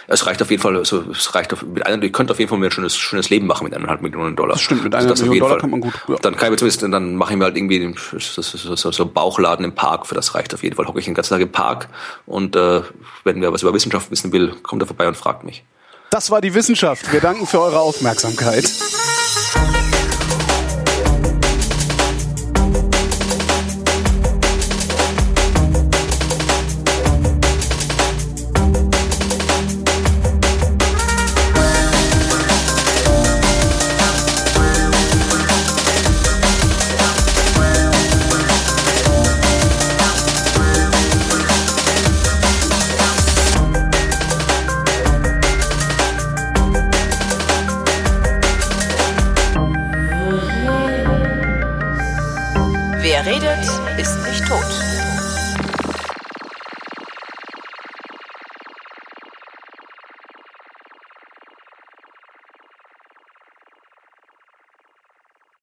Es 0.09 0.27
reicht 0.27 0.43
auf 0.43 0.51
jeden 0.51 0.63
Fall, 0.63 0.77
also 0.77 1.05
es 1.11 1.35
reicht 1.35 1.53
auf, 1.53 1.63
mit 1.63 1.87
einer, 1.87 2.03
ihr 2.03 2.13
könnt 2.13 2.31
auf 2.31 2.39
jeden 2.39 2.49
Fall 2.49 2.63
ein 2.63 2.71
schönes, 2.71 2.97
schönes 2.97 3.31
Leben 3.31 3.47
machen 3.47 3.65
mit 3.65 3.75
eineinhalb 3.75 4.03
Millionen 4.03 4.37
Dollar. 4.37 4.55
Das 4.55 4.63
stimmt, 4.63 4.85
mit 4.85 4.95
einer 4.95 5.09
also 5.09 5.25
Million 5.25 5.41
Dollar 5.41 5.55
Fall. 5.55 5.61
kann 5.61 5.71
man 5.71 5.81
gut. 5.81 5.95
Ja. 6.09 6.17
Dann 6.23 6.37
kann 6.37 6.47
ich 6.47 6.51
mir 6.51 6.57
zumindest, 6.57 6.83
dann 6.83 7.17
mache 7.17 7.33
ich 7.33 7.39
mir 7.39 7.45
halt 7.45 7.57
irgendwie 7.57 7.95
so, 8.19 8.43
so, 8.43 8.77
so, 8.77 8.93
so 8.93 9.07
Bauchladen 9.07 9.65
im 9.65 9.75
Park, 9.75 10.07
für 10.07 10.15
das 10.15 10.35
reicht 10.35 10.55
auf 10.55 10.63
jeden 10.63 10.77
Fall. 10.77 10.87
Hocke 10.87 10.99
ich 10.99 11.05
den 11.05 11.15
ganzen 11.15 11.35
Tag 11.35 11.41
im 11.41 11.53
Park 11.53 11.89
und 12.27 12.57
äh, 12.57 12.83
wenn 13.25 13.41
wer 13.41 13.53
was 13.53 13.63
über 13.63 13.75
Wissenschaft 13.75 14.11
wissen 14.11 14.33
will, 14.33 14.55
kommt 14.63 14.83
er 14.83 14.87
vorbei 14.87 15.09
und 15.09 15.17
fragt 15.17 15.45
mich. 15.45 15.65
Das 16.11 16.31
war 16.31 16.41
die 16.41 16.53
Wissenschaft. 16.53 17.11
Wir 17.13 17.21
danken 17.21 17.47
für 17.47 17.61
eure 17.61 17.81
Aufmerksamkeit. 17.81 18.71